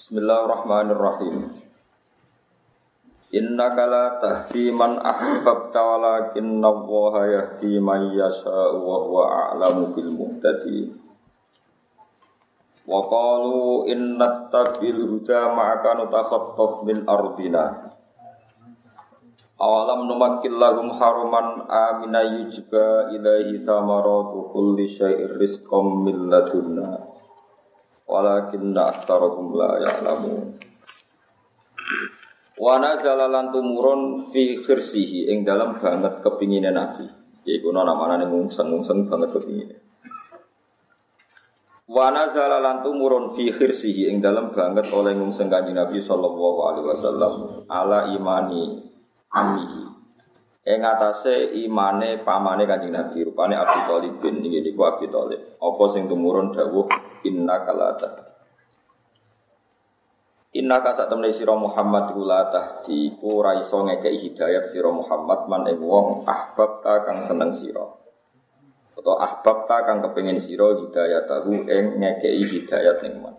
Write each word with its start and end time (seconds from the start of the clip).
Bismillahirrahmanirrahim. 0.00 1.60
Innaka 3.36 3.84
la 3.84 4.16
tahdi 4.16 4.72
man 4.72 4.96
ahbabta 4.96 5.76
walakinna 5.76 6.72
Allaha 6.72 7.28
yahdi 7.28 7.76
man 7.76 8.08
yasha'u 8.08 8.80
wa 8.80 8.96
huwa 9.04 9.24
a'lamu 9.28 9.92
bil 9.92 10.08
muhtadin. 10.08 10.96
Wa 12.88 12.96
qalu 13.12 13.92
inna 13.92 14.48
tabil 14.48 15.04
huda 15.04 15.52
ma'aka 15.52 16.00
nutakhattaf 16.00 16.80
min 16.88 17.04
ardina. 17.04 17.92
Awalam 19.60 20.08
numakkil 20.08 20.56
lahum 20.56 20.96
haruman 20.96 21.68
amina 21.68 22.24
yujba 22.24 23.12
ilaihi 23.12 23.68
thamaratu 23.68 24.48
kulli 24.48 24.88
syai'ir 24.88 25.36
rizqam 25.36 26.08
min 26.08 26.32
ladunna 26.32 27.19
walakinna 28.10 28.90
aktsarahum 28.90 29.54
la 29.54 29.78
ya'lamun 29.78 30.58
wa 32.60 32.76
nazala 32.76 33.24
lan 33.30 33.48
tumurun 33.48 34.20
fi 34.20 34.60
khirsihi 34.60 35.32
ing 35.32 35.48
dalam 35.48 35.72
banget 35.72 36.20
kepingine 36.20 36.68
nabi. 36.68 37.08
Yaiku 37.48 37.72
ana 37.72 37.88
namane 37.88 38.28
ngungseng-ngungseng 38.28 39.08
banget 39.08 39.32
kepingine. 39.32 39.76
Wa 41.88 42.12
nazala 42.12 42.60
lan 42.60 42.84
tumurun 42.84 43.32
fi 43.32 43.48
khirsihi 43.48 44.12
ing 44.12 44.20
dalam 44.20 44.52
banget 44.52 44.92
oleh 44.92 45.16
ngungseng 45.16 45.48
kanjeng 45.48 45.72
nabi 45.72 46.04
sallallahu 46.04 46.60
alaihi 46.68 46.86
wasallam 46.92 47.34
ala 47.64 48.12
imani 48.12 48.84
amihi. 49.32 49.88
Ing 50.60 50.84
atase 50.84 51.56
imane 51.64 52.20
pamane 52.20 52.68
kanjeng 52.68 52.92
Nabi 52.92 53.24
rupane 53.24 53.56
Abi 53.56 53.80
Thalib 53.88 54.20
bin 54.20 54.44
niku 54.44 54.84
Abi 54.84 55.08
Thalib. 55.08 55.56
Apa 55.56 55.84
sing 55.88 56.04
tumurun 56.04 56.52
dawuh 56.52 56.84
inna 57.24 57.64
kalata 57.64 58.30
Inna 60.50 60.82
ka 60.82 60.90
sak 60.90 61.06
temne 61.06 61.30
sira 61.30 61.54
Muhammad 61.54 62.10
kula 62.10 62.50
tahdi. 62.50 63.14
Ku 63.22 63.38
ora 63.38 63.54
iso 63.62 63.86
ngekeki 63.86 64.34
hidayat 64.34 64.66
sira 64.66 64.90
Muhammad 64.90 65.46
man 65.46 65.62
ing 65.70 65.78
wong 65.78 66.26
ahbab 66.26 66.82
ta 66.82 67.06
kang 67.06 67.22
seneng 67.22 67.54
sira. 67.54 67.86
Atau 68.98 69.14
ahbab 69.14 69.70
ta 69.70 69.86
kang 69.86 70.02
kepengin 70.02 70.42
sira 70.42 70.74
hidayat 70.74 71.30
tahu 71.30 71.54
ing 71.54 72.02
ngekeki 72.02 72.42
hidayat 72.50 72.98
ning 73.06 73.22
man. 73.22 73.38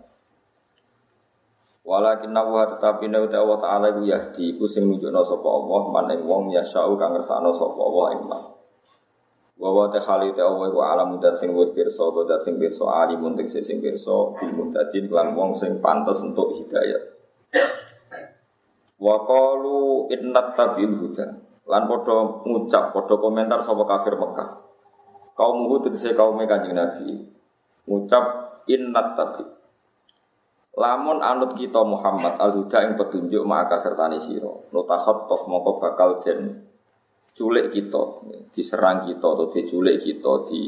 Walakin 1.84 2.32
nawa 2.32 2.72
tetapi 2.72 3.12
nek 3.12 3.28
Allah 3.28 3.58
taala 3.60 3.86
iku 3.92 4.08
yahdi 4.08 4.56
iku 4.56 4.64
sing 4.64 4.88
nunjukno 4.88 5.20
sapa 5.20 5.48
Allah 5.52 5.82
man 5.92 6.06
ing 6.16 6.24
wong 6.24 6.48
yasau 6.48 6.96
kang 6.96 7.12
ngersakno 7.12 7.52
sapa 7.52 7.76
Allah 7.76 8.06
ing 8.16 8.22
man. 8.24 8.42
Wa 9.60 9.68
wa 9.70 9.84
ta 9.92 10.00
khali 10.00 10.32
ta 10.32 10.48
Allah 10.48 10.72
wa 10.72 10.84
alam 10.96 11.20
dan 11.20 11.36
sing 11.36 11.52
wis 11.52 11.70
pirsa 11.76 12.08
to 12.08 12.24
dan 12.24 12.40
sing 12.40 12.56
pirsa 12.56 12.84
alimun 12.88 13.36
sing 13.46 13.62
sing 13.62 13.78
pirsa 13.78 14.32
bil 14.38 14.52
muhtadin 14.56 15.06
lan 15.12 15.36
wong 15.36 15.52
sing 15.52 15.78
pantes 15.78 16.24
untuk 16.24 16.56
hidayah. 16.56 17.02
Wa 19.02 19.16
qalu 19.28 20.08
inna 20.14 20.54
tabil 20.56 20.92
huda. 20.96 21.26
Lan 21.68 21.82
padha 21.86 22.42
ngucap 22.42 22.90
padha 22.90 23.14
komentar 23.18 23.60
sapa 23.62 23.84
kafir 23.86 24.18
Mekah. 24.18 24.50
Kaum 25.32 25.68
Hud 25.70 25.88
tegese 25.88 26.12
kaum 26.12 26.36
Kanjeng 26.42 26.76
Nabi. 26.76 27.22
Ngucap 27.88 28.24
inna 28.68 29.14
tabil 29.14 29.62
Lamun 30.72 31.20
anut 31.20 31.52
kita 31.52 31.84
Muhammad 31.84 32.40
al-huda 32.40 32.80
yang 32.80 32.96
petunjuk 32.96 33.44
maka 33.44 33.76
sertani 33.76 34.16
siro. 34.16 34.64
Nutakhat 34.72 35.28
toh 35.28 35.44
moko 35.44 35.76
bakal 35.76 36.16
den 36.24 36.64
culik 37.32 37.72
kita, 37.72 38.04
diserang 38.52 39.08
kita 39.08 39.26
atau 39.26 39.48
diculik 39.48 40.00
kita, 40.00 40.32
di 40.48 40.62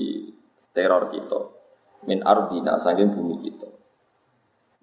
teror 0.74 1.12
kita. 1.12 1.40
Min 2.04 2.20
ardina 2.20 2.76
saking 2.76 3.16
bumi 3.16 3.36
kita. 3.40 3.68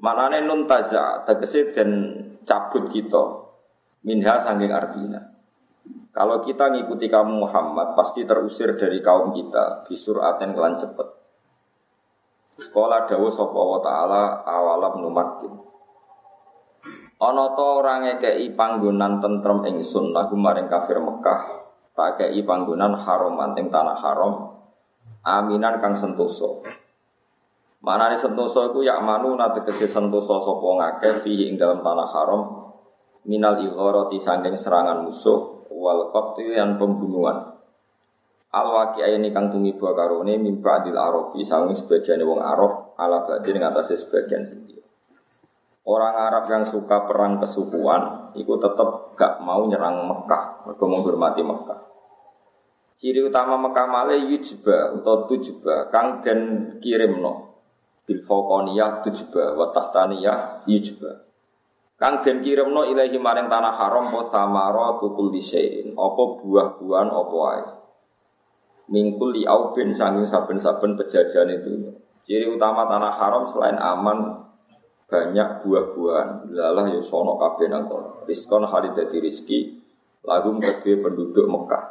Manane 0.01 0.41
nun 0.41 0.65
taza 0.65 1.21
tegese 1.21 1.69
den 1.69 1.91
cabut 2.41 2.89
kita. 2.89 3.23
Minha 4.01 4.41
saking 4.41 4.73
ardina. 4.73 5.21
Kalau 6.11 6.41
kita 6.41 6.73
ngikuti 6.73 7.05
kamu 7.05 7.45
Muhammad 7.45 7.93
pasti 7.93 8.25
terusir 8.25 8.73
dari 8.75 8.99
kaum 8.99 9.29
kita 9.31 9.85
bisur 9.85 10.25
aten 10.25 10.57
kelan 10.57 10.81
cepet. 10.81 11.07
Sekolah 12.57 13.05
dawu 13.05 13.29
sapa 13.29 13.61
taala 13.85 14.41
awalam 14.41 15.05
numakin. 15.05 15.53
Ana 17.21 17.53
ta 17.53 17.65
ora 17.77 18.01
ngekeki 18.01 18.57
panggonan 18.57 19.21
tentrem 19.21 19.61
ingsun 19.69 20.09
lagu 20.09 20.33
maring 20.33 20.65
kafir 20.65 20.97
Mekah. 20.97 21.60
Tak 21.91 22.19
kei 22.19 22.41
panggonan 22.47 22.95
haram 22.95 23.35
ing 23.57 23.67
tanah 23.67 23.97
haram. 23.99 24.55
Aminan 25.21 25.77
kang 25.83 25.93
sentosa. 25.93 26.63
Manane 27.81 28.17
sentosa 28.17 28.69
iku 28.69 28.85
yak 28.85 29.01
manu 29.01 29.37
tegese 29.37 29.89
sentosa 29.89 30.37
sapa 30.37 30.67
ngakeh 30.79 31.25
fihi 31.25 31.49
ing 31.49 31.57
dalam 31.57 31.81
tanah 31.81 32.07
haram 32.13 32.41
minal 33.25 33.61
igharati 33.61 34.17
sangking 34.17 34.57
serangan 34.57 35.05
musuh 35.05 35.69
wal 35.69 36.13
qatli 36.13 36.57
pembunuhan. 36.77 37.51
Al 38.51 38.67
ini 38.99 39.31
kang 39.31 39.47
tumiba 39.47 39.95
karone 39.95 40.35
mimpa 40.35 40.83
adil 40.83 40.99
arabi 40.99 41.47
sangi 41.47 41.71
sebagian 41.71 42.19
wong 42.27 42.43
Arab 42.43 42.99
ala 42.99 43.23
badhe 43.23 43.55
ning 43.55 43.63
atase 43.63 43.95
sebagian 43.95 44.43
sendiri. 44.43 44.83
Orang 45.81 46.13
Arab 46.13 46.45
yang 46.45 46.61
suka 46.61 47.09
perang 47.09 47.41
kesukuan 47.41 48.33
itu 48.37 48.53
tetap 48.61 49.17
gak 49.17 49.41
mau 49.41 49.65
nyerang 49.65 50.05
Mekah, 50.05 50.69
mereka 50.69 50.85
menghormati 50.85 51.41
Mekah. 51.41 51.79
Ciri 53.01 53.25
utama 53.25 53.57
Mekah 53.57 53.89
male 53.89 54.21
yujba 54.29 54.93
atau 54.93 55.25
tujba 55.25 55.89
kang 55.89 56.21
den 56.21 56.77
kirimno 56.77 57.49
bil 58.05 58.21
fauqaniyah 58.21 59.01
tujba 59.01 59.57
wa 59.57 59.73
tahtaniyah 59.73 60.69
yujba. 60.69 61.25
Kang 61.97 62.21
den 62.21 62.45
kirimno 62.45 62.85
ilahi 62.85 63.17
maring 63.17 63.49
tanah 63.49 63.73
haram 63.73 64.13
apa 64.13 64.29
samara 64.29 65.01
tukul 65.01 65.33
disein 65.33 65.97
apa 65.97 66.23
buah-buahan 66.45 67.09
apa 67.09 67.33
wae 67.33 67.65
mingkul 68.93 69.33
li 69.33 69.49
aubin 69.49 69.97
sanging 69.97 70.29
saben-saben 70.29 70.93
pejajahan 70.93 71.49
itu. 71.57 71.97
Ciri 72.21 72.45
utama 72.53 72.85
tanah 72.85 73.17
haram 73.17 73.49
selain 73.49 73.81
aman 73.81 74.45
banyak 75.11 75.67
buah-buahan. 75.67 76.55
Lalah 76.55 76.87
ya 76.95 77.03
sono 77.03 77.35
kabeh 77.35 77.67
nang 77.67 77.91
kono. 77.91 78.23
Rizkon 78.23 78.63
halidati 78.63 79.19
rizki 79.19 79.75
lagum 80.23 80.63
kedue 80.63 81.03
penduduk 81.03 81.51
Mekah. 81.51 81.83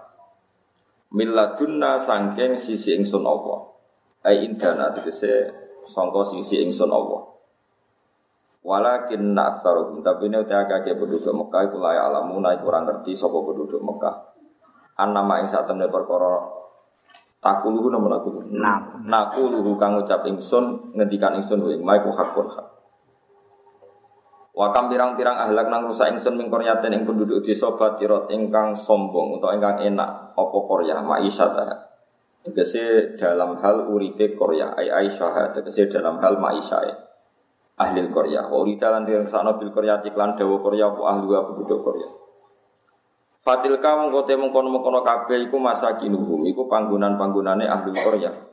Miladunna 1.12 2.00
sangking 2.00 2.56
sisi 2.56 2.96
ingsun 2.96 3.28
Allah. 3.28 3.68
Ai 4.24 4.48
indana 4.48 4.96
tegese 4.96 5.52
sangka 5.84 6.24
sisi 6.24 6.64
ingsun 6.64 6.88
Allah. 6.88 7.28
Walakin 8.64 9.36
nak 9.36 9.60
aksarum 9.60 10.00
tapi 10.00 10.28
ini 10.32 10.40
udah 10.40 10.58
agak 10.64 10.88
penduduk 10.96 11.32
Mekah 11.36 11.68
itu 11.68 11.76
layak 11.76 12.04
alamu 12.08 12.40
naik 12.40 12.64
kurang 12.64 12.88
ngerti 12.88 13.12
sopo 13.12 13.44
penduduk 13.44 13.84
Mekah. 13.84 14.16
An 14.96 15.12
nama 15.12 15.44
ing 15.44 15.48
saat 15.48 15.68
temen 15.68 15.92
perkara 15.92 16.60
Takuluhu 17.40 17.88
namun 17.88 18.12
aku. 18.12 18.52
Nah, 18.52 19.00
nakuluhu 19.00 19.80
kang 19.80 19.96
ucap 19.96 20.28
ingsun 20.28 20.92
ngendikan 20.92 21.40
ingsun 21.40 21.64
wa 21.64 21.72
ma 21.80 21.92
iku 21.96 22.12
hakun 22.12 22.52
hak. 22.52 22.79
Wa 24.50 24.74
kam 24.74 24.90
pirang-pirang 24.90 25.38
ahlak 25.38 25.70
nang 25.70 25.86
rusak 25.86 26.10
ingsun 26.10 26.34
ming 26.34 26.50
koryaten 26.50 26.90
ing 26.90 27.06
penduduk 27.06 27.40
desa 27.40 27.70
Batirot 27.70 28.26
ingkang 28.34 28.74
sombong 28.74 29.38
atau 29.38 29.54
ingkang 29.54 29.78
enak 29.78 30.34
apa 30.34 30.58
korya 30.66 30.98
ma'isyata. 30.98 31.90
Tegese 32.40 33.14
dalam 33.14 33.60
hal 33.62 33.86
uripe 33.86 34.34
korya 34.34 34.74
ai 34.74 34.90
aisyah 34.90 35.54
tegese 35.54 35.86
dalam 35.86 36.18
hal 36.18 36.42
ma'isyah 36.42 36.82
ahli 37.78 38.10
korya. 38.10 38.50
Wa 38.50 38.58
urita 38.58 38.90
lan 38.90 39.06
dirasakno 39.06 39.54
bil 39.56 39.70
korya 39.70 40.02
iklan 40.02 40.34
dawa 40.34 40.56
korya 40.58 40.90
apa 40.90 41.02
ahli 41.14 41.26
penduduk 41.30 41.80
korya. 41.86 42.08
Fatilka 43.40 43.96
mengkote 43.96 44.36
mengkono 44.36 44.68
mengkono 44.68 45.00
kabeh 45.00 45.48
iku 45.48 45.56
masa 45.56 45.96
kinuhum 45.96 46.44
iku 46.44 46.68
panggonan 46.68 47.16
panggonane 47.16 47.64
ahli 47.64 47.96
Korea. 47.96 48.49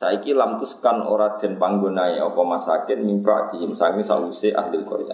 Saiki 0.00 0.32
lam 0.32 0.56
tuskan 0.56 1.04
ora 1.04 1.36
den 1.36 1.60
panggonane 1.60 2.16
apa 2.24 2.40
masakin 2.40 3.04
mimpa 3.04 3.52
dihim 3.52 3.76
sangi 3.76 4.00
sause 4.00 4.48
ahli 4.48 4.80
Korea. 4.80 5.12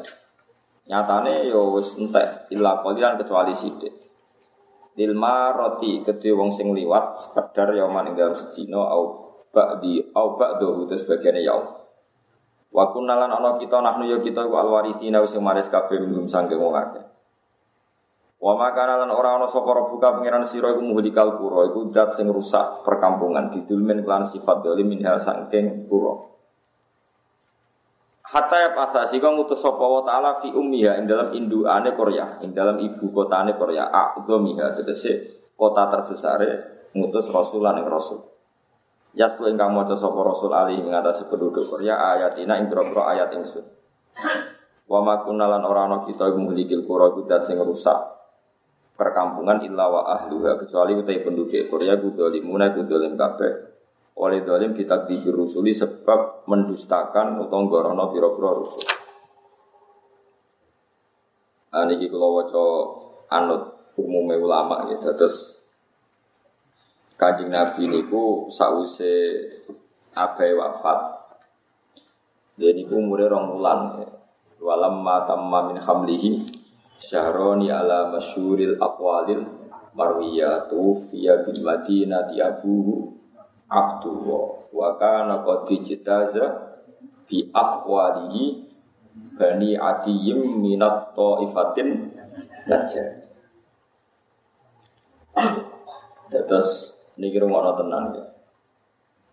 Nyatane 0.86 1.50
yo 1.50 1.74
ya 1.74 1.74
wis 1.74 1.98
entek 1.98 2.46
illa 2.54 2.78
qalilan 2.86 3.18
kecuali 3.18 3.50
sithik. 3.50 3.90
Dilma 4.94 5.50
roti 5.58 6.06
kedhe 6.06 6.30
wong 6.30 6.54
sing 6.54 6.70
liwat 6.70 7.18
sekedar 7.18 7.74
ya 7.74 7.90
maning 7.90 8.14
dalam 8.14 8.38
sedina 8.38 8.78
au 8.78 9.26
ba'di 9.50 10.14
au 10.14 10.38
ba'dahu 10.38 10.86
terus 10.86 11.02
bagiane 11.02 11.42
yaum. 11.42 11.66
Wa 12.70 12.94
kunalan 12.94 13.34
ana 13.34 13.58
kita 13.58 13.82
nahnu 13.82 14.06
ya 14.06 14.22
kita 14.22 14.46
ku 14.46 14.54
alwarithina 14.54 15.18
wis 15.18 15.34
maris 15.42 15.66
kabeh 15.66 15.98
minum 15.98 16.30
sangge 16.30 16.54
wong 16.54 16.78
akeh. 16.78 17.05
Wa 18.36 18.52
makana 18.52 19.00
lan 19.00 19.08
ora 19.08 19.40
ana 19.40 19.48
sapa 19.48 19.88
buka 19.88 20.20
pangeran 20.20 20.44
sira 20.44 20.76
iku 20.76 20.84
muhlikal 20.84 21.40
qura 21.40 21.72
iku 21.72 21.88
zat 21.88 22.12
sing 22.12 22.28
rusak 22.28 22.84
perkampungan 22.84 23.48
didulmen 23.48 24.04
kelan 24.04 24.28
sifat 24.28 24.60
dolim 24.60 24.92
minha 24.92 25.16
sangking 25.16 25.88
qura. 25.88 26.36
Hatta 28.26 28.56
ya 28.58 28.70
pasa 28.76 29.08
sika 29.08 29.32
ngutus 29.32 29.62
sapa 29.62 29.80
wa 29.80 30.04
taala 30.04 30.36
fi 30.44 30.52
ummiha 30.52 31.00
ing 31.00 31.08
dalam 31.08 31.32
induane 31.32 31.96
Korea, 31.96 32.36
ing 32.44 32.52
dalam 32.52 32.76
ibu 32.82 33.08
kotane 33.14 33.56
Korea, 33.56 33.88
a'dhamiha 33.88 34.76
tegese 34.76 35.46
kota 35.56 35.88
terbesare 35.88 36.50
ngutus 36.92 37.32
rasulan 37.32 37.80
ing 37.80 37.88
rasul. 37.88 38.20
Yasku 39.16 39.48
ingkang 39.48 39.72
maca 39.72 39.96
sapa 39.96 40.20
rasul 40.20 40.52
ali 40.52 40.76
ing 40.76 40.92
penduduk 41.32 41.72
Korea 41.72 41.96
ayatina 42.12 42.60
ing 42.60 42.68
ayat 42.68 43.32
ingsun. 43.32 43.64
Wa 44.84 45.00
kunalan 45.24 45.64
ora 45.64 45.88
ana 45.88 46.04
kita 46.04 46.28
muhlikil 46.36 46.84
qura 46.84 47.16
kudat 47.16 47.48
sing 47.48 47.56
rusak 47.56 48.15
perkampungan 48.96 49.60
illa 49.62 49.86
wa 49.92 50.02
ahluha 50.16 50.56
kecuali 50.56 50.96
utai 50.96 51.20
penduduk 51.20 51.68
Korea 51.68 52.00
kudolimuna 52.00 52.72
kudolim 52.72 53.14
kabeh 53.14 53.76
oleh 54.16 54.40
dolim 54.48 54.72
kita 54.72 55.04
rusuli 55.28 55.76
sebab 55.76 56.48
mendustakan 56.48 57.36
atau 57.44 57.68
gorono 57.68 58.08
biro-biro 58.08 58.64
rusul. 58.64 58.84
Nah, 61.76 61.84
ini 61.92 62.08
kalau 62.08 62.40
waca 62.40 62.64
anut 63.28 63.92
umumnya 64.00 64.40
ulama 64.40 64.88
gitu, 64.88 65.12
terus 65.12 65.60
kajing 67.20 67.52
Nabi 67.52 67.92
niku 67.92 68.48
sause 68.48 69.36
abai 70.16 70.56
wafat. 70.56 71.28
Dia 72.56 72.72
niku 72.72 72.96
umure 72.96 73.28
rong 73.28 73.60
wulan. 73.60 73.80
Walam 74.56 75.04
matamma 75.04 75.68
min 75.68 75.76
hamlihi 75.76 76.48
syahroni 77.00 77.68
ala 77.72 78.12
masyuril 78.12 78.76
aqwalil 78.80 79.44
marwiyatu 79.96 81.08
fiya 81.08 81.44
bil 81.44 81.60
madinati 81.64 82.40
abuhu 82.40 83.16
Abdullah 83.66 84.70
wa 84.70 84.94
kana 85.00 85.42
qad 85.42 85.66
dijtaza 85.66 86.46
bi 87.26 87.50
akhwalihi 87.50 88.62
bani 89.34 89.74
adiyim 89.74 90.62
minat 90.62 91.16
ta'ifatin 91.16 92.14
najar 92.70 93.26
Terus 96.26 96.90
niki 97.16 97.38
rumono 97.38 97.78
tenan 97.78 98.10
ya. 98.12 98.24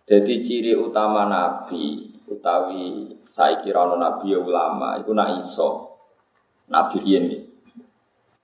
Jadi 0.04 0.44
ciri 0.46 0.72
utama 0.78 1.26
nabi 1.26 2.12
utawi 2.28 3.12
saiki 3.26 3.72
ana 3.74 3.98
nabi 3.98 4.30
ya 4.30 4.38
ulama 4.38 5.00
iku 5.00 5.10
nak 5.16 5.42
iso. 5.42 5.98
Nabi 6.70 7.02
riyen 7.02 7.43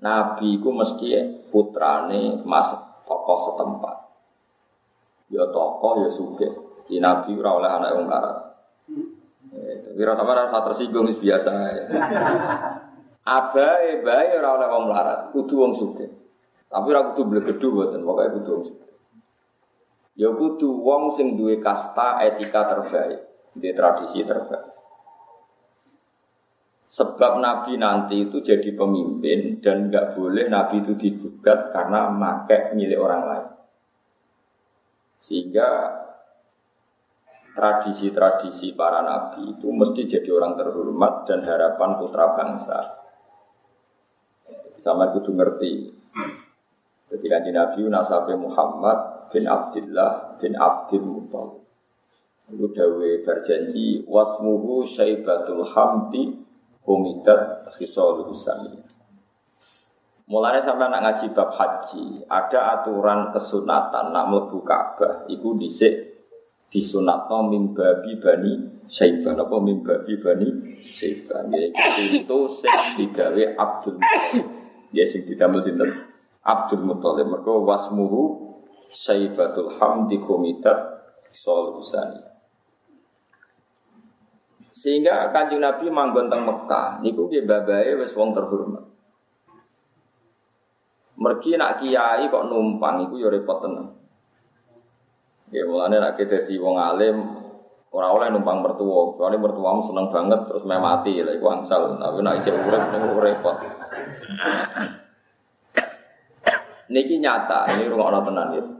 Nabi 0.01 0.57
iku 0.57 0.73
mesti 0.73 1.13
putrane 1.53 2.41
mas 2.45 2.73
tokoh 3.05 3.39
setempat 3.39 4.01
ya 5.31 5.47
tokoh 5.49 6.03
ya 6.05 6.11
suge. 6.11 6.51
Di 6.85 6.99
Nabi 6.99 7.39
ora 7.39 7.51
oleh 7.63 7.71
anak 7.71 7.91
yang 7.95 8.03
melarat. 8.11 8.39
Eh, 9.51 9.75
tapi 9.87 10.03
rasa 10.03 10.23
rasa 10.27 10.59
tersinggung 10.67 11.07
biasa. 11.15 11.51
Ya. 11.51 11.85
Abai 13.39 14.03
bae 14.03 14.35
ora 14.35 14.59
oleh 14.59 14.67
wong 14.67 14.85
melarat, 14.91 15.21
kudu 15.31 15.55
wong 15.55 15.73
suge. 15.79 16.07
Tapi 16.67 16.87
ora 16.91 17.15
kudu 17.15 17.31
blegedu 17.31 17.67
mboten, 17.71 18.03
pokoke 18.03 18.43
kudu 18.43 18.51
wong 18.51 18.65
suge. 18.67 18.89
Ya 20.19 20.29
kudu 20.35 20.69
wong 20.83 21.15
sing 21.15 21.39
duwe 21.39 21.63
kasta 21.63 22.19
etika 22.27 22.67
terbaik, 22.67 23.23
di 23.55 23.71
tradisi 23.71 24.27
terbaik. 24.27 24.80
Sebab 26.91 27.39
Nabi 27.39 27.79
nanti 27.79 28.27
itu 28.27 28.43
jadi 28.43 28.75
pemimpin 28.75 29.63
dan 29.63 29.87
nggak 29.87 30.19
boleh 30.19 30.51
Nabi 30.51 30.83
itu 30.83 30.99
digugat 30.99 31.71
karena 31.71 32.11
make 32.11 32.75
milik 32.75 32.99
orang 32.99 33.23
lain. 33.31 33.49
Sehingga 35.23 35.69
tradisi-tradisi 37.55 38.73
para 38.73 39.05
nabi 39.05 39.55
itu 39.55 39.69
mesti 39.69 40.07
jadi 40.07 40.31
orang 40.33 40.57
terhormat 40.59 41.29
dan 41.31 41.47
harapan 41.47 41.91
putra 42.01 42.35
bangsa. 42.35 42.79
Sama 44.81 45.13
kudu 45.13 45.37
ngerti. 45.37 45.93
Jadi 47.11 47.27
kanji 47.27 47.51
Nabi 47.53 47.85
nasabe 47.87 48.33
Muhammad 48.39 49.29
bin 49.29 49.45
Abdullah 49.45 50.41
bin 50.41 50.57
Abdul 50.57 51.05
Muttalib. 51.05 51.63
Itu 52.51 52.67
dawe 52.75 53.11
berjanji 53.23 54.09
wasmuhu 54.09 54.83
syaibatul 54.89 55.63
hamdi 55.69 56.50
humidat 56.85 57.71
khisalul 57.75 58.33
samiyah. 58.33 58.89
Mulanya 60.31 60.63
sampai 60.63 60.87
nak 60.87 61.03
ngaji 61.03 61.27
bab 61.35 61.51
haji, 61.51 62.23
ada 62.31 62.79
aturan 62.79 63.35
kesunatan 63.35 64.15
nak 64.15 64.31
mlebu 64.31 64.63
Ka'bah 64.63 65.27
iku 65.27 65.59
dhisik 65.59 66.23
disunatno 66.71 67.51
mimbabi 67.51 68.15
bani 68.23 68.79
Syaibah 68.87 69.35
apa 69.35 69.57
mimbabi 69.59 70.15
bani 70.23 70.79
Syaibah. 70.87 71.51
Itu 72.15 72.47
sing 72.47 72.71
digawe 72.95 73.43
Abdul 73.59 73.99
Muthalib. 73.99 74.47
Ya 74.95 75.03
sing 75.03 75.27
didamel 75.27 75.67
sinten? 75.67 75.91
Abdul 76.47 76.87
Muthalib. 76.87 77.27
Mergo 77.27 77.67
wasmuhu 77.67 78.55
Syaibatul 78.95 79.75
Hamdi 79.79 80.23
Komitat 80.23 80.79
Solusani. 81.35 82.30
Sehingga 84.81 85.29
kanjeng 85.29 85.61
Nabi 85.61 85.93
manggon 85.93 86.33
teng 86.33 86.49
Mekah 86.49 87.05
niku 87.05 87.29
nggih 87.29 87.45
babae 87.45 88.01
wis 88.01 88.17
wong 88.17 88.33
terhormat. 88.33 88.81
Mergi 91.21 91.61
nak 91.61 91.85
kiai 91.85 92.33
kok 92.33 92.49
numpang 92.49 93.05
iku 93.05 93.21
ya 93.21 93.29
repot 93.29 93.61
tenan. 93.61 93.93
Ya 95.53 95.69
mulane 95.69 96.01
nak 96.01 96.17
dadi 96.17 96.57
wong 96.57 96.81
alim 96.81 97.17
ora 97.93 98.09
oleh 98.09 98.33
numpang 98.33 98.65
mertua, 98.65 99.13
kecuali 99.13 99.37
mertuamu 99.37 99.85
seneng 99.85 100.09
banget 100.09 100.49
terus 100.49 100.65
meh 100.65 100.81
mati 100.81 101.21
lha 101.21 101.37
iku 101.37 101.47
angsal. 101.53 102.01
Tapi 102.01 102.25
nak 102.25 102.41
ijek 102.41 102.57
urip 102.65 102.85
niku 102.89 103.21
repot. 103.21 103.57
Niki 106.89 107.21
nyata, 107.21 107.69
ini 107.77 107.87
rumah 107.87 108.25
tenan 108.25 108.57
ya. 108.57 108.80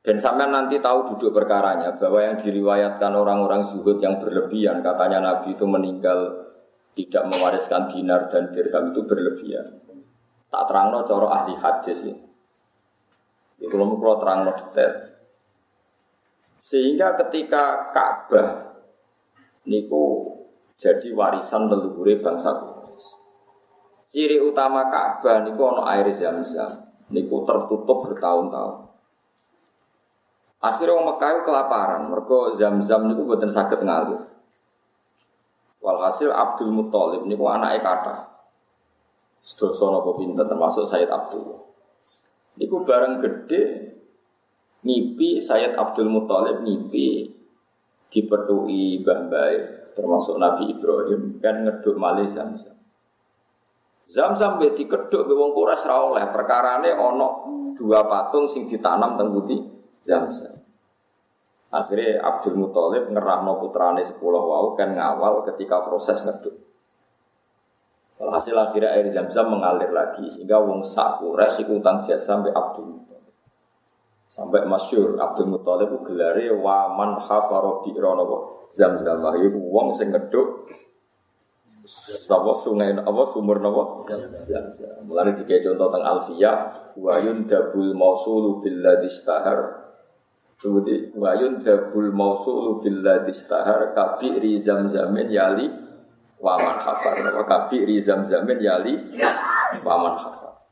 Dan 0.00 0.16
sampai 0.16 0.48
nanti 0.48 0.80
tahu 0.80 1.12
duduk 1.12 1.36
perkaranya 1.36 2.00
bahwa 2.00 2.24
yang 2.24 2.40
diriwayatkan 2.40 3.12
orang-orang 3.12 3.68
zuhud 3.68 4.00
yang 4.00 4.16
berlebihan 4.16 4.80
katanya 4.80 5.20
Nabi 5.20 5.52
itu 5.52 5.68
meninggal 5.68 6.40
tidak 6.96 7.28
mewariskan 7.28 7.84
dinar 7.92 8.32
dan 8.32 8.48
dirham 8.48 8.96
itu 8.96 9.04
berlebihan. 9.04 9.76
Tak 10.48 10.62
terangno 10.66 11.04
coro 11.04 11.28
ahli 11.28 11.52
hadis 11.52 12.00
ini. 12.08 12.16
Belum 13.60 14.00
kalau 14.00 14.16
terangno 14.18 14.52
detail. 14.56 14.92
Sehingga 16.60 17.20
ketika 17.20 17.92
Ka'bah 17.92 18.48
niku 19.68 20.32
jadi 20.80 21.12
warisan 21.12 21.68
leluhur 21.68 22.08
bangsa 22.24 22.56
Quraisy. 22.56 23.08
Ciri 24.10 24.36
utama 24.40 24.88
Ka'bah 24.88 25.44
niku 25.44 25.60
ono 25.60 25.84
air 25.84 26.08
zam-zam. 26.08 26.88
Niku 27.12 27.44
tertutup 27.44 28.08
bertahun-tahun. 28.08 28.89
Akhirnya 30.60 30.92
orang 30.92 31.16
Mekah 31.16 31.40
kelaparan, 31.40 32.02
mereka 32.12 32.52
zam-zam 32.52 33.08
niku 33.08 33.24
buatan 33.24 33.48
sakit 33.48 33.80
ngalir. 33.80 34.28
Walhasil 35.80 36.28
Abdul 36.28 36.68
Muthalib 36.68 37.24
niku 37.24 37.48
anaknya 37.48 37.80
kata. 37.80 38.16
Sedoso 39.40 39.88
nopo 39.88 40.20
pinter 40.20 40.44
termasuk 40.44 40.84
Sayyid 40.84 41.08
Abdul. 41.08 41.56
Iku 42.60 42.84
bareng 42.84 43.24
gede 43.24 43.62
ngipi 44.84 45.40
Sayyid 45.40 45.80
Abdul 45.80 46.12
Muthalib 46.12 46.60
ngipi 46.60 47.32
dipetui 48.12 49.00
Mbah 49.00 49.50
termasuk 49.96 50.36
Nabi 50.36 50.76
Ibrahim 50.76 51.40
kan 51.40 51.64
ngeduk 51.64 51.96
malih 51.96 52.28
Zamzam. 52.28 52.76
Zamzam 54.12 54.60
be 54.60 54.76
dikeduk 54.76 55.24
be 55.24 55.32
wong 55.32 55.56
Quraisy 55.56 55.88
ra 55.88 56.04
oleh 56.04 56.28
perkarane 56.28 56.92
ana 56.92 57.28
dua 57.72 58.04
patung 58.04 58.44
sing 58.44 58.68
ditanam 58.68 59.16
teng 59.16 59.32
Zamzam. 60.00 60.56
Akhirnya 61.70 62.18
Abdul 62.18 62.58
Muthalib 62.58 63.14
ngerahno 63.14 63.62
putrane 63.62 64.02
sepuluh 64.02 64.42
wau 64.42 64.74
kan 64.74 64.90
ngawal 64.96 65.46
ketika 65.46 65.86
proses 65.86 66.18
ngeduk. 66.26 66.56
Hasil 68.20 68.52
akhirnya 68.52 69.00
air 69.00 69.08
zam-zam 69.08 69.48
mengalir 69.48 69.88
lagi 69.96 70.28
sehingga 70.28 70.60
wong 70.60 70.84
sak 70.84 71.24
Quraisy 71.24 71.64
iku 71.64 71.80
utang 71.80 72.04
jasa 72.04 72.36
sampai 72.36 72.52
Abdul 72.52 73.00
Muthalib. 73.00 73.34
Sampai 74.28 74.66
masyur 74.66 75.16
Abdul 75.16 75.48
Muthalib 75.48 75.94
gelare 76.04 76.52
waman 76.52 77.16
hafaro 77.22 77.80
napa 77.86 78.36
zam-zam 78.74 79.24
iku 79.24 79.60
wong 79.72 79.94
sing 79.96 80.12
ngeduk 80.12 80.68
Napa 82.28 82.52
sungai 82.60 82.92
apa 82.92 83.22
sumur 83.32 83.56
zam-zam. 84.44 85.00
Mulane 85.08 85.32
dikei 85.32 85.64
contoh 85.64 85.88
teng 85.88 86.04
Alfiyah 86.04 86.56
wa 87.00 87.16
dabul 87.48 87.96
mausulu 87.96 88.60
billadhi 88.60 89.08
istahar 89.08 89.79
Seperti 90.60 91.16
wayun 91.16 91.64
dabul 91.64 92.12
mausulu 92.12 92.84
billadhi 92.84 93.32
istahar 93.32 93.96
kabi 93.96 94.36
ri 94.36 94.60
zam-zamin 94.60 95.32
yali 95.32 95.72
waman 96.40 96.76
hafar 96.80 97.20
wa 97.20 97.44
kabi 97.44 97.84
rizam 97.84 98.24
zamin 98.24 98.58
yali 98.64 98.96
waman 99.84 100.16
hafar 100.16 100.64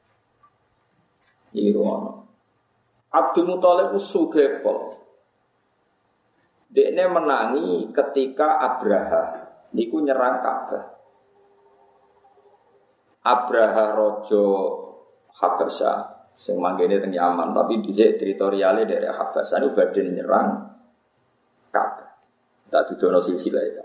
ini 1.52 1.72
ruang 1.76 2.24
Abdul 3.12 3.48
Muthalib 3.48 3.96
suge 4.00 4.60
Dekne 6.68 7.08
menangi 7.08 7.88
ketika 7.96 8.60
Abraha. 8.60 9.48
Niku 9.72 10.04
nyerang 10.04 10.44
Ka'bah. 10.44 10.84
Abraha 13.24 13.96
rojo 13.96 14.44
Habasya 15.32 16.17
sing 16.38 16.62
manggene 16.62 17.02
teng 17.02 17.10
Yaman 17.10 17.50
tapi 17.50 17.82
dhisik 17.82 18.22
teritoriale 18.22 18.86
dari 18.86 19.10
Habasya 19.10 19.58
niku 19.58 19.74
badhe 19.74 20.06
nyerang 20.06 20.70
Ka'bah. 21.74 22.14
Tak 22.70 22.94
dudono 22.94 23.18
silsilah 23.18 23.62
itu. 23.66 23.84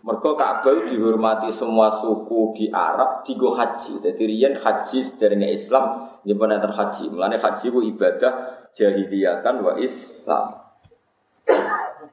Mergo 0.00 0.32
Ka'bah 0.32 0.88
dihormati 0.88 1.52
semua 1.52 1.92
suku 1.92 2.56
di 2.56 2.66
Arab 2.72 3.20
digo 3.28 3.52
haji. 3.52 4.00
Jadi 4.00 4.22
riyen 4.24 4.56
haji 4.56 4.98
sederenge 5.04 5.52
Islam 5.52 6.08
nyimpen 6.24 6.56
enten 6.56 6.72
haji. 6.72 7.04
Mulane 7.12 7.36
haji 7.36 7.66
ku 7.68 7.84
ibadah 7.84 8.32
jahiliyah 8.72 9.44
kan 9.44 9.60
wa 9.60 9.76
Islam. 9.76 10.56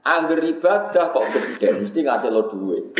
Angger 0.03 0.43
ibadah 0.43 1.15
kok 1.15 1.25
gede 1.31 1.79
mesti 1.79 2.03
ngasih 2.03 2.27
lo 2.27 2.51
duit. 2.51 2.91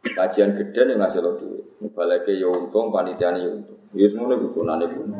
Kajian 0.00 0.56
gede 0.56 0.80
nih 0.88 0.96
ngasih 0.96 1.20
lo 1.20 1.36
duit. 1.36 1.76
Balake 1.92 2.32
yo 2.40 2.56
untung, 2.56 2.88
panitiane 2.88 3.44
yo 3.44 3.60
untung. 3.60 3.81
Ya 3.92 4.06
semono 4.08 4.40
gunane 4.40 4.88
pun. 4.88 5.12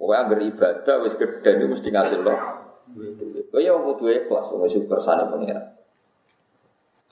Pokoknya 0.00 0.20
angger 0.26 0.40
ibadah 0.48 0.96
wis 1.04 1.14
gede 1.16 1.50
nih 1.60 1.68
mesti 1.68 1.88
ngasih 1.92 2.24
lo 2.24 2.34
duit. 2.94 3.48
Kaya 3.48 3.72
kudu 3.76 4.04
ikhlas 4.10 4.52
wong 4.52 4.68
syukur 4.68 5.00
sane 5.00 5.28
pengiran. 5.28 5.64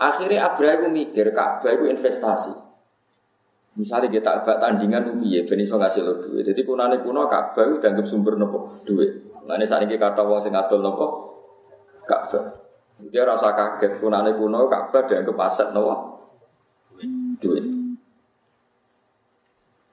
Akhirnya 0.03 0.51
Abraha 0.51 0.83
itu 0.83 0.89
mikir, 0.91 1.31
Ka'bah 1.31 1.71
itu 1.71 1.87
investasi. 1.87 2.51
Misalnya 3.79 4.11
kita 4.11 4.43
agak 4.43 4.59
tandingan 4.59 5.23
ya, 5.23 5.47
ben 5.47 5.63
iso 5.63 5.79
ngasih 5.79 6.03
lo 6.03 6.13
duit. 6.27 6.43
Jadi 6.43 6.61
kunane 6.67 7.01
kuno 7.01 7.31
Ka'bah 7.31 7.71
itu 7.71 7.77
dianggap 7.79 8.07
sumber 8.09 8.35
nopo 8.35 8.83
duit. 8.83 9.31
Lane 9.47 9.65
saat 9.65 9.87
ini 9.87 9.97
kata 9.97 10.27
wong 10.27 10.43
sing 10.43 10.53
adol 10.53 10.83
nopo 10.83 11.07
Ka'bah. 12.05 12.61
Dia 13.09 13.25
rasa 13.25 13.55
kaget 13.55 14.03
kunane 14.03 14.35
kuno 14.35 14.67
Ka'bah 14.67 15.07
dianggap 15.07 15.37
aset 15.39 15.69
nopo 15.71 16.19
duit. 17.39 17.65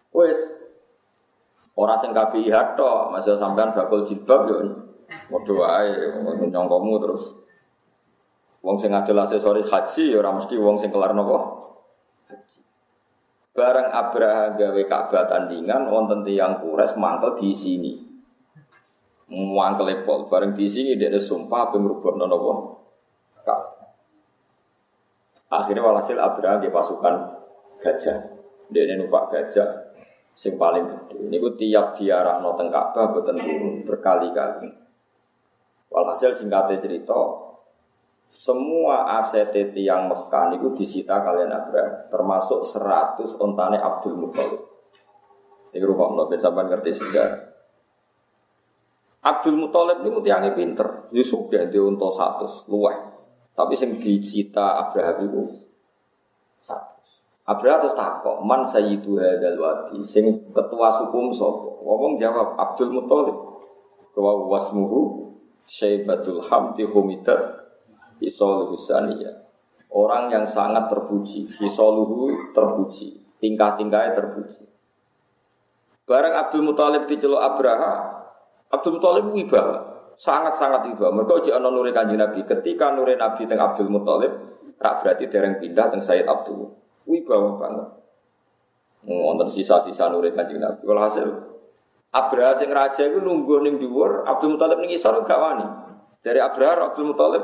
Wes 0.10 0.59
orang 1.80 1.96
sing 1.96 2.12
KPIH 2.12 2.76
tok, 2.76 3.16
masih 3.16 3.40
sampean 3.40 3.72
bakul 3.72 4.04
jilbab 4.04 4.52
yo. 4.52 4.58
Padha 5.10 5.54
wae 5.56 5.90
nyongkomu 6.50 7.02
terus 7.02 7.24
Wong 8.60 8.76
sing 8.76 8.92
ngadol 8.92 9.24
aksesoris 9.24 9.72
haji 9.72 10.12
ya 10.12 10.20
ora 10.20 10.36
mesti 10.36 10.60
wong 10.60 10.76
sing 10.76 10.92
kelar 10.92 11.16
napa? 11.16 11.64
Haji. 12.28 12.60
Bareng 13.56 13.88
Abraha 13.88 14.60
gawe 14.60 14.82
Ka'bah 14.84 15.26
tandingan 15.32 15.88
wonten 15.88 16.28
tiyang 16.28 16.60
kures 16.60 16.92
mantel 17.00 17.40
di 17.40 17.56
sini. 17.56 17.94
Muangkel 19.32 20.04
pol 20.04 20.28
bareng 20.28 20.52
di 20.52 20.68
sini 20.68 21.00
dia 21.00 21.08
ada 21.08 21.24
sumpah 21.24 21.72
apa 21.72 21.80
merubah 21.80 22.20
napa? 22.20 22.54
Akhirnya 25.50 25.82
walhasil 25.82 26.20
Abraha 26.20 26.60
dia 26.60 26.70
pasukan 26.70 27.16
gajah. 27.80 28.18
Dia 28.70 28.86
ini 28.86 29.02
numpak 29.02 29.34
gajah 29.34 29.89
sing 30.40 30.56
paling 30.56 30.88
gede. 30.88 31.20
Ini 31.28 31.38
tiap 31.60 32.00
diarahno 32.00 32.56
teng 32.56 32.72
Ka'bah 32.72 33.12
boten 33.12 33.36
berkali-kali. 33.84 34.72
Walhasil 35.92 36.32
singkatnya 36.32 36.80
cerita, 36.80 37.20
semua 38.30 39.20
aset 39.20 39.52
yang 39.76 40.08
Mekah 40.08 40.56
itu 40.56 40.72
disita 40.80 41.20
kalian 41.20 41.52
Abraham, 41.52 42.08
termasuk 42.08 42.64
100 42.64 43.36
ontane 43.36 43.82
Abdul 43.82 44.16
Muthalib. 44.16 44.64
Ini 45.76 45.84
rumah 45.84 46.14
Allah, 46.14 46.40
sampai 46.40 46.64
ngerti 46.72 46.92
sejarah. 46.94 47.42
Abdul 49.20 49.60
Muthalib 49.60 50.08
ini 50.08 50.24
tiangnya 50.24 50.56
pinter, 50.56 51.10
dia 51.12 51.26
suka 51.26 51.68
dia 51.68 51.84
untuk 51.84 52.16
satu, 52.16 52.48
luweh. 52.72 52.96
Tapi 53.52 53.76
yang 53.76 54.00
disita 54.00 54.88
Abraham 54.88 55.18
itu 55.26 55.42
satu. 56.64 56.99
Abraham 57.50 57.82
terus 57.82 57.98
takok, 57.98 58.46
man 58.46 58.62
sayyidu 58.62 59.18
hadal 59.18 59.58
wadi, 59.58 60.06
sing 60.06 60.54
ketua 60.54 60.94
suku 60.94 61.34
sapa? 61.34 61.82
Ngomong 61.82 62.22
jawab 62.22 62.54
Abdul 62.54 62.94
Muthalib. 62.94 63.38
Wa 64.14 64.36
wasmuhu 64.52 65.32
Syaibatul 65.64 66.44
Hamdi 66.44 66.84
Humidat 66.84 67.60
saniyah. 68.28 69.48
Orang 69.90 70.30
yang 70.30 70.46
sangat 70.46 70.92
terpuji. 70.92 71.50
Fisoluhu 71.50 72.54
terpuji. 72.54 73.18
Tingkah-tingkahnya 73.40 74.14
terpuji. 74.14 74.68
Barang 76.06 76.36
Abdul 76.36 76.66
Muthalib 76.68 77.08
diceluk 77.10 77.40
Abraha. 77.40 78.22
Abdul 78.70 79.00
Muthalib 79.00 79.34
wibawa. 79.34 79.78
Sangat-sangat 80.20 80.86
wibawa. 80.90 81.16
Mereka 81.16 81.34
uji 81.42 81.50
ana 81.56 81.72
nuri 81.74 81.96
kanji 81.96 82.20
Nabi. 82.20 82.46
Ketika 82.46 82.94
nuri 82.94 83.18
Nabi 83.18 83.48
teng 83.50 83.58
Abdul 83.58 83.90
Muthalib. 83.90 84.34
Rak 84.78 85.02
berarti 85.02 85.26
dereng 85.32 85.58
pindah 85.58 85.90
teng 85.90 86.04
Sayyid 86.04 86.28
Abdul. 86.28 86.70
Wibawa 87.10 87.58
banget. 87.58 87.90
Ngonten 89.10 89.50
sisa-sisa 89.50 90.14
nuri 90.14 90.30
kanji 90.38 90.62
Nabi. 90.62 90.86
Walhasil 90.86 91.28
Abraha 92.10 92.58
sing 92.58 92.74
raja 92.74 93.06
itu 93.06 93.22
nunggu 93.22 93.62
ning 93.62 93.78
dhuwur, 93.78 94.26
Abdul 94.26 94.58
Muthalib 94.58 94.82
ning 94.82 94.94
isor 94.94 95.22
gak 95.26 95.38
wani. 95.38 95.66
Dari 96.26 96.42
Abraha 96.42 96.94
Abdul 96.94 97.14
Muthalib 97.14 97.44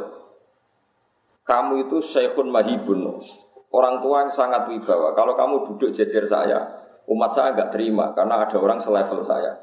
kamu 1.46 1.86
itu 1.86 2.02
syekhun 2.02 2.50
mahibun. 2.50 3.22
Orang 3.70 4.02
tua 4.02 4.26
yang 4.26 4.32
sangat 4.34 4.66
wibawa. 4.66 5.14
Kalau 5.14 5.38
kamu 5.38 5.56
duduk 5.70 5.94
jejer 5.94 6.26
saya, 6.26 6.64
umat 7.06 7.30
saya 7.36 7.54
nggak 7.54 7.70
terima 7.76 8.16
karena 8.18 8.42
ada 8.42 8.58
orang 8.58 8.82
selevel 8.82 9.22
saya. 9.22 9.54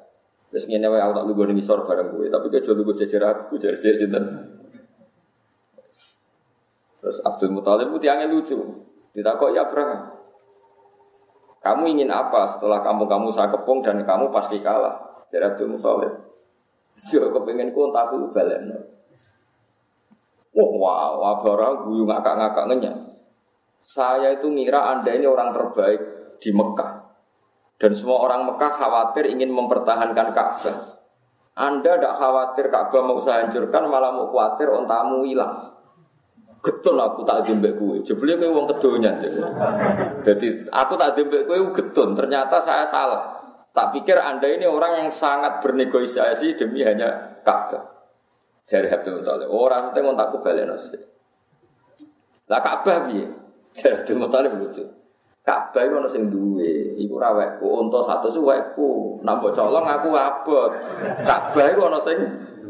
Terus 0.53 0.69
ngene 0.69 0.87
wae 0.87 1.01
aku 1.01 1.13
tak 1.17 1.27
lugu 1.27 1.43
ning 1.49 1.59
isor 1.59 1.83
bareng 1.83 2.13
gue, 2.13 2.29
tapi 2.29 2.47
kejo 2.53 2.77
lugu 2.77 2.93
jejer 2.93 3.25
aku 3.25 3.57
jejer 3.57 3.97
sinten. 3.97 4.25
Terus 7.03 7.19
Abdul 7.27 7.51
Muthalib 7.57 7.91
itu 7.91 7.99
tiangnya 8.07 8.31
lucu. 8.31 8.55
Ditakok 9.13 9.53
ya 9.53 9.69
Abraham. 9.69 10.13
Kamu 11.63 11.85
ingin 11.95 12.11
apa 12.11 12.43
setelah 12.49 12.83
kamu 12.83 13.07
kamu 13.07 13.29
saya 13.31 13.53
kepung 13.55 13.85
dan 13.85 14.03
kamu 14.03 14.35
pasti 14.35 14.59
kalah. 14.59 15.25
Jadi 15.31 15.45
Abdul 15.47 15.79
Muthalib. 15.79 16.13
Yo 17.09 17.31
kepengin 17.31 17.71
ku 17.71 17.89
entah 17.89 18.11
aku 18.11 18.35
balen. 18.35 18.73
Wah, 20.53 20.69
wow, 20.69 21.13
wabara 21.17 21.81
guyu 21.87 22.05
ngakak-ngakak 22.05 22.69
ngenyang. 22.69 23.01
Saya 23.81 24.37
itu 24.37 24.53
ngira 24.53 24.95
Anda 24.95 25.17
ini 25.17 25.25
orang 25.25 25.57
terbaik 25.57 26.01
di 26.39 26.53
Mekah. 26.53 27.03
Dan 27.81 27.97
semua 27.97 28.23
orang 28.23 28.47
Mekah 28.47 28.73
khawatir 28.79 29.27
ingin 29.27 29.51
mempertahankan 29.51 30.31
Ka'bah. 30.31 30.77
Anda 31.59 31.99
tidak 31.99 32.15
khawatir 32.15 32.71
Ka'bah 32.71 33.03
mau 33.03 33.19
saya 33.19 33.49
hancurkan, 33.49 33.91
malah 33.91 34.15
mau 34.15 34.31
khawatir 34.31 34.71
ontamu 34.71 35.27
hilang. 35.27 35.82
Getun 36.63 36.95
aku 36.95 37.27
tak 37.27 37.43
dembek 37.43 37.75
kue. 37.75 37.99
Jebule 38.07 38.39
kowe 38.39 38.63
wong 38.63 38.67
kedonya. 38.71 39.11
Jadi 40.23 40.63
aku 40.71 40.95
tak 40.95 41.19
dembek 41.19 41.51
kue 41.51 41.59
getun. 41.75 42.15
Ternyata 42.15 42.63
saya 42.63 42.87
salah. 42.87 43.43
Tak 43.73 43.91
pikir 43.99 44.15
Anda 44.15 44.47
ini 44.47 44.69
orang 44.69 45.03
yang 45.03 45.09
sangat 45.11 45.65
bernegosiasi 45.65 46.55
demi 46.55 46.85
hanya 46.87 47.41
Ka'bah. 47.43 47.83
Jari 48.69 48.87
Abdul 48.93 49.25
Muthalib. 49.25 49.49
Orang 49.49 49.91
itu 49.91 49.99
ngontak 50.05 50.39
balik 50.45 50.69
nasi. 50.69 51.01
Lah 52.47 52.61
Ka'bah 52.61 53.11
piye? 53.11 53.27
Jari 53.75 54.05
Abdul 54.05 54.21
Muthalib 54.23 54.53
lucu. 54.61 54.85
Ka'bah 55.43 55.83
itu 55.83 55.97
nasi 55.99 56.19
duwe. 56.31 56.95
Iku 57.01 57.17
rawekku. 57.19 57.65
Unta 57.65 58.05
satu 58.07 58.31
sih 58.31 58.39
wekku. 58.39 59.25
Nampak 59.27 59.57
colong 59.57 59.89
aku 59.89 60.15
abot. 60.15 60.71
Ka'bah 61.27 61.67
itu 61.73 61.81
nasi 61.89 62.13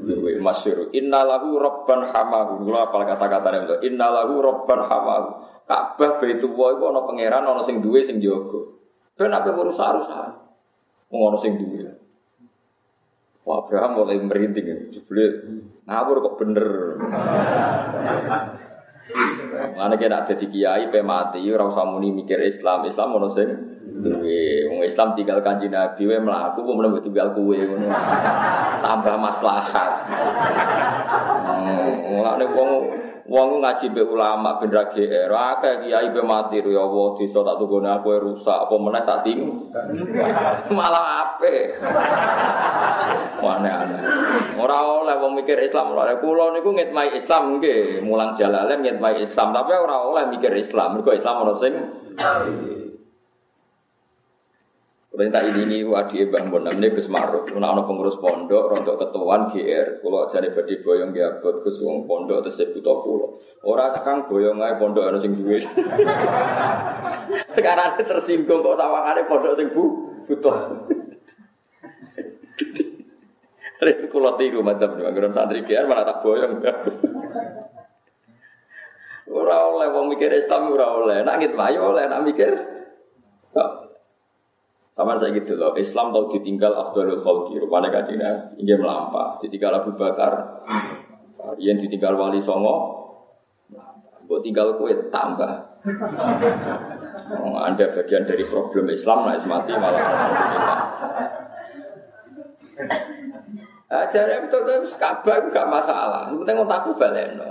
duwe. 0.02 0.38
Masyur. 0.42 0.90
Inna 0.92 1.22
lahu 1.22 1.56
robban 1.56 2.10
hamahu. 2.10 2.66
Gula 2.66 2.90
apal 2.90 3.06
kata-kata 3.06 3.48
itu. 3.62 3.76
Inna 3.90 4.10
lahu 4.10 4.42
robban 4.42 4.82
hamahu. 4.82 5.28
Ka'bah 5.62 6.18
itu 6.26 6.50
wa 6.52 6.74
itu 6.74 6.84
ada 6.84 7.00
pangeran 7.06 7.46
ada 7.46 7.62
sing 7.62 7.78
duwe 7.80 8.02
sing 8.02 8.18
jogo. 8.18 8.82
Ben 9.14 9.30
apa 9.30 9.54
urusan-urusan. 9.54 10.30
Ngono 11.08 11.38
sing 11.38 11.56
duwe. 11.56 11.86
Wah 13.42 13.66
Abraham 13.66 14.02
mulai 14.02 14.18
merinding 14.22 14.66
ya. 14.66 14.76
Jebule 14.98 15.24
ngawur 15.86 16.16
kok 16.22 16.36
bener. 16.38 16.68
Mana 19.74 19.98
kena 19.98 20.22
jadi 20.22 20.46
kiai 20.46 20.84
pe 20.94 21.02
mati 21.02 21.42
ora 21.50 21.66
usah 21.66 21.84
mikir 21.98 22.38
Islam. 22.42 22.86
Islam 22.86 23.18
ono 23.18 23.28
sing 23.28 23.48
duwe. 24.02 24.70
Wong 24.70 24.80
Islam 24.86 25.18
tinggal 25.18 25.42
kanji 25.42 25.66
Nabi 25.66 26.06
we 26.06 26.16
mlaku 26.22 26.62
kok 26.62 26.76
mlebu 26.78 26.98
tinggal 27.02 27.34
kuwe 27.34 27.66
ngono. 27.66 27.90
Tambah 28.82 29.16
maslahat. 29.18 29.92
Hmm, 31.42 31.90
ngene 32.22 32.46
wong 32.54 32.70
Wong 33.22 33.62
ngaji 33.62 33.94
be 33.94 34.02
ulama 34.02 34.58
ben 34.58 34.74
ra 34.74 34.90
GR, 34.90 35.30
akeh 35.30 35.86
kiai 35.86 36.10
be 36.10 36.20
mati 36.26 36.58
ya 36.58 36.82
Allah 36.82 37.06
desa 37.14 37.38
tak 37.46 37.54
tunggone 37.62 37.86
aku 37.86 38.18
rusak 38.18 38.66
apa 38.66 38.74
meneh 38.74 39.02
tak 39.06 39.22
ting. 39.22 39.40
Malah 40.76 41.06
ape. 41.22 41.78
Aneh-aneh. 43.42 44.00
Ora 44.58 44.78
oleh 45.02 45.14
wong 45.18 45.38
mikir 45.38 45.58
Islam 45.58 45.94
ora. 45.94 46.18
Kula 46.18 46.54
niku 46.54 46.74
ngitmai 46.74 47.14
Islam 47.14 47.58
nggih, 47.58 48.02
mulang 48.02 48.34
jalalen 48.34 48.82
ngitmai 48.82 49.22
Islam, 49.22 49.54
tapi 49.54 49.70
ora 49.74 49.96
oleh 50.02 50.24
mikir 50.30 50.50
Islam. 50.54 50.98
Mergo 50.98 51.14
Islam 51.14 51.46
ora 51.46 51.54
sing 51.54 51.74
Perintah 55.12 55.44
ini 55.44 55.68
ini 55.68 55.84
wadi 55.84 56.24
bang 56.24 56.48
bon 56.48 56.64
namanya 56.64 56.88
Gus 56.96 57.12
Maruf. 57.12 57.44
Mana 57.52 57.76
ada 57.76 57.84
pengurus 57.84 58.16
pondok, 58.16 58.72
rontok 58.72 58.96
ketuaan 58.96 59.52
GR. 59.52 60.00
Kalau 60.00 60.24
jadi 60.24 60.48
badi 60.56 60.80
boyong 60.80 61.12
dia 61.12 61.36
buat 61.36 61.60
Gus 61.60 61.84
pondok 61.84 62.40
atau 62.40 62.48
sebuto 62.48 63.04
pulau. 63.04 63.36
Orang 63.60 63.92
kang 64.00 64.24
boyong 64.24 64.56
aja 64.64 64.80
pondok 64.80 65.12
ada 65.12 65.20
sing 65.20 65.36
duit. 65.36 65.68
Karena 67.60 67.92
tersinggung 67.92 68.64
kok 68.64 68.80
sama 68.80 69.12
ada 69.12 69.20
pondok 69.28 69.52
sing 69.52 69.68
bu 69.68 69.84
butuh. 70.24 70.56
Rek 73.84 74.08
kula 74.08 74.40
tiru 74.40 74.64
nih, 74.64 74.80
anggaran 74.80 75.36
santri 75.36 75.60
GR 75.60 75.84
mana 75.84 76.08
tak 76.08 76.24
boyong. 76.24 76.56
Ora 79.32 79.56
oleh 79.76 79.88
wong 79.92 80.08
mikir 80.12 80.32
Islam 80.32 80.72
ora 80.72 80.88
oleh. 80.92 81.24
Nak 81.24 81.36
ngit 81.40 81.56
wae 81.56 81.76
oleh 81.76 82.04
nak 82.04 82.20
mikir. 82.24 82.52
Sama 84.92 85.16
saya 85.16 85.32
gitu 85.32 85.56
loh, 85.56 85.72
Islam 85.72 86.12
tahu 86.12 86.36
ditinggal 86.36 86.68
Abdul 86.76 87.16
Khalqi, 87.16 87.56
rupanya 87.56 87.88
kajian 87.88 88.52
ini 88.60 88.76
melampah, 88.76 89.40
ditinggal 89.40 89.80
Abu 89.80 89.96
Bakar, 89.96 90.60
yang 91.56 91.80
ditinggal 91.80 92.12
Wali 92.12 92.36
Songo, 92.36 93.00
buat 94.28 94.44
tinggal 94.44 94.76
kue 94.76 94.92
tambah. 95.08 95.80
Oh, 97.40 97.56
anda 97.56 97.88
bagian 97.88 98.28
dari 98.28 98.44
problem 98.44 98.92
Islam, 98.92 99.32
nah 99.32 99.40
mati 99.40 99.72
malah 99.72 100.02
alhamdulillah. 100.04 100.80
Ajarnya 103.92 104.44
betul 104.44 104.60
betul 104.68 104.92
kabar 105.00 105.48
gak 105.48 105.68
masalah, 105.72 106.28
yang 106.28 106.44
penting 106.44 106.68
otakku 106.68 106.92
baleno. 107.00 107.48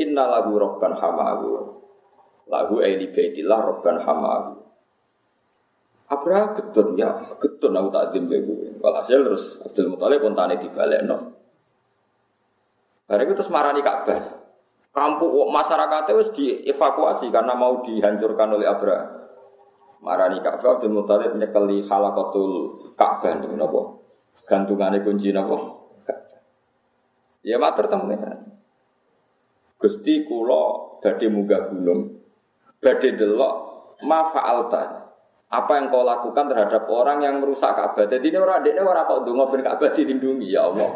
Inna 0.00 0.24
lagu 0.24 0.56
robban 0.56 0.96
hamahu, 0.96 1.52
lagu 2.48 2.80
aili 2.80 3.12
baitillah 3.12 3.60
robban 3.60 4.00
hamahu. 4.00 4.63
Abraha 6.14 6.54
getun 6.54 6.94
ya, 6.94 7.18
getun 7.42 7.74
aku 7.74 7.88
tak 7.90 8.14
dim 8.14 8.30
gue. 8.30 8.78
Walhasil 8.78 9.26
terus 9.26 9.58
Abdul 9.60 9.94
Muthalib 9.94 10.22
di 10.62 10.68
balik 10.70 11.02
no. 11.04 11.34
Hari 13.04 13.28
itu 13.28 13.36
terus 13.36 13.52
marani 13.52 13.84
Ka'bah. 13.84 14.42
Kampung 14.94 15.50
masyarakatnya 15.50 16.14
harus 16.14 16.30
dievakuasi 16.32 17.28
karena 17.28 17.52
mau 17.52 17.82
dihancurkan 17.84 18.54
oleh 18.54 18.64
Abraha. 18.64 19.04
Marani 20.00 20.40
Ka'bah 20.40 20.80
Abdul 20.80 20.94
Muthalib 20.94 21.36
nyekeli 21.36 21.84
halakotul 21.84 22.52
Ka'bah 22.96 23.44
nih 23.44 23.52
nopo. 23.52 24.00
Gantungannya 24.48 25.04
kunci 25.04 25.34
nopo. 25.34 25.84
Ya 27.44 27.60
matur 27.60 27.92
temen. 27.92 28.24
Gusti 29.76 30.24
kulo 30.24 30.96
badhe 31.04 31.28
munggah 31.28 31.68
gunung. 31.68 32.24
Badhe 32.80 33.12
delok 33.20 33.54
ma 34.00 34.32
fa'alta 34.32 35.03
apa 35.54 35.72
yang 35.78 35.86
kau 35.86 36.02
lakukan 36.02 36.50
terhadap 36.50 36.82
orang 36.90 37.22
yang 37.22 37.38
merusak 37.38 37.70
Ka'bah. 37.78 38.10
Jadi 38.10 38.34
ini 38.34 38.38
orang 38.38 38.66
ini 38.66 38.82
orang 38.82 39.06
kok 39.06 39.22
dungo 39.22 39.46
bin 39.54 39.62
Ka'bah 39.62 39.94
dilindungi 39.94 40.50
ya 40.50 40.66
Allah. 40.66 40.90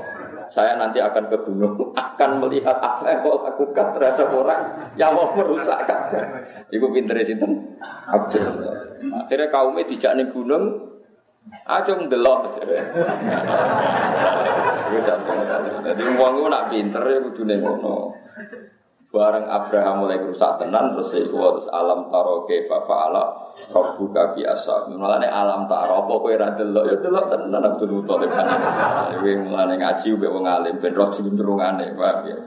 Saya 0.48 0.80
nanti 0.80 0.96
akan 0.96 1.28
ke 1.28 1.44
gunung, 1.44 1.92
akan 2.08 2.30
melihat 2.42 2.80
apa 2.80 3.04
yang 3.06 3.20
kau 3.22 3.38
lakukan 3.44 3.86
terhadap 3.94 4.28
orang 4.34 4.60
yang 4.98 5.14
mau 5.14 5.30
merusak 5.38 5.86
Ka'bah. 5.86 6.42
Iku 6.74 6.90
pinter 6.90 7.14
sinten? 7.22 7.78
Abdul. 8.10 8.66
Akhirnya 9.14 9.46
kaumnya 9.54 9.86
dijak 9.86 10.18
ning 10.18 10.34
gunung, 10.34 10.88
aja 11.68 11.92
ndelok. 11.94 12.58
Iku 14.88 14.98
Jadi 15.84 16.02
wong 16.18 16.48
nak 16.50 16.66
pinter 16.72 17.02
ya 17.06 17.18
kudune 17.22 17.54
ngono. 17.62 18.16
Barang 19.08 19.48
Abraham 19.48 20.04
mulai 20.04 20.20
rusak 20.20 20.60
tenan 20.60 20.92
terus 20.92 21.16
iku 21.16 21.40
harus 21.40 21.64
alam 21.72 22.12
taro 22.12 22.44
kaifa 22.44 22.84
fa'ala 22.84 23.56
rabbuka 23.72 24.36
bi 24.36 24.44
ashab. 24.44 24.92
Mulane 24.92 25.24
alam 25.24 25.64
taro 25.64 26.04
apa 26.04 26.12
kowe 26.12 26.34
ra 26.36 26.52
delok 26.52 26.84
ya 26.84 26.96
delok 27.00 27.32
tenan 27.32 27.64
Abdul 27.64 28.04
Muthalib. 28.04 28.28
Iki 28.28 29.32
mulane 29.48 29.80
ngaji 29.80 30.08
mbek 30.12 30.28
wong 30.28 30.44
alim 30.44 30.76
ben 30.76 30.92
roh 30.92 31.08
jluntrungane, 31.08 31.96
paham 31.96 32.20
ya. 32.28 32.38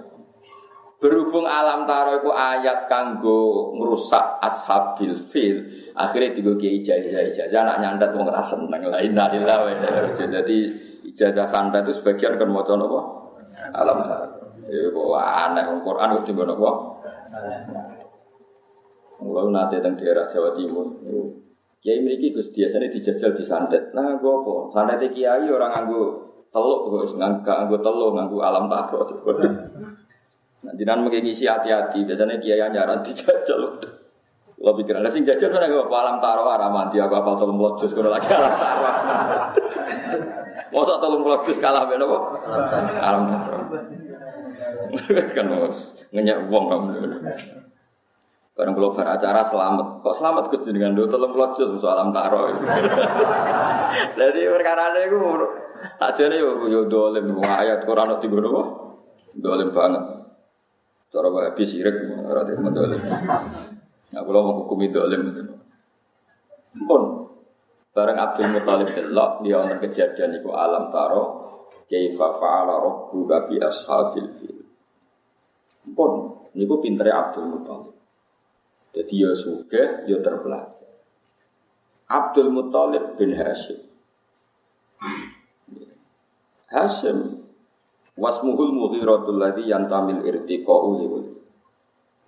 Berhubung 1.01 1.49
alam 1.49 1.89
taro 1.89 2.21
iku 2.21 2.29
ayat 2.29 2.85
kanggo 2.85 3.73
ngrusak 3.81 4.37
ashabil 4.45 5.17
fil, 5.17 5.65
akhirnya 5.97 6.37
tiga 6.37 6.53
kiai 6.61 6.77
ijazah 6.77 7.25
ijazah 7.25 7.57
anak 7.65 7.77
nyandat 7.81 8.13
wong 8.13 8.29
ra 8.29 8.37
seneng 8.37 8.85
la 8.85 9.01
inna 9.01 9.33
lillahi 9.33 9.61
wa 9.65 10.13
Jadi 10.13 10.57
ijazah 11.09 11.49
santet 11.49 11.89
itu 11.89 11.97
sebagian 11.97 12.37
kan 12.37 12.53
maca 12.53 12.77
napa? 12.77 13.01
Alam 13.73 13.97
taro. 14.05 14.40
Ya 14.69 14.89
kok 14.91 15.15
aneh 15.17 15.63
wong 15.65 15.79
Quran 15.81 16.13
kok 16.17 16.23
dienggo 16.27 16.43
napa? 16.45 16.71
Mulai 19.21 19.53
nanti 19.53 19.77
teng 19.77 19.93
daerah 19.97 20.25
Jawa 20.29 20.57
Timur. 20.57 20.85
Kiai 21.81 22.01
mriki 22.01 22.33
Gus 22.33 22.53
biasanya 22.53 22.93
dijajal 22.93 23.33
di 23.33 23.41
santet. 23.41 23.89
Nah, 23.97 24.17
gue 24.21 24.33
apa? 24.33 24.53
Santet 24.69 25.13
kiai 25.13 25.50
orang 25.50 25.74
nganggo 25.74 26.01
teluk 26.53 26.81
Gus, 26.93 27.17
nganggo 27.17 27.77
teluk, 27.81 28.13
nganggo 28.17 28.37
alam 28.41 28.69
takut. 28.69 29.09
Nah, 30.61 30.77
jinan 30.77 31.01
mungkin 31.01 31.25
ngisi 31.25 31.50
hati-hati. 31.50 32.05
Biasanya 32.05 32.37
kiai 32.37 32.61
nyaran 32.69 33.01
dijajal. 33.05 33.81
Pikir 34.61 34.93
ada 34.93 35.09
sing 35.09 35.25
jajal 35.25 35.50
mana 35.50 35.65
gue 35.65 35.81
alam 35.89 36.21
taro 36.21 36.45
araman 36.45 36.93
dia 36.93 37.09
aku 37.09 37.17
apal 37.17 37.33
tolong 37.33 37.57
melojus 37.57 37.97
kalau 37.97 38.13
lagi 38.13 38.29
alam 38.29 38.53
taro. 38.53 38.81
Masa 40.77 41.01
tolong 41.01 41.25
melojus 41.25 41.57
kalah 41.57 41.89
beda 41.89 42.05
kok? 42.05 42.24
Alam 43.01 43.21
taro. 43.25 43.57
kan 45.35 45.46
ngenyak 46.11 46.37
wong 46.51 46.66
kamu. 46.70 46.92
Karena 48.51 48.72
kalau 48.75 48.92
acara 48.94 49.42
selamat, 49.42 50.03
kok 50.03 50.16
selamat 50.22 50.44
kus 50.51 50.68
dengan 50.68 50.94
dua 50.94 51.07
tolong 51.07 51.31
pelojus 51.31 51.79
soal 51.79 51.98
alam 51.98 52.11
taro. 52.11 52.51
Jadi 54.20 54.42
perkara 54.51 54.92
itu 55.01 55.18
tak 55.98 56.14
jadi 56.14 56.37
yo 56.37 56.70
yo 56.70 56.85
dolim 56.85 57.42
ayat 57.42 57.90
Quran 57.90 58.14
itu 58.14 58.29
gue 58.29 58.42
doa 58.42 58.64
dolim 59.33 59.74
banget. 59.74 60.03
Cara 61.09 61.27
habis 61.27 61.74
sirik, 61.74 62.05
orang 62.22 62.53
itu 62.53 62.70
dolim. 62.70 63.01
Nah 64.11 64.22
kalau 64.22 64.40
mau 64.46 64.53
hukumi 64.61 64.94
dolim 64.94 65.22
itu. 65.33 65.42
Pun 66.85 67.01
bareng 67.92 68.18
Abdul 68.20 68.48
Muthalib 68.53 68.90
delok 68.94 69.44
dia 69.44 69.57
untuk 69.59 69.90
kejadian 69.90 70.40
itu 70.40 70.50
alam 70.53 70.94
taro 70.94 71.50
kaifa 71.91 72.39
fa'ala 72.39 72.79
rabbuka 72.79 73.51
bi 73.51 73.59
ashabil 73.59 74.29
fil. 74.39 74.63
Pun 75.91 76.11
niku 76.55 76.79
pintere 76.79 77.11
Abdul 77.11 77.51
Muthalib. 77.51 77.95
Jadi 78.95 79.13
ya 79.19 79.31
suge, 79.35 80.07
ya 80.07 80.17
terpelajar. 80.23 80.91
Abdul 82.07 82.51
Muthalib 82.51 83.19
bin 83.19 83.35
Hashim. 83.35 83.79
Hashim 86.71 87.43
wasmuhul 88.15 88.71
mughiratul 88.71 89.39
ladzi 89.39 89.67
yantamil 89.67 90.23
irtiqa'u 90.23 90.87
liwali. 90.99 91.31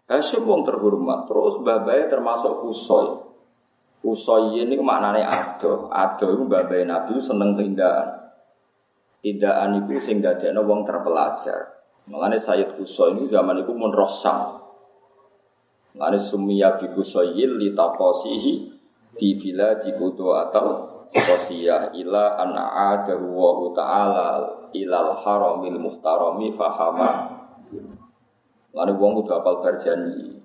Hashim 0.07 0.43
wong 0.43 0.67
terhormat, 0.67 1.27
terus 1.27 1.63
babai 1.63 2.11
termasuk 2.11 2.63
Kusoy. 2.63 3.07
Kusoy 4.03 4.59
ini 4.59 4.75
maknanya 4.79 5.31
ado, 5.31 5.87
ado 5.87 6.27
itu 6.35 6.43
babai 6.43 6.83
Nabi 6.83 7.19
seneng 7.23 7.55
tindakan. 7.55 8.22
Tindakan 9.23 9.87
itu 9.87 10.03
sing 10.03 10.19
dadekno 10.19 10.67
wong 10.67 10.83
terpelajar. 10.83 11.79
Mengenai 12.11 12.35
Sayyid 12.35 12.75
Kusoy 12.75 13.15
ini 13.15 13.31
zaman 13.31 13.63
itu 13.63 13.71
mun 13.71 13.95
rosam. 13.95 14.59
Mengenai 15.95 16.19
sumia 16.19 16.75
bi 16.75 16.91
Kusoyil 16.91 17.55
li 17.55 17.71
taposihi 17.71 18.67
fi 19.15 19.27
bila 19.39 19.79
di 19.79 19.95
kudu 19.95 20.27
atau 20.35 20.91
Qasiyah 21.13 21.93
ila 21.93 22.41
an 22.41 22.57
a'adahu 22.57 23.37
wa 23.37 23.69
ta'ala 23.71 24.29
ilal 24.73 25.13
haramil 25.21 25.77
muhtarami 25.77 26.57
fahama 26.57 27.37
Lalu 28.73 28.93
wong 28.97 29.21
kudu 29.21 29.31
apal 29.37 29.61
berjanji 29.61 30.41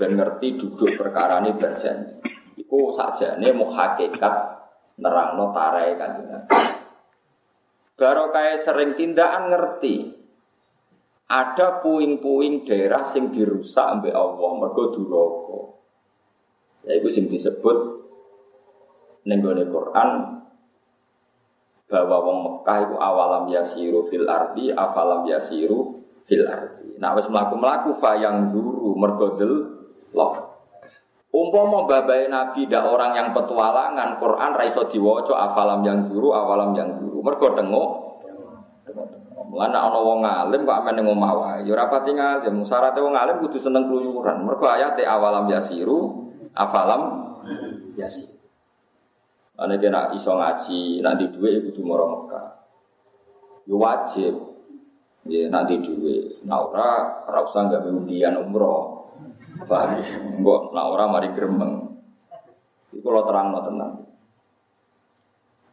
Ben 0.00 0.16
ngerti 0.16 0.56
duduk 0.56 0.96
perkara 0.96 1.44
ini 1.44 1.52
berjanji 1.52 2.16
Iku 2.56 2.88
sajane 2.96 3.52
mau 3.52 3.68
hakikat 3.68 4.34
nerangno 4.96 5.52
tarai 5.52 5.92
kanjeng 6.00 6.48
kayak 8.00 8.64
sering 8.64 8.96
tindakan 8.96 9.52
ngerti 9.52 10.16
ada 11.30 11.78
puing-puing 11.84 12.66
daerah 12.66 13.06
sing 13.06 13.30
dirusak 13.30 13.86
ambek 13.86 14.16
Allah 14.16 14.50
mergo 14.58 14.90
duraka. 14.90 15.60
Ya 16.88 16.96
itu 16.96 17.12
sing 17.12 17.28
disebut 17.28 18.00
ning 19.28 19.44
Quran 19.44 20.10
bahwa 21.86 22.16
wong 22.24 22.38
Mekah 22.46 22.78
itu 22.88 22.96
awalam 22.96 23.44
yasiru 23.52 24.08
fil 24.08 24.26
ardi 24.26 24.74
afalam 24.74 25.28
yasiru 25.28 26.02
fil 26.24 26.48
ardi. 26.48 26.98
Nah 26.98 27.14
wis 27.14 27.30
mlaku-mlaku 27.30 27.94
fa 28.00 28.18
yang 28.18 28.50
duru 28.50 28.96
mergo 28.98 29.38
loh. 30.16 30.49
Umpama 31.30 31.86
babai 31.86 32.26
Nabi 32.26 32.66
dak 32.66 32.90
orang 32.90 33.14
yang 33.14 33.28
petualangan 33.30 34.18
Quran 34.18 34.50
ra 34.50 34.64
iso 34.66 34.90
diwaca 34.90 35.30
afalam 35.38 35.86
yang 35.86 36.10
duru 36.10 36.34
awalam 36.34 36.74
yang 36.74 36.98
duru 36.98 37.22
mergo 37.22 37.54
tengok 37.54 37.90
Mulane 39.50 39.74
ana 39.74 39.98
wong 39.98 40.22
alim 40.22 40.62
kok 40.62 40.78
amen 40.78 40.94
ning 40.94 41.06
omah 41.10 41.32
wae. 41.34 41.66
Ya 41.66 41.74
ora 41.74 41.90
pati 41.90 42.14
ngalim. 42.14 42.62
Wong 42.62 43.14
alim 43.18 43.36
kudu 43.42 43.58
seneng 43.58 43.90
kluyuran. 43.90 44.46
Mergo 44.46 44.70
ayate 44.70 45.02
awalam 45.02 45.50
yasiru, 45.50 46.30
afalam 46.54 47.34
yasir. 47.98 48.30
Ane 49.58 49.76
kena 49.82 50.14
iso 50.14 50.38
ngaji, 50.38 51.02
nanti 51.02 51.34
duwe 51.34 51.66
kudu 51.66 51.82
mara 51.82 52.06
Mekah. 52.06 52.48
Ya 53.66 53.74
wajib. 53.74 54.34
Ya 55.26 55.50
nanti 55.50 55.82
duwe. 55.82 56.46
Nah 56.46 56.70
ora 56.70 56.90
ora 57.26 57.42
usah 57.42 57.66
umroh. 58.38 58.99
Paham? 59.64 60.00
Engko 60.04 60.72
nah 60.72 60.88
ora 60.88 61.04
mari 61.10 61.32
gremeng. 61.32 61.90
Iku 62.94 63.08
lo 63.08 63.22
terangno 63.24 63.58
tenan. 63.64 63.90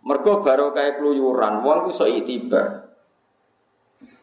Mergo 0.07 0.39
baru 0.39 0.71
kayak 0.71 1.03
keluyuran, 1.03 1.59
wong 1.67 1.91
iso 1.91 2.07
itibar. 2.07 2.95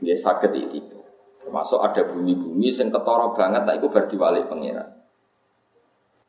Dia 0.01 0.17
sakit 0.17 0.53
itu. 0.73 0.99
Termasuk 1.45 1.77
ada 1.85 2.09
bumi-bumi 2.09 2.73
sing 2.73 2.89
ketara 2.89 3.37
banget 3.37 3.69
tak 3.69 3.77
iku 3.77 3.93
bar 3.93 4.09
diwali 4.09 4.49
pangeran. 4.49 4.89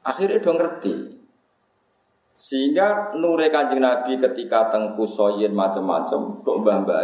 Akhirnya 0.03 0.43
dong 0.43 0.59
ngerti. 0.59 0.93
Sehingga 2.35 3.15
nure 3.15 3.47
kanjeng 3.47 3.79
Nabi 3.79 4.19
ketika 4.19 4.67
tengku 4.75 5.07
soyin 5.07 5.55
macam-macam, 5.55 6.43
tok 6.43 6.57
mbah 6.61 6.83
mbah 6.83 7.01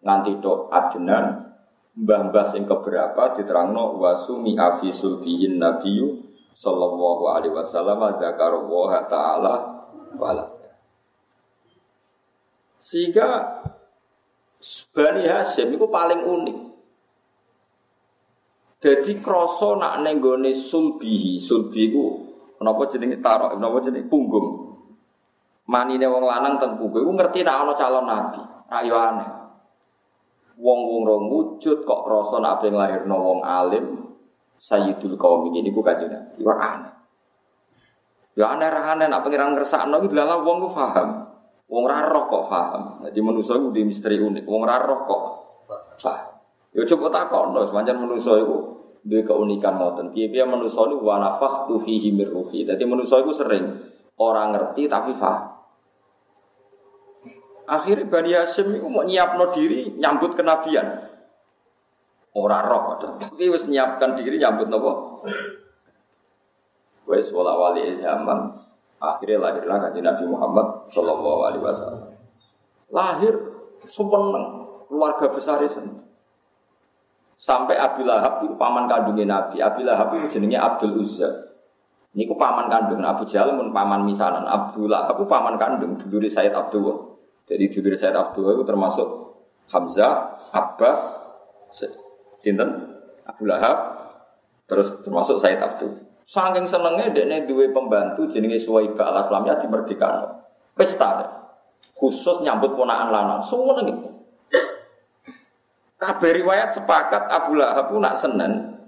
nganti 0.00 0.40
tok 0.40 0.72
ajenan, 0.72 1.47
mbah 1.98 2.30
mbah 2.30 2.46
sing 2.46 2.62
keberapa 2.62 3.34
diterangno 3.34 3.98
wasumi 3.98 4.54
afi 4.54 4.94
sulbiyin 4.94 5.58
nabiyu 5.58 6.22
sallallahu 6.54 7.34
alaihi 7.34 7.54
wasallam 7.54 7.98
wa 7.98 9.02
ta'ala 9.06 9.54
wala. 10.14 10.46
Sehingga 12.78 13.28
Bani 14.94 15.22
Hashim 15.26 15.74
itu 15.74 15.86
paling 15.86 16.22
unik. 16.22 16.58
Jadi 18.78 19.18
kroso 19.18 19.74
nak 19.74 20.02
nenggone 20.06 20.54
sulbihi, 20.54 21.42
sulbi 21.42 21.90
ku 21.90 22.30
kenapa 22.58 22.86
jenenge 22.90 23.18
tarok, 23.18 23.58
kenapa 23.58 23.82
jenenge 23.82 24.06
punggung. 24.06 24.70
Manine 25.66 26.06
wong 26.06 26.24
lanang 26.26 26.62
teng 26.62 26.78
punggung 26.78 27.02
iku 27.02 27.12
ngerti 27.14 27.42
nak 27.42 27.74
calon 27.74 28.06
nabi. 28.06 28.42
Ayo 28.70 28.94
aneh. 28.94 29.37
Wong-wong 30.58 31.02
rong 31.06 31.24
wujud 31.30 31.86
kok 31.86 32.02
kroso 32.02 32.42
nak 32.42 32.58
ben 32.58 32.74
lahirno 32.74 33.14
wong 33.14 33.40
alim 33.46 34.10
sayyidul 34.58 35.14
qaum 35.14 35.46
ini 35.54 35.70
ku 35.70 35.86
kanjeng 35.86 36.10
Nabi. 36.10 36.42
Aneh. 36.42 36.94
Ya 38.34 38.54
aneh 38.54 38.66
ra 38.66 38.94
aneh 38.94 39.06
nak 39.06 39.22
pengiran 39.22 39.54
ngersakno 39.54 40.02
iki 40.02 40.14
dalah 40.14 40.42
wong 40.42 40.66
ku 40.66 40.68
paham. 40.74 41.30
Wong 41.70 41.84
ra 41.86 42.06
roh 42.10 42.26
kok 42.26 42.44
paham. 42.50 42.82
Jadi 43.06 43.18
manusa 43.22 43.54
iku 43.54 43.70
di 43.70 43.82
misteri 43.86 44.18
unik. 44.18 44.46
Wong 44.46 44.62
ra 44.66 44.82
roh 44.82 45.00
kok 45.06 45.22
paham. 46.02 46.38
Ya 46.74 46.82
coba 46.86 47.06
takon 47.10 47.54
lho, 47.54 47.66
sepanjang 47.66 47.98
manusa 47.98 48.38
iku 48.38 48.56
duwe 49.02 49.26
keunikan 49.26 49.78
ngoten. 49.78 50.14
Piye-piye 50.14 50.46
manusa 50.46 50.86
niku 50.86 51.02
wa 51.02 51.18
nafakhtu 51.18 51.78
fihi 51.82 52.14
mir 52.14 52.30
ruhi. 52.30 52.62
Dadi 52.62 52.86
manusa 52.86 53.18
iku 53.18 53.34
sering 53.34 53.78
orang 54.18 54.54
ngerti 54.54 54.86
tapi 54.86 55.18
paham. 55.18 55.57
Akhirnya 57.68 58.08
Bani 58.08 58.32
Hashim 58.32 58.80
itu 58.80 58.88
mau 58.88 59.04
nyiapno 59.04 59.52
diri 59.52 59.92
nyambut 60.00 60.32
kenabian. 60.32 61.04
Orang 62.32 62.64
roh, 62.64 62.84
tapi 63.20 63.50
wis 63.50 63.68
nyiapkan 63.68 64.16
diri 64.16 64.40
nyambut 64.40 64.72
nopo. 64.72 65.20
Wes 67.08 67.28
wala 67.32 67.56
wali 67.56 68.00
zaman 68.00 68.52
akhirnya 69.00 69.48
lahirlah 69.48 69.76
kanjeng 69.84 70.04
Nabi 70.04 70.24
Muhammad 70.28 70.66
Shallallahu 70.92 71.40
Alaihi 71.44 71.64
Wasallam. 71.64 72.08
Lahir 72.92 73.34
sumpeng 73.84 74.32
keluarga 74.88 75.28
besar 75.32 75.60
itu. 75.64 76.04
Sampai 77.38 77.78
Abi 77.78 78.02
Lahab 78.02 78.42
itu 78.44 78.54
paman 78.58 78.90
kandungnya 78.90 79.24
Nabi. 79.24 79.62
Abi 79.62 79.86
Lahab 79.86 80.10
itu 80.18 80.26
jenenge 80.36 80.58
Abdul 80.58 81.00
Uzza. 81.00 81.48
Ini 82.12 82.26
ku 82.26 82.34
paman 82.34 82.66
kandung 82.66 83.04
Abu 83.06 83.22
Jahal 83.24 83.54
pun 83.54 83.70
paman 83.70 84.02
misanan. 84.02 84.42
Abdul 84.42 84.90
Lahab 84.90 85.22
itu 85.22 85.26
paman 85.30 85.54
kandung 85.54 85.96
dulu 85.96 86.26
Said 86.26 86.50
Abdullah. 86.50 87.07
Jadi 87.48 87.64
dulu 87.72 87.96
Said 87.96 88.12
Abdullah 88.12 88.60
itu 88.60 88.64
termasuk 88.68 89.08
Hamzah, 89.72 90.36
Abbas, 90.52 91.00
Sinten, 92.36 92.96
Abu 93.24 93.48
Lahab, 93.48 93.76
terus 94.68 94.92
termasuk 95.00 95.40
Said 95.40 95.60
Abdul. 95.60 95.96
Saking 96.28 96.68
senengnya 96.68 97.08
dia 97.08 97.40
dua 97.48 97.72
pembantu 97.72 98.28
jenenge 98.28 98.60
Suwaibah 98.60 99.16
al 99.16 99.24
Aslamnya 99.24 99.56
di 99.56 99.64
Merdeka. 99.64 100.44
Pesta 100.76 101.24
khusus 101.96 102.44
nyambut 102.44 102.76
ponaan 102.76 103.08
lanang. 103.08 103.40
Semua 103.40 103.80
gitu. 103.80 104.12
Kabeh 105.98 106.30
riwayat 106.44 106.76
sepakat 106.76 107.26
Abu 107.26 107.58
Lahab 107.58 107.90
nak 107.98 108.20
senen 108.20 108.78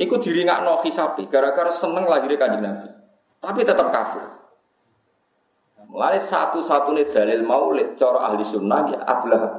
Iku 0.00 0.16
diri 0.16 0.48
nggak 0.48 0.64
no 0.64 0.80
hisapi 0.80 1.28
gara-gara 1.28 1.68
seneng 1.68 2.08
lagi 2.08 2.32
kanjeng 2.40 2.64
Nabi. 2.64 2.88
Tapi 3.36 3.60
tetap 3.68 3.92
kafir. 3.92 4.39
Mulai 5.90 6.22
satu-satunya 6.22 7.10
dalil 7.10 7.42
maulid 7.42 7.98
cara 7.98 8.30
ahli 8.30 8.46
sunnah 8.46 8.94
ya 8.94 8.98
Abu 9.02 9.26
Lahab. 9.26 9.52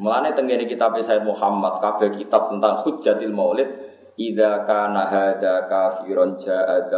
Mulai 0.00 0.32
tenggene 0.32 0.64
kitab 0.64 0.96
Said 1.00 1.24
Muhammad 1.24 1.80
kabeh 1.80 2.12
kitab 2.16 2.52
tentang 2.52 2.80
hujjatil 2.84 3.32
maulid 3.32 3.68
Ida 4.18 4.66
kana 4.66 5.06
hada 5.08 5.70
kafiron 5.70 6.36
ja'a 6.36 6.90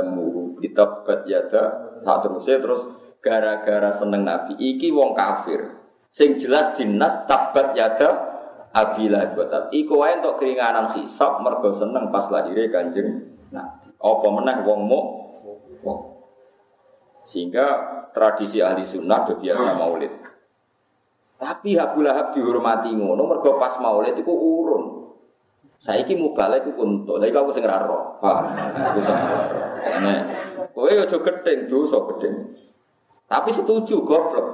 Kitab 0.58 1.04
yada 1.28 1.62
Saat 2.02 2.26
terusnya 2.26 2.58
terus 2.58 2.82
Gara-gara 3.20 3.92
seneng 3.92 4.26
Nabi 4.26 4.56
Iki 4.58 4.90
wong 4.90 5.14
kafir 5.14 5.62
Sing 6.10 6.34
jelas 6.40 6.74
dinas 6.74 7.28
tabat 7.30 7.76
yada 7.78 8.30
abila 8.70 9.30
buat 9.34 9.70
Iku 9.74 9.98
wae 9.98 10.18
untuk 10.18 10.42
keringanan 10.42 10.94
hisab 10.98 11.42
mergo 11.42 11.74
seneng 11.74 12.10
pas 12.10 12.26
lahirnya 12.30 12.70
kanjeng. 12.70 13.34
Nah, 13.50 13.66
apa 13.98 14.26
meneh 14.30 14.56
wong 14.62 14.80
mu 14.86 15.00
wong. 15.82 16.09
Sehingga 17.24 17.66
tradisi 18.10 18.58
ahli 18.64 18.82
sunnah 18.84 19.28
udah 19.28 19.36
biasa 19.38 19.68
maulid. 19.76 20.12
Tapi 21.40 21.72
Abu 21.80 22.04
Lahab 22.04 22.36
dihormati 22.36 22.92
ngono 22.92 23.24
mergo 23.24 23.56
pas 23.56 23.80
maulid 23.80 24.12
itu 24.12 24.28
urun. 24.28 25.08
Saiki 25.80 26.12
mubalek 26.12 26.68
iku 26.68 26.84
untuk. 26.84 27.16
Lha 27.16 27.32
aku 27.32 27.48
sing 27.48 27.64
ora. 27.64 27.80
Paham? 28.20 28.52
Aku 28.92 29.00
sing 29.00 29.16
ora. 29.16 29.40
Nek 30.04 30.20
kowe 30.76 30.92
aja 30.92 31.16
gedeng 31.16 31.60
dosa 31.72 31.96
gedeng. 32.12 32.52
Tapi 33.24 33.48
setuju 33.48 34.04
goblok. 34.04 34.48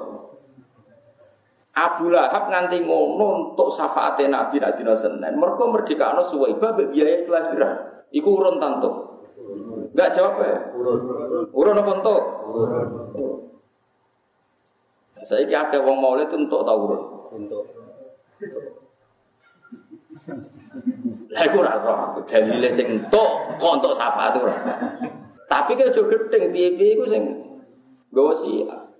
Abu 1.76 2.08
Lahab 2.08 2.48
nganti 2.48 2.86
ngono 2.86 3.52
untuk 3.52 3.68
syafaat 3.68 4.16
Nabi 4.22 4.62
nak 4.62 4.78
dina 4.78 4.94
Senin. 4.94 5.34
Mergo 5.36 5.68
merdekano 5.68 6.22
Suwaibah 6.24 6.72
mbek 6.72 6.88
biaya 6.94 7.26
kelahiran. 7.26 7.74
Iku 8.14 8.28
urun 8.32 8.62
tanto. 8.62 9.15
Enggak 9.96 10.12
jawab 10.12 10.44
ya? 10.44 10.60
Urun. 10.76 11.00
Urun 11.56 11.80
apa 11.80 11.90
entuk? 11.96 12.22
Urun. 12.52 13.48
Saya 15.24 15.48
kira 15.48 15.72
akeh 15.72 15.80
wong 15.80 16.04
maulid 16.04 16.28
untuk 16.36 16.68
tau 16.68 16.76
urun. 16.84 17.02
Untuk. 17.32 17.64
Lah 21.32 21.42
iku 21.48 21.64
ora 21.64 21.80
roh, 21.80 22.20
dalile 22.28 22.68
sing 22.68 22.92
entuk 22.92 23.56
kok 23.56 23.72
entuk 23.80 23.96
syafaat 23.96 24.36
ora. 24.36 24.56
Tapi 25.48 25.72
kaya 25.80 25.88
aja 25.88 26.04
gedeng 26.04 26.52
piye-piye 26.52 27.00
iku 27.00 27.08
sing 27.08 27.22
nggawa 28.12 28.36
siap. 28.36 28.92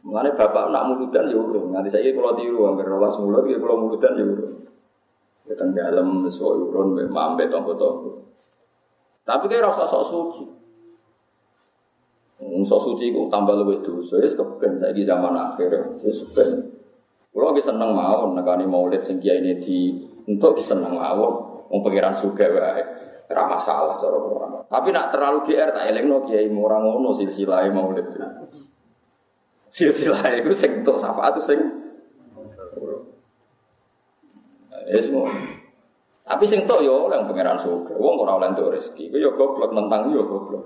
Mengenai 0.00 0.32
bapak 0.32 0.72
nak 0.72 0.96
mulutan 0.96 1.28
ya 1.28 1.36
urung. 1.36 1.76
Nanti 1.76 1.92
saya 1.92 2.08
kalau 2.16 2.32
tiru, 2.32 2.72
angker 2.72 2.88
rolas 2.88 3.20
mulut, 3.20 3.44
kalau 3.44 3.84
mulutan 3.84 4.16
ya 4.16 4.24
urung. 4.24 4.64
Kita 5.44 5.68
dalam 5.76 6.24
sesuai 6.24 6.72
urun, 6.72 6.96
mambe 7.12 7.52
tongko 7.52 7.76
tongko. 7.76 8.29
Tapi 9.24 9.44
kayak 9.46 9.70
rasa 9.70 9.84
sok 9.86 10.04
suci. 10.08 10.44
Sok 12.40 12.80
suci 12.80 13.12
itu 13.12 13.28
tambah 13.28 13.54
lebih 13.56 13.84
dosa, 13.84 14.20
sekepen. 14.20 14.80
Saya 14.80 14.92
di 14.96 15.04
zaman 15.04 15.36
akhir, 15.36 16.00
ya 16.00 16.10
sekepen. 16.10 16.48
Kalau 17.30 17.46
lagi 17.54 17.62
seneng 17.62 17.94
mau, 17.94 18.26
nekani 18.34 18.66
maulid 18.66 19.06
sing 19.06 19.22
ini 19.22 19.60
di 19.62 19.94
untuk 20.26 20.58
seneng 20.58 20.98
mau, 20.98 21.28
mau 21.70 21.78
pengiran 21.84 22.16
suka 22.16 22.48
baik. 22.50 22.86
Ora 23.30 23.46
masalah 23.46 24.02
cara 24.02 24.18
orang. 24.18 24.52
Tapi 24.66 24.88
nak 24.90 25.14
terlalu 25.14 25.46
GR 25.46 25.70
tak 25.70 25.86
elengno 25.86 26.26
kiai 26.26 26.50
orang 26.50 26.82
ngono 26.82 27.14
silsilah 27.14 27.62
maulid 27.70 28.10
silsilah 29.70 30.34
itu 30.34 30.52
sing 30.52 30.82
syafaat 30.82 31.38
itu 31.38 31.42
sing 31.46 31.60
ya 34.90 34.98
tapi 36.30 36.46
sing 36.46 36.62
tok 36.62 36.86
yo 36.86 37.10
yang 37.10 37.26
pangeran 37.26 37.58
suka 37.58 37.90
wong 37.98 38.22
ora 38.22 38.38
oleh 38.38 38.54
entuk 38.54 38.70
rezeki 38.70 39.10
yo 39.18 39.34
goblok 39.34 39.74
nentang 39.74 40.14
yo 40.14 40.22
goblok 40.22 40.62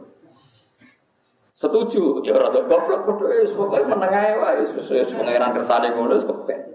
setuju 1.56 2.20
ya 2.20 2.36
rada 2.36 2.60
goblok 2.68 3.08
padha 3.08 3.32
wis 3.32 3.56
pokoke 3.56 3.80
meneng 3.88 4.12
ae 4.12 4.32
wae 4.36 4.60
wis 4.60 4.70
pangeran 5.16 5.56
kersane 5.56 5.88
ngono 5.96 6.20
wis 6.20 6.28
kepen 6.28 6.74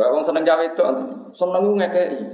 Gak 0.00 0.16
wong 0.16 0.24
seneng 0.24 0.48
cawe 0.48 0.64
itu, 0.64 0.80
seneng 1.36 1.76
ngekei. 1.76 2.24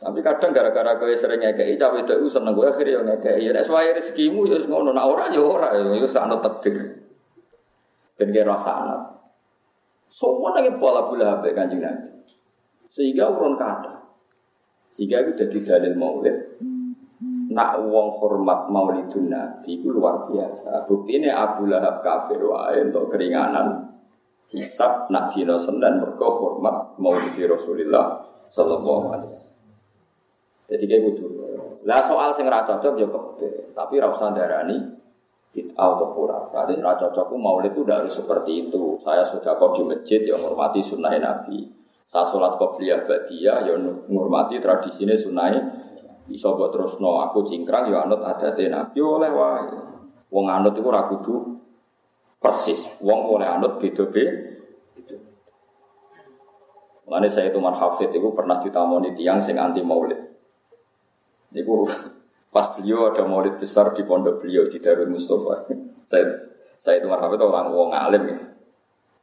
Tapi 0.00 0.18
kadang 0.24 0.48
gara-gara 0.48 0.96
kowe 0.96 1.12
sering 1.12 1.44
ngekei, 1.44 1.76
cawe 1.76 1.92
itu 2.00 2.24
seneng 2.24 2.56
gue 2.56 2.64
akhirnya 2.64 3.04
ngekei. 3.04 3.44
Ya 3.44 3.52
nek 3.52 3.68
sesuai 3.68 4.00
rezekimu 4.00 4.48
ya 4.48 4.64
ngono, 4.64 4.96
nak 4.96 5.04
ora 5.04 5.28
ya 5.28 5.44
ora, 5.44 5.76
ya 5.76 6.08
sanut 6.08 6.40
takdir. 6.40 7.04
Kira 8.16 8.48
rasa 8.48 8.80
anak. 8.80 9.00
Semua 10.08 10.56
lagi 10.56 10.72
pola 10.80 11.04
pula 11.04 11.36
habis 11.36 11.52
kanjeng 11.52 11.84
Nabi. 11.84 12.16
Sehingga 12.90 13.30
urun 13.30 13.58
kata. 13.58 13.94
Sehingga 14.90 15.26
itu 15.26 15.32
jadi 15.36 15.58
dalil 15.62 15.94
maulid. 15.98 16.36
Nak 17.46 17.70
wong 17.88 18.20
hormat 18.20 18.68
maulidun 18.68 19.30
Nabi 19.32 19.80
itu 19.80 19.88
luar 19.88 20.28
biasa. 20.28 20.84
Bukti 20.84 21.16
ini 21.16 21.30
Abu 21.30 21.70
Lahab 21.70 22.02
kafir 22.02 22.42
wae 22.42 22.84
untuk 22.84 23.08
keringanan. 23.12 23.96
Hisab 24.50 25.10
nak 25.10 25.34
dino 25.34 25.58
dan 25.58 25.98
mergo 25.98 26.28
hormat 26.38 26.94
maulid 27.02 27.34
Rasulullah 27.34 28.22
Sallallahu 28.46 29.06
Alaihi 29.10 29.32
Wasallam. 29.34 29.66
Jadi 30.66 30.84
kayak 30.86 31.02
gitu. 31.14 31.24
Lah 31.86 32.02
soal 32.02 32.34
sing 32.34 32.50
ra 32.50 32.66
cocok 32.66 32.98
ya 32.98 33.06
kebe, 33.06 33.70
tapi 33.70 34.02
ra 34.02 34.10
usah 34.10 34.34
darani 34.34 34.82
bid'ah 35.54 35.88
atau 35.96 36.10
kurang. 36.12 36.50
Berarti 36.50 36.74
secara 36.76 36.98
cocokku 36.98 37.38
maulid 37.38 37.72
itu 37.72 37.86
harus 37.86 38.12
seperti 38.12 38.66
itu. 38.66 38.98
Saya 38.98 39.22
sudah 39.22 39.54
kok 39.54 39.78
di 39.78 39.82
masjid 39.86 40.20
yang 40.26 40.42
menghormati 40.42 40.82
sunnah 40.82 41.14
Nabi. 41.16 41.64
Saya 42.06 42.22
sholat 42.30 42.54
qobliyah 42.54 43.02
ba'diyah 43.02 43.66
yang 43.66 43.82
menghormati 44.06 44.62
tradisinya 44.62 45.14
sunnah 45.18 45.50
Iso 46.26 46.58
buat 46.58 46.74
terus 46.74 46.98
no 46.98 47.22
aku 47.22 47.46
cingkrang 47.46 47.86
ya 47.86 48.02
anut 48.02 48.18
ada 48.26 48.50
Nabi 48.50 48.98
oleh 48.98 49.30
wae. 49.30 49.78
Wong 50.34 50.50
anut 50.50 50.74
itu 50.74 50.90
ragu 50.90 51.22
tuh 51.22 51.54
persis. 52.42 52.82
Wong 52.98 53.30
oleh 53.30 53.46
anut 53.46 53.78
beda 53.78 54.10
beda. 54.10 55.16
Mengenai 57.06 57.30
saya 57.30 57.54
itu 57.54 57.62
Hafid 57.62 58.10
itu 58.10 58.28
pernah 58.34 58.58
ditamoni 58.58 59.14
tiang 59.14 59.38
sing 59.38 59.54
anti 59.54 59.86
maulid. 59.86 60.18
Niku 61.54 61.86
Pas 62.56 62.72
beliau 62.72 63.12
ada 63.12 63.20
maulid 63.28 63.60
besar 63.60 63.92
di 63.92 64.00
pondok 64.00 64.40
beliau 64.40 64.64
di 64.72 64.80
Darul 64.80 65.12
Mustafa. 65.12 65.68
saya 66.08 66.24
saya 66.80 67.04
itu 67.04 67.06
marhaba 67.06 67.36
orang 67.36 67.68
wong 67.68 67.92
alim 67.92 68.32
ya. 68.32 68.38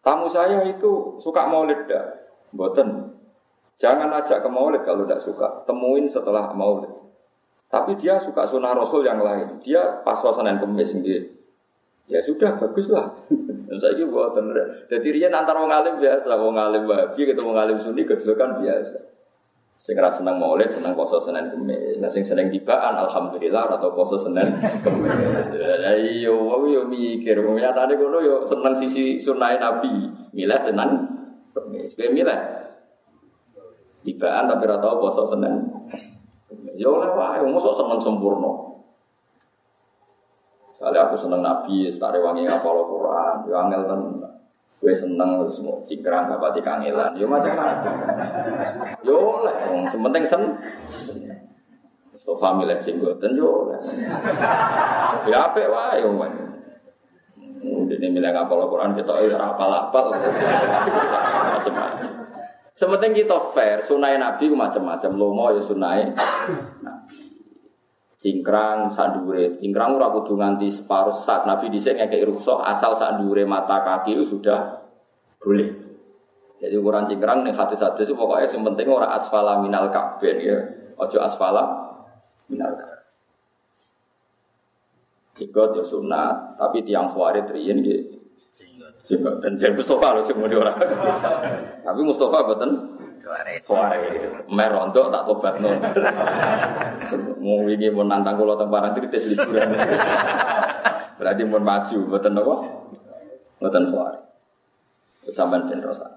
Tamu 0.06 0.30
saya 0.30 0.62
itu 0.70 1.18
suka 1.18 1.50
maulid 1.50 1.90
dah. 1.90 2.23
Boten. 2.54 3.18
Jangan 3.82 4.14
ajak 4.22 4.46
ke 4.46 4.50
maulid 4.50 4.86
kalau 4.86 5.04
tidak 5.04 5.20
suka. 5.20 5.66
Temuin 5.66 6.06
setelah 6.06 6.54
maulid. 6.54 6.94
Tapi 7.74 7.98
dia 7.98 8.22
suka 8.22 8.46
sunnah 8.46 8.78
rasul 8.78 9.02
yang 9.02 9.18
lain. 9.18 9.58
Dia 9.66 10.06
pas 10.06 10.14
suasana 10.14 10.54
yang 10.54 10.62
kemis 10.62 10.94
sendiri. 10.94 11.26
Ya 12.06 12.22
sudah, 12.22 12.54
baguslah. 12.62 13.10
Saya 13.82 13.98
juga 13.98 14.30
buatan. 14.30 14.54
Jadi 14.86 15.08
dia 15.18 15.34
antar 15.34 15.58
wong 15.58 15.74
alim 15.74 15.98
biasa, 15.98 16.38
wong 16.38 16.54
alim 16.54 16.86
babi 16.86 17.26
ketemu 17.26 17.50
wong 17.50 17.58
alim 17.58 17.78
sunni 17.82 18.06
kan 18.06 18.62
biasa. 18.62 18.98
Sing 19.82 20.00
ra 20.00 20.08
seneng 20.08 20.38
maulid, 20.38 20.70
seneng 20.70 20.94
poso 20.94 21.18
Senin 21.20 21.50
Kemis. 21.52 22.00
Nah 22.00 22.08
sing 22.08 22.24
seneng 22.24 22.48
tibaan 22.48 22.96
alhamdulillah 22.96 23.68
atau 23.68 23.92
poso 23.92 24.16
Senin 24.16 24.62
Kemis. 24.86 25.50
Lah 25.58 25.98
iya 25.98 26.30
wong 26.30 26.70
yo 26.70 26.86
mikir, 26.86 27.42
wong 27.42 27.58
nyatane 27.58 27.98
kono 27.98 28.22
yo 28.22 28.46
seneng 28.46 28.78
sisi 28.78 29.18
sunah 29.18 29.58
Nabi. 29.58 30.08
Milih 30.32 30.62
Senin 30.62 31.13
Kemis. 31.54 31.94
Milih 31.96 32.40
tibaan 34.04 34.52
tapi 34.52 34.68
ra 34.68 34.78
tau 34.84 35.00
poso 35.00 35.24
Senin. 35.24 35.64
Yo 36.74 36.98
oleh 36.98 37.14
wae, 37.14 37.40
mosok 37.46 37.78
seneng 37.78 38.02
sempurna. 38.02 38.74
Soalnya 40.74 41.06
aku 41.06 41.16
seneng 41.16 41.46
Nabi, 41.46 41.86
setare 41.86 42.18
wangi 42.18 42.50
ngapal 42.50 42.82
Quran, 42.90 43.46
yo 43.46 43.54
angel 43.62 43.86
tenan. 43.86 44.34
Gue 44.82 44.92
seneng 44.92 45.48
semua 45.48 45.80
cingkrang 45.86 46.28
gak 46.28 46.42
pati 46.42 46.60
kangelan, 46.60 47.16
yo 47.16 47.30
macam-macam. 47.30 47.94
Yo 49.06 49.46
lah, 49.46 49.56
yang 49.70 49.88
penting 49.88 50.24
sen. 50.26 50.44
Mustafa 52.12 52.58
milih 52.58 52.78
jenggotan 52.82 53.38
yo 53.38 53.70
lah. 53.70 53.80
Ya 55.30 55.48
apa 55.48 55.62
wae 55.62 56.02
yo 56.02 56.10
Ini 58.04 58.12
milih 58.12 58.36
ngapal 58.36 58.68
Quran 58.68 59.00
kita 59.00 59.16
ya 59.32 59.40
apal-apal. 59.40 60.12
Macam-macam. 60.12 62.12
Sementing 62.76 63.16
kita 63.16 63.40
fair, 63.56 63.80
sunai 63.80 64.20
Nabi 64.20 64.52
macam-macam. 64.52 65.12
Lomo 65.16 65.56
ya 65.56 65.64
sunai. 65.64 66.12
Nah, 66.84 67.00
cingkrang 68.24 68.88
sadure 68.88 69.60
cingkrang 69.60 70.00
ora 70.00 70.08
kudu 70.16 70.40
nganti 70.40 70.72
separuh 70.72 71.12
sak 71.12 71.44
nabi 71.44 71.68
dhisik 71.68 72.00
ngekek 72.00 72.24
rukshoh 72.24 72.64
asal 72.64 72.96
sadure 72.96 73.44
mata 73.44 73.84
kaki 73.84 74.16
itu 74.16 74.24
sudah 74.24 74.80
boleh 75.44 75.68
jadi 76.64 76.80
ukuran 76.80 77.04
cingkrang 77.04 77.44
nih 77.44 77.52
hati 77.52 77.76
hadis 77.76 78.08
itu 78.08 78.16
pokoknya 78.16 78.48
yang 78.48 78.64
penting 78.72 78.88
orang 78.88 79.12
asfala 79.12 79.60
minal 79.60 79.92
kabin 79.92 80.40
ya 80.40 80.56
ojo 80.96 81.20
asfala 81.20 81.68
minal 82.48 82.72
kabin 82.72 82.93
Ikut 85.42 85.70
ya 85.74 85.84
sunat, 85.84 86.62
tapi 86.62 86.86
tiang 86.86 87.10
khawarid 87.10 87.50
riyen 87.50 87.82
gitu. 87.82 88.22
Dan 89.44 89.60
jadi 89.60 89.76
Mustafa 89.76 90.16
loh 90.16 90.24
semua 90.24 90.48
orang. 90.48 90.78
tapi 91.84 92.00
Mustafa 92.08 92.40
betul 92.48 92.72
Wah, 93.72 93.96
merontok 94.52 95.08
tak 95.08 95.24
tobat 95.24 95.56
no. 95.64 95.72
Mau 97.40 97.64
ini 97.72 97.88
mau 97.88 98.04
nantang 98.04 98.36
kalau 98.36 98.60
tempat 98.60 99.00
kritis 99.00 99.32
liburan. 99.32 99.72
Berarti 101.16 101.42
mau 101.48 101.64
maju, 101.64 101.98
betul 102.12 102.32
nopo, 102.36 102.56
betul 103.64 103.84
kuari. 103.96 104.20
Sampai 105.32 105.64
dan 105.72 105.80
rosa. 105.80 106.08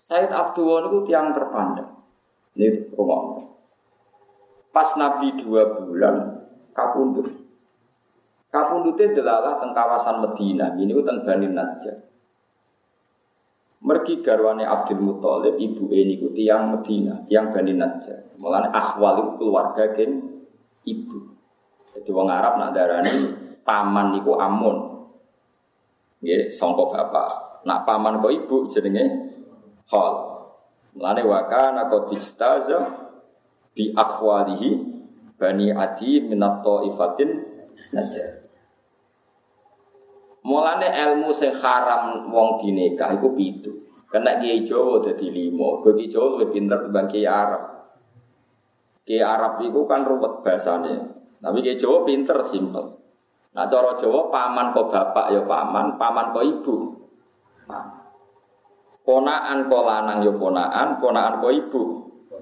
Said 0.00 0.32
Abdul 0.32 0.88
itu 0.88 1.12
tiang 1.12 1.36
terpandang. 1.36 2.00
Ini 2.56 2.96
rumah. 2.96 3.36
Pas 4.72 4.96
Nabi 4.96 5.36
dua 5.36 5.76
bulan 5.76 6.48
kapundut. 6.72 7.28
Kapundutnya 8.50 9.14
delalah 9.14 9.62
teng 9.62 9.70
kawasan 9.70 10.26
Medina. 10.26 10.74
Ini 10.74 10.90
teng 10.90 11.22
Bani 11.22 11.46
Najjar. 11.46 11.96
Mergi 13.80 14.20
garwane 14.20 14.66
Abdul 14.66 15.00
Muthalib 15.00 15.56
ibu 15.56 15.88
ini 15.88 16.20
ku 16.20 16.34
tiang 16.36 16.74
Medina, 16.74 17.22
tiang 17.30 17.54
Bani 17.54 17.72
Najjar. 17.78 18.36
Mulane 18.36 18.74
akhwal 18.74 19.22
itu 19.22 19.30
keluarga 19.38 19.94
gen 19.94 20.42
ibu. 20.82 21.30
Jadi 21.94 22.10
wong 22.10 22.28
Arab 22.28 22.58
nak 22.58 22.74
darani 22.74 23.14
paman 23.62 24.18
niku 24.18 24.34
Amun. 24.36 24.76
Nggih, 26.20 26.50
sangka 26.52 26.90
bapak. 26.90 27.28
Nak 27.64 27.86
paman 27.86 28.18
kok 28.18 28.34
ibu 28.34 28.66
jenenge 28.68 29.04
Hal. 29.88 30.12
Mulane 30.98 31.22
wa 31.22 31.46
kana 31.46 31.86
qad 31.86 32.10
bi 33.70 33.94
akhwalihi 33.94 34.70
Bani 35.38 35.70
Adi 35.70 36.20
minat 36.20 36.66
ifatin 36.66 37.30
Najjar. 37.96 38.39
Mulane 40.40 40.88
ilmu 40.88 41.28
sing 41.36 41.52
haram 41.52 42.32
wong 42.32 42.64
dinikah 42.64 43.12
iku 43.12 43.36
pitu. 43.36 43.72
Kena 44.08 44.40
kiai 44.40 44.64
Jawa 44.64 45.04
dadi 45.04 45.28
limo. 45.28 45.84
Kiai 45.84 46.08
Jawa 46.08 46.40
lebih 46.40 46.48
pinter 46.56 46.78
timbang 46.82 47.06
kiai 47.06 47.28
Arab. 47.28 47.64
Kiai 49.04 49.20
Arab 49.20 49.60
iku 49.60 49.84
kan 49.84 50.02
ruwet 50.02 50.40
bahasane. 50.40 50.94
Tapi 51.38 51.58
kiai 51.60 51.76
Jawa 51.76 52.08
pinter 52.08 52.40
simpel. 52.48 52.96
Nah 53.52 53.66
cara 53.68 53.94
Jawa 54.00 54.32
paman 54.32 54.72
kok 54.72 54.88
bapak 54.88 55.26
ya 55.34 55.42
paman, 55.44 56.00
paman 56.00 56.26
kok 56.32 56.46
ibu. 56.46 56.74
Ponaan 59.04 59.66
kok 59.66 59.84
lanang 59.84 60.18
ya 60.22 60.32
ponaan, 60.34 60.88
ponaan 61.02 61.42
kok 61.42 61.52
ibu. 61.52 61.82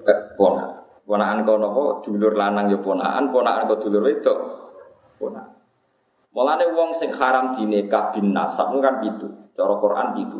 Eh, 0.05 0.19
ponaan. 0.39 0.71
Ponaan 1.03 1.41
kok 1.41 1.57
napa 1.57 2.05
dulur 2.05 2.33
lanang 2.37 2.69
ya 2.69 2.77
ponaan, 2.79 3.33
ponaan 3.33 3.65
kok 3.65 3.81
dulur 3.81 4.05
wedok. 4.05 4.39
Ponaan. 5.17 5.58
Mulane 6.29 6.69
wong 6.77 6.93
sing 6.93 7.09
haram 7.09 7.57
dinikah 7.57 8.13
bin 8.13 8.37
nasab 8.37 8.69
kan 8.77 9.01
itu. 9.01 9.27
Cara 9.57 9.73
Quran 9.81 10.07
itu. 10.21 10.39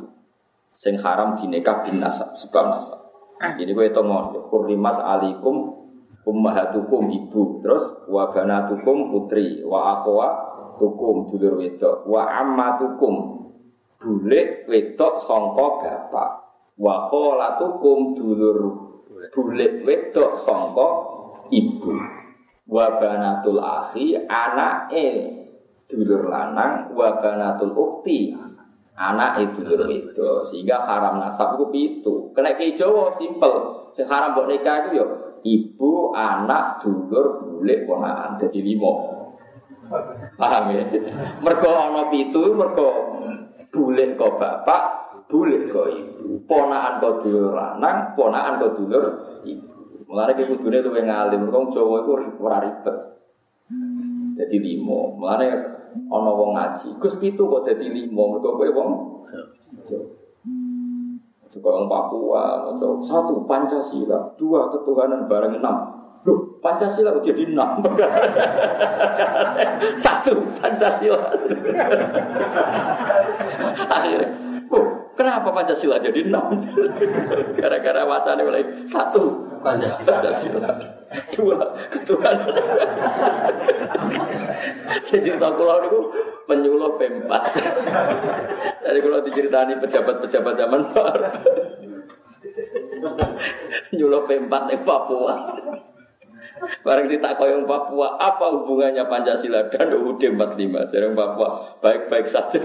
Sing 0.69 0.95
haram 1.01 1.33
dinikah 1.33 1.81
bin 1.81 1.97
nasab 1.97 2.37
sebab 2.37 2.77
nasab. 2.77 2.99
Ini 3.39 3.71
gue 3.71 3.89
itu 3.89 4.01
mau 4.05 4.29
hurrimas 4.51 5.01
alikum 5.01 5.79
ummahatukum 6.27 7.09
ibu. 7.09 7.65
Terus 7.65 8.05
wa 8.05 8.29
banatukum 8.29 9.09
putri 9.09 9.65
wa 9.65 9.97
akhwa 9.97 10.27
tukum 10.77 11.25
dulur 11.25 11.57
wedok. 11.57 12.05
Wa 12.05 12.37
ammatukum 12.37 13.15
bule 13.97 14.69
wedok 14.69 15.17
sangka 15.17 15.67
bapak. 15.81 16.29
Wa 16.77 17.09
kholatukum 17.09 18.13
dulur 18.13 18.59
bule 19.33 19.67
wedok 19.81 20.37
sangka 20.37 20.87
ibu. 21.49 21.97
Wa 22.69 23.01
banatul 23.01 23.57
akhi 23.57 24.13
anake 24.29 25.38
dulur 25.89 26.29
lanang 26.29 26.93
wa 26.93 27.17
banatul 27.17 27.73
ukti. 27.73 28.37
Anak 28.99 29.39
itu 29.39 29.63
dulur 29.63 29.87
itu 29.87 30.43
sehingga 30.51 30.83
haram 30.83 31.23
nasab 31.23 31.55
itu 31.55 31.65
itu 31.71 32.13
kena 32.35 32.53
ke 32.59 32.75
Jawa 32.75 33.15
simpel. 33.15 33.87
Sing 33.95 34.03
haram 34.05 34.35
buat 34.35 34.51
nikah 34.51 34.85
itu 34.85 34.89
yo 34.99 35.05
ibu 35.39 36.11
anak 36.11 36.83
dulur 36.83 37.39
bule 37.39 37.87
ponakan. 37.87 38.35
Jadi 38.35 38.59
limo 38.59 38.93
paham 40.35 40.75
ya? 40.75 40.83
Mergo 41.39 41.71
ana 41.73 42.11
pitu 42.11 42.53
mergo 42.53 42.89
bule 43.71 44.19
kok 44.19 44.35
bapak 44.35 44.81
bule 45.31 45.71
kok 45.71 45.87
ibu. 45.95 46.43
Ponakan 46.43 46.99
kok 46.99 47.15
dulur 47.23 47.55
lanang 47.55 48.19
ponakan 48.19 48.59
kok 48.59 48.73
dulur 48.83 49.03
ibu. 49.47 50.03
Mulane 50.11 50.35
ki 50.35 50.43
kudune 50.49 50.83
luwih 50.83 51.05
ngalim, 51.07 51.47
kok 51.47 51.71
Jawa 51.71 52.03
iku 52.03 52.11
ora 52.43 52.67
ribet. 52.67 52.97
Jadi 54.35 54.57
limo. 54.59 55.15
Mulane 55.15 55.78
ana 55.95 56.31
wong 56.31 56.51
ngaji. 56.55 56.87
Gus 56.97 57.15
pitu 57.17 57.45
kok 57.45 57.65
dadi 57.65 57.87
lima, 57.89 58.23
mergo 58.29 58.57
kowe 58.57 58.69
wong 58.69 58.89
Juga 61.49 61.73
orang 61.73 61.89
Papua, 61.89 62.69
atau 62.69 63.01
satu 63.01 63.41
Pancasila, 63.49 64.37
dua 64.37 64.69
ketuhanan 64.69 65.25
bareng 65.25 65.57
enam. 65.57 65.97
Loh, 66.21 66.61
Pancasila 66.61 67.17
jadi 67.25 67.49
enam. 67.49 67.79
satu 70.05 70.37
Pancasila. 70.61 71.17
Akhirnya, 73.97 74.29
oh, 74.69 74.85
kenapa 75.17 75.49
Pancasila 75.49 75.97
jadi 75.97 76.29
enam? 76.29 76.53
Gara-gara 77.57 78.05
wacana 78.05 78.45
mulai 78.45 78.85
satu 78.85 79.49
Pancasila, 79.65 80.98
dua. 81.33 81.57
Saya 85.05 85.19
cerita 85.21 85.47
kula 85.53 85.85
niku 85.85 85.99
penyuluh 86.45 86.97
pempat. 86.97 87.43
Jadi 88.85 88.99
kalau 89.01 89.19
diceritani 89.25 89.73
pejabat-pejabat 89.81 90.53
zaman 90.57 90.81
baru. 90.93 91.25
Nyuluh 93.95 94.21
pempat 94.29 94.69
di 94.69 94.77
Papua. 94.81 95.33
Barang 96.83 97.07
ditakoi 97.07 97.55
yang 97.55 97.63
Papua, 97.63 98.19
apa 98.19 98.51
hubungannya 98.51 99.07
Pancasila 99.07 99.71
dan 99.71 99.95
UUD 99.95 100.19
45? 100.19 100.91
Jadi 100.91 101.05
Papua 101.15 101.79
baik-baik 101.79 102.27
saja. 102.27 102.59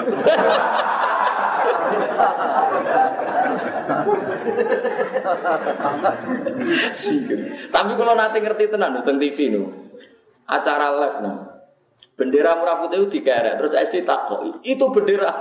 Tapi 7.74 7.92
kalau 7.98 8.14
nanti 8.14 8.38
ngerti 8.40 8.70
tenan 8.72 9.00
tentang 9.00 9.16
TV 9.18 9.38
nu, 9.52 9.70
acara 10.48 10.88
live 10.94 11.18
nu. 11.22 11.32
Bendera 12.14 12.54
merah 12.54 12.78
putih 12.78 13.02
itu 13.02 13.18
dikerek, 13.18 13.58
terus 13.58 13.74
SD 13.74 14.06
takoi. 14.06 14.62
Itu 14.62 14.86
bendera, 14.94 15.34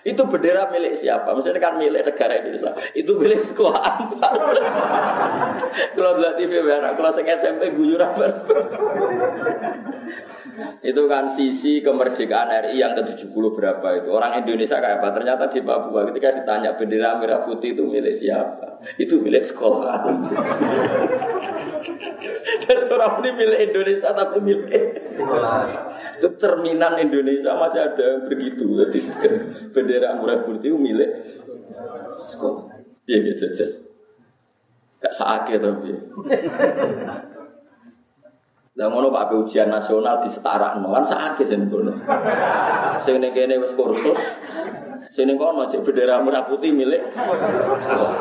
itu 0.00 0.24
bendera 0.24 0.64
milik 0.72 0.96
siapa? 0.96 1.28
Maksudnya 1.36 1.60
kan 1.60 1.76
milik 1.76 2.08
negara 2.08 2.40
Indonesia. 2.40 2.72
Itu 2.96 3.20
milik 3.20 3.44
sekolah 3.44 3.84
kalau 5.92 6.16
lihat 6.16 6.40
TV 6.40 6.64
merah, 6.64 6.96
kalau 6.96 7.12
saya 7.12 7.36
SMP 7.36 7.68
apa? 8.00 8.32
Itu 10.80 11.02
kan 11.10 11.26
sisi 11.28 11.82
kemerdekaan 11.82 12.48
RI 12.70 12.80
yang 12.80 12.94
ke-70 12.96 13.34
berapa 13.34 13.86
itu. 14.02 14.08
Orang 14.10 14.38
Indonesia 14.38 14.78
kayak 14.78 15.02
apa? 15.02 15.08
Ternyata 15.16 15.44
di 15.50 15.60
Papua 15.62 16.06
ketika 16.10 16.32
ditanya 16.32 16.74
bendera 16.78 17.18
merah 17.18 17.42
putih 17.44 17.74
itu 17.74 17.82
milik 17.84 18.14
siapa? 18.14 18.80
Itu 18.96 19.20
milik 19.20 19.44
sekolah. 19.44 20.06
Dan 22.66 22.78
orang 22.90 23.12
ini 23.22 23.30
milik 23.34 23.60
Indonesia 23.72 24.08
tapi 24.14 24.36
milik 24.42 25.10
sekolah. 25.12 25.56
Itu 26.18 26.28
cerminan 26.38 26.98
Indonesia 27.02 27.52
masih 27.58 27.80
ada 27.82 28.02
yang 28.02 28.22
begitu. 28.30 28.64
Jadi 28.64 28.98
bendera 29.74 30.16
merah 30.16 30.42
putih 30.46 30.72
itu 30.72 30.78
milik 30.78 31.10
sekolah. 32.30 32.72
Iya, 33.06 33.18
iya, 33.22 33.32
jajan. 33.38 33.70
Gak 34.98 35.14
sakit 35.14 35.58
tapi. 35.62 35.90
Lah 38.76 38.92
ngono 38.92 39.08
Pak 39.08 39.32
ujian 39.32 39.72
nasional 39.72 40.20
di 40.20 40.28
setara 40.28 40.76
kan 40.76 41.04
sakit 41.04 41.48
sing 41.48 41.64
ngono. 41.64 41.96
Sing 43.00 43.16
ning 43.24 43.32
kene 43.32 43.56
wis 43.56 43.72
kursus. 43.72 44.20
Sing 45.16 45.24
ning 45.24 45.40
kono 45.40 45.64
cek 45.72 45.80
bendera 45.80 46.20
merah 46.20 46.44
putih 46.44 46.76
milik 46.76 47.08
sekolah. 47.08 48.12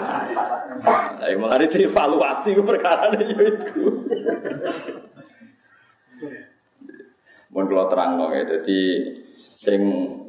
Lah 1.19 1.27
mengenai 1.35 1.67
dievaluasi 1.67 2.55
ku 2.55 2.63
perkara 2.63 3.11
yo 3.19 3.35
iku. 3.35 3.83
Mun 7.51 7.67
kula 7.67 7.91
terangno 7.91 8.31
ya, 8.31 8.47
dadi 8.47 9.11
sing 9.59 9.81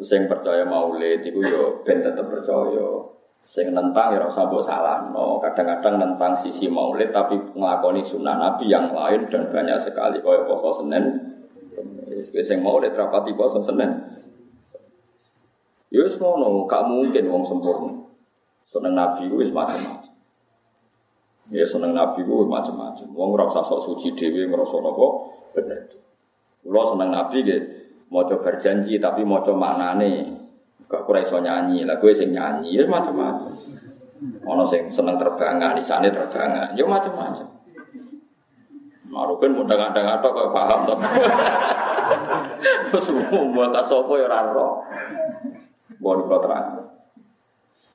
sing 0.02 0.26
percaya 0.26 0.66
maulid 0.66 1.22
iku 1.22 1.38
yo 1.46 1.62
ben 1.86 2.02
tetep 2.02 2.26
percaya. 2.26 3.14
Sing 3.46 3.70
nentang 3.70 4.10
ya 4.10 4.18
rasa 4.26 4.50
mbok 4.50 4.66
no 5.14 5.38
Kadang-kadang 5.38 6.02
nentang 6.02 6.34
sisi 6.34 6.66
maulid 6.66 7.14
tapi 7.14 7.38
ngelakoni 7.54 8.02
sunnah 8.02 8.34
Nabi 8.34 8.66
yang 8.66 8.90
lain 8.90 9.30
dan 9.30 9.46
banyak 9.54 9.78
sekali 9.78 10.18
kaya 10.18 10.42
poso 10.42 10.82
Senin. 10.82 11.14
Sing 12.42 12.58
maulid 12.58 12.98
rapati 12.98 13.30
poso 13.38 13.62
Senin. 13.62 13.86
Ya 15.94 16.02
ngono, 16.02 16.66
gak 16.66 16.90
mungkin 16.90 17.30
wong 17.30 17.46
sempurna. 17.46 17.94
Seneng 18.66 18.98
Nabi 18.98 19.30
ku 19.30 19.38
wis 19.38 19.54
macam-macam. 19.54 20.10
Ya 21.54 21.62
seneng 21.62 21.94
Nabi 21.94 22.26
ku 22.26 22.50
macam-macam. 22.50 23.06
Wong 23.14 23.38
ora 23.38 23.46
usah 23.46 23.62
sok 23.62 23.78
suci 23.78 24.10
dhewe 24.18 24.50
ngrasa 24.50 24.82
napa 24.82 25.06
bener. 25.54 25.86
Kula 26.66 26.82
seneng 26.82 27.14
Nabi 27.14 27.46
nggih 27.46 27.62
maca 28.10 28.34
berjanji 28.42 28.98
tapi 28.98 29.22
maca 29.22 29.54
maknane. 29.54 30.45
Gak 30.86 31.02
kurang 31.02 31.26
iso 31.26 31.42
nyanyi, 31.42 31.82
lah 31.82 31.98
gue 31.98 32.14
sing 32.14 32.30
nyanyi, 32.30 32.78
ya 32.78 32.86
macam-macam. 32.86 33.50
Ono 34.46 34.62
sing 34.62 34.86
seneng 34.86 35.18
terbangan, 35.18 35.74
sana 35.82 36.06
terbangan, 36.06 36.78
ya 36.78 36.86
macam-macam. 36.86 37.46
Marukin 39.06 39.54
mau 39.54 39.66
dengar-dengar 39.66 40.18
tok 40.22 40.32
kok 40.34 40.50
paham 40.54 40.80
tuh. 40.86 40.98
Semua 43.02 43.66
kasopo 43.70 44.18
ya 44.18 44.26
raro. 44.30 44.82
Kalau 45.98 46.38
terang. 46.38 46.66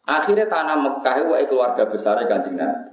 Akhirnya 0.04 0.50
tanah 0.52 0.76
Mekah 0.82 1.16
itu 1.24 1.56
keluarga 1.56 1.84
besarnya 1.88 2.28
kanjeng 2.28 2.60
Nabi. 2.60 2.92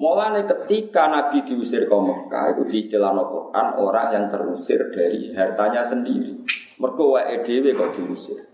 Mulanya 0.00 0.48
ketika 0.48 1.06
Nabi 1.12 1.44
diusir 1.44 1.84
ke 1.84 1.92
Mekah 1.92 2.56
itu 2.56 2.62
di 2.66 2.76
istilah 2.82 3.12
Quran 3.12 3.66
orang 3.76 4.06
yang 4.16 4.24
terusir 4.32 4.90
dari 4.90 5.30
hartanya 5.36 5.84
sendiri. 5.84 6.40
Mereka 6.80 7.02
wae 7.04 7.36
kok 7.44 7.90
diusir. 7.94 8.49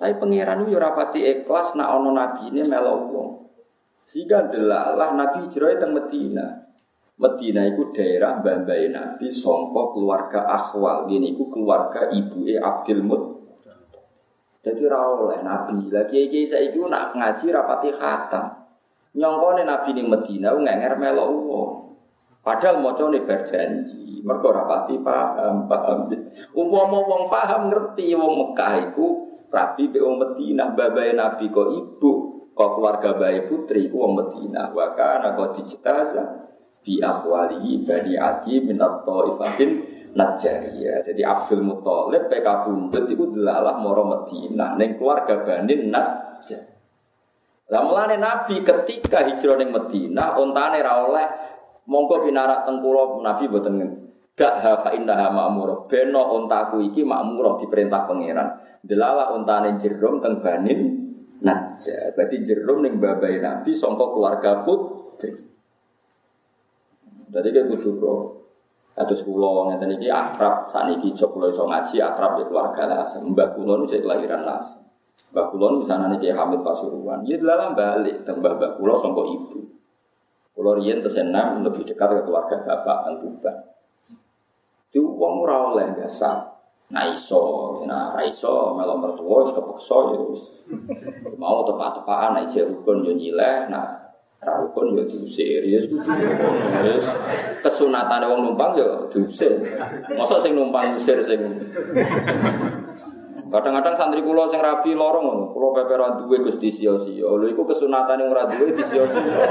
Tapi 0.00 0.16
pangeran 0.16 0.64
itu 0.64 0.80
rapati 0.80 1.20
ikhlas 1.20 1.76
nak 1.76 1.92
ono 2.00 2.16
nabi 2.16 2.48
ini 2.48 2.64
melo 2.64 3.04
wong. 3.12 3.30
Sehingga 4.08 4.48
delalah 4.48 5.12
nabi 5.12 5.44
hijrah 5.44 5.76
teng 5.76 5.92
Medina. 5.92 6.56
Medina 7.20 7.68
itu 7.68 7.92
daerah 7.92 8.40
bambai 8.40 8.88
nabi 8.88 9.28
songkok 9.28 9.92
keluarga 9.92 10.48
akhwal. 10.48 11.04
Ini 11.04 11.36
itu 11.36 11.52
keluarga 11.52 12.08
ibu 12.08 12.48
e 12.48 12.56
Abdul 12.56 13.04
Mut. 13.04 13.22
Jadi 14.64 14.88
oleh 14.88 15.44
nabi. 15.44 15.92
Lagi 15.92 16.32
kiai 16.32 16.48
saya 16.48 16.72
itu 16.72 16.80
nak 16.88 17.12
ngaji 17.12 17.46
rapati 17.52 17.92
khatam. 17.92 18.56
Nyongkone 19.20 19.68
nabi 19.68 19.92
ning 19.92 20.08
Medina 20.08 20.56
ngenger 20.56 20.96
melo 20.96 21.28
wong. 21.44 21.72
Padahal 22.40 22.80
mau 22.80 22.96
nih 22.96 23.20
berjanji, 23.20 24.24
mereka 24.24 24.48
rapati 24.48 24.96
paham, 25.04 25.68
paham. 25.68 26.08
Umpama 26.56 26.98
wong 27.04 27.28
paham 27.28 27.68
ngerti 27.68 28.16
wong 28.16 28.32
Mekah 28.32 28.96
Rabi 29.50 29.90
be 29.90 29.98
wong 29.98 30.22
Medina, 30.22 30.70
babai 30.70 31.10
Nabi 31.12 31.50
kok 31.50 31.74
ibu, 31.74 32.10
kok 32.54 32.70
keluarga 32.78 33.18
bayi 33.18 33.50
putri 33.50 33.90
ku 33.90 33.98
wong 34.06 34.14
Medina. 34.14 34.70
Wa 34.70 34.94
kana 34.94 35.34
kok 35.34 35.58
dijitaza 35.58 36.22
bi 36.80 37.02
akhwali 37.02 37.82
bani 37.82 38.14
Adi 38.14 38.62
min 38.62 38.78
at-Taifatin. 38.78 39.70
Jadi 40.10 41.22
Abdul 41.22 41.62
Muthalib 41.62 42.26
PK 42.26 42.66
Bundut 42.66 43.06
itu 43.06 43.30
delalah 43.30 43.78
moro 43.78 44.02
Medina 44.02 44.74
ning 44.74 44.98
keluarga 44.98 45.46
Bani 45.46 45.86
Najjar. 45.86 46.66
Lah 47.70 47.86
mulane 47.86 48.18
Nabi 48.18 48.58
ketika 48.66 49.22
hijrah 49.22 49.54
ning 49.62 49.70
Medina 49.70 50.34
ontane 50.34 50.82
ra 50.82 51.06
oleh 51.06 51.26
monggo 51.86 52.26
pinarak 52.26 52.66
teng 52.66 52.82
kula 52.82 53.22
Nabi 53.22 53.46
boten 53.46 53.74
Ha 54.38 54.72
fa 54.80 54.90
innaha 54.94 55.28
ma'murah. 55.32 55.84
Beno 55.90 56.22
ontaku 56.38 56.80
iki 56.92 57.04
ma'murah 57.04 57.60
diperintah 57.60 58.08
pangeran. 58.08 58.48
Delala 58.80 59.34
ontane 59.36 59.76
jerum 59.76 60.22
teng 60.22 60.40
banin 60.40 61.00
Najjar. 61.40 62.12
Berarti 62.12 62.44
jerum 62.44 62.84
ning 62.84 63.00
babai 63.00 63.40
Nabi 63.40 63.72
sangka 63.72 64.12
keluarga 64.12 64.60
putri. 64.60 65.32
Jadi 67.30 67.48
kayak 67.48 67.68
kudu. 67.80 68.40
Atus 69.00 69.24
kula 69.24 69.72
ngeten 69.72 69.96
iki 69.96 70.12
akrab 70.12 70.68
saniki 70.68 71.16
jog 71.16 71.32
kula 71.32 71.48
iso 71.48 71.64
ngaji 71.64 71.96
akrab 72.04 72.36
ya 72.36 72.44
keluarga 72.44 72.84
Lasem. 72.84 73.24
Mbah 73.32 73.56
kula 73.56 73.80
nu 73.80 73.88
kelahiran 73.88 74.44
Lasem. 74.44 74.84
Mbah 75.32 75.46
kula 75.48 75.66
nu 75.72 75.76
misalnya 75.80 76.12
niki 76.12 76.28
Hamid 76.28 76.60
Pasuruan. 76.60 77.24
Ya 77.24 77.40
dalam 77.40 77.72
balik 77.72 78.28
teng 78.28 78.44
mbah 78.44 78.76
kula 78.76 79.00
sangka 79.00 79.24
ibu. 79.24 79.64
Kula 80.52 80.76
riyen 80.76 81.00
tesenam 81.00 81.64
lebih 81.64 81.88
dekat 81.88 82.20
ke 82.20 82.22
keluarga 82.28 82.60
bapak 82.60 82.96
teng 83.08 83.14
Tuban. 83.24 83.56
Di 84.90 84.98
uang 84.98 85.34
ora 85.46 85.70
oleh 85.70 85.86
biasa. 85.94 86.50
Nah 86.90 87.06
iso, 87.14 87.78
nah 87.86 88.10
ra 88.10 88.26
iso 88.26 88.74
melo 88.74 88.98
mertua 88.98 89.46
wis 89.46 89.54
kepeksa 89.54 90.10
ya 90.10 90.18
Mau 91.38 91.62
tepat-tepatan 91.62 92.34
nek 92.34 92.44
jek 92.50 92.66
rukun 92.66 93.06
yo 93.06 93.14
nyileh, 93.14 93.70
nah 93.70 94.10
ra 94.42 94.58
rukun 94.58 94.98
yo 94.98 95.06
diusir 95.06 95.62
ya. 95.62 95.78
Wis 96.82 97.06
kesunatane 97.62 98.26
wong 98.26 98.42
numpang 98.42 98.74
yo 98.74 99.06
diusir. 99.06 99.62
Masa 100.18 100.42
sing 100.42 100.58
numpang 100.58 100.98
usir 100.98 101.22
sing 101.22 101.38
Kadang-kadang 103.50 103.98
santri 103.98 104.22
kula 104.22 104.46
sing 104.46 104.62
rabi 104.62 104.94
lorong 104.94 105.26
ngono, 105.26 105.44
kula 105.50 105.82
pepe 105.82 105.98
duwe 106.22 106.38
Gus 106.46 106.54
disio-sio. 106.62 107.34
Lho 107.34 107.50
iku 107.50 107.66
kesunatan 107.66 108.22
ora 108.22 108.46
duwe 108.46 108.70
disio-sio. 108.70 109.42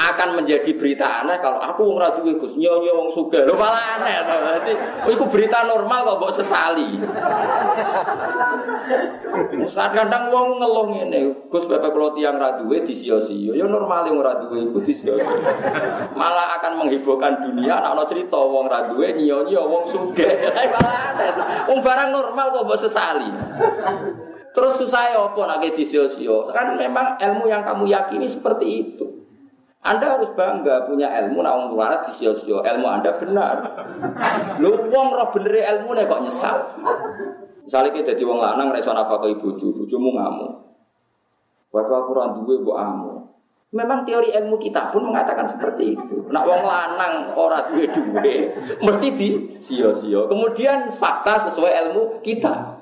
Akan 0.00 0.40
menjadi 0.40 0.72
berita 0.72 1.20
aneh 1.20 1.36
kalau 1.44 1.60
aku 1.60 1.84
ora 1.92 2.08
duwe 2.16 2.40
Gus, 2.40 2.56
nyonya 2.56 2.96
wong 2.96 3.12
sugih. 3.12 3.44
Lho 3.44 3.52
malah 3.52 4.00
aneh 4.00 4.16
to. 4.24 4.34
Berarti 4.40 4.72
iku 5.12 5.24
berita 5.28 5.68
normal 5.68 6.08
kok 6.08 6.16
mbok 6.24 6.32
sesali. 6.40 6.88
Saat 9.68 9.92
kadang 9.92 10.32
wong 10.32 10.56
ngeluh 10.56 10.86
ngene, 10.96 11.52
Gus 11.52 11.68
pepe 11.68 11.92
kula 11.92 12.16
tiyang 12.16 12.40
ra 12.40 12.56
duwe 12.64 12.80
disio-sio. 12.80 13.52
Ya 13.52 13.68
normal 13.68 14.08
ora 14.08 14.40
duwe 14.40 14.72
iku 14.72 14.80
disio-sio. 14.80 15.36
Malah 16.16 16.56
akan 16.64 16.80
menghebohkan 16.80 17.44
dunia 17.44 17.76
ana 17.76 18.08
cerita 18.08 18.40
wong 18.40 18.72
ra 18.72 18.88
duwe 18.88 19.12
nyonya 19.20 19.60
wong 19.60 19.84
sugih. 19.84 20.48
Malah 20.80 20.96
aneh. 21.12 21.30
Wong 21.68 21.84
barang 21.84 22.08
normal 22.08 22.56
kok 22.56 22.64
mbok 22.64 22.85
sesali. 22.86 23.30
Terus 24.54 24.80
susah 24.80 25.12
ya 25.12 25.20
apa 25.20 25.40
nak 25.44 25.60
disio-sio? 25.74 26.46
Kan 26.54 26.78
memang 26.80 27.20
ilmu 27.20 27.44
yang 27.50 27.60
kamu 27.66 27.90
yakini 27.92 28.24
seperti 28.24 28.66
itu. 28.86 29.04
Anda 29.86 30.18
harus 30.18 30.34
bangga 30.34 30.88
punya 30.90 31.06
ilmu, 31.22 31.46
nah 31.46 31.54
wong 31.54 31.78
luar 31.78 32.02
di 32.02 32.10
sio 32.10 32.34
ilmu 32.58 32.86
Anda 32.90 33.14
benar. 33.22 33.56
Lu 34.58 34.90
wong 34.90 35.14
roh 35.14 35.28
bener 35.30 35.62
ilmu 35.62 35.94
kok 35.94 36.22
nyesal. 36.26 36.56
Misalnya 37.62 37.94
kita 37.94 38.14
jadi 38.14 38.26
wong 38.26 38.42
lanang 38.42 38.74
reso 38.74 38.90
apa 38.90 39.22
ke 39.22 39.36
ibu 39.38 39.54
bojomu 39.54 40.14
ngamuk. 40.14 40.52
Waktu 41.70 41.92
aku 41.92 42.10
ora 42.14 42.34
duwe 42.34 42.62
mbok 42.62 42.78
amu. 42.78 43.12
Memang 43.74 44.06
teori 44.06 44.30
ilmu 44.30 44.56
kita 44.56 44.94
pun 44.94 45.10
mengatakan 45.10 45.46
seperti 45.46 45.98
itu. 45.98 46.16
Nak 46.30 46.44
wong 46.46 46.62
lanang 46.62 47.34
ora 47.36 47.66
duwe 47.70 47.86
duwe, 47.90 48.34
mesti 48.82 49.08
di 49.14 49.28
sio-sio. 49.62 50.30
Kemudian 50.30 50.90
fakta 50.94 51.46
sesuai 51.46 51.72
ilmu 51.86 52.24
kita. 52.24 52.75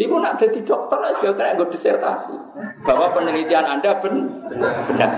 Iku 0.00 0.16
nak 0.16 0.40
jadi 0.40 0.64
dokter, 0.64 0.96
sudah 1.20 1.36
kena 1.36 1.60
disertasi 1.60 2.32
bahwa 2.88 3.12
penelitian 3.12 3.68
Anda 3.68 4.00
ben 4.00 4.32
benar. 4.88 5.12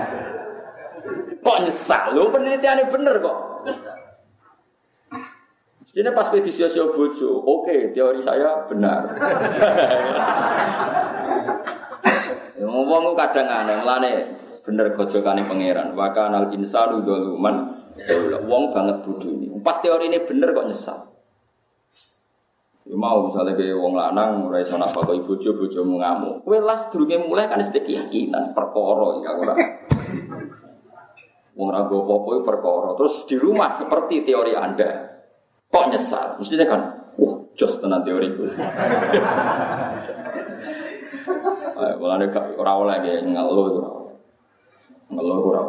Kok 1.39 1.57
nyesal? 1.63 2.11
Lo 2.11 2.27
penelitiannya 2.27 2.91
bener 2.91 3.15
kok. 3.23 3.37
Ini 5.93 6.09
pas 6.09 6.25
di 6.33 6.49
sio-sio 6.49 6.89
bojo, 6.89 7.45
oke 7.45 7.93
teori 7.93 8.17
saya 8.17 8.65
benar. 8.65 9.13
Ngomong 12.57 13.13
kadang 13.13 13.45
aneh, 13.45 13.77
melane 13.77 14.13
bener 14.65 14.89
gojokane 14.97 15.45
pangeran. 15.45 15.93
Waka 15.93 16.33
anal 16.33 16.49
insanu 16.49 17.05
doluman, 17.05 17.87
wong 18.49 18.73
banget 18.73 19.05
bodoh 19.05 19.31
ini. 19.31 19.53
Pas 19.61 19.77
teori 19.79 20.09
ini 20.09 20.17
bener 20.25 20.49
kok 20.51 20.65
nyesal. 20.65 21.12
Ya 22.83 22.99
mau 22.99 23.31
misalnya 23.31 23.55
kayak 23.55 23.79
wong 23.79 23.95
lanang 23.95 24.43
ora 24.43 24.59
iso 24.59 24.75
napa 24.75 25.07
kok 25.07 25.15
bojo 25.23 25.55
bojomu 25.55 26.03
ngamuk. 26.03 26.43
Kowe 26.43 26.59
las 26.59 26.91
durunge 26.91 27.15
mulai 27.15 27.47
kan 27.47 27.63
sedek 27.63 27.87
keyakinan 27.87 28.51
perkara 28.51 29.23
ya 29.23 29.31
ora. 29.39 29.55
Wong 31.55 31.69
ragu 31.71 32.03
popo 32.03 32.43
perkara. 32.43 32.91
Terus 32.99 33.23
di 33.23 33.39
rumah 33.39 33.71
seperti 33.71 34.27
teori 34.27 34.51
Anda. 34.51 35.15
Kok 35.71 35.89
nyesal? 35.89 36.37
Mestinya 36.37 36.65
kan, 36.69 36.81
wah, 37.17 37.39
jos 37.57 37.81
tenan 37.81 38.05
teoriku. 38.05 38.45
Kalau 41.73 42.13
ada 42.13 42.27
orang 42.59 43.01
ya 43.01 43.23
ngeluh 43.23 43.65
itu 43.73 43.79
orang. 45.17 45.67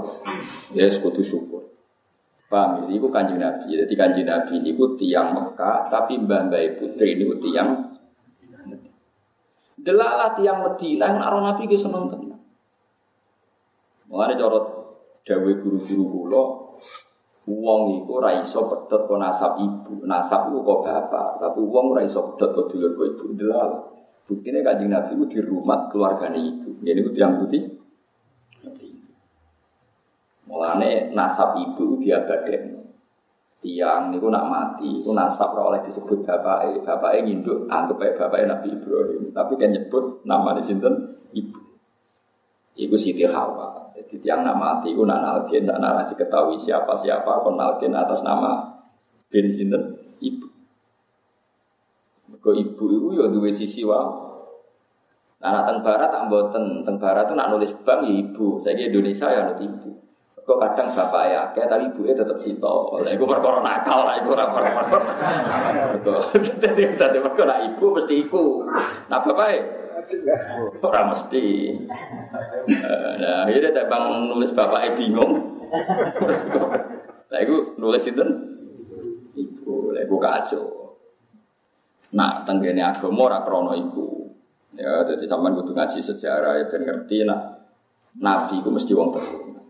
Ya 0.74 0.90
sekutu 0.90 1.22
syukur. 1.24 1.73
Paham 2.44 2.86
ini 2.86 3.00
itu 3.00 3.08
kanji 3.08 3.40
Nabi. 3.40 3.72
Jadi 3.72 3.94
kanji 3.96 4.22
Nabi 4.22 4.60
ini 4.60 4.76
itu 4.76 4.84
tiang 5.00 5.32
Mekah, 5.32 5.88
tapi 5.88 6.20
mbah 6.20 6.46
mbah 6.48 6.60
putri 6.76 7.16
ini 7.16 7.24
itu 7.24 7.36
tiang 7.50 7.94
Delalah 9.84 10.32
tiang 10.32 10.64
Medina, 10.64 11.12
naruh 11.12 11.44
Nabi 11.44 11.68
ke 11.68 11.76
seneng 11.76 12.08
tenang. 12.08 12.40
Mengenai 14.08 14.40
corot 14.40 14.64
dawe 15.24 15.52
guru-guru 15.60 16.04
kula 16.08 16.44
wong 17.44 18.00
iku 18.00 18.24
ora 18.24 18.40
iso 18.40 18.64
pedhot 18.64 19.04
kok 19.04 19.20
nasab 19.20 19.60
ibu, 19.60 20.08
nasab 20.08 20.48
iku 20.48 20.64
kok 20.64 20.80
bapak, 20.88 21.28
tapi 21.36 21.60
wong 21.60 21.92
ora 21.92 22.00
iso 22.00 22.32
pedhot 22.32 22.56
kok 22.56 22.66
dulur 22.72 22.96
kok 22.96 23.08
ibu 23.12 23.24
delal. 23.36 23.70
Buktine 24.24 24.64
Kanjeng 24.64 24.88
Nabi 24.88 25.20
ku 25.20 25.28
di 25.28 25.36
rumah 25.44 25.84
keluargane 25.92 26.40
ibu. 26.40 26.80
Ini 26.80 27.00
ku 27.04 27.12
yang 27.12 27.44
putih. 27.44 27.83
Mulane 30.44 31.12
nasab 31.16 31.56
ibu 31.56 31.96
dia 32.00 32.20
badan. 32.24 32.84
Tiang 33.64 34.12
niku 34.12 34.28
nak 34.28 34.44
mati, 34.52 35.00
ku 35.00 35.16
nasab 35.16 35.56
ora 35.56 35.72
oleh 35.72 35.80
disebut 35.80 36.20
bapak, 36.20 36.84
bapake 36.84 37.24
nginduk 37.24 37.64
anggap 37.64 37.96
bae 37.96 38.12
bapake 38.12 38.44
Nabi 38.44 38.76
Ibrahim, 38.76 39.32
tapi 39.32 39.56
kan 39.56 39.72
nyebut 39.72 40.20
namanya 40.28 40.60
sinten 40.60 41.16
ibu. 41.32 41.64
Iku 42.76 42.92
Siti 43.00 43.24
Hawa. 43.24 43.88
Jadi 43.96 44.20
tiang 44.20 44.44
nama 44.44 44.84
mati 44.84 44.92
itu 44.92 45.00
nak 45.08 45.24
nalkin, 45.24 45.64
nak 45.64 45.80
nara 45.80 46.04
diketahui 46.04 46.60
siapa 46.60 46.92
siapa 46.92 47.40
pun 47.40 47.56
nalkin 47.56 47.96
atas 47.96 48.20
nama 48.20 48.84
bin 49.32 49.48
sinten 49.48 49.96
ibu. 50.20 50.44
Kau 52.44 52.52
ibu 52.52 52.84
itu 52.92 53.16
ya 53.16 53.32
dua 53.32 53.48
sisi 53.48 53.80
wow. 53.80 54.28
Nah, 55.40 55.64
teng 55.64 55.80
tak 55.80 56.28
boten, 56.28 56.84
teng 56.84 57.00
nak 57.00 57.48
nulis 57.48 57.72
bank 57.80 58.04
ya 58.04 58.12
ibu. 58.12 58.60
Saya 58.60 58.92
Indonesia 58.92 59.32
ya 59.32 59.48
nulis 59.48 59.64
ibu. 59.64 60.03
Kok 60.44 60.60
kadang 60.60 60.92
bapak 60.92 61.24
ya, 61.32 61.42
kayak 61.56 61.72
tapi 61.72 61.88
ibu 61.88 62.04
tetap 62.04 62.36
sito. 62.36 63.00
Lah 63.00 63.08
ibu 63.08 63.24
perkara 63.24 63.64
nakal 63.64 64.04
lah, 64.04 64.20
ibu 64.20 64.28
ora 64.36 64.52
perkara. 64.52 65.00
Jadi 66.60 66.82
tadi 67.00 67.16
perkara 67.16 67.64
ibu 67.64 67.84
mesti 67.96 68.14
ibu. 68.28 68.68
Nah 69.08 69.18
bapak 69.24 69.48
ya 69.48 69.60
Orang 70.84 71.16
mesti. 71.16 71.72
Nah, 72.92 73.48
akhirnya 73.48 73.72
tak 73.72 73.88
bang 73.88 74.04
nulis 74.28 74.52
bapaknya 74.52 74.92
bingung. 74.92 75.32
Nah, 77.32 77.38
itu 77.40 77.74
nulis 77.80 78.04
itu 78.04 78.22
ibu, 79.32 79.96
ibu 79.96 80.16
kacau. 80.20 81.00
Nah, 82.14 82.44
tenggene 82.46 82.84
agama 82.84 83.32
ora 83.32 83.40
krana 83.42 83.74
iku. 83.74 84.28
Ya, 84.74 85.06
jadi 85.06 85.24
sampean 85.30 85.54
kudu 85.54 85.72
ngaji 85.72 86.02
sejarah 86.02 86.58
ya 86.58 86.64
ben 86.66 86.82
ngerti 86.82 87.22
nah 87.22 87.62
nabi 88.18 88.58
itu 88.58 88.70
mesti 88.74 88.90
wong 88.90 89.14
terhormat. 89.14 89.63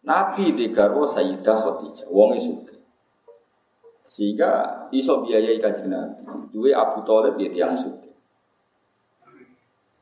Nabi 0.00 0.56
di 0.56 0.72
garwa 0.72 1.04
Sayyidah 1.04 1.56
Khadijah, 1.60 2.08
wong 2.08 2.40
suka. 2.40 2.76
Sehingga 4.08 4.50
iso 4.90 5.20
biayai 5.20 5.60
kanjeng 5.60 5.92
Nabi. 5.92 6.20
Duwe 6.50 6.72
Abu 6.72 7.04
Thalib 7.04 7.36
ya 7.36 7.48
tiyang 7.52 7.76
suka. 7.76 8.08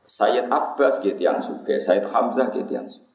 Sayyid 0.09 0.49
Abbas 0.49 1.05
gitu 1.05 1.21
yang 1.21 1.37
suka, 1.37 1.77
Sayyid 1.77 2.09
Hamzah 2.09 2.49
gitu 2.49 2.71
yang 2.73 2.89
suka. 2.89 3.09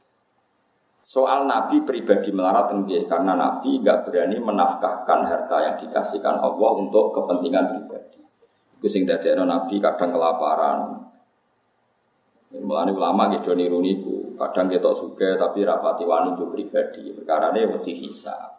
Soal 1.04 1.44
Nabi 1.44 1.84
pribadi 1.84 2.32
melarat 2.32 2.72
tinggi 2.72 3.04
karena 3.04 3.36
Nabi 3.36 3.76
nggak 3.76 4.08
berani 4.08 4.40
menafkahkan 4.40 5.20
harta 5.28 5.56
yang 5.60 5.76
dikasihkan 5.76 6.40
Allah 6.40 6.70
untuk 6.80 7.12
kepentingan 7.12 7.76
pribadi. 7.76 8.24
Itu 8.80 8.88
sing 8.88 9.04
Nabi 9.04 9.84
kadang 9.84 10.16
kelaparan. 10.16 11.04
Mulane 12.54 12.94
ulama 12.94 13.34
gitu 13.34 13.50
niru 13.58 13.82
niku, 13.82 14.38
kadang 14.38 14.70
kita 14.70 14.94
suka 14.94 15.34
tapi 15.34 15.66
rapati 15.66 16.06
wani 16.06 16.38
pribadi. 16.38 17.10
Perkara 17.10 17.50
ini 17.50 17.66
mesti 17.66 17.92
hisap. 17.98 18.54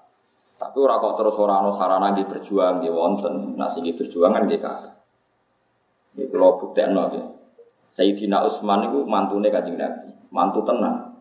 Tapi 0.55 0.75
ora 0.79 0.99
kok 0.99 1.15
terus 1.19 1.35
ora 1.39 1.59
ana 1.59 1.71
sarana 1.71 2.15
nggih 2.15 2.27
berjuang 2.27 2.83
nggih 2.83 2.91
wonten. 2.91 3.55
Nah 3.55 3.67
sing 3.67 3.87
berjuang 3.87 4.31
kan 4.35 4.43
nggih 4.47 4.59
kakak. 4.59 4.95
Nggih 6.15 6.27
kula 6.31 6.49
buktekno 6.59 7.01
nggih. 7.11 7.25
Sayyidina 7.95 8.43
Utsman 8.43 8.83
niku 8.83 9.07
mantune 9.07 9.47
Kanjeng 9.47 9.79
Nabi, 9.79 10.11
mantu 10.27 10.59
tenang. 10.67 11.15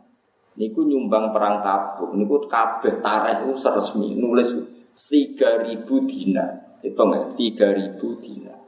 Niku 0.58 0.82
nyumbang 0.82 1.30
perang 1.30 1.62
Tabuk, 1.62 2.14
niku 2.14 2.42
kabeh 2.50 2.98
tareh 2.98 3.42
itu 3.42 3.54
resmi 3.54 4.18
nulis 4.18 4.50
3000 4.94 5.86
dinar. 6.06 6.78
Hitung 6.82 7.14
ya, 7.14 7.22
3000 7.30 8.22
dinar. 8.22 8.58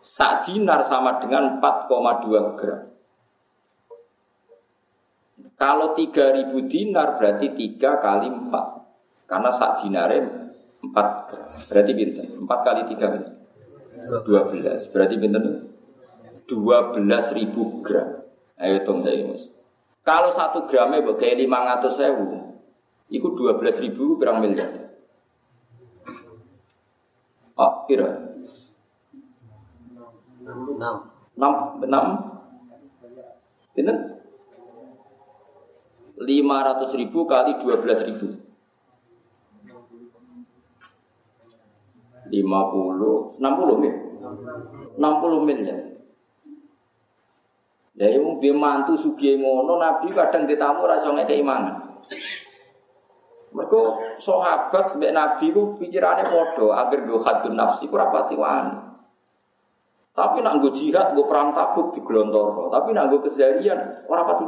Sak 0.00 0.48
dinar 0.48 0.80
sama 0.84 1.16
dengan 1.20 1.60
4,2 1.60 2.56
gram. 2.56 2.97
Kalau 5.58 5.98
3000 5.98 6.54
dinar 6.70 7.18
berarti 7.18 7.50
3 7.50 7.98
kali 7.98 8.30
4. 8.30 9.26
Karena 9.26 9.50
sak 9.50 9.82
dinare 9.82 10.18
4 10.78 10.94
gram. 11.26 11.46
Berarti 11.66 11.92
pinter. 11.98 12.24
4 12.38 12.46
kali 12.46 12.80
3 12.86 12.94
berarti 12.94 13.32
12. 14.22 14.94
Berarti 14.94 15.14
pinter 15.18 15.42
12 16.46 17.34
ribu 17.34 17.82
gram. 17.82 18.14
Ayo 18.58 18.78
hitung 18.78 19.02
saya 19.02 19.26
mas. 19.26 19.50
Kalau 20.06 20.30
satu 20.32 20.64
gramnya 20.70 21.04
bagai 21.04 21.36
500 21.36 21.90
sewu, 21.90 22.56
itu 23.10 23.28
12 23.34 23.82
ribu 23.82 24.16
gram 24.16 24.40
miliar. 24.40 24.94
Oh, 27.58 27.82
kira? 27.90 28.38
6. 30.46 30.48
6. 31.34 31.82
6. 31.82 33.78
Ini 33.78 33.92
500 36.18 36.98
ribu 36.98 37.24
kali 37.24 37.54
12 37.62 38.08
ribu. 38.10 38.28
50, 42.28 43.40
60 43.40 43.86
ya? 43.86 43.94
60 44.98 45.48
miliar. 45.48 45.80
Ya 47.98 48.06
yang 48.14 48.38
dia 48.38 48.54
mantu 48.54 48.94
sugi 48.94 49.34
ngono 49.38 49.80
Nabi 49.80 50.14
kadang 50.14 50.46
ditamu 50.46 50.86
rasa 50.86 51.10
ngekei 51.10 51.42
keimanan. 51.42 51.98
Mereka 53.48 53.80
sahabat 54.22 54.94
mbek 55.00 55.14
Nabi 55.16 55.50
ku 55.50 55.74
pikirannya 55.80 56.30
bodoh 56.30 56.70
agar 56.76 56.98
gue 57.02 57.18
hadun 57.18 57.58
nafsi 57.58 57.90
ku 57.90 57.98
rapati 57.98 58.38
wani. 58.38 58.88
Tapi 60.18 60.42
nak 60.42 60.58
gue 60.58 60.74
jihad, 60.74 61.14
gue 61.14 61.26
perang 61.30 61.54
tabuk 61.54 61.94
di 61.94 62.02
Gelontor. 62.02 62.74
Tapi 62.74 62.90
nak 62.90 63.06
gue 63.06 63.22
keseharian, 63.22 64.02
orang 64.10 64.26
pati. 64.26 64.44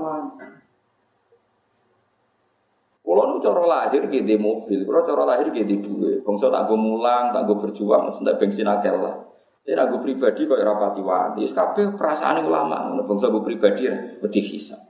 Cara 3.40 3.62
lahir 3.64 4.04
gede 4.12 4.36
mobil, 4.36 4.84
kalau 4.84 5.02
cara 5.02 5.22
lahir 5.24 5.48
gede 5.48 5.80
duit. 5.80 6.20
Bangsa 6.20 6.52
tak 6.52 6.68
gue 6.68 6.76
mulang, 6.76 7.32
tak 7.32 7.48
gue 7.48 7.56
berjuang, 7.56 8.12
tak 8.20 8.36
bensin 8.36 8.68
akeh 8.68 8.92
lah. 8.92 9.16
Tapi 9.60 9.76
aku 9.76 9.96
pribadi 10.04 10.48
kok 10.48 10.60
rapati 10.60 11.00
wati. 11.04 11.42
Kabeh 11.48 11.96
perasaan 11.96 12.44
ulama 12.44 12.90
ngono 12.90 13.04
bangsa 13.04 13.28
gue 13.28 13.42
pribadi 13.44 13.86
ya 13.88 13.94
wedi 14.20 14.40
hisab. 14.40 14.80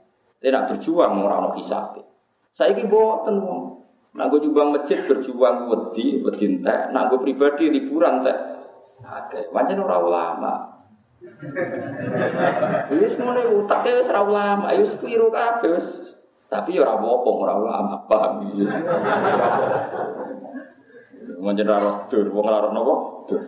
Tapi 0.41 0.49
nak 0.49 0.73
berjuang 0.73 1.11
ora 1.21 1.37
ono. 1.37 1.53
Saya 2.51 2.73
ini 2.73 2.83
boten 2.87 3.35
wong. 3.39 3.61
Nak 4.11 4.25
gue 4.27 4.39
nyumbang 4.43 4.75
masjid 4.75 4.99
berjuang 5.07 5.71
wedi, 5.71 6.19
wedi 6.19 6.43
entek. 6.49 6.91
Nak 6.91 7.03
gue 7.13 7.19
pribadi 7.23 7.71
liburan 7.71 8.25
teh. 8.25 8.37
Oke, 9.01 9.39
wajan 9.55 9.79
ora 9.79 9.97
ulama. 10.03 10.53
Wis 12.91 13.13
ngene 13.17 13.41
utake 13.61 13.89
wis 13.97 14.09
ulama, 14.09 14.73
ya 14.73 14.81
wis 14.81 14.97
keliru 14.97 15.29
kabeh 15.31 15.77
wis. 15.77 15.87
Tapi 16.51 16.75
ya 16.75 16.83
ora 16.83 16.99
apa-apa 16.99 17.29
ora 17.31 17.53
ulama, 17.55 17.95
paham. 18.11 18.43
Wajan 21.39 21.71
ora 21.71 21.91
dur, 22.11 22.27
wong 22.27 22.43
ora 22.43 22.67
napa? 22.75 22.95
Dur. 23.31 23.41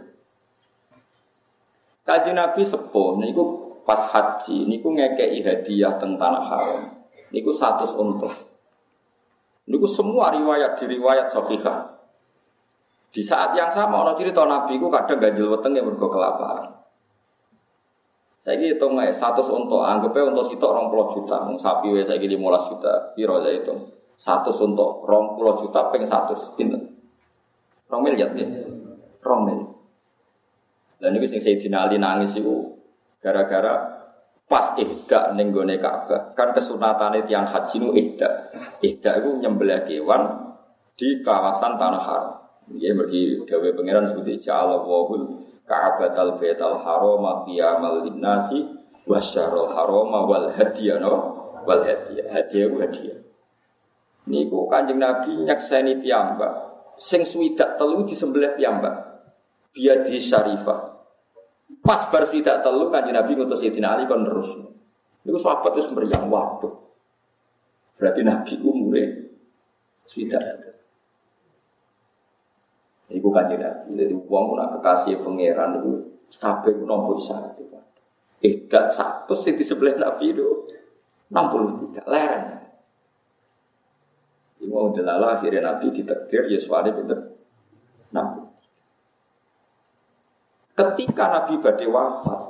Kaji 2.03 2.31
Nabi 2.31 2.63
sepuh 2.63 3.19
niku 3.19 3.43
pas 3.83 4.07
haji 4.11 4.71
niku 4.71 4.91
ngekei 4.95 5.43
hadiah 5.43 5.99
teng 5.99 6.15
tanah 6.15 6.43
haram. 6.47 6.83
Niku 7.31 7.51
satu 7.51 7.83
untuk. 7.99 8.31
Niku 9.67 9.87
semua 9.87 10.31
riwayat 10.31 10.79
di 10.79 10.95
riwayat. 10.95 11.31
Di 13.13 13.21
saat 13.21 13.55
yang 13.55 13.71
sama 13.71 14.03
orang 14.03 14.19
cerita 14.19 14.43
Nabi 14.43 14.79
ku 14.81 14.91
kadang 14.91 15.19
ganjil 15.21 15.51
weteng 15.51 15.75
yang 15.75 15.85
mergo 15.87 16.07
kelaparan. 16.11 16.72
Saya 18.43 18.59
ini 18.59 18.75
hitung 18.75 18.99
aja, 18.99 19.07
satu 19.15 19.39
untuk 19.55 19.79
anggapnya 19.79 20.35
untuk 20.35 20.43
situ 20.43 20.67
orang 20.67 20.91
puluh 20.91 21.07
juta, 21.15 21.47
sapi 21.55 21.95
saya 22.03 22.19
ini 22.19 22.35
lima 22.35 22.59
juta, 22.59 23.15
piro 23.15 23.39
aja 23.39 23.47
itu. 23.47 23.71
Satu 24.19 24.51
untuk 24.67 25.07
orang 25.07 25.39
puluh 25.39 25.55
juta, 25.63 25.87
peng 25.87 26.03
satu, 26.03 26.35
pinter. 26.59 26.83
Rong 27.87 28.03
miliar 28.03 28.35
ya, 28.35 28.43
rong 29.23 29.41
miliar. 29.47 29.71
Dan 30.99 31.15
ini 31.15 31.23
sing 31.23 31.39
Sayyidina 31.39 31.87
Ali 31.87 31.95
nangis 31.95 32.35
itu 32.35 32.67
gara-gara 33.23 34.03
pas 34.43 34.75
ihda 34.75 35.31
ning 35.39 35.55
gone 35.55 35.79
Ka'bah. 35.79 36.35
Kan 36.35 36.51
kesunatane 36.51 37.23
tiang 37.23 37.47
haji 37.47 37.75
nu 37.79 37.95
ihda. 37.95 38.51
Ihda 38.83 39.23
itu 39.23 39.39
nyembelih 39.39 39.87
kewan 39.87 40.51
di 40.99 41.23
kawasan 41.23 41.79
tanah 41.79 42.03
haram. 42.03 42.35
Ya 42.75 42.91
bagi 42.91 43.39
gawe 43.47 43.67
pangeran 43.71 44.11
seperti 44.11 44.43
ja'ala 45.73 45.97
wahul 45.97 46.13
Ka'batal 46.13 46.31
Baital 46.37 46.77
Haram 46.85 47.23
qiyamal 47.49 47.97
linnasi 48.05 48.59
wasyarul 49.09 49.73
harama 49.73 50.29
wal 50.29 50.47
hadiah 50.53 51.01
no? 51.01 51.13
Wal 51.65 51.81
hadiah 51.81 52.29
hadiah 52.29 52.65
ku 52.69 52.77
hadiah 52.79 53.23
niku 54.27 54.71
kanjeng 54.71 54.99
nabi 54.99 55.35
nyakseni 55.43 55.99
piyambak. 55.99 56.71
Sing 56.95 57.25
swidak 57.25 57.75
telu 57.75 58.05
disembelih 58.05 58.55
piyambak. 58.55 59.25
Biadi 59.73 60.21
syarifah. 60.21 60.93
Pas 61.83 62.07
bar 62.07 62.29
swidak 62.29 62.63
telu 62.63 62.87
kanjeng 62.93 63.17
nabi 63.17 63.35
ngutus 63.35 63.59
Sayyidina 63.59 63.97
Ali 63.97 64.07
kon 64.07 64.23
terus 64.23 64.49
niku 65.23 65.39
sahabat 65.39 65.73
wis 65.79 65.89
meriang 65.91 66.29
waduh. 66.31 66.71
Berarti 67.99 68.21
nabi 68.23 68.53
umure 68.61 69.03
swidak 70.07 70.41
Iku 73.11 73.27
kanjeng 73.33 73.59
Nabi. 73.59 73.99
Jadi 73.99 74.13
uang 74.15 74.55
nak 74.55 74.79
kekasih 74.79 75.19
pangeran 75.19 75.83
itu 75.83 75.91
stabil 76.31 76.79
nomor 76.87 77.19
syarat 77.19 77.59
itu. 77.59 77.75
Eh, 78.43 78.67
tak 78.67 78.91
satu 78.91 79.35
sih 79.35 79.55
di 79.55 79.63
sebelah 79.63 79.95
Nabi 79.95 80.35
itu 80.35 80.47
63 81.31 82.03
lereng. 82.07 82.47
Ini 84.59 84.71
mau 84.71 84.91
delala 84.95 85.39
akhirnya 85.39 85.75
Nabi 85.75 85.91
ditektir 85.91 86.47
Yeswani 86.47 86.91
pinter 86.95 87.19
Nabi. 88.15 88.43
Ketika 90.73 91.23
Nabi 91.29 91.59
badai 91.59 91.87
wafat, 91.87 92.41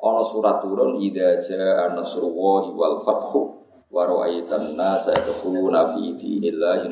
ono 0.00 0.22
surat 0.24 0.64
turun 0.64 0.98
ida 1.00 1.38
jaa 1.44 1.92
nasrullahi 1.92 2.72
wal 2.72 3.04
fathu 3.04 3.60
wa 3.90 4.02
ra'aitan 4.06 4.74
nasa 4.74 5.12
yadkhuluna 5.12 5.94
fi 5.94 6.16
dinillahi 6.16 6.88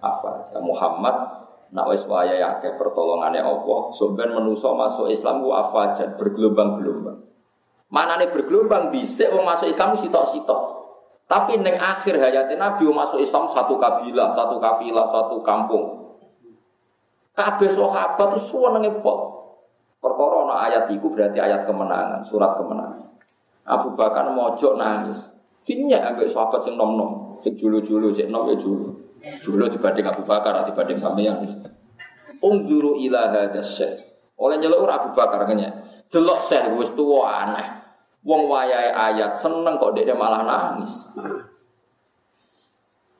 afwaja. 0.00 0.58
Muhammad 0.58 1.45
Nak 1.74 1.86
wis 1.90 2.06
waya 2.06 2.38
akeh 2.58 2.78
pertolongane 2.78 3.42
Allah, 3.42 3.80
sampean 3.90 4.30
menusa 4.38 4.70
masuk 4.70 5.10
Islam 5.10 5.42
ku 5.42 5.50
afajan 5.50 6.14
bergelombang-gelombang. 6.14 7.26
Manane 7.90 8.30
bergelombang 8.30 8.94
dhisik 8.94 9.34
wong 9.34 9.42
masuk 9.42 9.66
Islam 9.70 9.98
sitok-sitok. 9.98 10.60
Tapi 11.26 11.58
neng 11.58 11.74
akhir 11.74 12.22
hayat 12.22 12.54
Nabi 12.54 12.86
masuk 12.86 13.18
Islam 13.18 13.50
satu 13.50 13.74
kabilah, 13.82 14.30
satu 14.30 14.62
kafilah, 14.62 15.10
satu 15.10 15.42
kampung. 15.42 16.06
Kabeh 17.34 17.68
sahabat 17.74 18.38
itu 18.38 18.48
senenge 18.48 18.90
pol. 19.04 19.36
Perkara 20.00 20.46
ayat 20.70 20.88
iku 20.88 21.10
berarti 21.10 21.42
ayat 21.42 21.66
kemenangan, 21.66 22.22
surat 22.22 22.56
kemenangan. 22.56 23.10
Abu 23.66 23.92
Bakar 23.98 24.30
mojok 24.30 24.78
nangis. 24.78 25.34
Dinyak 25.66 26.14
ambek 26.14 26.30
sahabat 26.30 26.62
sing 26.62 26.78
nom-nom, 26.78 27.42
sing 27.42 27.58
julu-julu, 27.58 28.14
sing 28.14 28.30
nom 28.30 28.46
ya 28.46 28.54
julu. 28.54 28.95
Dulu 29.16 29.72
dibanding 29.72 30.06
Abu 30.06 30.22
Bakar, 30.28 30.68
dibanding 30.68 30.98
sampeyan. 31.00 31.64
Ungduru 32.44 33.00
ila 33.00 33.32
hadas 33.32 33.80
syekh. 33.80 33.96
Oleh 34.36 34.60
nyeluk 34.60 34.84
Abu 34.84 35.16
Bakar 35.16 35.48
kenya. 35.48 35.72
Delok 36.12 36.44
syekh 36.44 36.68
wis 36.76 36.92
tuwa 36.92 37.48
aneh. 37.48 37.68
Wong 38.26 38.50
wayahe 38.50 38.90
ayat 38.90 39.38
seneng 39.38 39.78
kok 39.78 39.94
dia 39.94 40.12
malah 40.12 40.42
nangis. 40.42 40.92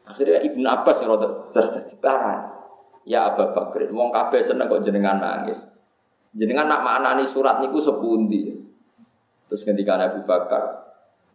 Akhirnya 0.07 0.43
Ibnu 0.43 0.67
Abbas 0.67 1.03
yang 1.03 1.15
rada 1.15 1.29
tertarik. 1.55 2.41
Ya 3.07 3.31
Abu 3.31 3.47
Bakar, 3.55 3.87
wong 3.91 4.11
kabeh 4.11 4.43
seneng 4.43 4.67
kok 4.67 4.83
jenengan 4.83 5.19
nangis. 5.19 5.59
Jenengan 6.37 6.69
nak 6.69 6.85
maknani 6.85 7.25
surat 7.25 7.63
niku 7.63 7.81
sepundi. 7.81 8.53
Terus 9.47 9.63
ketika 9.63 9.97
Abu 9.97 10.27
Bakar, 10.27 10.86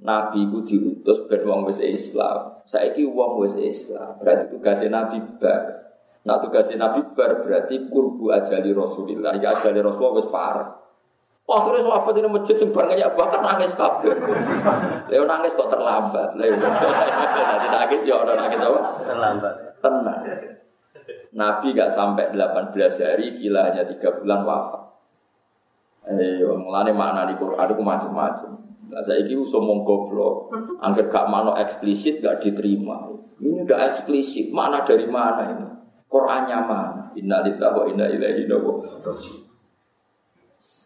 Nabi 0.01 0.49
ku 0.49 0.65
diutus 0.65 1.29
ben 1.29 1.45
wong 1.45 1.69
wis 1.69 1.77
Islam. 1.77 2.65
Saiki 2.65 3.05
wong 3.05 3.37
wis 3.41 3.53
Islam. 3.53 4.17
Berarti 4.17 4.49
tugasnya 4.49 4.89
Nabi 4.89 5.21
bar. 5.37 5.93
Nah 6.25 6.41
tugasnya 6.41 6.81
Nabi 6.81 7.05
bar 7.13 7.45
berarti 7.45 7.85
kurbu 7.85 8.33
ajali 8.33 8.73
Rasulillah. 8.73 9.37
Ya 9.37 9.53
ajali 9.53 9.77
Rasulullah 9.77 10.17
wis 10.17 10.29
parah. 10.33 10.69
Wah, 11.49 11.67
terus 11.67 11.83
apa 11.83 12.15
ini 12.15 12.29
masjid 12.31 12.55
sing 12.55 12.71
bareng 12.71 12.95
ya 12.95 13.11
bakar 13.11 13.43
nangis 13.43 13.75
kabeh. 13.75 14.13
Leo 15.11 15.27
nangis 15.27 15.51
kok 15.51 15.67
terlambat. 15.67 16.37
Leo. 16.39 16.55
Nanti 16.55 17.67
nangis 17.67 18.01
ya 18.07 18.23
ora 18.23 18.39
nangis 18.39 18.61
apa? 18.61 18.79
Terlambat. 19.03 19.55
Tenang. 19.83 20.21
Nabi 21.31 21.67
gak 21.75 21.91
sampai 21.91 22.31
18 22.35 22.75
hari, 23.03 23.35
gila 23.39 23.71
hanya 23.71 23.83
3 23.87 24.19
bulan 24.21 24.41
wafat. 24.47 24.80
Eh, 26.01 26.41
mulane 26.57 26.91
makna 26.97 27.29
di 27.29 27.37
Quran 27.37 27.67
itu 27.69 27.83
macam-macam. 27.85 28.51
Nah, 28.91 29.01
saya 29.05 29.21
ini 29.21 29.37
somong 29.45 29.85
goblok. 29.85 30.49
Angker 30.81 31.07
gak 31.07 31.29
mano 31.29 31.53
eksplisit 31.53 32.19
gak 32.19 32.41
diterima. 32.41 33.07
Ini 33.37 33.63
udah 33.63 33.79
eksplisit. 33.93 34.49
Mana 34.49 34.81
dari 34.81 35.05
mana 35.05 35.43
ini? 35.47 35.67
Qurannya 36.09 36.57
mana? 36.65 37.03
Inna 37.15 37.39
lillahi 37.45 37.75
wa 37.77 37.85
inna 37.87 38.05
ilaihi 38.09 38.49
raji'un. 38.49 38.77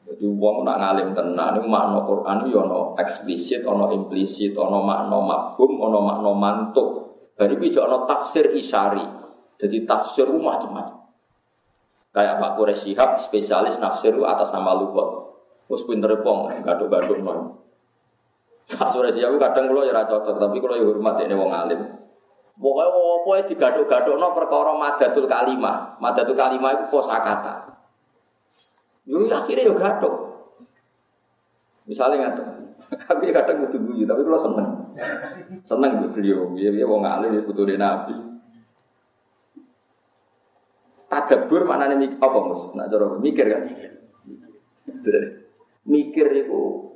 Jadi 0.05 0.21
uang 0.21 0.61
nak 0.61 0.77
ngalim 0.77 1.17
tenan 1.17 1.57
ini 1.57 1.65
makna 1.65 2.05
Quran 2.05 2.45
itu 2.45 2.61
ono 2.61 2.93
eksplisit, 2.93 3.65
ono 3.65 3.89
implisit, 3.89 4.53
ono 4.53 4.85
makna 4.85 5.17
mafhum, 5.17 5.81
ono 5.81 5.97
makna 6.05 6.29
mantuk. 6.29 6.89
Dari 7.33 7.57
itu 7.57 7.81
ono 7.81 8.05
tafsir 8.05 8.53
isyari. 8.53 9.01
Jadi 9.57 9.81
tafsir 9.87 10.29
macam-macam. 10.29 11.04
Kayak 12.15 12.39
Pak 12.39 12.51
Quraish 12.55 12.87
Shihab, 12.87 13.19
spesialis 13.19 13.75
nafsir 13.83 14.15
atas 14.23 14.55
nama 14.55 14.71
lugat. 14.71 15.35
Terus 15.67 15.83
pinter 15.83 16.15
pong, 16.23 16.47
gaduh-gaduh 16.63 17.19
nol. 17.19 17.59
Pak 18.65 18.89
Surya 18.89 19.13
Siawi 19.13 19.37
kadang 19.37 19.69
kalau 19.69 19.85
ya 19.85 19.93
cocok, 19.93 20.41
tapi 20.41 20.57
kalau 20.57 20.79
ya 20.79 20.85
hormat 20.87 21.21
ini 21.21 21.35
wong 21.37 21.51
alim. 21.53 21.81
Pokoknya 22.55 22.87
apa 22.87 23.29
ya 23.35 23.43
digaduk-gaduk 23.51 24.15
no 24.15 24.31
perkara 24.31 24.71
madatul 24.73 25.27
kalimah. 25.27 25.99
Madatul 25.99 26.39
kalimah 26.39 26.71
itu 26.71 26.85
kosakata. 26.87 27.67
Yo 29.05 29.27
akhirnya 29.27 29.69
yo 29.69 29.75
gaduk. 29.75 30.15
Misalnya 31.85 32.31
ngatur, 32.31 32.47
tapi 33.05 33.29
kadang 33.29 33.61
butuh 33.61 33.77
guyu, 33.77 34.09
tapi 34.09 34.25
kalau 34.25 34.41
seneng, 34.41 34.69
seneng 35.61 36.01
beliau, 36.09 36.49
dia 36.57 36.81
wong 36.81 37.05
alim 37.05 37.37
dia 37.37 37.45
butuh 37.45 37.61
nabi. 37.77 38.17
Tadabur 41.15 41.63
mana 41.63 41.95
nih 41.95 42.19
apa 42.19 42.37
mus? 42.43 42.75
Nak 42.75 42.91
jorok 42.91 43.23
mikir 43.23 43.47
kan? 43.47 43.63
Mikir 45.87 46.27
itu 46.35 46.91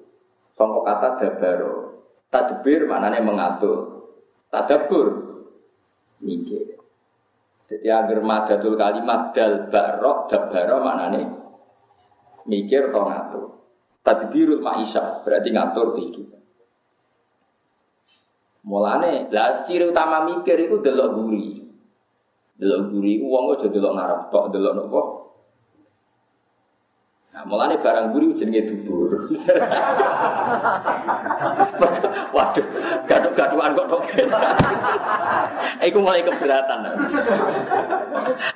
Songkok 0.60 0.84
kata 0.84 1.10
dabaro. 1.24 2.04
Tadbir 2.28 2.84
maknanya 2.84 3.24
mengatur. 3.24 4.12
Tadabur 4.52 5.08
mikir. 6.20 6.76
Jadi 7.64 7.88
agar 7.88 8.20
madatul 8.20 8.76
kalimat 8.76 9.32
dal 9.32 9.72
barok 9.72 10.28
dabaro 10.28 10.84
maknanya 10.84 11.32
mikir 12.44 12.92
atau 12.92 13.08
ngatur. 13.08 13.46
Tadbirul 14.04 14.60
maisha 14.60 15.24
berarti 15.24 15.48
ngatur 15.48 15.96
kehidupan. 15.96 16.42
Mulane, 18.68 19.32
lah 19.32 19.64
ciri 19.64 19.88
utama 19.88 20.28
mikir 20.28 20.60
itu 20.60 20.84
delok 20.84 21.10
guri. 21.16 21.69
Delok 22.60 22.92
guri, 22.92 23.24
uang 23.24 23.56
aja 23.56 23.72
delok 23.72 23.96
ngarep 23.96 24.22
tok, 24.36 24.52
delok 24.52 24.74
nopo. 24.76 25.02
Nah, 27.30 27.48
mulane 27.48 27.80
barang 27.80 28.12
buri 28.12 28.36
jenenge 28.36 28.68
dubur. 28.68 29.16
Waduh, 32.36 32.66
gaduh-gaduhan 33.08 33.72
kok 33.80 33.88
dok. 33.88 34.04
Iku 35.88 36.04
mulai 36.04 36.20
keberatan. 36.20 36.80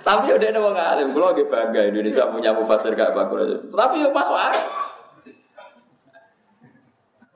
Tapi 0.03 0.25
udah 0.35 0.49
ada 0.51 0.59
wong 0.59 0.75
alim, 0.75 1.15
kula 1.15 1.31
nggih 1.31 1.47
bangga 1.47 1.81
Indonesia 1.87 2.27
punya 2.27 2.51
mufasir 2.51 2.91
gak 2.91 3.15
bagus. 3.15 3.71
Tapi 3.71 4.03
yo 4.03 4.11
masuk 4.11 4.35
akal. 4.35 4.63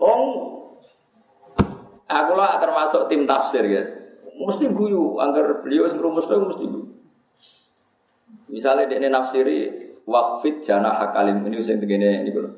Ong 0.04 0.24
aku 2.12 2.34
lah 2.36 2.60
termasuk 2.60 3.08
tim 3.08 3.24
tafsir, 3.24 3.64
guys. 3.64 4.07
Mesti 4.38 4.70
guyu, 4.70 5.18
anggar 5.18 5.66
beliau 5.66 5.90
sing 5.90 5.98
rumusnya 5.98 6.38
mesti 6.38 6.66
guyu. 6.66 6.86
Misalnya 8.48 8.88
dia 8.88 9.10
nafsiri 9.10 9.58
wakfit 10.08 10.64
jana 10.64 10.94
hakalim 10.94 11.44
ini 11.44 11.60
saya 11.60 11.82
begini 11.82 12.24
ini 12.24 12.32
kalau 12.32 12.54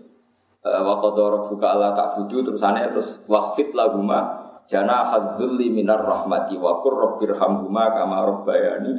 wakotor 0.62 1.50
buka 1.50 1.66
Allah 1.66 1.98
tak 1.98 2.08
budu 2.20 2.46
terusannya 2.46 2.94
terus 2.94 3.26
wakfit 3.26 3.74
laguma 3.74 4.46
jana 4.70 5.02
hadzulli 5.02 5.74
minar 5.74 6.06
rahmati 6.06 6.60
wakur 6.62 6.94
robbir 6.94 7.34
hamhuma 7.34 7.90
kama 7.96 8.22
robbayani 8.22 8.94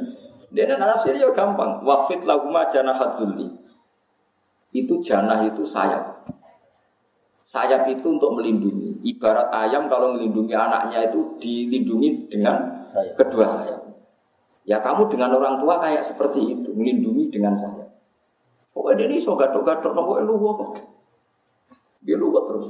dia 0.51 0.67
nafsiri 0.67 1.23
ya 1.23 1.31
gampang. 1.31 1.79
Wakfit 1.87 2.27
laguma 2.27 2.67
jana 2.67 2.91
hadzulli 2.91 3.47
itu 4.75 4.99
jana 4.99 5.47
itu 5.47 5.63
sayap. 5.63 6.27
Sayap 7.47 7.87
itu 7.87 8.07
untuk 8.07 8.35
melindungi 8.35 8.80
ibarat 9.01 9.49
ayam 9.53 9.89
kalau 9.89 10.13
melindungi 10.13 10.53
anaknya 10.53 11.09
itu 11.09 11.37
dilindungi 11.41 12.29
dengan 12.29 12.85
kedua 13.17 13.45
sayap 13.49 13.91
Ya 14.61 14.77
kamu 14.77 15.09
dengan 15.09 15.33
orang 15.33 15.57
tua 15.57 15.81
kayak 15.81 16.05
seperti 16.05 16.53
itu, 16.53 16.69
melindungi 16.77 17.33
dengan 17.33 17.57
saya. 17.57 17.81
Pokoknya 18.71 19.09
ini 19.09 19.17
so 19.17 19.33
gatok-gatok, 19.33 19.89
pokoknya 19.89 20.29
lu 20.29 20.37
kok. 20.37 20.85
Dia 22.05 22.15
lu 22.15 22.29
terus. 22.29 22.69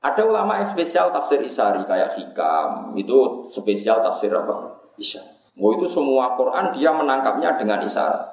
Ada 0.00 0.24
ulama 0.24 0.62
yang 0.62 0.68
spesial 0.72 1.12
tafsir 1.12 1.42
isari 1.44 1.84
kayak 1.84 2.16
hikam, 2.16 2.96
itu 2.96 3.44
spesial 3.52 4.00
tafsir 4.00 4.32
apa? 4.32 4.78
Isya. 4.96 5.20
Oh 5.58 5.74
itu 5.74 5.90
semua 5.90 6.38
Quran 6.38 6.70
dia 6.72 6.94
menangkapnya 6.94 7.58
dengan 7.58 7.82
isyarat. 7.82 8.24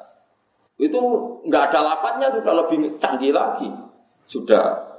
Itu 0.78 1.00
nggak 1.46 1.64
ada 1.74 1.80
lafadznya 1.82 2.30
sudah 2.32 2.54
lebih 2.64 2.96
canggih 3.02 3.34
lagi. 3.34 3.70
Sudah. 4.30 4.95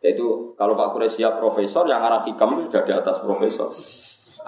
Itu 0.00 0.56
kalau 0.56 0.72
Pak 0.80 0.96
Kures 0.96 1.12
siap 1.12 1.36
profesor, 1.36 1.84
yang 1.84 2.00
arah 2.00 2.24
hikam 2.24 2.56
itu 2.56 2.72
sudah 2.72 2.82
di 2.88 2.92
atas 2.96 3.16
profesor. 3.20 3.68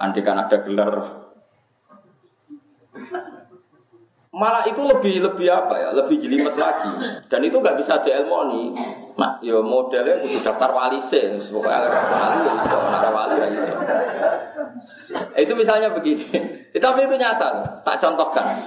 Andai 0.01 0.25
kan 0.25 0.41
ada 0.41 0.57
gelar 0.65 0.91
Malah 4.33 4.65
itu 4.65 4.81
lebih 4.81 5.21
lebih 5.21 5.45
apa 5.53 5.77
ya, 5.77 5.89
lebih 5.93 6.17
jelimet 6.17 6.57
lagi. 6.57 6.89
Dan 7.29 7.45
itu 7.45 7.61
nggak 7.61 7.77
bisa 7.77 8.01
dielmoni. 8.01 8.73
Nah, 9.13 9.37
ya 9.45 9.61
modelnya 9.61 10.25
butuh 10.25 10.41
daftar 10.41 10.73
wali 10.73 10.97
sih, 10.97 11.37
pokoknya 11.53 11.85
wali 11.85 12.37
ya 12.41 12.53
bisa, 12.57 12.73
ada 12.81 13.09
wali 13.13 13.35
ya 13.37 13.47
bisa. 13.53 13.73
Itu 15.37 15.53
misalnya 15.53 15.93
begini. 15.93 16.25
Tapi 16.81 17.05
itu 17.05 17.13
nyata, 17.13 17.77
tak 17.85 18.01
contohkan. 18.01 18.57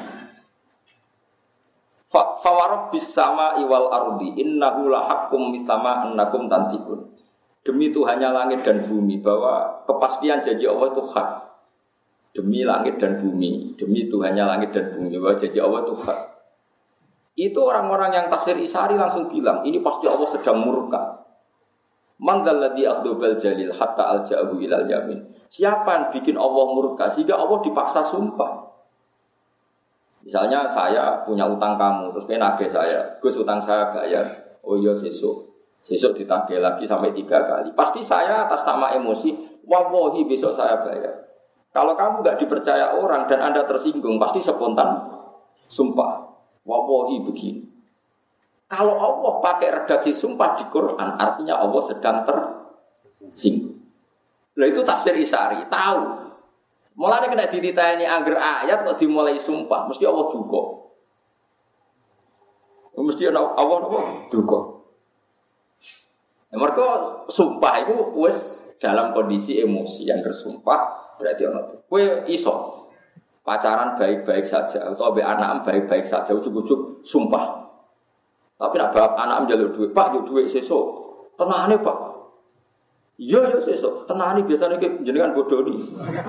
Fawarok 2.16 2.96
bisama 2.96 3.60
iwal 3.60 3.92
ardi 3.92 4.40
innahu 4.40 4.88
lahakum 4.88 5.52
mitama 5.52 6.08
annakum 6.08 6.48
tantikun. 6.48 7.12
Demi 7.66 7.90
Tuhannya 7.90 8.30
langit 8.30 8.62
dan 8.62 8.86
bumi 8.86 9.18
bahwa 9.18 9.82
kepastian 9.84 10.40
janji 10.40 10.70
Allah 10.70 10.94
itu 10.94 11.02
hak 11.02 11.28
demi 12.36 12.62
langit 12.62 13.00
dan 13.00 13.18
bumi, 13.18 13.74
demi 13.80 14.06
Tuhannya 14.06 14.44
langit 14.44 14.70
dan 14.76 14.92
bumi, 14.92 15.16
bahwa 15.16 15.34
jadi 15.34 15.58
Allah 15.64 15.82
Tuhan. 15.88 16.18
Itu 17.36 17.58
orang-orang 17.64 18.10
yang 18.12 18.26
tafsir 18.28 18.60
Isari 18.60 18.96
langsung 18.96 19.32
bilang, 19.32 19.64
ini 19.64 19.80
pasti 19.80 20.04
Allah 20.04 20.28
sedang 20.28 20.60
murka. 20.60 21.24
Manggaladhi 22.20 22.84
akhdobal 22.84 23.36
jalil 23.36 23.72
hatta 23.72 24.04
al 24.08 24.20
ja'ahu 24.24 24.56
ilal 24.60 24.88
yamin. 24.88 25.20
Siapa 25.48 25.88
yang 25.92 26.06
bikin 26.16 26.36
Allah 26.36 26.64
murka 26.72 27.08
sehingga 27.12 27.36
Allah 27.36 27.60
dipaksa 27.60 28.00
sumpah? 28.04 28.75
Misalnya 30.26 30.66
saya 30.66 31.22
punya 31.22 31.46
utang 31.46 31.78
kamu, 31.78 32.10
terus 32.10 32.26
nagih 32.26 32.66
saya, 32.66 33.14
Gus 33.22 33.38
utang 33.38 33.62
saya 33.62 33.94
bayar. 33.94 34.26
Oh 34.66 34.74
iya 34.74 34.90
sesuk. 34.90 35.54
Sesuk 35.86 36.18
ditagih 36.18 36.58
lagi 36.58 36.82
sampai 36.82 37.14
tiga 37.14 37.46
kali. 37.46 37.70
Pasti 37.78 38.02
saya 38.02 38.50
atas 38.50 38.66
nama 38.66 38.90
emosi, 38.98 39.62
wawahi 39.62 40.26
besok 40.26 40.50
saya 40.50 40.82
bayar. 40.82 41.14
Kalau 41.70 41.94
kamu 41.94 42.26
nggak 42.26 42.42
dipercaya 42.42 42.98
orang 42.98 43.30
dan 43.30 43.38
anda 43.38 43.62
tersinggung, 43.70 44.18
pasti 44.18 44.42
spontan 44.42 45.06
sumpah. 45.70 46.26
Wawahi 46.66 47.22
begini. 47.22 47.62
Kalau 48.66 48.98
Allah 48.98 49.32
pakai 49.38 49.70
redaksi 49.70 50.10
sumpah 50.10 50.58
di 50.58 50.66
Quran, 50.66 51.14
artinya 51.22 51.62
Allah 51.62 51.82
sedang 51.86 52.26
tersinggung. 52.26 53.78
Nah 54.58 54.66
itu 54.66 54.82
tafsir 54.82 55.14
Isari, 55.14 55.62
tahu. 55.70 56.25
Mulai 56.96 57.28
kena 57.28 57.44
ditanya 57.44 58.16
agar 58.16 58.64
ayat 58.64 58.88
kok 58.88 58.96
dimulai 58.96 59.36
sumpah, 59.36 59.84
mesti 59.84 60.08
Allah 60.08 60.32
juga. 60.32 60.62
Mesti 62.96 63.28
Allah 63.28 63.52
apa? 63.52 63.76
Duga. 64.32 64.58
Ya, 66.48 66.56
mereka 66.56 66.86
sumpah 67.28 67.84
itu 67.84 67.94
wes 68.16 68.64
dalam 68.80 69.12
kondisi 69.12 69.60
emosi 69.60 70.08
yang 70.08 70.24
bersumpah 70.24 71.12
berarti 71.20 71.44
ono. 71.44 71.84
Kue 71.84 72.24
iso 72.32 72.88
pacaran 73.44 74.00
baik-baik 74.00 74.48
saja 74.48 74.80
atau 74.80 75.12
be 75.12 75.20
anak 75.20 75.68
baik-baik 75.68 76.08
saja 76.08 76.32
ujuk-ujuk 76.32 77.04
sumpah. 77.04 77.68
Tapi 78.56 78.80
nak 78.80 78.96
bapak 78.96 79.20
anak 79.20 79.44
menjalur 79.44 79.68
duit, 79.68 79.92
Pak, 79.92 80.16
yuk 80.16 80.24
duit 80.32 80.48
sesok. 80.48 80.84
Tenane, 81.36 81.76
Pak. 81.76 82.15
Iya, 83.16 83.48
iya 83.48 83.58
sesok. 83.64 84.04
Tenane 84.04 84.44
biasanya 84.44 84.76
ke 84.76 85.00
jenengan 85.00 85.32
bodoh 85.32 85.64
nih. 85.64 85.80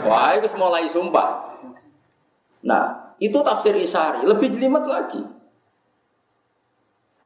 Wah, 0.07 0.31
itu 0.39 0.47
mulai 0.55 0.87
sumpah. 0.87 1.59
Nah, 2.63 3.15
itu 3.19 3.35
tafsir 3.43 3.75
Isari, 3.75 4.23
lebih 4.23 4.47
jelimet 4.55 4.87
lagi. 4.87 5.19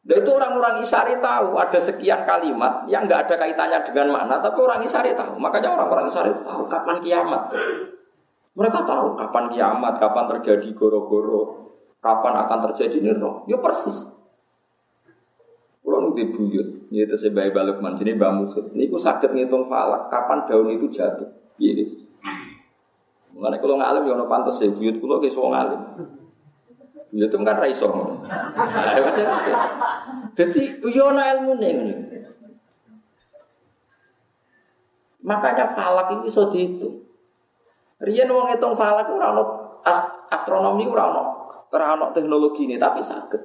Dan 0.02 0.26
itu 0.26 0.32
orang-orang 0.34 0.82
Isari 0.82 1.22
tahu 1.22 1.62
ada 1.62 1.78
sekian 1.78 2.26
kalimat 2.26 2.90
yang 2.90 3.06
nggak 3.06 3.30
ada 3.30 3.36
kaitannya 3.38 3.80
dengan 3.86 4.18
makna, 4.18 4.42
tapi 4.42 4.58
orang 4.66 4.82
Isari 4.82 5.14
tahu. 5.14 5.38
Makanya 5.38 5.78
orang-orang 5.78 6.10
Isari 6.10 6.34
tahu 6.42 6.66
kapan 6.66 6.98
kiamat. 7.06 7.54
Mereka 8.58 8.80
tahu 8.84 9.14
kapan 9.14 9.46
kiamat, 9.54 9.94
kapan 10.02 10.26
terjadi 10.36 10.74
goro-goro, 10.74 11.70
kapan 12.02 12.34
akan 12.50 12.60
terjadi 12.74 12.98
niro. 12.98 13.46
Ya 13.46 13.62
persis. 13.62 14.10
Di 16.12 16.26
buyut, 16.30 16.92
ya 16.92 17.08
itu 17.08 17.16
sebagai 17.16 17.56
balik 17.56 17.80
sini 17.80 18.18
Mbak 18.18 18.32
Musid. 18.36 18.66
Ini 18.76 18.92
aku 18.92 19.00
sakit 19.00 19.32
ngitung 19.32 19.72
falak, 19.72 20.12
kapan 20.12 20.44
daun 20.46 20.70
itu 20.72 20.92
jatuh. 20.92 21.28
Gini. 21.56 22.04
Mengenai 23.32 23.64
kalau 23.64 23.80
ngalim 23.80 24.12
ya 24.12 24.26
pantas 24.28 24.60
ya, 24.60 24.68
buyut 24.72 25.00
kulo 25.00 25.24
kayak 25.24 25.32
soal 25.32 25.50
ngalim. 25.56 25.82
Ya 27.12 27.28
itu 27.28 27.36
kan 27.36 27.58
raiso. 27.60 27.88
Jadi 30.36 30.62
yo 30.88 31.12
ana 31.12 31.36
ilmu 31.36 31.60
nih. 31.60 31.72
Makanya 35.22 35.76
falak 35.76 36.08
itu 36.18 36.32
iso 36.32 36.48
dihitung. 36.50 37.04
Riyen 38.02 38.32
wong 38.32 38.50
ngitung 38.50 38.74
falak 38.74 39.12
ora 39.12 39.36
ono 39.36 39.44
astronomi 40.32 40.90
ono 40.90 41.24
ora 41.70 41.86
ono 41.94 42.16
teknologi 42.16 42.66
ini 42.66 42.80
tapi 42.80 43.04
sakit. 43.04 43.42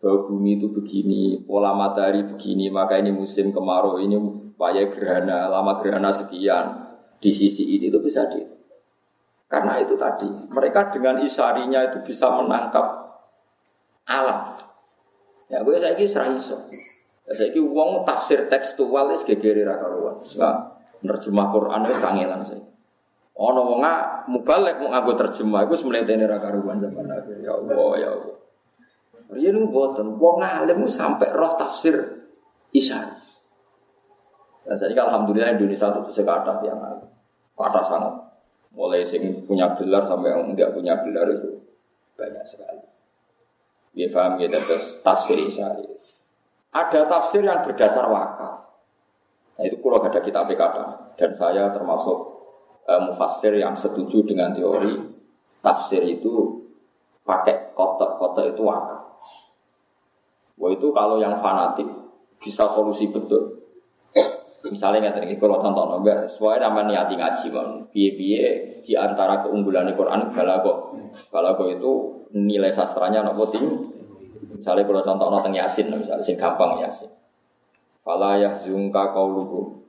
Bahwa 0.00 0.24
bumi 0.24 0.56
itu 0.56 0.72
begini, 0.72 1.44
pola 1.44 1.76
matahari 1.76 2.24
begini, 2.24 2.72
maka 2.72 2.96
ini 2.96 3.12
musim 3.12 3.52
kemarau, 3.52 4.00
ini 4.00 4.16
upaya 4.16 4.88
gerhana, 4.88 5.52
lama 5.52 5.76
gerhana 5.84 6.08
sekian. 6.08 6.88
Di 7.20 7.28
sisi 7.36 7.76
ini 7.76 7.92
itu 7.92 8.00
bisa 8.00 8.24
di 8.32 8.40
karena 9.50 9.82
itu 9.82 9.98
tadi, 9.98 10.30
mereka 10.46 10.94
dengan 10.94 11.18
isarinya 11.26 11.82
itu 11.90 11.98
bisa 12.06 12.30
menangkap 12.30 13.18
alam. 14.06 14.54
Ya 15.50 15.58
gue 15.66 15.74
saya 15.74 15.98
kira 15.98 16.06
serah 16.06 16.30
iso. 16.30 16.54
Ya 17.26 17.34
saya 17.34 17.50
kira 17.50 17.66
uang 17.66 18.06
tafsir 18.06 18.46
tekstual 18.46 19.10
es 19.10 19.26
gegeri 19.26 19.66
raka 19.66 19.90
ruan. 19.90 20.22
Sebab 20.22 20.54
nerjemah 21.02 21.46
Quran 21.50 21.82
es 21.90 21.98
kangenan 21.98 22.46
saya. 22.46 22.62
Oh 23.34 23.50
no 23.50 23.66
wonga 23.66 24.22
mubalek 24.30 24.78
mau 24.78 24.94
ngaku 24.94 25.18
terjemah, 25.18 25.66
gue 25.66 25.74
semelitene 25.74 26.30
raka 26.30 26.54
ruan 26.54 26.78
zaman 26.78 27.10
akhir. 27.10 27.42
Ya 27.42 27.50
Allah, 27.50 27.90
ya 27.98 28.08
Allah. 28.14 28.36
Riyen 29.30 29.70
buatan, 29.70 30.18
wong 30.18 30.42
alim 30.42 30.90
sampai 30.90 31.30
roh 31.30 31.54
tafsir 31.54 31.94
isari. 32.74 33.14
Dan 34.66 34.74
saya 34.74 35.06
alhamdulillah 35.06 35.54
Indonesia 35.54 35.86
itu 36.02 36.22
sekadar 36.22 36.58
yang 36.66 36.82
alim. 36.82 37.10
Kata 37.54 37.82
sangat 37.82 38.14
mulai 38.74 39.02
sing 39.02 39.42
punya 39.46 39.74
gelar 39.74 40.06
sampai 40.06 40.30
yang 40.30 40.46
enggak 40.50 40.70
punya 40.74 40.98
gelar 41.02 41.26
itu 41.30 41.62
banyak 42.14 42.44
sekali. 42.46 42.86
Dia 43.94 44.08
paham 44.14 44.38
ya 44.38 44.46
terus 44.46 45.02
tafsir 45.02 45.38
isyari. 45.38 45.82
Ada 46.70 47.10
tafsir 47.10 47.42
yang 47.42 47.66
berdasar 47.66 48.06
wakaf. 48.06 48.70
Nah, 49.58 49.64
itu 49.66 49.76
kalau 49.82 49.98
ada 49.98 50.22
kitab 50.22 50.46
kata 50.46 51.18
dan 51.18 51.30
saya 51.34 51.68
termasuk 51.74 52.18
uh, 52.86 53.00
mufassir 53.10 53.58
yang 53.58 53.74
setuju 53.74 54.22
dengan 54.22 54.54
teori 54.54 54.96
tafsir 55.60 56.00
itu 56.06 56.62
pakai 57.26 57.74
kotak-kotak 57.74 58.54
itu 58.54 58.62
wakaf. 58.62 59.09
Wah 60.60 60.70
itu 60.70 60.92
kalau 60.92 61.16
yang 61.16 61.40
fanatik 61.40 61.88
bisa 62.36 62.68
solusi 62.68 63.08
betul. 63.08 63.60
Misalnya 64.60 65.08
nggak 65.08 65.24
tadi 65.24 65.34
kalau 65.40 65.56
contoh 65.56 65.88
nomor, 65.88 66.28
soalnya 66.28 66.68
nama 66.68 66.84
niati 66.84 67.16
ngaji 67.16 67.48
mon, 67.48 67.88
biye 67.88 68.76
di 68.84 68.92
antara 68.92 69.40
keunggulan 69.40 69.88
Quran 69.96 70.36
balago, 70.36 71.00
balago 71.32 71.64
itu 71.64 71.92
nilai 72.36 72.68
sastranya 72.68 73.24
nopo 73.24 73.48
tinggi. 73.48 73.72
Misalnya 74.60 74.84
kalau 74.84 75.00
contoh 75.00 75.26
nonton 75.32 75.56
yasin, 75.56 75.88
misalnya 75.88 76.20
sing 76.20 76.36
gampang 76.36 76.76
yasin. 76.76 77.08
Fala 78.04 78.36
yahzunka 78.36 79.16
qauluhum 79.16 79.80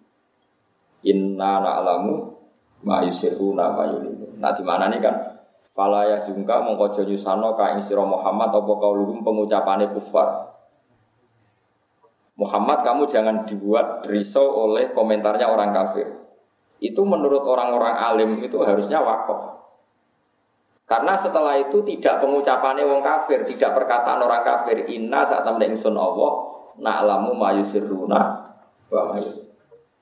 inna 1.03 1.59
na'lamu 1.59 2.31
ma 2.87 3.03
yusiruna 3.03 3.75
ma 3.75 3.83
yulimu. 3.91 4.39
Nah 4.39 4.55
di 4.55 4.63
mana 4.63 4.87
nih 4.87 5.03
kan? 5.03 5.15
Fala 5.75 6.07
yahzunka 6.07 6.63
mongko 6.63 6.95
aja 6.95 7.03
nyusano 7.03 7.59
ka 7.59 7.75
ing 7.75 7.83
sira 7.83 8.03
Muhammad 8.07 8.55
apa 8.55 8.73
qauluhum 8.79 9.19
pengucapane 9.19 9.91
kufar. 9.91 10.50
Muhammad 12.41 12.81
kamu 12.81 13.05
jangan 13.05 13.45
dibuat 13.45 14.01
risau 14.09 14.65
oleh 14.65 14.89
komentarnya 14.97 15.45
orang 15.45 15.69
kafir. 15.69 16.09
Itu 16.81 17.05
menurut 17.05 17.45
orang-orang 17.45 17.93
alim 17.93 18.31
itu 18.41 18.57
harusnya 18.65 18.97
wakaf. 18.97 19.61
Karena 20.89 21.13
setelah 21.13 21.61
itu 21.61 21.85
tidak 21.85 22.17
pengucapannya 22.17 22.81
wong 22.81 23.05
kafir, 23.05 23.45
tidak 23.45 23.77
perkataan 23.77 24.25
orang 24.25 24.41
kafir. 24.41 24.89
Inna 24.89 25.21
saat 25.21 25.45
temen 25.45 25.69
ingsun 25.69 25.93
Allah, 25.93 26.65
na'lamu 26.81 27.37
mayusiruna 27.37 28.21
wa 28.89 29.15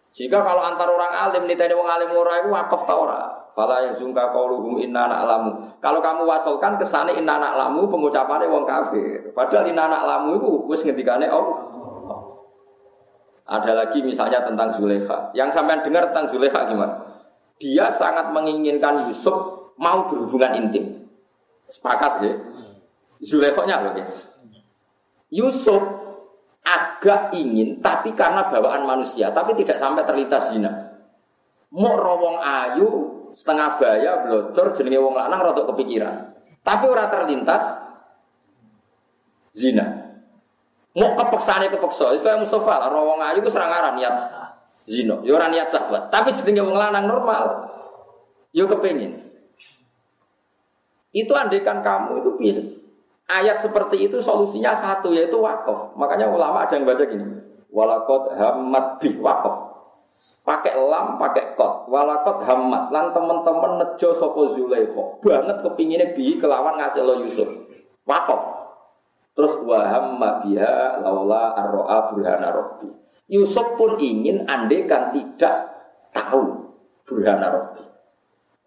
Jika 0.10 0.42
kalau 0.42 0.64
antar 0.66 0.90
orang 0.90 1.14
alim 1.30 1.46
nih 1.46 1.60
tadi 1.60 1.76
wong 1.76 1.86
alim 1.86 2.10
ora 2.16 2.42
itu 2.42 2.50
wakaf 2.50 2.88
ta 2.88 2.96
ora? 2.96 3.22
Fala 3.54 3.86
yazunka 3.92 4.32
qauluhum 4.32 4.80
inna 4.80 5.06
na'lamu. 5.06 5.78
Kalau 5.84 6.00
kamu 6.00 6.24
wasolkan 6.24 6.80
kesane 6.80 7.20
inna 7.20 7.36
na'lamu 7.38 7.86
pengucapannya 7.92 8.48
wong 8.48 8.64
kafir. 8.64 9.36
Padahal 9.36 9.68
inna 9.68 9.86
na'lamu 9.86 10.40
itu 10.40 10.52
wis 10.72 10.82
ngendikane 10.88 11.28
Allah. 11.28 11.70
Ada 13.50 13.74
lagi 13.74 14.06
misalnya 14.06 14.46
tentang 14.46 14.78
Zulekha. 14.78 15.34
Yang 15.34 15.58
sampean 15.58 15.82
dengar 15.82 16.14
tentang 16.14 16.30
Zulekha 16.30 16.70
gimana? 16.70 17.02
Dia 17.58 17.90
sangat 17.90 18.30
menginginkan 18.30 19.10
Yusuf 19.10 19.74
mau 19.82 20.06
berhubungan 20.06 20.54
intim. 20.54 21.10
Sepakat 21.66 22.22
ya? 22.22 22.34
Zulekha-nya 23.26 23.76
loh 23.82 23.94
ya. 23.98 24.06
Yusuf 25.34 25.82
agak 26.62 27.34
ingin, 27.34 27.82
tapi 27.82 28.14
karena 28.14 28.46
bawaan 28.46 28.86
manusia, 28.86 29.34
tapi 29.34 29.58
tidak 29.58 29.82
sampai 29.82 30.06
terlintas 30.06 30.54
zina. 30.54 30.72
Mau 31.74 31.98
rawong 31.98 32.38
ayu, 32.42 32.90
setengah 33.34 33.78
baya, 33.78 34.26
blotor, 34.26 34.74
jenenge 34.78 35.02
wong 35.02 35.14
lanang 35.18 35.42
rotok 35.42 35.74
kepikiran. 35.74 36.34
Tapi 36.62 36.86
ora 36.90 37.06
terlintas 37.10 37.64
zina. 39.54 40.09
Mau 40.98 41.14
kepeksane 41.14 41.70
kepeksa, 41.70 42.18
itu 42.18 42.26
kayak 42.26 42.42
Mustafa 42.42 42.82
lah, 42.82 42.90
rawong 42.90 43.22
ayu 43.22 43.46
itu 43.46 43.52
serangaran 43.54 43.94
niat 43.94 44.14
zino, 44.90 45.22
yo 45.22 45.38
ya 45.38 45.46
niat 45.46 45.70
sahabat. 45.70 46.10
Tapi 46.10 46.34
jenenge 46.34 46.66
wong 46.66 46.74
lanang 46.74 47.06
normal, 47.06 47.70
yo 48.50 48.66
kepengin. 48.66 49.22
Itu 51.14 51.38
andekan 51.38 51.86
kamu 51.86 52.26
itu 52.26 52.30
bisa 52.42 52.62
ayat 53.30 53.62
seperti 53.62 54.10
itu 54.10 54.18
solusinya 54.18 54.74
satu 54.74 55.14
yaitu 55.14 55.38
wakaf. 55.38 55.94
Makanya 55.94 56.34
ulama 56.34 56.66
ada 56.66 56.74
yang 56.74 56.90
baca 56.90 57.06
gini, 57.06 57.38
walakot 57.70 58.34
hamad 58.34 58.98
bi 58.98 59.14
wakaf. 59.22 59.70
Pakai 60.42 60.74
lam, 60.74 61.22
pakai 61.22 61.54
kot, 61.54 61.86
walakot 61.86 62.42
hamad. 62.42 62.90
Lan 62.90 63.14
teman-teman 63.14 63.78
nejo 63.78 64.10
sopo 64.18 64.50
Zulaikha. 64.50 65.22
Banget 65.22 65.62
kepinginnya 65.62 66.18
bi 66.18 66.42
kelawan 66.42 66.82
ngasih 66.82 67.06
lo 67.06 67.22
Yusuf. 67.22 67.46
Wakaf. 68.10 68.59
Terus 69.40 69.56
waham 69.64 70.20
biha 70.20 71.00
laula 71.00 71.56
arroa 71.56 72.12
burhana 72.12 72.52
robbi. 72.52 72.92
Yusuf 73.32 73.80
pun 73.80 73.96
ingin 73.96 74.44
andekan 74.44 75.16
tidak 75.16 75.80
tahu 76.12 76.76
burhana 77.08 77.48
robbi. 77.48 77.88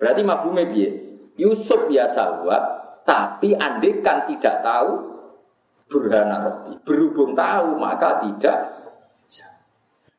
Berarti 0.01 0.25
mafhume 0.25 0.65
biye. 0.73 0.89
Yusuf 1.37 1.93
ya 1.93 2.09
sahabat, 2.09 2.65
tapi 3.05 3.53
andekan 3.53 4.25
tidak 4.33 4.65
tahu 4.65 5.13
burhana 5.93 6.41
robbi. 6.41 6.81
Berhubung 6.89 7.37
tahu 7.37 7.77
maka 7.77 8.25
tidak 8.25 8.81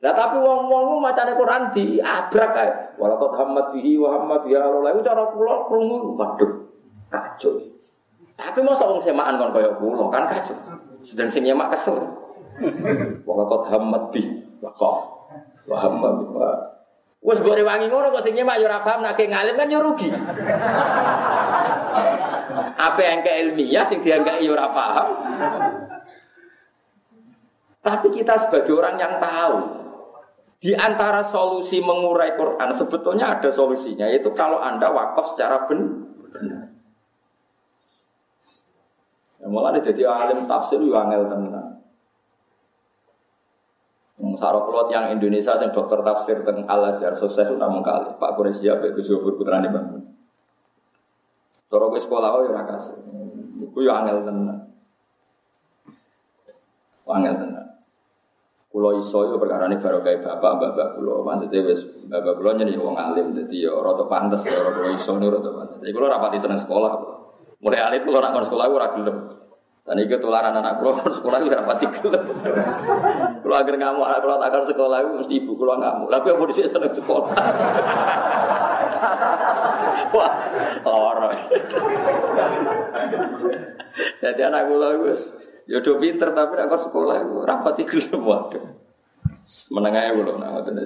Nah 0.06 0.14
tapi 0.14 0.38
wong 0.38 0.70
wong 0.70 1.02
macam 1.02 1.34
Quran 1.34 1.74
di 1.74 1.98
abrak 1.98 2.50
kae. 2.54 2.72
Walakot 3.02 3.34
hamad 3.42 3.74
bihi 3.74 3.98
wa 3.98 4.22
biha 4.46 4.62
laula 4.62 4.94
itu 4.94 5.02
cara 5.02 5.34
kula 5.34 5.66
krungu 5.66 6.14
waduh 6.14 6.70
kacau. 7.10 7.73
Tapi 8.44 8.60
masa 8.60 8.84
wong 8.92 9.00
semaan 9.00 9.40
kon 9.40 9.56
kaya 9.56 9.72
kula 9.80 10.12
kan 10.12 10.28
kacau. 10.28 10.58
Sedang 11.00 11.32
sing 11.32 11.48
nyemak 11.48 11.72
kesel. 11.72 11.96
Wong 13.24 13.38
kok 13.48 13.64
hamad 13.72 14.12
bi. 14.12 14.44
Wah 14.60 14.76
Wa 15.64 15.78
hamad 15.80 16.28
bi. 16.28 16.44
Wes 17.24 17.40
mbok 17.40 17.56
rewangi 17.56 17.88
ngono 17.88 18.12
kok 18.12 18.28
sing 18.28 18.36
nyemak 18.36 18.60
yo 18.60 18.68
ora 18.68 18.84
paham 18.84 19.00
nek 19.08 19.16
ngalim 19.16 19.56
kan 19.56 19.72
yo 19.72 19.80
rugi. 19.80 20.12
Apa 22.76 23.00
yang 23.00 23.24
ilmiah 23.24 23.88
sing 23.88 24.04
dianggap 24.04 24.44
yo 24.44 24.52
ora 24.52 24.68
paham. 24.68 25.08
Tapi 27.80 28.08
kita 28.12 28.36
sebagai 28.36 28.76
orang 28.76 29.00
yang 29.00 29.24
tahu 29.24 29.56
di 30.60 30.76
antara 30.76 31.24
solusi 31.24 31.80
mengurai 31.80 32.36
Quran 32.36 32.72
sebetulnya 32.76 33.40
ada 33.40 33.52
solusinya 33.52 34.08
yaitu 34.08 34.32
kalau 34.36 34.60
Anda 34.60 34.92
wakaf 34.92 35.36
secara 35.36 35.64
benar. 35.68 36.73
Ya, 39.44 39.52
malah 39.52 39.76
jadi 39.76 40.08
alim 40.08 40.48
tafsir 40.48 40.80
juga 40.80 41.04
angel 41.04 41.28
tenan. 41.28 41.84
Sarok 44.40 44.72
kulot 44.72 44.88
yang 44.88 45.12
Indonesia 45.12 45.52
yang 45.60 45.76
dokter 45.76 46.00
tafsir 46.00 46.48
tentang 46.48 46.64
Al 46.72 46.96
Azhar 46.96 47.12
sukses 47.12 47.44
sudah 47.44 47.68
mengkali. 47.68 48.16
Pak 48.16 48.32
Quraisy 48.40 48.72
Pak 48.72 48.96
Gus 48.96 49.12
Yofur 49.12 49.36
putra 49.36 49.60
nih 49.60 49.68
bang. 49.68 50.00
Toro 51.68 51.92
sekolah 51.92 52.30
oh 52.40 52.42
ya 52.48 52.64
kasih. 52.64 52.96
Iku 53.60 53.84
ya 53.84 54.00
angel 54.00 54.24
tenan. 54.24 54.72
Angel 57.04 57.36
tenan. 57.36 57.66
Kulo 58.72 58.96
iso 58.98 59.28
yo 59.28 59.38
perkara 59.38 59.70
ini 59.70 59.78
baru 59.78 60.02
kayak 60.02 60.26
bapak 60.26 60.58
bapak 60.58 60.88
kulo 60.98 61.22
maksudnya 61.22 61.62
wes 61.62 61.86
bapak 62.10 62.42
kulo 62.42 62.58
jadi 62.58 62.74
wong 62.74 62.98
alim 62.98 63.30
jadi 63.30 63.70
ya 63.70 63.74
rata 63.78 64.10
pantas 64.10 64.50
ya 64.50 64.58
rata 64.66 64.90
iso 64.98 65.14
nih 65.20 65.30
rata 65.30 65.52
pantas. 65.54 65.78
Jadi 65.84 65.92
kulo 65.94 66.10
rapati 66.10 66.42
seneng 66.42 66.58
sekolah. 66.58 67.23
Mulai 67.64 67.80
alit 67.80 68.04
kalau 68.04 68.20
nak 68.20 68.44
sekolah 68.44 68.66
gue 68.68 68.80
ragu 68.84 69.02
Dan 69.84 70.00
itu 70.00 70.16
tularan 70.16 70.56
anak 70.56 70.80
kulo 70.80 70.96
sekolah 70.96 71.44
gue 71.44 71.52
rapati 71.52 71.86
gelem. 72.00 72.24
Kulo 73.44 73.56
agar 73.56 73.76
ngamuk 73.76 74.08
anak 74.08 74.20
kulo 74.24 74.36
takkan 74.40 74.64
sekolah 74.64 74.98
gue 75.04 75.16
mesti 75.20 75.36
ibu 75.44 75.60
kulo 75.60 75.76
ngamuk. 75.76 76.08
Tapi 76.08 76.28
aku 76.32 76.48
di 76.48 76.56
sini 76.56 76.72
seneng 76.72 76.96
sekolah. 76.96 77.36
Wah, 80.16 80.34
orang. 80.88 81.36
Jadi 84.24 84.42
anak 84.44 84.72
kulo 84.72 84.88
gue 85.04 85.16
ya 85.68 85.80
pinter 85.80 86.32
tapi 86.32 86.54
nak 86.56 86.80
sekolah 86.80 87.16
gue 87.28 87.44
rapati 87.44 87.84
gelem 87.84 88.24
waduh. 88.24 88.64
Menengahnya 89.72 90.16
belum 90.16 90.40
nak 90.40 90.64
ngoten. 90.64 90.80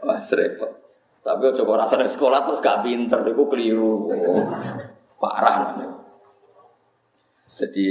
Wah, 0.00 0.16
serempet. 0.24 0.79
Tapi 1.20 1.52
coba 1.52 1.84
rasa 1.84 2.00
sekolah 2.00 2.40
terus 2.48 2.64
gak 2.64 2.80
pinter, 2.80 3.20
itu 3.28 3.44
keliru. 3.44 4.08
Parah 5.20 5.54
namanya. 5.68 6.00
Jadi 7.60 7.86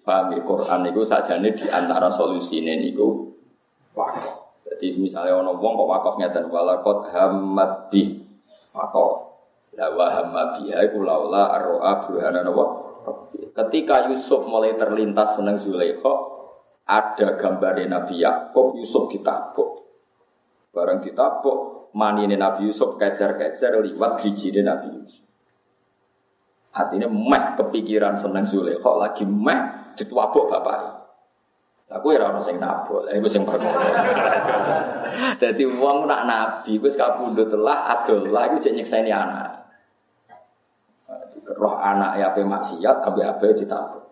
paham 0.00 0.32
ya, 0.32 0.40
Quran 0.40 0.88
itu 0.88 1.02
saja 1.04 1.36
nih 1.36 1.52
di 1.52 1.68
antara 1.68 2.08
solusi 2.08 2.64
ini 2.64 2.88
itu 2.88 3.28
wakaf. 3.92 4.48
Jadi 4.64 4.96
misalnya 4.96 5.44
ono 5.44 5.60
wong 5.60 5.72
kok 5.76 5.90
wakaf 5.92 6.14
ngeten 6.16 6.48
walakot 6.48 7.12
hamad 7.12 7.92
bi 7.92 8.16
wakaf. 8.72 9.28
La 9.76 9.92
wa 9.92 10.08
hamad 10.08 10.64
biha 10.64 10.80
iku 10.88 11.04
laula 11.04 11.52
arroa 11.52 12.00
burhana 12.08 12.40
nawa. 12.40 12.88
Ketika 13.52 14.08
Yusuf 14.08 14.48
mulai 14.48 14.72
terlintas 14.80 15.36
seneng 15.36 15.60
Zulaikha, 15.60 16.14
ada 16.88 17.36
gambarnya 17.36 17.86
Nabi 17.92 18.24
Yakub 18.24 18.72
Yusuf 18.80 19.12
ditabuk. 19.12 19.84
Barang 20.72 21.02
ditabuk, 21.04 21.79
manine 21.96 22.38
Nabi 22.38 22.70
Yusuf 22.70 22.96
kejar-kejar 22.98 23.78
liwat 23.82 24.22
hijine 24.22 24.62
Nabi 24.62 24.88
Yusuf. 24.94 25.24
Artinya 26.70 27.10
meh 27.10 27.58
kepikiran 27.58 28.14
seneng 28.14 28.46
Zulekha 28.46 28.94
lagi 28.94 29.26
meh 29.26 29.94
dituabuk 29.98 30.46
bapak. 30.46 31.00
Aku 31.90 32.14
ya 32.14 32.22
ora 32.22 32.38
sing 32.38 32.62
nabok, 32.62 33.10
lha 33.10 33.18
iku 33.18 33.26
sing 33.26 33.42
perkara. 33.42 33.82
Dadi 35.42 35.66
wong 35.66 36.06
nak 36.06 36.22
nabi 36.22 36.78
wis 36.78 36.94
kabundut 36.94 37.50
telah 37.50 37.90
adol 37.90 38.30
lah 38.30 38.46
iku 38.46 38.62
cek 38.62 38.78
nyekseni 38.78 39.10
anak. 39.10 39.66
Roh 41.58 41.74
anak 41.82 42.22
ya 42.22 42.30
ape 42.30 42.46
maksiat 42.46 43.02
ape 43.02 43.20
ape 43.26 43.46
ditabuk. 43.58 44.06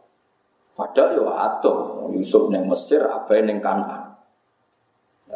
Padahal 0.75 1.11
yo 1.15 1.27
atuh 1.31 1.79
Yusuf 2.19 2.51
neng 2.51 2.67
Mesir 2.67 3.07
ape 3.07 3.47
neng 3.47 3.63
Kanaan. 3.63 4.08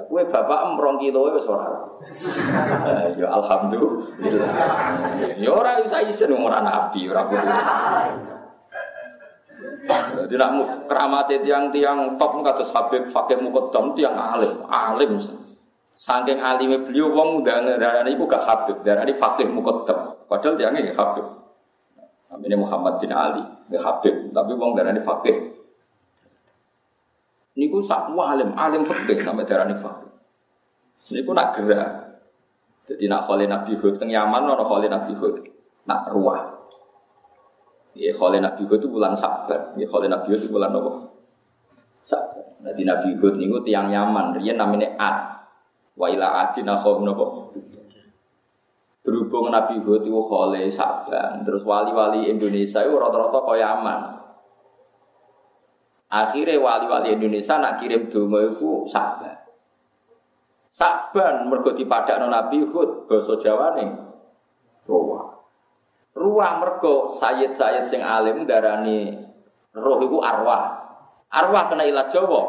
Kue 0.09 0.23
bapak 0.27 0.73
emrong 0.73 0.97
kilo 1.03 1.31
itu 1.31 1.51
ora. 1.51 1.69
Eh, 2.03 3.21
ya 3.21 3.29
alhamdulillah. 3.31 4.51
Ya 5.39 5.51
ora 5.51 5.83
bisa 5.83 6.03
isen 6.03 6.33
ora 6.35 6.63
nabi, 6.63 7.07
ora 7.11 7.23
kudu. 7.27 7.49
Jadi 9.83 10.35
nak 10.39 10.87
keramat 10.87 11.27
tiang-tiang 11.43 12.15
top 12.15 12.39
kados 12.47 12.71
Habib 12.71 13.11
Fakih 13.11 13.43
Muqaddam 13.43 13.99
tiang 13.99 14.15
alim, 14.15 14.63
alim. 14.71 15.19
Saking 15.99 16.39
alime 16.43 16.83
beliau 16.87 17.15
wong 17.15 17.47
darah 17.47 18.07
iku 18.07 18.27
gak 18.27 18.43
Habib, 18.47 18.83
darani 18.83 19.15
Fakih 19.15 19.47
Muqaddam. 19.51 20.27
Padahal 20.27 20.55
tiangnya 20.59 20.91
gak 20.91 20.99
Habib. 20.99 21.27
Ini 22.43 22.57
Muhammad 22.59 22.99
bin 22.99 23.13
Ali, 23.15 23.43
gak 23.71 23.83
Habib, 23.83 24.31
tapi 24.35 24.53
wong 24.55 24.75
darani 24.75 25.03
Fakih. 25.03 25.62
Niku 27.53 27.85
sak 27.85 28.17
alim, 28.17 28.57
alim 28.57 28.83
fakih 28.89 29.21
sampai 29.21 29.45
darani 29.45 29.77
Fakih. 29.77 30.13
Niku 31.13 31.37
nak 31.37 31.53
gerak. 31.61 31.91
Jadi 32.89 33.05
nak 33.07 33.29
kholi 33.29 33.45
Nabi 33.45 33.77
Hud 33.77 33.95
teng 34.01 34.09
Yaman 34.09 34.49
ono 34.49 34.65
kholi 34.65 34.89
Nabi 34.89 35.13
Hud. 35.15 35.45
Nak 35.85 36.09
ruah. 36.09 36.41
Ya 37.93 38.17
kholi 38.17 38.41
Nabi 38.41 38.65
Hud 38.65 38.81
itu 38.81 38.89
bulan 38.89 39.13
Sabar. 39.13 39.77
Ya 39.77 39.85
kholi 39.85 40.09
Nabi 40.09 40.33
Hud 40.33 40.41
itu 40.41 40.49
bulan 40.49 40.73
apa? 40.73 41.13
Sabar. 42.01 42.57
Jadi 42.63 42.83
Nabi 42.89 43.11
Hud 43.21 43.37
niku 43.37 43.61
tiang 43.61 43.93
Yaman, 43.93 44.41
riyen 44.41 44.57
namanya 44.57 44.89
Ad. 44.97 45.19
Wa 45.93 46.09
ila 46.09 46.49
adin 46.49 46.73
akhum 46.73 47.05
napa? 47.05 47.53
Berhubung 49.03 49.53
Nabi 49.53 49.77
Hud 49.83 50.09
itu 50.09 50.21
kholi 50.25 50.73
Sabar, 50.73 51.37
terus 51.45 51.63
wali-wali 51.69 52.33
Indonesia 52.33 52.81
itu 52.81 52.97
rata-rata 52.97 53.39
kaya 53.45 53.77
Yaman. 53.77 54.01
Akhirnya 56.13 56.61
wali-wali 56.61 57.17
Indonesia 57.17 57.57
nak 57.57 57.81
kirim 57.81 58.13
donga 58.13 58.53
itu 58.53 58.85
sabar. 58.85 59.49
Saban 60.69 61.49
mergo 61.49 61.73
dipadakno 61.73 62.29
Nabi 62.29 62.69
Hud 62.69 63.09
basa 63.09 63.41
Jawane 63.41 63.97
ruwah. 64.85 65.41
Ruwah 66.13 66.61
mergo 66.61 67.09
sayid-sayid 67.17 67.89
sing 67.89 68.05
alim 68.05 68.45
darani 68.45 69.17
roh 69.73 70.05
iku 70.05 70.21
arwah. 70.21 70.85
Arwah 71.33 71.73
kena 71.73 71.89
ilat 71.89 72.13
Jawa. 72.13 72.43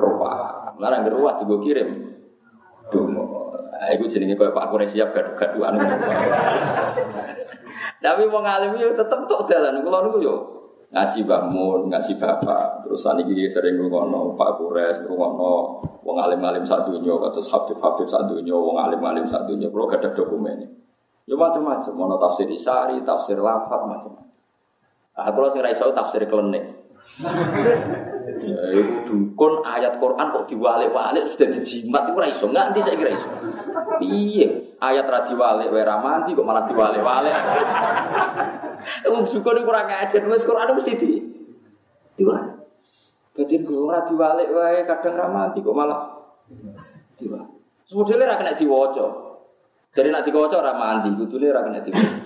Ruwah. 0.00 0.72
Larang 0.80 1.04
ruwah 1.04 1.36
digo 1.44 1.60
kirim. 1.60 2.16
Dungo. 2.88 3.24
Nah, 3.76 3.92
iku 3.92 4.08
jenenge 4.08 4.40
koyo 4.40 4.56
Pak 4.56 4.72
Kure 4.72 4.88
siap 4.88 5.12
gaduh-gaduhan. 5.12 5.76
Tapi 8.04 8.22
wong 8.24 8.44
alim 8.48 8.80
yo 8.80 8.96
tetep 8.96 9.28
tok 9.28 9.44
dalan 9.44 9.84
kula 9.84 10.08
niku 10.08 10.18
yo 10.24 10.36
ngaji 10.94 11.20
bangun, 11.26 11.90
ngaji 11.90 12.12
bapak, 12.22 12.86
terus 12.86 13.02
ani 13.10 13.26
gini 13.26 13.50
sering 13.50 13.82
ngono 13.82 14.38
Pak 14.38 14.62
Kures, 14.62 15.02
ngono 15.02 15.82
wong 16.06 16.16
alim-alim 16.22 16.62
sak 16.62 16.86
dunya, 16.86 17.18
terus 17.34 17.50
habib-habib 17.50 18.06
sak 18.06 18.30
dunya, 18.30 18.54
wong 18.54 18.78
alim-alim 18.78 19.26
sak 19.26 19.50
dunya, 19.50 19.66
gak 19.66 19.98
ada 19.98 20.14
dokumen. 20.14 20.70
Ya 21.26 21.34
macam-macam, 21.34 21.92
mau 21.98 22.14
tafsir 22.20 22.46
isari, 22.46 23.02
tafsir 23.02 23.42
lafat 23.42 23.80
macam-macam. 23.90 24.30
Ah, 25.18 25.34
kalau 25.34 25.50
sing 25.50 25.66
tafsir 25.66 26.22
klenik. 26.30 26.62
Itu 28.24 29.04
dukun 29.04 29.60
ayat 29.60 30.00
Quran 30.00 30.32
kok 30.32 30.48
diwalik-walik 30.48 31.36
sudah 31.36 31.48
dijimat 31.52 32.08
itu 32.08 32.16
raiso 32.16 32.46
nganti 32.48 32.80
saya 32.80 32.96
kira 32.96 33.12
iso. 33.12 33.28
Iya, 34.00 34.48
ayat 34.80 35.04
ra 35.04 35.28
diwalik 35.28 35.68
wae 35.68 35.84
ra 35.84 36.00
kok 36.24 36.46
malah 36.46 36.64
diwalik-walik. 36.64 37.34
Wong 39.12 39.24
dukun 39.28 39.60
iku 39.60 39.68
ora 39.68 39.84
ngajar 39.84 40.22
wis 40.24 40.44
Quran 40.48 40.72
mesti 40.72 40.92
di 40.96 41.10
diwalik. 42.16 42.54
Dadi 43.36 43.56
ora 43.68 44.00
diwalik 44.08 44.48
wae 44.48 44.80
kadang 44.88 45.14
ra 45.20 45.26
mandi 45.28 45.60
kok 45.60 45.76
malah 45.76 46.00
diwalik. 47.20 47.52
Sebetulnya 47.84 48.32
ra 48.32 48.40
kena 48.40 48.56
diwaca. 48.56 49.06
Jadi 49.92 50.08
nak 50.08 50.24
diwaca 50.24 50.56
ora 50.64 50.72
mandi, 50.72 51.12
kudune 51.12 51.52
ra 51.52 51.60
kena 51.60 51.84
diwaca. 51.84 52.18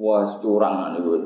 Wah, 0.00 0.24
curang 0.40 0.96
nih 0.96 1.00
gue. 1.00 1.18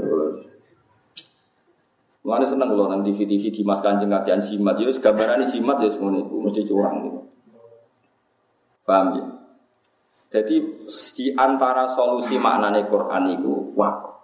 Mana 2.25 2.49
seneng 2.49 2.73
kalau 2.73 2.89
nang 2.89 3.05
TV 3.05 3.29
TV 3.29 3.53
di 3.53 3.61
Mas 3.61 3.85
Kanjeng 3.85 4.09
kakean 4.09 4.41
jimat, 4.41 4.81
ya 4.81 4.89
gambaran 4.89 5.45
jimat 5.45 5.77
ya 5.85 5.93
semuanya 5.93 6.25
itu 6.25 6.37
mesti 6.41 6.61
curang 6.65 7.05
gitu. 7.05 7.21
Paham 8.89 9.07
ya? 9.13 9.25
Jadi 10.33 10.57
di 10.89 11.27
antara 11.37 11.85
solusi 11.93 12.41
maknane 12.41 12.89
Quran 12.89 13.29
itu 13.29 13.77
wah. 13.77 14.17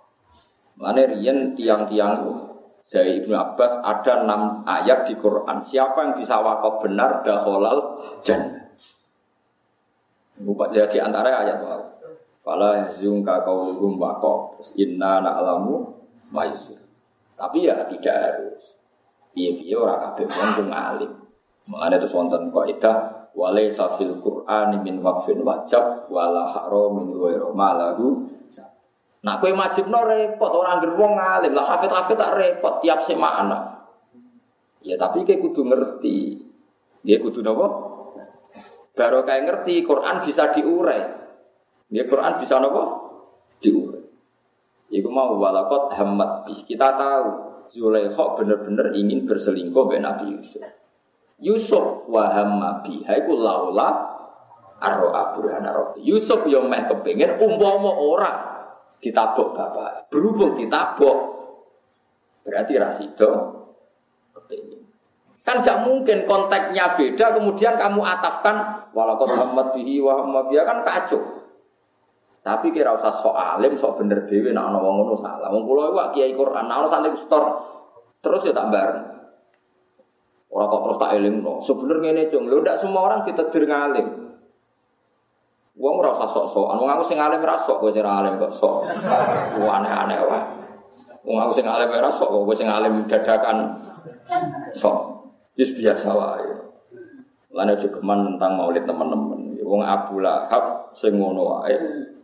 Mana 0.81 1.05
rian 1.05 1.53
tiang-tiang 1.53 2.25
dari 2.89 3.21
Ibnu 3.21 3.37
Abbas 3.37 3.85
ada 3.85 4.25
enam 4.25 4.65
ayat 4.65 5.05
di 5.05 5.15
Quran. 5.21 5.61
Siapa 5.61 6.09
yang 6.09 6.13
bisa 6.17 6.41
wakaf 6.41 6.81
benar 6.81 7.21
daholal 7.21 8.01
jan. 8.25 8.65
Bukan 10.41 10.73
jadi 10.73 11.05
antara 11.05 11.45
ayat 11.45 11.61
wah. 11.61 11.85
Fala 12.41 12.89
yazunka 12.89 13.45
kauluhum 13.45 14.01
wakaf. 14.01 14.57
Terus 14.57 14.71
inna 14.89 15.21
na'lamu 15.21 16.01
yusir. 16.33 16.80
Tapi 17.41 17.65
ya 17.65 17.89
tidak 17.89 18.17
harus. 18.21 18.77
Iya 19.33 19.51
iya 19.65 19.77
orang 19.81 20.13
kabeh 20.13 20.27
wong 20.29 20.51
ku 20.61 20.63
ngalim. 20.69 21.13
Mengenai 21.71 21.97
itu 21.97 22.09
wonten 22.13 22.43
kaidah 22.53 22.99
walai 23.33 23.73
safil 23.73 24.21
Qur'an 24.21 24.77
min 24.85 25.01
waqfin 25.01 25.41
wajab 25.41 26.11
wala 26.13 26.53
min 26.93 27.17
ghairu 27.17 27.49
malahu. 27.57 28.29
Nah, 29.21 29.37
kowe 29.37 29.53
no 29.53 30.01
repot 30.09 30.53
orang 30.53 30.81
gerbong 30.81 31.13
ngalim. 31.17 31.53
Lah 31.53 31.65
hafid-hafid 31.65 32.17
tak 32.17 32.37
repot 32.37 32.81
tiap 32.85 33.01
semana. 33.05 33.89
Ya 34.81 34.97
tapi 34.97 35.25
kayak 35.25 35.45
kudu 35.45 35.65
ngerti. 35.69 36.41
Dia 37.05 37.21
kudu 37.21 37.41
nopo? 37.45 37.67
Baru 38.97 39.25
kayak 39.25 39.45
ngerti 39.49 39.85
Quran 39.85 40.25
bisa 40.25 40.53
diurai. 40.53 41.05
Dia 41.93 42.05
Quran 42.09 42.41
bisa 42.41 42.61
nopo? 42.61 43.00
Iku 44.91 45.07
mau 45.07 45.39
walakot 45.39 45.95
hamad. 45.95 46.51
Kita 46.67 46.99
tahu 46.99 47.27
Zulaikha 47.71 48.35
benar-benar 48.35 48.91
ingin 48.91 49.23
berselingkuh 49.31 49.87
dengan 49.95 50.19
Nabi 50.19 50.35
Yusuf. 50.35 50.67
Yusuf 51.41 52.11
waham 52.11 52.61
biha 52.83 53.13
iku 53.23 53.33
laula 53.39 54.19
arro 54.83 55.15
aburhana 55.15 55.71
rabbi. 55.71 56.03
Yusuf 56.03 56.43
yang 56.51 56.67
meh 56.67 56.85
kepengin 56.91 57.39
umpama 57.39 57.95
ora 57.95 58.33
ditabok 58.99 59.55
bapak. 59.55 60.11
Berhubung 60.11 60.59
ditabok 60.59 61.19
berarti 62.43 62.75
rasido 62.77 63.31
kepengin. 64.35 64.83
Kan 65.47 65.65
gak 65.65 65.89
mungkin 65.89 66.29
konteksnya 66.29 66.99
beda 66.99 67.39
kemudian 67.39 67.79
kamu 67.79 68.03
atafkan 68.05 68.85
walakot 68.93 69.33
hamad 69.33 69.73
bihi 69.73 70.03
wa 70.03 70.27
biha 70.51 70.67
kan 70.67 70.83
kacau. 70.85 71.40
Tapi 72.41 72.73
kira 72.73 72.97
usah 72.97 73.13
sok 73.13 73.37
alim, 73.37 73.77
sok 73.77 74.01
bener 74.01 74.25
dewi, 74.25 74.57
nak 74.57 74.73
ana 74.73 74.81
wong 74.81 75.05
ngono 75.05 75.15
salah. 75.21 75.53
Wong 75.53 75.69
kula 75.69 75.93
iku 75.93 76.01
kiai 76.17 76.33
Quran, 76.33 76.65
nak 76.73 76.77
ana 76.85 76.89
santri 76.89 77.13
store 77.21 77.51
terus 78.21 78.49
ya 78.49 78.53
tak 78.57 78.73
bareng. 78.73 79.01
Ora 80.51 80.65
kok 80.67 80.83
terus 80.89 80.99
tak 80.99 81.11
eling 81.21 81.45
no. 81.45 81.61
Sebenarnya 81.61 82.11
ini 82.17 82.23
cung, 82.33 82.49
lho 82.49 82.65
ndak 82.65 82.81
semua 82.81 83.13
orang 83.13 83.29
ditedir 83.29 83.69
ngalim. 83.69 84.09
Wong 85.77 85.95
ora 86.01 86.17
usah 86.17 86.29
sok-sokan, 86.29 86.81
wong 86.81 86.91
aku 86.91 87.05
sing 87.07 87.21
alim 87.21 87.45
ra 87.45 87.57
sok, 87.61 87.77
kowe 87.81 87.93
sing 87.93 88.05
alim 88.05 88.41
kok 88.41 88.53
sok. 88.53 88.89
Aneh-aneh 89.61 90.19
wae. 90.25 90.41
Wong 91.29 91.39
aku 91.45 91.53
sing 91.61 91.69
alim 91.69 91.93
ra 91.93 92.09
sok, 92.09 92.29
kowe 92.33 92.57
sing 92.57 92.69
alim 92.73 93.05
dadakan 93.05 93.85
sok. 94.73 95.29
Wis 95.61 95.77
biasa 95.77 96.09
wae. 96.17 96.49
Lan 97.53 97.69
juga 97.77 98.01
tentang 98.01 98.53
maulid 98.57 98.85
teman-teman. 98.89 99.61
Wong 99.61 99.85
Abu 99.87 100.19
Lahab 100.19 100.91
sing 100.97 101.15
ngono 101.15 101.63
wae 101.63 101.77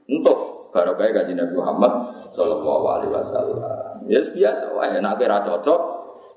untuk 0.06 0.70
barokah 0.70 1.10
kaji 1.10 1.32
Nabi 1.34 1.54
Muhammad 1.56 1.92
Sallallahu 2.36 2.84
Alaihi 2.86 3.12
Wasallam. 3.12 4.04
Ya 4.06 4.20
biasa, 4.22 4.70
wah 4.76 4.86
enak 4.86 5.18
kira 5.18 5.42
cocok, 5.42 5.80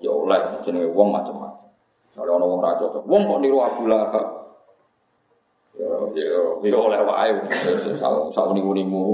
ya 0.02 0.10
oleh 0.10 0.42
jenenge 0.66 0.90
wong 0.96 1.14
macam-macam. 1.14 1.70
Kalau 2.10 2.40
orang 2.40 2.50
wong 2.50 2.62
cocok, 2.64 3.04
wong 3.06 3.22
kok 3.28 3.40
niru 3.44 3.60
Abu 3.62 3.84
Lahab. 3.86 4.28
Ya, 5.78 5.88
ya, 6.18 6.40
ya 6.66 6.78
oleh 6.80 7.00
wae, 7.04 7.32
sama 8.34 8.52
nimu-nimu. 8.58 9.06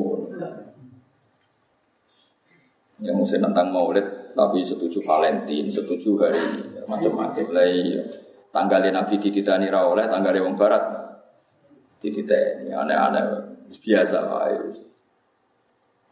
Yang 3.03 3.15
mesti 3.19 3.37
tentang 3.43 3.75
Maulid, 3.75 4.31
tapi 4.31 4.63
setuju 4.63 5.03
Valentin, 5.03 5.67
setuju 5.67 6.15
hari 6.15 6.39
macam-macam. 6.87 7.45
Lah 7.51 7.67
iya. 7.67 8.01
tanggalin 8.55 8.95
Nabi 8.95 9.19
dititani 9.19 9.67
ra 9.67 9.83
oleh, 9.83 10.07
tanggalin 10.07 10.47
wong 10.47 10.55
barat 10.55 10.79
dititani 11.99 12.71
aneh-aneh 12.71 13.54
biasa 13.69 14.17
wae. 14.29 14.85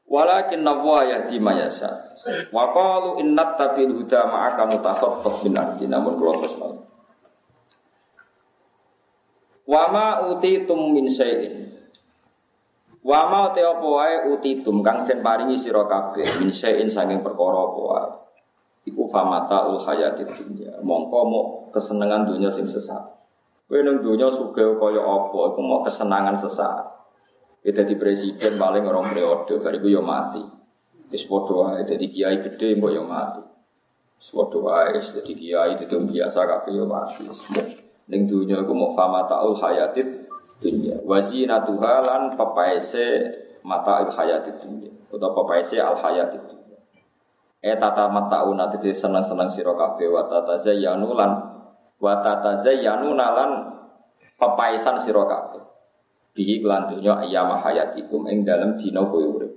Walakin 0.08 0.62
nabwa 0.62 1.08
yahdi 1.10 1.42
mayasa. 1.42 2.14
Wa 2.54 2.72
qalu 2.72 3.20
innat 3.26 3.58
tabil 3.58 3.92
huda 3.92 4.30
ma'aka 4.30 4.64
mutakhaffaf 4.70 5.44
min 5.44 5.58
ardi 5.58 5.90
namun 5.90 6.16
kula 6.16 6.40
terus 6.40 6.56
Wa 9.64 9.90
ma 9.90 10.08
utitum 10.30 10.92
min 10.94 11.10
syai'in. 11.10 11.72
Wa 13.04 13.28
ma 13.28 13.52
te 13.52 13.64
apa 13.64 13.84
wae 13.84 14.16
utitum 14.32 14.86
kang 14.86 15.04
den 15.08 15.20
paringi 15.26 15.60
sira 15.60 15.84
kabeh 15.88 16.24
min 16.40 16.52
syai'in 16.54 16.94
saking 16.94 17.26
perkara 17.26 17.74
apa 17.74 17.82
wae. 17.82 18.12
Iku 18.84 19.08
famata 19.08 19.66
ul 19.72 19.82
hayatid 19.82 20.30
dunya. 20.36 20.78
Mongko 20.84 21.20
mau 21.26 21.44
kesenangan 21.72 22.28
dunia 22.28 22.52
sing 22.52 22.68
sesat. 22.68 23.02
Kowe 23.66 23.80
ning 23.80 24.04
dunya 24.04 24.28
sugih 24.28 24.76
kaya 24.78 25.02
apa 25.02 25.40
iku 25.56 25.60
mau 25.64 25.82
kesenangan 25.82 26.36
sesat. 26.38 26.93
Kita 27.64 27.88
di 27.88 27.96
presiden 27.96 28.60
paling 28.60 28.84
orang 28.84 29.16
periode, 29.16 29.56
itu 29.56 29.88
yo 29.88 30.04
mati. 30.04 30.44
Wis 31.08 31.24
padha 31.24 31.54
wae 31.56 31.88
dadi 31.88 32.12
kiai 32.12 32.44
gede 32.44 32.76
mbok 32.76 32.92
yo 32.92 33.08
mati. 33.08 33.40
Wis 34.20 34.36
wae 34.36 35.00
dadi 35.00 35.32
kiai 35.32 35.80
itu 35.80 35.96
biasa 35.96 36.44
kabeh 36.44 36.76
yo 36.76 36.84
mati. 36.84 37.24
Ning 38.12 38.28
dunya 38.28 38.60
iku 38.60 38.76
mau 38.76 38.92
fama 38.92 39.24
taul 39.32 39.56
hayatid 39.56 40.28
dunya. 40.60 41.00
Wa 41.08 41.24
zinatuha 41.24 42.04
lan 42.04 42.22
pepaese 42.36 43.32
mata 43.64 44.12
hayatid 44.12 44.60
dunya. 44.60 44.92
Utawa 45.08 45.32
pepaese 45.32 45.80
al 45.80 45.96
hayatid 45.96 46.44
dunya. 46.44 46.80
Eh 47.64 47.80
tata 47.80 48.12
matauna 48.12 48.68
tete 48.68 48.92
seneng-seneng 48.92 49.48
sira 49.48 49.72
kabeh 49.72 50.12
wa 50.12 50.28
tata 50.28 50.60
zayyanu 50.60 51.16
lan 51.16 51.32
wa 51.96 52.14
tata 52.20 52.60
zayyanu 52.60 53.16
pepaisan 54.36 55.00
sira. 55.00 55.24
Bihi 56.34 56.66
lan 56.66 56.90
dunya 56.90 57.14
ayyama 57.14 57.62
hayatikum 57.62 58.26
ing 58.26 58.42
dalem 58.42 58.74
dina 58.82 59.06
kowe 59.06 59.22
urip. 59.22 59.54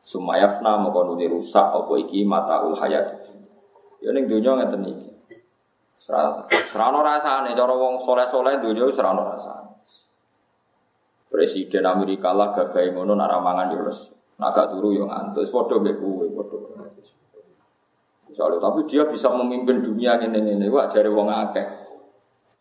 Sumayafna 0.00 0.78
moko 0.78 1.10
nuli 1.10 1.26
rusak 1.26 1.74
apa 1.74 1.92
iki 1.98 2.22
mataul 2.22 2.78
hayat. 2.78 3.18
Ya 3.98 4.14
ning 4.14 4.30
donya 4.30 4.62
ngeten 4.62 4.86
iki. 4.86 5.10
Serano 6.70 7.02
rasane 7.02 7.52
cara 7.52 7.74
wong 7.74 7.98
soleh-soleh 8.00 8.62
donya 8.62 8.86
serano 8.94 9.26
rasane. 9.26 9.74
Presiden 11.26 11.84
Amerika 11.86 12.30
lah 12.30 12.54
gagah 12.54 12.94
ngono 12.94 13.18
nak 13.18 13.28
ramangan 13.30 13.74
yo 13.74 13.82
les. 13.86 13.98
Nak 14.38 14.50
gak 14.54 14.70
turu 14.72 14.94
yo 14.94 15.10
ngantuk. 15.10 15.44
Padha 15.50 15.76
mbek 15.82 15.98
kowe 15.98 16.26
padha. 16.30 16.58
Misalnya, 18.30 18.62
tapi 18.62 18.86
dia 18.86 19.02
bisa 19.10 19.26
memimpin 19.34 19.82
dunia 19.82 20.14
ini-ini. 20.22 20.70
Wah, 20.70 20.86
jari 20.86 21.10
wong 21.10 21.26
akeh. 21.26 21.66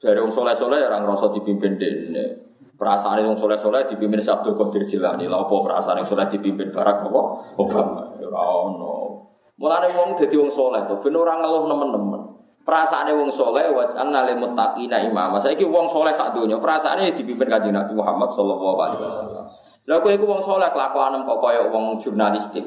Jari 0.02 0.18
wong 0.18 0.34
soleh-soleh 0.34 0.82
orang 0.82 1.06
ngerasa 1.06 1.30
dipimpin 1.30 1.78
dene. 1.78 2.49
Perasaan 2.80 3.20
yang 3.20 3.36
soleh 3.36 3.60
soleh 3.60 3.84
dipimpin 3.92 4.24
Abdul 4.24 4.56
Qadir 4.56 4.88
Jilani. 4.88 5.28
Lah 5.28 5.44
apa 5.44 5.52
perasaan 5.52 6.00
yang 6.00 6.08
soleh 6.08 6.32
dipimpin 6.32 6.72
Barack 6.72 7.04
apa? 7.04 7.22
Obama. 7.60 8.16
Ya 8.16 8.32
ono. 8.32 9.28
Mulane 9.60 9.92
wong 9.92 10.16
dadi 10.16 10.40
wong 10.40 10.48
soleh 10.48 10.88
to 10.88 10.96
ben 11.04 11.12
ora 11.12 11.36
ngeluh 11.36 11.68
nemen-nemen. 11.68 12.22
Perasaane 12.64 13.12
wong 13.12 13.28
soleh 13.28 13.68
wa 13.76 13.84
anna 14.00 14.24
lil 14.24 14.40
muttaqina 14.40 15.04
imam. 15.04 15.36
Saiki 15.36 15.68
wong 15.68 15.92
soleh 15.92 16.16
sak 16.16 16.32
donya 16.32 16.56
perasaane 16.56 17.12
dipimpin 17.12 17.52
Kanjeng 17.52 17.76
Nabi 17.76 17.92
Muhammad 17.92 18.32
sallallahu 18.32 18.78
alaihi 18.80 19.04
wasallam. 19.04 19.44
Lah 19.84 20.00
kowe 20.00 20.16
iku 20.16 20.24
soleh 20.40 20.72
kelakuanem 20.72 21.28
kok 21.28 21.40
kaya 21.44 21.68
wong 21.68 22.00
jurnalistik. 22.00 22.64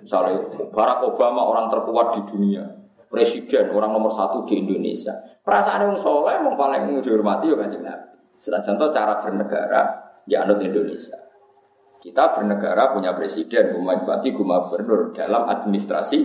Misalnya 0.00 0.48
Barack 0.72 1.04
Obama 1.04 1.44
orang 1.44 1.68
terkuat 1.68 2.16
di 2.16 2.20
dunia, 2.24 2.64
presiden 3.12 3.68
orang 3.68 3.92
nomor 3.92 4.08
satu 4.08 4.48
di 4.48 4.64
Indonesia. 4.64 5.12
Perasaan 5.44 5.92
wong 5.92 6.00
soleh 6.00 6.40
wong 6.40 6.56
paling 6.56 7.04
dihormati 7.04 7.52
ya 7.52 7.60
Kanjeng 7.60 7.84
Nabi. 7.84 8.11
Setelah 8.42 8.66
contoh 8.66 8.90
cara 8.90 9.22
bernegara 9.22 9.82
ya 10.26 10.42
anut 10.42 10.58
Indonesia. 10.58 11.14
Kita 12.02 12.34
bernegara 12.34 12.90
punya 12.90 13.14
presiden, 13.14 13.78
bupati, 13.78 14.34
gubernur 14.34 15.14
dalam 15.14 15.46
administrasi 15.46 16.18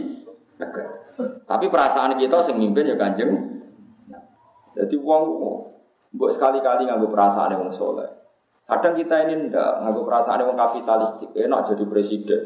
negara. 0.57 1.13
Tapi 1.45 1.69
perasaan 1.69 2.17
kita 2.17 2.41
yang 2.49 2.57
mimpin 2.57 2.89
ya 2.89 2.97
kanjeng. 2.97 3.37
Jadi 4.73 4.97
uang 4.97 5.23
buat 6.17 6.33
sekali-kali 6.33 6.89
nganggo 6.89 7.13
perasaan 7.13 7.53
yang 7.53 7.69
soleh. 7.69 8.09
Kadang 8.65 8.97
kita 8.97 9.29
ini 9.29 9.53
ndak 9.53 9.85
nganggo 9.85 10.01
perasaan 10.01 10.41
yang 10.41 10.57
kapitalistik. 10.57 11.29
Enak 11.37 11.69
jadi 11.69 11.85
presiden, 11.85 12.41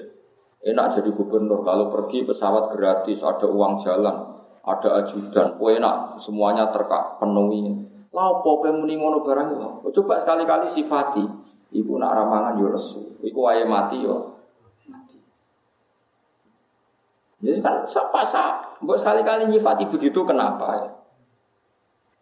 enak 0.68 1.00
jadi 1.00 1.16
gubernur. 1.16 1.64
Kalau 1.64 1.88
pergi 1.88 2.28
pesawat 2.28 2.76
gratis, 2.76 3.24
ada 3.24 3.48
uang 3.48 3.80
jalan, 3.80 4.36
ada 4.68 4.90
ajudan. 5.00 5.56
Oh 5.64 5.72
enak, 5.72 6.20
semuanya 6.20 6.68
terkak 6.76 7.24
penuhi. 7.24 7.91
Lapo 8.12 8.60
kowe 8.60 8.72
muni 8.76 9.00
ngono 9.00 9.24
barang 9.24 9.50
lho. 9.56 9.70
Coba 9.96 10.20
sekali-kali 10.20 10.68
sifati. 10.68 11.24
Ibu 11.72 11.96
nak 11.96 12.12
ramangan 12.12 12.60
yo 12.60 12.68
resu. 12.68 13.16
Iku 13.24 13.48
wae 13.48 13.64
mati 13.64 14.04
yo. 14.04 14.36
Jadi 17.42 17.58
kan 17.58 17.88
sapa 17.90 18.22
sa, 18.22 18.78
mbok 18.86 19.02
sekali-kali 19.02 19.50
nyifati 19.50 19.90
begitu 19.90 20.22
kenapa 20.22 20.78
ya? 20.78 20.90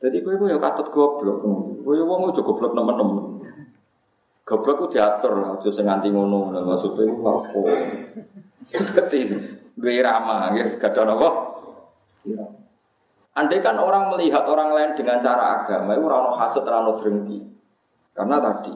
Jadi 0.06 0.24
kowe 0.24 0.48
yo 0.48 0.62
katut 0.62 0.94
goblok. 0.94 1.44
Kowe 1.84 1.98
wong 1.98 2.32
aja 2.32 2.40
goblok 2.46 2.72
nemen-nemen. 2.78 3.42
Goblok 4.48 4.76
ku 4.82 4.86
diatur 4.88 5.42
lah, 5.42 5.60
aja 5.60 5.70
sing 5.74 5.90
nganti 5.90 6.14
ngono. 6.14 6.54
Maksudnya 6.54 7.06
iku 7.10 7.22
apa? 7.26 7.60
Dadi 8.70 9.20
duwe 9.76 9.92
irama, 9.94 10.54
nggih, 10.54 10.78
gadha 10.80 11.04
napa? 11.04 11.30
Irama. 12.26 12.69
Andai 13.38 13.62
kan 13.62 13.78
orang 13.78 14.10
melihat 14.10 14.44
orang 14.50 14.74
lain 14.74 14.92
dengan 14.98 15.22
cara 15.22 15.62
agama, 15.62 15.94
itu 15.94 16.04
orang 16.06 16.34
hasut, 16.34 16.66
orang 16.66 16.98
drengki. 16.98 17.40
Karena 18.18 18.42
tadi, 18.42 18.74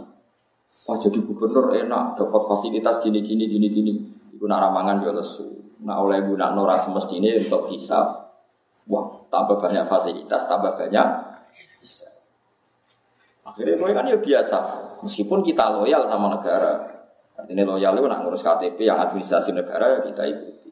wah 0.87 0.97
jadi 1.01 1.19
gubernur 1.19 1.73
enak, 1.73 2.15
dapat 2.15 2.41
fasilitas 2.47 3.01
gini 3.01 3.19
gini 3.25 3.49
gini 3.49 3.67
gini. 3.67 3.93
Ibu 4.37 4.45
nak 4.45 4.59
ramangan 4.69 5.03
dia 5.03 5.11
lesu. 5.11 5.47
Nah 5.83 5.99
oleh 5.99 6.23
ibu 6.23 6.39
nak 6.39 6.55
nora 6.55 6.79
semestinya 6.79 7.33
untuk 7.35 7.67
hisap. 7.73 8.23
Wah, 8.87 9.07
tambah 9.31 9.63
banyak 9.63 9.87
fasilitas, 9.87 10.43
tambah 10.47 10.75
banyak 10.75 11.07
bisa. 11.79 12.07
Akhirnya 13.43 13.75
gue 13.75 13.91
kan 13.91 14.07
ya 14.07 14.19
biasa, 14.19 14.57
meskipun 15.03 15.43
kita 15.43 15.75
loyal 15.75 16.07
sama 16.07 16.31
negara. 16.39 17.03
Artinya 17.35 17.75
loyal 17.75 17.99
itu 17.99 18.07
nak 18.07 18.23
ngurus 18.23 18.39
KTP 18.39 18.87
yang 18.87 19.03
administrasi 19.03 19.51
negara 19.51 19.99
ya 19.99 19.99
kita 20.07 20.23
ikut. 20.23 20.62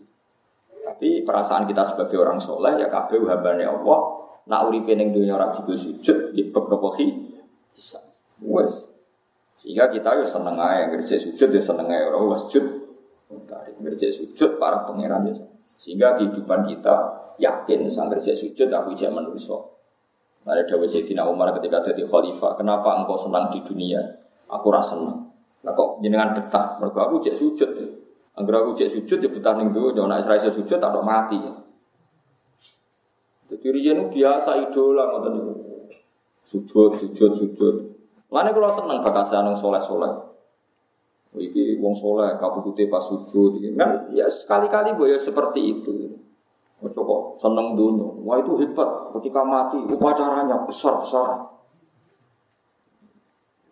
Perasaan 1.23 1.69
kita 1.69 1.85
sebagai 1.85 2.17
orang 2.19 2.41
soleh 2.41 2.77
ya 2.77 2.87
kabeh 2.91 3.21
hambane 3.25 3.65
Allah. 3.65 3.99
Nak 4.49 4.61
uripe 4.67 4.97
ning 4.97 5.13
dunya 5.13 5.37
ora 5.37 5.53
digo 5.53 5.71
sujud, 5.77 6.33
beberapa 6.33 6.89
bisa. 7.71 8.01
Wes. 8.41 8.89
Sehingga 9.61 9.93
kita 9.93 10.17
yo 10.17 10.25
seneng 10.25 10.57
ae 10.57 10.89
ngerjain 10.89 11.21
sujud 11.21 11.49
ya 11.53 11.61
seneng 11.61 11.87
ae 11.93 12.01
ora 12.09 12.35
sujud. 12.41 12.65
Tarik 13.45 13.77
ngerjain 13.77 14.11
sujud 14.11 14.57
para 14.57 14.81
pangeran 14.89 15.29
ya. 15.29 15.37
Sehingga 15.63 16.17
kehidupan 16.17 16.65
kita 16.65 16.95
yakin 17.37 17.85
sang 17.93 18.09
ngerjain 18.09 18.33
sujud 18.33 18.67
aku 18.73 18.97
ijek 18.97 19.13
manusia. 19.13 19.55
Ada 20.41 20.65
Dawa 20.65 20.89
Sayyidina 20.89 21.21
Umar 21.29 21.53
ketika 21.61 21.85
jadi 21.85 22.01
khalifah, 22.01 22.57
kenapa 22.57 22.97
engkau 22.97 23.13
senang 23.13 23.53
di 23.53 23.61
dunia? 23.61 24.01
Aku 24.49 24.73
rasa 24.73 24.97
senang. 24.97 25.29
Nah 25.61 25.71
kok 25.77 26.01
jenengan 26.01 26.33
betah? 26.33 26.81
Mereka 26.81 26.97
aku 26.97 27.21
cek 27.21 27.37
sujud. 27.37 27.69
Ya. 28.31 28.39
Angger 28.39 28.55
aku 28.63 28.71
cek 28.79 28.89
sujud 28.89 29.19
ya 29.19 29.29
betah 29.29 29.59
ning 29.59 29.75
donya, 29.75 30.07
nek 30.07 30.23
ora 30.23 30.39
iso 30.39 30.47
sujud 30.47 30.79
tak 30.79 30.95
mati. 31.03 31.35
Jadi 33.51 33.67
riyen 33.67 34.07
biasa 34.07 34.55
idola 34.63 35.11
ngoten 35.11 35.31
niku. 35.35 35.53
Sujud, 36.47 36.95
sujud, 36.95 37.31
sujud. 37.35 37.75
Lane 38.31 38.55
kula 38.55 38.71
seneng 38.71 39.03
bakasan 39.03 39.43
nang 39.43 39.59
soleh-soleh. 39.59 40.31
Iki 41.35 41.79
wong 41.79 41.95
soleh 41.95 42.39
kabudute 42.39 42.87
pas 42.87 43.03
sujud 43.03 43.59
kan 43.75 44.07
ya 44.15 44.27
sekali-kali 44.27 44.95
gue 44.95 45.15
ya 45.15 45.19
seperti 45.19 45.59
itu. 45.79 45.91
Kok 46.79 47.37
seneng 47.37 47.75
dunia. 47.75 48.07
Wah 48.23 48.39
itu 48.39 48.55
hebat. 48.57 49.11
Ketika 49.19 49.43
mati 49.43 49.83
upacaranya 49.83 50.63
besar-besar. 50.63 51.51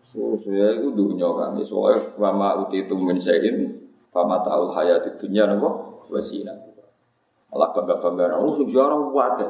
So, 0.05 0.37
saya 0.37 0.77
itu 0.77 0.91
dunia 0.93 1.25
kan. 1.33 1.55
Soalnya 1.63 2.13
wama 2.19 2.67
uti 2.67 2.85
itu 2.85 2.95
mensayin 2.99 3.88
Fama 4.09 4.41
ta'ul 4.41 4.73
hayati 4.73 5.21
dunia 5.21 5.45
nopo 5.45 6.01
wasina. 6.09 6.53
Allah 7.49 7.69
bangga-bangga. 7.73 8.37
Oh, 8.37 8.57
sejarah 8.57 9.09
wae. 9.09 9.47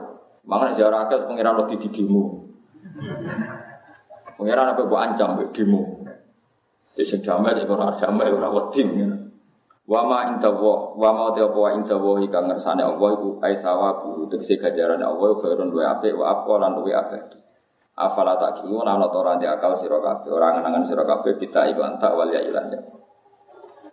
Mangan 0.48 0.72
sejarah 0.72 1.08
akeh 1.08 1.28
pangeran 1.28 1.56
lo 1.60 1.64
dididimu. 1.68 2.22
Pangeran 4.40 4.72
apa 4.72 4.82
buat 4.88 5.02
ancam 5.04 5.36
mbek 5.36 5.52
demo. 5.52 6.00
Ya 6.96 7.04
sing 7.04 7.20
damai 7.24 7.56
cek 7.56 7.68
damai 7.68 8.32
ora 8.32 8.48
wedi. 8.52 8.88
Wa 9.90 10.06
ma 10.06 10.32
inta 10.32 10.54
wa 10.54 10.96
wa 10.96 11.10
ma 11.12 11.24
apa 11.34 11.62
inta 11.76 11.98
wa 11.98 12.22
ika 12.22 12.40
ngersane 12.46 12.86
Allah 12.86 13.10
iku 13.20 13.42
ai 13.42 13.58
sawabu 13.58 14.30
tegese 14.30 14.62
gajarane 14.62 15.02
Allah 15.02 15.34
khairun 15.34 15.74
wa 15.74 15.82
apik 15.98 16.14
wa 16.14 16.26
apa 16.30 16.54
lan 16.62 16.72
luwe 16.78 16.94
abadi. 16.94 17.40
Afala 18.00 18.40
tak 18.40 18.64
kiyu 18.64 18.80
ana 18.80 18.96
ora 18.96 19.36
akal 19.36 19.76
sira 19.76 20.00
kabeh 20.00 20.32
ora 20.32 20.56
ngenangan 20.56 20.88
kita 21.36 21.68
iklan 21.74 22.00
tak 22.00 22.16
wal 22.16 22.32
ya 22.32 22.40
ilan 22.40 22.72
ya. 22.72 22.80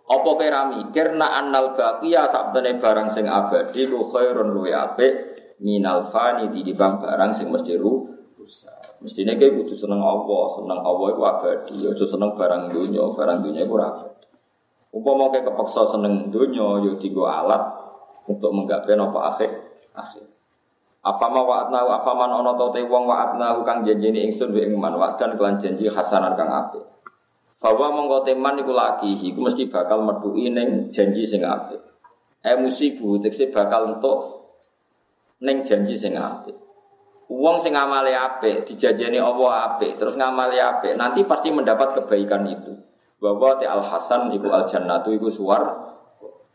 Apa 0.07 0.39
kira 0.39 0.71
mikir 0.71 1.19
nak 1.19 1.31
annal 1.35 1.75
baqiya 1.75 2.31
sabdene 2.31 2.79
barang 2.79 3.11
sing 3.11 3.27
abadi 3.27 3.91
ku 3.91 4.07
khairun 4.07 4.55
luwe 4.55 4.71
apik 4.71 5.13
minal 5.59 6.07
fani 6.07 6.47
bang 6.47 6.93
barang 7.03 7.31
sing 7.35 7.51
mesti 7.51 7.75
ru 7.75 8.07
rusak. 8.39 9.03
Mestine 9.03 9.35
kowe 9.37 9.51
kudu 9.61 9.75
seneng 9.77 10.01
Allah, 10.01 10.43
seneng 10.57 10.79
Allah 10.81 11.07
iku 11.13 11.21
abadi, 11.27 11.85
aja 11.85 12.05
seneng 12.07 12.33
barang 12.33 12.73
dunya, 12.73 13.03
barang 13.13 13.45
dunya 13.45 13.61
iku 13.67 13.77
ora 13.77 13.87
abadi. 13.93 14.25
Umpama 14.95 15.27
kowe 15.27 15.43
kepeksa 15.43 15.83
seneng 15.83 16.31
dunya 16.31 16.87
ya 16.87 16.91
digo 16.95 17.27
alat 17.27 17.61
untuk 18.31 18.55
menggapai 18.55 18.95
napa 18.95 19.35
akhir 19.35 19.51
akhir. 19.91 20.23
Apa 21.03 21.25
ma 21.31 21.39
wa'atna 21.43 21.83
apa 21.87 22.11
man 22.15 22.31
ana 22.31 22.51
ta 22.55 22.67
wong 22.67 23.03
wa'atna 23.07 23.59
kang 23.63 23.83
janjine 23.83 24.27
ingsun 24.27 24.51
ing 24.55 24.75
man 24.75 24.95
wa'dan 24.95 25.35
kelan 25.35 25.55
janji 25.59 25.87
hasanan 25.87 26.35
kang 26.35 26.47
apik. 26.47 26.83
Bahwa 27.57 27.89
mongko 27.89 28.21
teman 28.21 28.61
iku 28.61 28.69
lagi, 28.69 29.17
iku 29.17 29.41
mesti 29.41 29.65
bakal 29.65 30.05
metu 30.05 30.37
ning 30.37 30.93
janji 30.93 31.25
sing 31.25 31.41
apik. 31.41 31.81
Eh 32.45 32.53
musibu 32.53 33.17
tekse 33.17 33.49
bakal 33.49 33.97
entuk 33.97 34.19
ning 35.41 35.65
janji 35.65 35.97
sing 35.97 36.13
apik. 36.13 36.53
Uang 37.27 37.59
sing 37.59 37.75
ngamali 37.75 38.15
apik, 38.15 38.63
dijajani 38.63 39.19
Allah 39.19 39.73
apik, 39.73 39.99
terus 39.99 40.15
ngamali 40.15 40.61
apik, 40.61 40.95
nanti 40.95 41.27
pasti 41.27 41.51
mendapat 41.51 41.97
kebaikan 41.97 42.47
itu. 42.47 42.71
Bahwa 43.19 43.57
te 43.57 43.65
al 43.65 43.83
hasan 43.83 44.31
iku 44.31 44.53
al 44.53 44.69
jannatu 44.69 45.09
iku 45.09 45.27
suar 45.33 45.87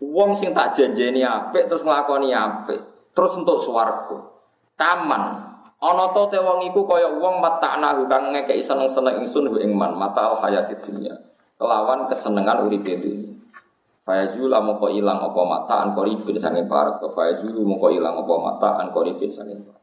Wong 0.02 0.34
sing 0.34 0.50
tak 0.50 0.74
janjeni 0.74 1.22
apik 1.22 1.70
terus 1.70 1.86
nglakoni 1.86 2.34
apik, 2.34 3.12
terus 3.14 3.38
untuk 3.38 3.62
swarga. 3.62 4.18
Taman. 4.74 5.51
Ana 5.82 6.14
to 6.14 6.30
te 6.30 6.38
wong 6.38 6.62
iku 6.70 6.86
kaya 6.86 7.10
wong 7.10 7.42
matakna 7.42 7.98
kang 8.06 8.30
ngekeki 8.30 8.62
seneng-seneng 8.62 9.18
ingsun 9.26 9.50
ing 9.58 9.74
man 9.74 9.98
mata 9.98 10.30
al 10.30 10.38
hayati 10.38 10.78
dunya. 10.78 11.10
Kelawan 11.58 12.06
kesenengan 12.06 12.62
uripe 12.70 13.02
dunya. 13.02 13.34
Fayazul 14.06 14.54
moko 14.62 14.86
ilang 14.90 15.18
apa 15.18 15.40
mata 15.42 15.74
an 15.82 15.94
koribin 15.94 16.38
sange 16.38 16.70
parak. 16.70 17.02
Fayazul 17.02 17.58
moko 17.66 17.90
ilang 17.90 18.14
apa 18.22 18.34
mata 18.38 18.68
an 18.78 18.94
koribin 18.94 19.30
sange 19.34 19.58
parak. 19.58 19.82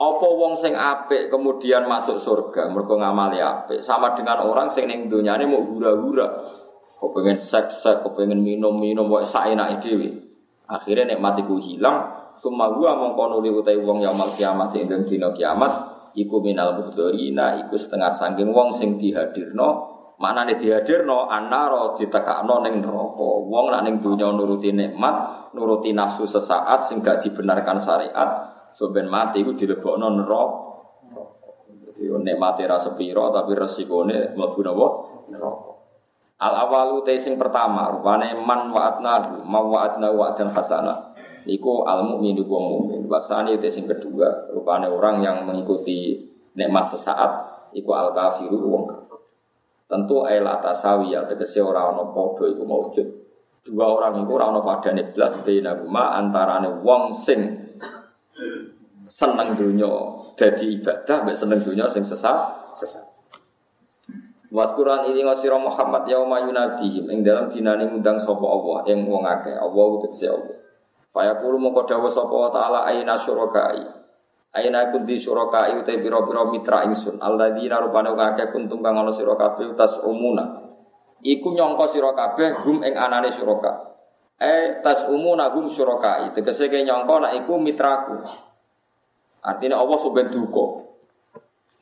Apa 0.00 0.26
wong 0.26 0.58
sing 0.58 0.74
apik 0.74 1.30
kemudian 1.30 1.86
masuk 1.86 2.18
surga 2.18 2.72
mergo 2.74 2.98
ngamali 2.98 3.38
apik 3.38 3.78
sama 3.78 4.18
dengan 4.18 4.42
orang 4.42 4.66
sing 4.74 4.90
ning 4.90 5.06
dunyane 5.06 5.46
mau 5.46 5.62
hura-hura. 5.62 6.58
Pengen 7.00 7.40
seks-seks, 7.40 8.04
kok 8.04 8.12
pengen 8.12 8.44
minum-minum 8.44 9.08
wae 9.08 9.24
saenake 9.24 9.80
dhewe. 9.80 10.20
Akhirnya 10.68 11.16
nikmat 11.16 11.40
iku 11.40 11.56
hilang, 11.56 12.19
summa 12.40 12.72
gua 12.72 12.96
mongko 12.96 13.36
nuli 13.36 13.52
utai 13.52 13.76
wong 13.76 14.00
yaumul 14.00 14.32
kiamat 14.32 14.72
ing 14.74 14.88
dina 15.04 15.30
kiamat 15.30 15.72
iku 16.16 16.40
minal 16.40 16.80
muhdorina 16.80 17.60
iku 17.62 17.76
setengah 17.76 18.10
sangking 18.16 18.50
wong 18.50 18.72
sing 18.74 18.96
dihadirno 18.96 20.00
Mana 20.20 20.44
nih 20.44 20.60
dihadirno 20.60 21.32
anaro 21.32 21.96
ditekakno 21.96 22.60
neng 22.60 22.84
neraka. 22.84 23.28
Wong 23.40 23.72
nak 23.72 23.88
neng 23.88 24.04
dunia 24.04 24.28
nuruti 24.28 24.68
nikmat, 24.68 25.48
nuruti 25.56 25.96
nafsu 25.96 26.28
sesaat 26.28 26.84
sing 26.84 27.00
gak 27.00 27.24
dibenarkan 27.24 27.80
syariat, 27.80 28.52
Soben 28.70 29.08
mati 29.08 29.40
iku 29.40 29.56
dilebokno 29.56 30.12
neraka. 30.12 30.68
Jadi 31.80 32.04
nikmate 32.20 32.68
ra 32.68 32.76
sepiro 32.76 33.32
tapi 33.32 33.56
resikone 33.56 34.36
mlebu 34.36 34.60
napa? 34.60 34.88
Neraka. 35.32 35.72
Al 36.40 36.54
awalu 36.68 37.00
te 37.04 37.16
sing 37.16 37.40
pertama 37.40 37.88
rupane 37.88 38.36
man 38.44 38.72
wa'atnahu, 38.72 39.44
ma 39.44 39.60
wa'atna 39.60 40.08
wa'dan 40.12 40.52
hasanah. 40.52 41.09
Iku 41.48 41.88
al 41.88 42.04
mukmin 42.04 42.36
iku 42.36 42.50
wong 42.50 42.66
mukmin. 42.74 43.00
Wasani 43.08 43.56
te 43.56 43.72
sing 43.72 43.88
kedua 43.88 44.52
rupane 44.52 44.88
orang 44.88 45.24
yang 45.24 45.36
mengikuti 45.44 46.20
nikmat 46.56 46.90
sesaat 46.90 47.30
iku 47.76 47.90
al 47.96 48.12
kafiru 48.12 48.58
wong 48.60 48.84
Tentu 49.90 50.22
ail 50.22 50.46
atasawi 50.46 51.18
ya 51.18 51.26
tegese 51.26 51.58
ora 51.58 51.90
ana 51.90 52.14
padha 52.14 52.46
iku 52.46 52.62
maujud. 52.62 53.06
Dua 53.66 53.86
orang 53.90 54.22
itu 54.22 54.30
ora 54.30 54.54
ana 54.54 54.62
padane 54.62 55.10
blas 55.10 55.34
rumah 55.42 56.14
antarane 56.14 56.70
wong 56.86 57.10
sing 57.10 57.60
seneng 59.10 59.58
dunia 59.58 59.90
jadi 60.38 60.64
ibadah 60.80 61.26
mbek 61.26 61.36
seneng 61.36 61.60
dunia 61.66 61.90
sing 61.90 62.06
sesat 62.06 62.70
sesat 62.78 63.04
Wat 64.50 64.74
Quran 64.74 65.14
ini 65.14 65.22
ngasira 65.22 65.54
Muhammad 65.62 66.10
yauma 66.10 66.42
yunadihim 66.42 67.06
dalam 67.22 67.46
dinane 67.54 67.86
ngundang 67.86 68.18
sapa 68.18 68.42
Allah 68.42 68.82
ing 68.90 69.06
wong 69.06 69.22
akeh 69.22 69.54
Allah 69.54 69.84
utus 69.94 70.26
Allah 70.26 70.58
Faya 71.10 71.38
kulo 71.42 71.58
mongko 71.58 71.90
dawuh 71.90 72.10
sapa 72.10 72.54
taala 72.54 72.86
aina 72.86 73.18
syurakai 73.18 73.82
Aina 74.50 74.90
kun 74.90 75.06
di 75.06 75.14
syurakai 75.14 75.78
uta 75.78 75.94
pira-pira 75.94 76.42
mitra 76.50 76.82
ingsun? 76.82 77.22
Alladzina 77.22 77.78
rupane 77.78 78.10
akeh 78.10 78.50
kuntum 78.50 78.82
kang 78.82 78.98
ana 78.98 79.14
sira 79.14 79.38
utas 79.38 80.02
umuna. 80.02 80.42
Iku 81.22 81.54
nyangka 81.54 81.86
sira 81.86 82.10
kabeh 82.10 82.66
hum 82.66 82.82
ing 82.82 82.98
anane 82.98 83.30
syuraka 83.30 83.94
Eh 84.40 84.82
tas 84.82 85.06
umuna 85.06 85.54
hum 85.54 85.70
syurakai 85.70 86.34
tegese 86.34 86.66
nyangka 86.66 87.14
nek 87.22 87.32
iku 87.44 87.62
mitraku. 87.62 88.26
Artinya 89.44 89.78
Allah 89.78 89.98
sudah 90.00 90.26
duka. 90.32 90.88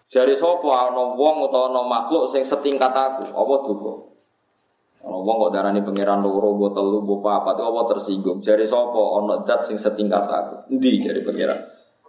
Jari 0.08 0.34
sopo 0.34 0.72
ana 0.72 1.14
wong 1.14 1.48
utawa 1.48 1.68
ana 1.72 1.82
makhluk 1.84 2.32
sing 2.32 2.40
setingkat 2.40 2.90
aku, 2.90 3.28
apa 3.28 3.54
duka. 3.64 3.92
Wong 5.04 5.36
kok 5.46 5.50
darani 5.54 5.80
pangeran 5.86 6.20
loro, 6.20 6.58
mbok 6.58 6.74
telu, 6.74 6.98
mbok 7.06 7.22
papat, 7.22 7.56
apa 7.62 7.80
tersinggung. 7.94 8.42
Jari 8.42 8.66
sopo 8.66 9.22
ana 9.22 9.46
dat 9.46 9.62
sing 9.62 9.78
setingkat 9.78 10.26
aku. 10.26 10.74
Endi 10.74 10.98
jari 10.98 11.22
pangeran? 11.22 11.58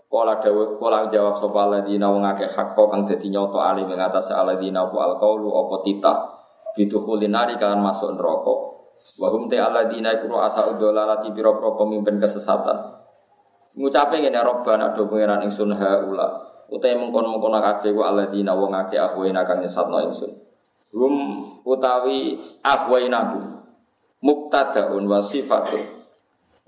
Kala 0.10 0.42
dawe 0.42 0.64
kala 0.82 1.06
jawab 1.14 1.38
sapa 1.38 1.70
alladzina 1.70 2.10
wong 2.10 2.26
akeh 2.26 2.50
hakko 2.50 2.90
kang 2.90 3.06
dadi 3.06 3.30
nyoto 3.30 3.62
ali 3.62 3.86
ing 3.86 4.02
atas 4.02 4.34
alladzina 4.34 4.90
wa 4.90 5.06
alqaulu 5.06 5.54
apa 5.54 5.76
titah 5.86 6.18
bidukhulin 6.74 7.30
nari 7.30 7.62
kan 7.62 7.78
masuk 7.78 8.18
neraka. 8.18 8.54
Wa 9.22 9.30
hum 9.30 9.46
ta 9.46 9.70
alladzina 9.70 10.18
iku 10.18 10.34
asa 10.42 10.66
udzalalati 10.66 11.30
pira-pira 11.30 11.78
pemimpin 11.78 12.18
kesesatan. 12.18 13.00
ngucape 13.78 14.18
ngene 14.18 14.40
robbana 14.42 14.98
do 14.98 15.06
pangeran 15.06 15.46
ingsun 15.46 15.72
haula 15.78 16.28
utahe 16.70 16.98
mengkon-mengkon 16.98 17.54
kabeh 17.54 17.94
wa 17.94 18.10
alladzina 18.10 18.52
wong 18.58 18.74
akeh 18.74 18.98
ahwaina 18.98 19.46
kang 19.46 19.62
nyesatno 19.62 20.10
ingsun 20.10 20.32
hum 20.94 21.16
utawi 21.66 22.40
ahwaina 22.66 23.36
mubtadaun 24.20 25.06
wa 25.06 25.20
sifatun 25.22 25.84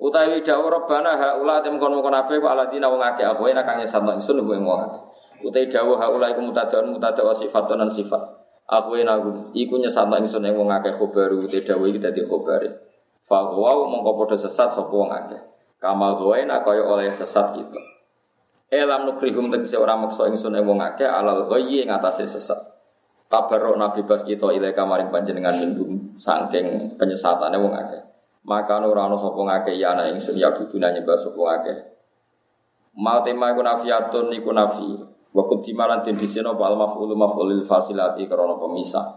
utawi 0.01 0.41
dawuh 0.41 0.69
robbana 0.69 1.13
haula 1.17 1.61
tem 1.61 1.78
kon-mengkon 1.78 2.13
kabeh 2.13 2.41
wa 2.41 2.57
alladzina 2.57 2.89
wong 2.89 3.01
akeh 3.05 3.26
ahwaina 3.26 3.61
kang 3.61 3.82
nyesatno 3.82 4.17
ingsun 4.17 4.41
ing 4.41 4.65
wong 4.65 5.11
utawi 5.45 5.67
dawuh 5.69 5.97
haula 5.97 6.30
iku 6.34 6.41
mubtadaun 6.41 6.93
mubtada 6.93 7.22
wa 7.26 7.34
sifatun 7.34 7.82
lan 7.82 7.89
sifat. 7.89 8.22
Ahwaina 8.72 9.19
iku 9.51 9.76
nyesatno 9.82 10.15
ingsun 10.22 10.45
ing 10.45 10.55
wong 10.55 10.69
akeh 10.69 10.93
khobaru 10.95 11.45
utawi 11.45 11.65
dawuh 11.65 11.86
iki 11.89 11.99
dadi 11.99 12.22
khobare. 12.24 12.69
Fa 13.26 13.49
wa 13.51 13.86
mongko 13.89 14.26
padha 14.26 14.38
sesat 14.38 14.74
sapa 14.74 14.93
wong 14.93 15.11
akeh. 15.11 15.41
Kamal 15.82 16.22
nak 16.45 16.61
kaya 16.61 16.86
oleh 16.86 17.09
sesat 17.09 17.57
kita. 17.57 17.82
Elam 18.72 19.09
nukrihum 19.09 19.51
tegese 19.51 19.76
ora 19.76 19.97
maksa 19.97 20.30
ingsun 20.30 20.55
ing 20.55 20.63
wong 20.63 20.80
akeh 20.80 21.09
alal 21.09 21.49
ghayyi 21.49 21.84
ing 21.84 21.91
atase 21.91 22.24
sesat. 22.24 22.70
Tabarok 23.32 23.79
nabi 23.79 24.03
bas 24.03 24.27
kita 24.27 24.51
ile 24.51 24.75
kamaring 24.75 25.07
panjenengan 25.07 25.55
minggu 25.55 26.19
saking 26.19 26.99
penyesatane 26.99 27.55
wong 27.55 27.71
akeh. 27.71 28.03
Maka 28.43 28.84
ana 28.84 29.15
sapa 29.15 29.39
ngakeh 29.39 29.79
ya 29.79 29.95
ana 29.95 30.11
ingsun 30.11 30.36
ya 30.36 30.51
duduna 30.51 30.91
nyembah 30.91 31.15
sapa 31.15 31.39
ngakeh. 31.39 31.77
Mau 32.99 33.23
tema 33.23 33.55
iku 33.55 33.63
nafiatun 33.63 34.36
iku 34.36 34.51
nafi. 34.51 34.89
Wa 35.32 35.47
kudimalan 35.47 36.03
den 36.03 36.19
diseno 36.19 36.59
apa 36.59 36.63
al 36.67 36.75
maf'ul 36.75 37.15
maf'ulil 37.15 37.63
fasilati 37.63 38.27
karena 38.27 38.51
pemisah. 38.59 39.07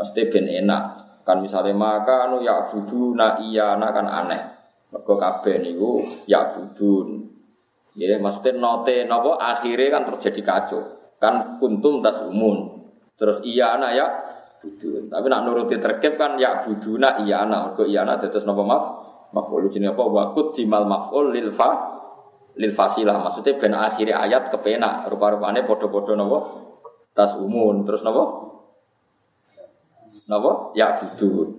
Mesti 0.00 0.32
ben 0.32 0.48
enak. 0.48 0.84
Kan 1.28 1.44
misalnya 1.44 1.76
maka 1.76 2.24
anu 2.24 2.40
ya 2.40 2.72
buduna 2.72 3.36
iya 3.44 3.76
kan 3.76 4.08
aneh. 4.08 4.42
Mergo 4.88 5.20
kabeh 5.20 5.60
niku 5.60 6.00
ya 6.24 6.56
budun. 6.56 7.28
Ya 7.92 8.16
maksudnya 8.16 8.56
note 8.56 9.04
nopo 9.04 9.36
akhirnya 9.36 9.92
kan 9.92 10.02
terjadi 10.08 10.40
kacau. 10.40 10.80
Kan 11.20 11.60
kuntum 11.60 12.00
tas 12.00 12.24
umun. 12.24 12.77
Terus 13.18 13.42
iya 13.42 13.74
anak 13.74 13.90
ya 13.98 14.06
budun. 14.62 15.10
Tapi 15.10 15.26
nak 15.26 15.40
nuruti 15.44 15.76
terkep 15.76 16.14
kan 16.14 16.38
ya 16.38 16.62
buduna 16.62 17.20
iya 17.26 17.42
anak. 17.42 17.74
Mergo 17.74 17.84
iya 17.90 18.06
anak 18.06 18.30
terus 18.30 18.46
nopo 18.46 18.62
maaf. 18.62 18.84
Maf'ul 19.28 19.68
jenis 19.68 19.92
apa? 19.92 20.02
Wakut 20.08 20.56
dimal 20.56 20.88
maf'ul 20.88 21.34
lil 21.34 21.52
fa 21.52 21.98
lil 22.56 22.72
fasilah. 22.72 23.20
Maksudnya 23.20 23.58
ben 23.58 23.74
akhirnya 23.74 24.22
ayat 24.22 24.54
kepenak. 24.54 25.10
Rupa-rupanya 25.10 25.66
podo-podo 25.66 26.14
nopo 26.14 26.38
tas 27.12 27.34
umun. 27.34 27.82
Terus 27.84 28.06
nopo? 28.06 28.22
Nopo? 30.30 30.72
Ya 30.78 30.96
budun. 31.02 31.58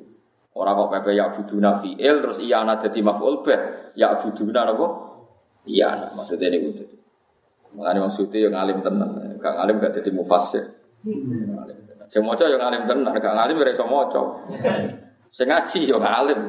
Orang 0.55 0.75
kok 0.75 0.89
pepe 0.91 1.15
ya 1.15 1.31
buduna 1.31 1.79
fi'il 1.79 2.19
terus 2.19 2.41
iya 2.41 2.63
ana 2.63 2.79
dadi 2.79 3.03
maf'ul 3.03 3.43
bih. 3.43 3.93
Ya 3.99 4.15
buduna 4.17 4.63
napa? 4.63 4.87
Iya 5.67 5.85
ana 5.91 6.07
maksudnya 6.15 6.49
ini 6.49 6.71
gitu. 6.71 6.83
Makanya 7.69 8.09
maksudnya 8.09 8.49
yang 8.49 8.55
alim 8.57 8.81
tenan, 8.81 9.37
gak 9.37 9.55
alim 9.61 9.77
gak 9.77 9.93
dadi 9.93 10.09
mufassir. 10.09 10.78
Sing 12.09 12.21
maca 12.25 12.43
yang 12.49 12.59
alim 12.59 12.83
tenan, 12.89 13.15
gak 13.15 13.37
alim 13.37 13.61
ora 13.61 13.71
iso 13.71 13.85
maca. 13.85 14.21
Sing 15.31 15.47
ngaji 15.47 15.79
yo 15.87 15.97
alim. 16.01 16.39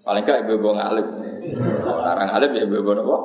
Paling 0.00 0.24
gak 0.24 0.48
ibu-ibu 0.48 0.72
ngalim. 0.74 1.06
Orang 1.84 2.30
alim 2.32 2.50
ya 2.56 2.62
ibu-ibu 2.64 2.90
napa? 2.96 3.16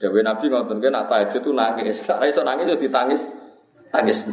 Dewi 0.00 0.24
Nabi 0.24 0.48
ngotot 0.48 0.80
kan 0.80 0.90
nak 0.96 1.04
tahajud 1.12 1.40
tuh 1.44 1.52
nangis. 1.54 2.08
Ora 2.10 2.26
iso 2.26 2.42
nangis 2.42 2.66
yo 2.68 2.76
ditangis. 2.76 3.22
Tangis. 3.92 4.26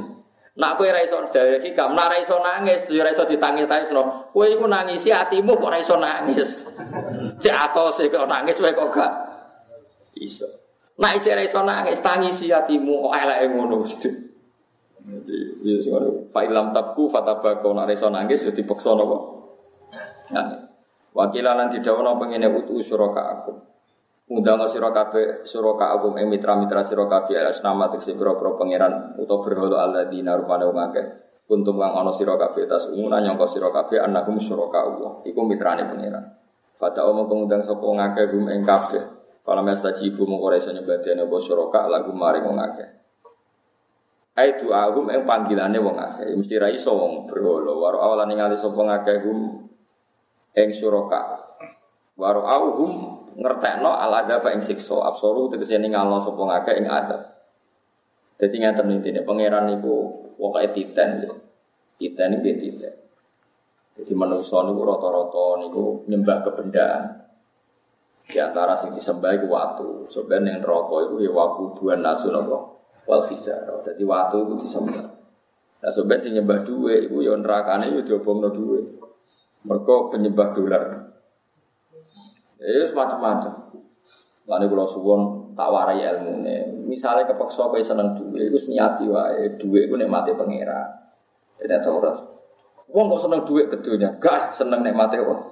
Nak 0.57 0.81
kowe 0.81 0.89
ra 0.89 1.05
iso 1.05 1.21
jare 1.29 1.61
hikam, 1.61 1.93
nak 1.93 2.17
iso 2.17 2.41
nangis, 2.41 2.89
ya 2.89 3.05
ra 3.05 3.13
iso 3.13 3.29
ditangis-tangis 3.29 3.93
no. 3.93 4.33
Kowe 4.33 4.49
iku 4.49 4.65
nangisi 4.65 5.13
atimu 5.13 5.53
kok 5.61 5.69
ra 5.69 5.77
iso 5.77 5.95
nangis. 6.01 6.65
Cek 7.37 7.53
atose 7.53 8.09
kok 8.09 8.25
nangis 8.25 8.57
wae 8.57 8.73
kok 8.73 8.89
gak 8.89 9.13
iso. 10.17 10.49
Nak 10.97 11.21
isih 11.21 11.37
ra 11.37 11.45
iso 11.45 11.61
nangis, 11.61 12.01
tangisi 12.01 12.49
atimu 12.49 13.05
kok 13.05 13.13
eleke 13.21 13.45
ngono. 13.53 13.85
Jadi, 15.07 15.63
ya 15.63 15.79
sing 15.79 15.95
fa'ilam 16.35 16.75
tabku 16.75 17.07
fatabako 17.07 17.71
nak 17.71 17.88
iso 17.88 18.11
nangis 18.11 18.43
ya 18.43 18.51
dipaksa 18.51 18.91
napa. 18.91 19.17
Nangis. 20.35 20.67
Wakilan 21.15 21.55
lan 21.55 21.67
didhawuhna 21.71 22.19
pengene 22.19 22.51
utu 22.51 22.84
suraka 22.84 23.23
aku. 23.39 23.55
Undang 24.27 24.67
sira 24.67 24.91
kabeh 24.91 25.47
suraka 25.47 25.95
agum 25.95 26.19
ing 26.19 26.27
mitra-mitra 26.27 26.84
sira 26.84 27.07
kabeh 27.07 27.39
alas 27.39 27.63
nama 27.63 27.88
tekse 27.88 28.11
pira-pira 28.11 28.59
pangeran 28.59 29.15
utawa 29.15 29.39
berhala 29.39 29.88
alladzina 29.88 30.35
rupane 30.35 30.67
wong 30.67 30.79
akeh. 30.91 31.05
Kuntum 31.47 31.79
kang 31.79 31.95
ana 31.95 32.11
sira 32.11 32.35
kabeh 32.35 32.67
tas 32.67 32.91
umuna 32.91 33.23
nyangka 33.23 33.47
sira 33.47 33.71
kabeh 33.71 34.03
annakum 34.03 34.35
suraka 34.35 34.84
Allah. 34.84 35.23
Iku 35.23 35.47
mitrane 35.47 35.88
pangeran. 35.88 36.35
Fata 36.75 37.07
omong 37.07 37.31
ngundang 37.31 37.63
sapa 37.63 37.88
ngakeh 37.88 38.25
gum 38.35 38.51
ing 38.51 38.67
kabeh. 38.67 39.03
Kala 39.47 39.63
mesta 39.63 39.95
jibu 39.95 40.27
mung 40.27 40.43
ora 40.43 40.59
iso 40.59 40.75
nyebadene 40.75 41.23
apa 41.23 41.38
suraka 41.39 41.88
lagu 41.88 42.11
maring 42.11 42.43
wong 42.43 42.59
akeh. 42.59 43.06
Ai 44.38 44.53
agum 44.53 45.09
ing 45.09 45.26
panggilane 45.26 45.81
wong 45.81 45.97
akeh. 45.97 46.30
Mesti 46.38 46.61
ra 46.61 46.69
iso 46.69 46.93
wong 46.93 47.26
berhala. 47.26 47.73
Waro 47.73 47.97
awalan 48.05 48.30
ningali 48.30 48.53
sapa 48.53 48.77
ngakeh 48.77 49.26
gum 49.26 49.65
ing 50.53 50.69
suraka. 50.69 51.41
Waru 52.14 52.45
auhum 52.45 52.91
ngertekno 53.34 53.97
ala 53.97 54.22
adaba 54.22 54.53
ing 54.53 54.61
siksa 54.61 54.93
absoru 55.09 55.49
tegese 55.49 55.81
ningalno 55.81 56.22
sapa 56.22 56.38
ngake 56.38 56.72
ing 56.77 56.85
adab. 56.85 57.26
Dadi 58.38 58.61
ngaten 58.61 58.93
intine 58.93 59.26
pangeran 59.26 59.73
niku 59.73 59.95
pokoke 60.38 60.69
titen. 60.69 61.26
Titen 61.97 62.38
iki 62.38 62.51
titen. 62.61 62.93
Jadi 63.97 64.14
manusia 64.14 64.61
niku 64.61 64.85
rata-rata 64.85 65.65
niku 65.65 66.05
nyembah 66.05 66.45
kebendaan. 66.45 67.26
Di 68.30 68.38
antara 68.38 68.77
sing 68.77 68.93
disembah 68.93 69.34
iku 69.34 69.49
watu. 69.49 69.89
Sebenarnya 70.14 70.61
yang 70.61 70.61
rokok 70.61 71.09
itu 71.09 71.26
ya 71.26 71.34
waku 71.34 71.73
dua 71.73 71.97
nasu 71.97 72.30
nopo 72.30 72.76
wal 73.07 73.23
hijaro. 73.31 73.81
Jadi 73.81 74.03
watu 74.03 74.43
itu 74.43 74.53
disembah. 74.67 75.17
Nah 75.77 75.91
sebenarnya 75.93 76.21
sing 76.21 76.34
nyembah 76.35 76.59
duwe 76.67 77.07
iku 77.07 77.23
ya 77.23 77.34
nerakane 77.39 77.95
ya 77.95 78.01
diobongno 78.03 78.51
duwe. 78.51 78.79
Mereka 79.63 79.95
penyembah 80.13 80.47
dolar. 80.53 80.84
Ya 82.59 82.84
semacam-macam. 82.85 83.53
Lalu 84.47 84.65
kalau 84.71 84.88
suwon 84.88 85.21
tak 85.55 85.69
warai 85.71 86.03
ilmu 86.03 86.43
nih. 86.43 86.61
Misalnya 86.88 87.27
kepeksa 87.27 87.67
kau 87.67 87.75
seneng 87.79 88.15
duwe, 88.15 88.47
itu 88.47 88.71
niati 88.71 89.09
wae 89.09 89.59
duwe 89.59 89.89
itu 89.89 89.95
mati 90.07 90.31
pangeran. 90.35 90.88
Tidak 91.57 91.81
tahu 91.84 91.99
Wong 92.88 93.11
kok 93.11 93.27
seneng 93.27 93.43
duit 93.43 93.67
kedunya, 93.67 94.15
gak 94.15 94.55
seneng 94.55 94.79
nikmate 94.79 95.19
wong. 95.19 95.43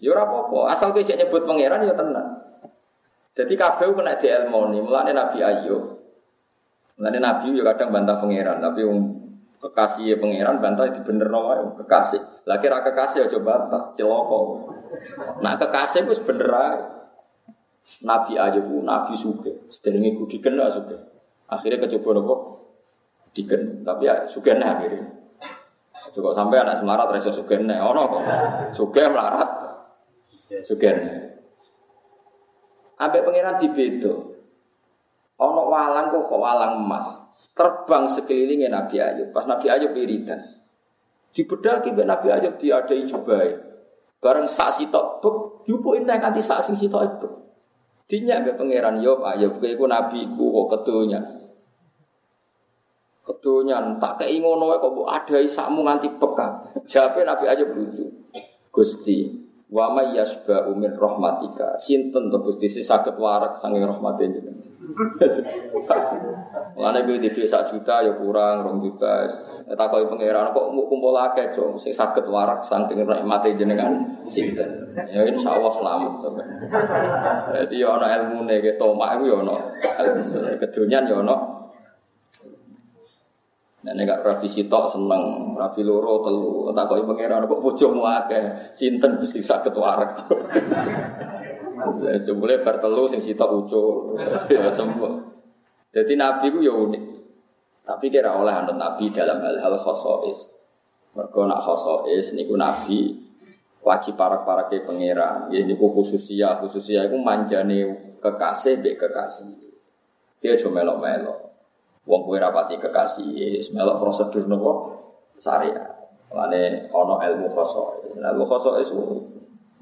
Ya 0.00 0.16
ora 0.16 0.24
apa-apa, 0.24 0.72
asal 0.72 0.96
kowe 0.96 1.04
nyebut 1.04 1.44
pangeran 1.44 1.84
ya 1.84 1.92
tenang. 1.92 2.40
Jadi 3.36 3.52
kabeh 3.52 3.92
kena 3.92 4.16
dielmoni, 4.16 4.80
mulane 4.80 5.12
Nabi 5.12 5.44
Ayub. 5.44 5.99
Mulane 7.00 7.16
Nabi 7.16 7.56
ya 7.56 7.64
kadang 7.64 7.96
bantah 7.96 8.20
pangeran, 8.20 8.60
tapi 8.60 8.84
wong 8.84 9.00
kekasih 9.56 10.20
pangeran 10.20 10.60
bantah 10.60 10.92
dibenerno 10.92 11.40
wae 11.48 11.64
kekasih. 11.80 12.44
Lah 12.44 12.60
kira 12.60 12.84
kekasih 12.84 13.24
aja 13.24 13.40
bantah, 13.40 13.96
celoko. 13.96 14.68
Nah 15.40 15.56
kekasih 15.56 16.04
wis 16.04 16.20
bener. 16.20 16.52
Nabi 18.04 18.36
Ayub 18.36 18.84
nabi 18.84 19.16
suge, 19.16 19.64
sederinge 19.72 20.12
ku 20.20 20.28
diken 20.28 20.60
suge. 20.68 21.00
Akhirnya 21.48 21.88
kecoba 21.88 22.20
nopo? 22.20 22.34
Diken, 23.32 23.80
tapi 23.80 24.04
ya 24.04 24.28
sugene 24.28 24.60
akhirnya. 24.60 25.08
Juga 26.12 26.36
sampai 26.36 26.60
anak 26.60 26.84
semarat 26.84 27.06
rasa 27.08 27.32
sugen 27.32 27.64
nih, 27.64 27.80
ono 27.80 28.02
kok 28.10 28.22
sugen 28.76 29.14
melarat, 29.14 29.50
sugen. 30.66 30.96
Abe 33.00 33.18
pangeran 33.24 33.56
di 33.56 33.68
bedo, 33.72 34.29
ono 35.40 35.62
walang 35.72 36.12
kok 36.12 36.28
kok 36.28 36.40
walang 36.40 36.84
emas, 36.84 37.16
terbang 37.56 38.04
sekelilingnya 38.12 38.68
Nabi 38.68 39.00
Ayub. 39.00 39.32
Pas 39.32 39.48
Nabi 39.48 39.72
Ayub 39.72 39.96
wiridan, 39.96 40.60
di 41.32 41.42
bedaki 41.48 41.96
Nabi 41.96 42.28
Ayub 42.28 42.60
diadai 42.60 43.08
jubai, 43.08 43.48
bareng 44.20 44.44
saksi 44.44 44.92
tok 44.92 45.24
bek, 45.24 45.36
jupu 45.64 45.96
indah 45.96 46.20
kanti 46.20 46.44
saksi 46.44 46.76
si 46.76 46.86
tok 46.92 47.24
bek. 47.24 47.32
Dinya 48.04 48.44
be 48.44 48.52
pangeran 48.52 49.00
Ayub, 49.00 49.24
Ayub 49.24 49.56
kue 49.56 49.88
nabi 49.88 50.28
ku 50.36 50.52
kok 50.52 50.66
ketunya. 50.76 51.40
Kedonyan 53.30 54.02
tak 54.02 54.18
kei 54.18 54.42
ngono 54.42 54.74
kok 54.82 54.90
mbok 54.90 55.06
adai 55.06 55.46
sakmu 55.46 55.86
nganti 55.86 56.08
peka. 56.18 56.66
Jawabe 56.90 57.22
Nabi 57.22 57.44
aja 57.46 57.62
lucu. 57.62 58.04
Gusti, 58.74 59.30
wa 59.70 59.94
may 59.94 60.18
yasba'u 60.18 60.74
min 60.74 60.90
rahmatika. 60.92 61.78
Sinten 61.78 62.28
to 62.28 62.38
Gusti 62.42 62.66
sing 62.66 62.82
saged 62.82 63.14
warak 63.14 63.54
saking 63.56 63.86
rahmate 63.86 64.26
jenengan. 64.26 64.66
Lane 66.80 67.06
kuwi 67.06 67.22
dhuwit 67.22 67.46
sak 67.46 67.70
juta 67.70 68.02
ya 68.02 68.10
kurang, 68.18 68.66
rong 68.66 68.82
juta. 68.82 69.22
Takoki 69.70 70.10
pangeran 70.10 70.50
kok 70.50 70.66
mau 70.74 70.90
kumpul 70.90 71.14
akeh, 71.14 71.54
Cok. 71.54 71.78
Sing 71.78 71.94
saged 71.94 72.26
warak 72.26 72.66
saking 72.66 73.06
rahmate 73.06 73.54
jenengan 73.54 74.10
sinten. 74.18 74.90
Ya 75.14 75.22
insyaallah 75.22 75.70
selamat 75.70 76.12
sampe. 76.18 76.42
Jadi 77.54 77.74
ya 77.78 77.94
ana 77.94 78.06
ilmune 78.18 78.58
ke 78.58 78.74
tomak 78.74 79.22
iku 79.22 79.24
ya 79.30 79.36
ana. 79.46 79.56
Kedonyan 80.58 81.06
ya 81.06 81.22
ana 81.22 81.59
Nah, 83.80 83.96
nek 83.96 84.20
rapi 84.20 84.44
sitok 84.44 84.92
seneng, 84.92 85.56
rapi 85.56 85.80
loro 85.80 86.20
telu, 86.20 86.68
tak 86.76 86.84
koi 86.84 87.00
pangeran 87.00 87.48
kok 87.48 87.64
bojomu 87.64 88.04
akeh, 88.04 88.76
sinten 88.76 89.16
mesti 89.16 89.40
saged 89.40 89.72
warak. 89.76 90.16
Ya 91.80 92.20
jebule 92.20 92.60
bar 92.60 92.76
telu 92.76 93.08
sing 93.08 93.24
sitok 93.24 93.64
ucul, 93.64 94.20
ya 94.52 94.68
sembuh. 94.68 95.12
Jadi 95.96 96.12
nabi 96.12 96.52
ku 96.52 96.60
ya 96.60 96.76
unik. 96.76 97.04
Tapi 97.88 98.06
kira 98.12 98.36
oleh 98.36 98.52
anut 98.52 98.76
nabi 98.76 99.08
dalam 99.08 99.40
hal-hal 99.40 99.80
khosois. 99.80 100.52
Mergo 101.16 101.48
nak 101.48 101.64
khosois 101.64 102.36
niku 102.36 102.54
nabi 102.54 103.16
wajib 103.80 104.14
para-para 104.14 104.68
ke 104.68 104.84
pangeran. 104.84 105.50
Ya 105.50 105.64
niku 105.64 105.90
khususia, 105.90 106.60
khususia 106.60 107.08
iku 107.08 107.16
manjane 107.16 108.12
kekasih 108.20 108.78
mbek 108.78 108.94
kekasih. 109.00 109.48
Dia 110.38 110.54
cuma 110.60 110.84
melok-melok. 110.84 111.49
Wong 112.08 112.20
kue 112.24 112.40
rapati 112.40 112.80
kekasih, 112.80 113.60
melok 113.76 114.00
prosedur 114.00 114.48
nopo 114.48 114.72
syariat. 115.36 116.00
Lane 116.30 116.88
ono 116.94 117.18
ilmu 117.18 117.50
khoso, 117.52 118.06
ilmu 118.14 118.44
khoso 118.46 118.78
itu 118.78 118.98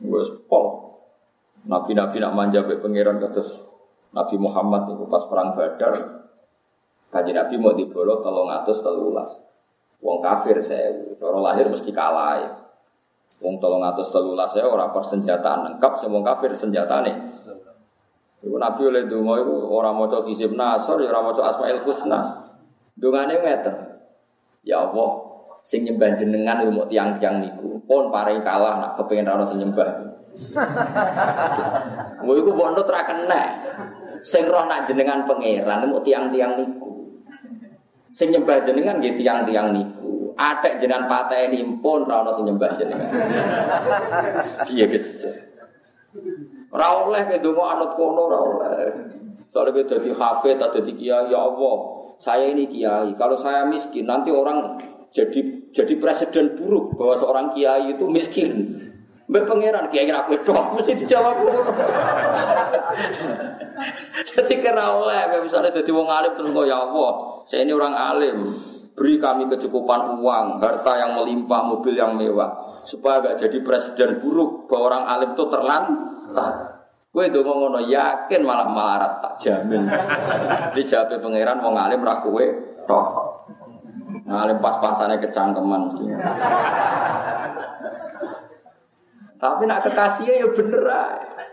gue 0.01 0.23
pol. 0.49 0.89
Nabi-nabi 1.69 2.23
nak 2.23 2.33
manja 2.33 2.65
be 2.65 2.81
pangeran 2.81 3.21
kados 3.21 3.61
Nabi 4.15 4.41
Muhammad 4.41 4.89
itu 4.89 5.05
pas 5.05 5.21
perang 5.29 5.53
Badar, 5.53 5.93
kaji 7.13 7.33
Nabi 7.37 7.55
mau 7.61 7.77
dibolo 7.77 8.25
tolong 8.25 8.49
atus 8.49 8.81
telulas. 8.81 9.37
Wong 10.01 10.23
kafir 10.23 10.57
saya, 10.63 10.95
orang 11.21 11.43
lahir 11.43 11.67
mesti 11.69 11.91
kalah. 11.93 12.65
Wong 13.43 13.61
tolong 13.61 13.85
atus 13.85 14.09
telulas 14.09 14.55
saya 14.55 14.65
orang 14.65 14.95
persenjataan 14.97 15.69
lengkap, 15.69 15.93
semua 16.01 16.25
kafir 16.25 16.57
senjata 16.57 17.05
nih. 17.05 17.17
Iku 18.39 18.55
Nabi 18.55 18.83
oleh 18.87 19.03
donga 19.11 19.35
iku 19.43 19.55
ora 19.67 19.91
maca 19.91 20.23
kisib 20.23 20.55
nasor, 20.55 21.03
ya 21.03 21.11
ora 21.11 21.27
maca 21.27 21.43
asmaul 21.51 21.83
husna. 21.83 22.21
Dungane 22.95 23.43
ngeten. 23.43 23.77
Ya 24.63 24.87
Allah, 24.87 25.11
sing 25.67 25.83
nyembah 25.83 26.15
jenengan 26.15 26.63
mau 26.71 26.87
tiang-tiang 26.87 27.43
niku. 27.43 27.83
Pun 27.83 28.15
paring 28.15 28.39
kalah 28.47 28.79
nak 28.79 28.93
kepengin 28.95 29.27
ra 29.27 29.43
sing 29.43 29.59
nyembah. 29.59 29.91
Ngono 32.23 32.39
iku 32.39 32.51
bondo 32.55 32.87
ra 32.87 33.03
kena. 33.03 33.43
Sing 34.23 34.47
roh 34.47 34.67
nak 34.67 34.87
jenengan 34.87 35.27
pangeran 35.27 35.91
mau 35.91 35.99
tiang-tiang 36.03 36.63
niku. 36.63 37.19
Sing 38.15 38.31
nyembah 38.31 38.63
jenengan 38.63 39.03
nggih 39.03 39.19
tiang-tiang 39.19 39.75
niku. 39.75 40.35
Atek 40.39 40.79
jenengan 40.79 41.11
pateni 41.11 41.67
pun 41.83 42.07
ra 42.07 42.23
ono 42.23 42.31
sing 42.39 42.47
nyembah 42.47 42.71
jenengan. 42.79 43.11
Iya 44.71 44.85
gitu. 44.95 45.27
Ora 46.69 46.87
oleh 47.09 47.23
ke 47.25 47.41
donga 47.41 47.65
anut 47.77 47.97
kono 47.97 48.29
ora 48.29 48.39
oleh. 48.45 48.93
Soalnya 49.49 49.81
kita 49.81 49.97
jadi 50.05 50.13
hafid 50.13 50.61
atau 50.61 50.77
jadi 50.85 50.93
kiai, 50.93 51.33
ya 51.33 51.41
Allah, 51.41 51.77
saya 52.21 52.53
ini 52.53 52.69
kiai. 52.69 53.17
Kalau 53.17 53.41
saya 53.41 53.65
miskin, 53.65 54.05
nanti 54.05 54.29
orang 54.29 54.77
jadi 55.09 55.73
jadi 55.73 55.95
presiden 55.97 56.53
buruk 56.61 57.01
bahwa 57.01 57.17
seorang 57.17 57.47
kiai 57.57 57.97
itu 57.97 58.05
miskin. 58.05 58.77
Mbak 59.29 59.45
pangeran 59.45 59.85
kiai 59.93 60.09
kira 60.09 60.25
aku 60.25 60.41
doh 60.41 60.77
mesti 60.77 60.97
dijawab. 60.97 61.37
jadi 64.25 64.55
kira 64.61 64.85
oleh, 64.93 65.41
misalnya 65.45 65.73
jadi 65.73 65.91
wong 65.93 66.09
alim 66.09 66.33
terus 66.37 66.53
ya 66.69 66.77
Allah, 66.85 67.11
saya 67.45 67.65
ini 67.65 67.73
orang 67.77 67.93
alim, 67.97 68.37
beri 68.97 69.21
kami 69.21 69.49
kecukupan 69.53 70.21
uang, 70.21 70.61
harta 70.65 70.93
yang 70.97 71.13
melimpah, 71.17 71.61
mobil 71.61 71.93
yang 71.93 72.17
mewah, 72.17 72.81
supaya 72.89 73.21
gak 73.21 73.49
jadi 73.49 73.61
presiden 73.61 74.21
buruk 74.21 74.65
bahwa 74.69 74.97
orang 74.97 75.05
alim 75.09 75.31
itu 75.37 75.45
terlantar. 75.49 76.18
Gue 77.09 77.25
itu 77.33 77.41
ngono 77.41 77.81
yakin 77.83 78.41
malah 78.45 78.69
marat 78.69 79.13
tak 79.25 79.35
jamin. 79.41 79.89
Dijawab 80.77 81.19
pangeran 81.19 81.59
mau 81.65 81.73
ngalim 81.73 82.05
ra 82.05 82.21
kowe 82.21 82.45
toh. 82.85 83.07
Ngalim 84.29 84.61
pas-pasane 84.61 85.17
kecangkeman. 85.17 85.97
Tapi 89.39 89.63
nak 89.65 89.83
kekasihnya 89.89 90.35
ya 90.45 90.49
bener 90.53 90.85
aja. 90.85 91.47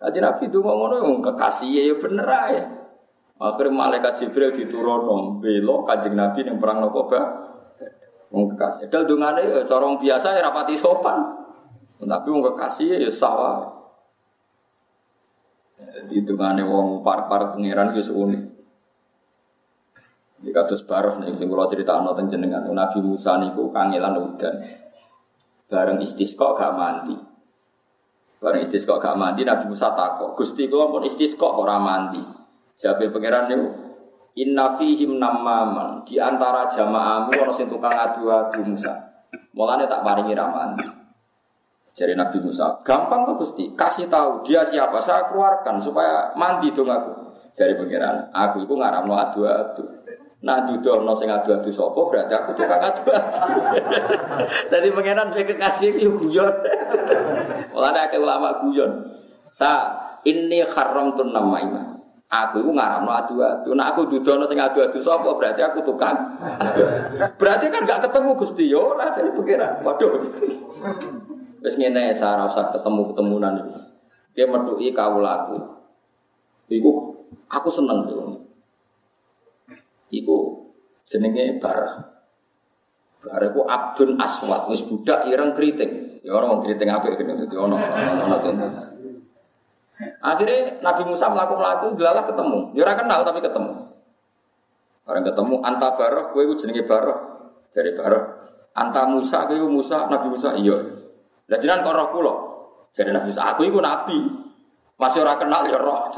Tadi 0.00 0.18
Nabi 0.18 0.44
itu 0.48 0.58
ngono 0.64 1.20
kekasihnya 1.20 1.82
ya 1.84 1.94
bener 2.00 2.26
aja. 2.26 2.64
Akhirnya 3.34 3.76
malaikat 3.76 4.24
Jibril 4.24 4.56
diturun 4.56 5.42
belok 5.42 5.90
kajing 5.90 6.14
Nabi 6.16 6.48
yang 6.48 6.56
perang 6.62 6.80
nopo 6.80 7.10
ba. 7.10 7.22
Wong 8.32 8.56
kekasih. 8.56 8.88
Dal 8.88 9.04
dungane 9.04 9.42
ya 9.44 9.60
corong 9.68 10.00
biasa 10.00 10.32
ya 10.32 10.48
rapati 10.48 10.74
sopan. 10.80 11.43
Tapi 12.02 12.26
wong 12.26 12.42
kekasih 12.42 13.06
ya 13.06 13.10
sawah. 13.10 13.70
Di 16.10 16.22
Hitungane 16.22 16.62
wong 16.66 17.06
par-par 17.06 17.54
pangeran 17.54 17.94
wis 17.94 18.10
unik. 18.10 18.44
Di 20.44 20.50
kados 20.52 20.84
baroh 20.84 21.22
nih 21.22 21.32
sing 21.38 21.48
kula 21.48 21.70
critakno 21.72 22.12
teng 22.12 22.28
jenengan 22.28 22.68
Nabi 22.68 23.00
Musa 23.00 23.40
niku 23.40 23.72
kangelan 23.72 24.20
udan. 24.20 24.54
Bareng 25.70 25.98
istisqa 26.04 26.52
gak 26.52 26.76
mandi. 26.76 27.16
Bareng 28.42 28.68
istisqa 28.68 29.00
gak 29.00 29.16
mandi 29.16 29.42
Nabi 29.46 29.72
Musa 29.72 29.96
takok, 29.96 30.36
"Gusti 30.36 30.68
kula 30.68 30.92
pun 30.92 31.08
istisqa 31.08 31.48
ora 31.48 31.80
mandi." 31.80 32.20
Jabe 32.76 33.08
pangeran 33.08 33.44
niku 33.48 33.66
Inna 34.34 34.74
fihim 34.74 35.22
namaman 35.22 36.02
di 36.02 36.18
antara 36.18 36.66
jamaahmu 36.66 37.38
ana 37.38 37.54
sing 37.54 37.70
tukang 37.70 37.94
adu-adu 37.94 38.66
Musa. 38.66 38.90
Mulane 39.54 39.86
tak 39.86 40.02
paringi 40.02 40.34
ra. 40.34 40.74
Jadi 41.94 42.18
Nabi 42.18 42.42
Musa, 42.42 42.82
gampang 42.82 43.22
kok 43.22 43.38
Gusti, 43.38 43.70
kasih 43.78 44.10
tahu 44.10 44.42
dia 44.42 44.66
siapa, 44.66 44.98
saya 44.98 45.30
keluarkan 45.30 45.78
supaya 45.78 46.34
mandi 46.34 46.74
dong 46.74 46.90
aku. 46.90 47.10
Jadi 47.54 47.78
pengiran, 47.78 48.34
aku 48.34 48.66
itu 48.66 48.74
ngaramno 48.74 49.14
adu-adu. 49.14 49.86
Nah 50.44 50.60
dudono 50.68 51.16
sing 51.16 51.30
adu-adu 51.30 51.72
sapa 51.72 51.96
berarti 51.96 52.34
aku 52.36 52.50
tukang 52.52 52.82
adu-adu. 52.82 53.40
Dadi 54.74 54.88
pengiran 54.92 55.32
kowe 55.32 55.40
kekasih 55.40 55.96
yo 55.96 56.20
guyon. 56.20 56.52
Ora 57.78 57.96
ada 57.96 58.18
ulama 58.20 58.60
guyon. 58.60 58.92
Sa 59.48 59.88
ini 60.26 60.60
haram 60.60 61.16
tuh 61.16 61.30
namanya. 61.30 61.96
Aku 62.28 62.60
itu 62.60 62.74
ngaramno 62.74 63.08
adu-adu. 63.08 63.72
Nah 63.72 63.94
aku 63.94 64.04
dudono 64.10 64.44
sing 64.44 64.60
adu-adu 64.60 65.00
sapa 65.00 65.30
berarti 65.32 65.62
aku 65.64 65.80
tukang. 65.80 66.36
Berarti 67.40 67.70
kan 67.72 67.88
gak 67.88 68.04
ketemu 68.04 68.30
Gusti 68.36 68.68
yo 68.68 68.98
ora 68.98 69.16
jadi 69.16 69.30
pengiran. 69.32 69.80
Waduh. 69.80 70.12
Wis 71.64 71.80
ngene 71.80 72.12
saya 72.12 72.44
usah 72.44 72.68
ketemu-ketemunan 72.76 73.64
iki. 73.64 73.80
Dia 74.36 74.44
mertuki 74.44 74.92
kawulaku. 74.92 75.56
Iku 76.68 76.90
aku 77.48 77.68
seneng 77.72 78.04
tuh. 78.04 78.44
Iku 80.12 80.36
jenenge 81.08 81.56
bar. 81.56 82.04
Bar 83.24 83.40
iku 83.48 83.64
Abdun 83.64 84.20
Aswad 84.20 84.68
wis 84.68 84.84
budak 84.84 85.24
ireng 85.32 85.56
keriting. 85.56 86.20
Ya 86.20 86.36
wong 86.36 86.60
keriting 86.60 86.92
apik 86.92 87.16
kene 87.16 87.32
dadi 87.48 87.56
ono 87.56 87.80
ono. 87.80 88.24
Akhirnya 90.20 90.84
Nabi 90.84 91.02
Musa 91.08 91.32
melakukan 91.32 91.96
delalah 91.96 92.28
ketemu. 92.28 92.76
Ya 92.76 92.84
ora 92.84 92.92
kenal 92.92 93.24
tapi 93.24 93.40
ketemu. 93.40 93.72
Orang 95.04 95.24
ketemu 95.24 95.60
anta 95.60 95.96
barok, 95.96 96.32
iku 96.36 96.52
jenenge 96.60 96.84
barok. 96.84 97.18
Dari 97.72 97.92
barok. 97.92 98.24
Anta 98.74 99.04
Musa, 99.06 99.46
kowe 99.46 99.68
Musa, 99.68 100.08
Nabi 100.08 100.26
Musa 100.32 100.56
iya. 100.56 100.74
Lah 101.48 101.58
jenengan 101.60 101.84
kok 101.84 101.94
roh 101.96 102.08
kula. 102.08 102.34
Jadi 102.94 103.10
Nabi 103.10 103.28
Musa, 103.34 103.42
aku 103.52 103.60
iku 103.68 103.78
nabi. 103.82 104.18
Masih 104.94 105.26
ora 105.26 105.34
kenal 105.34 105.66
ya 105.66 105.76
roh. 105.76 106.08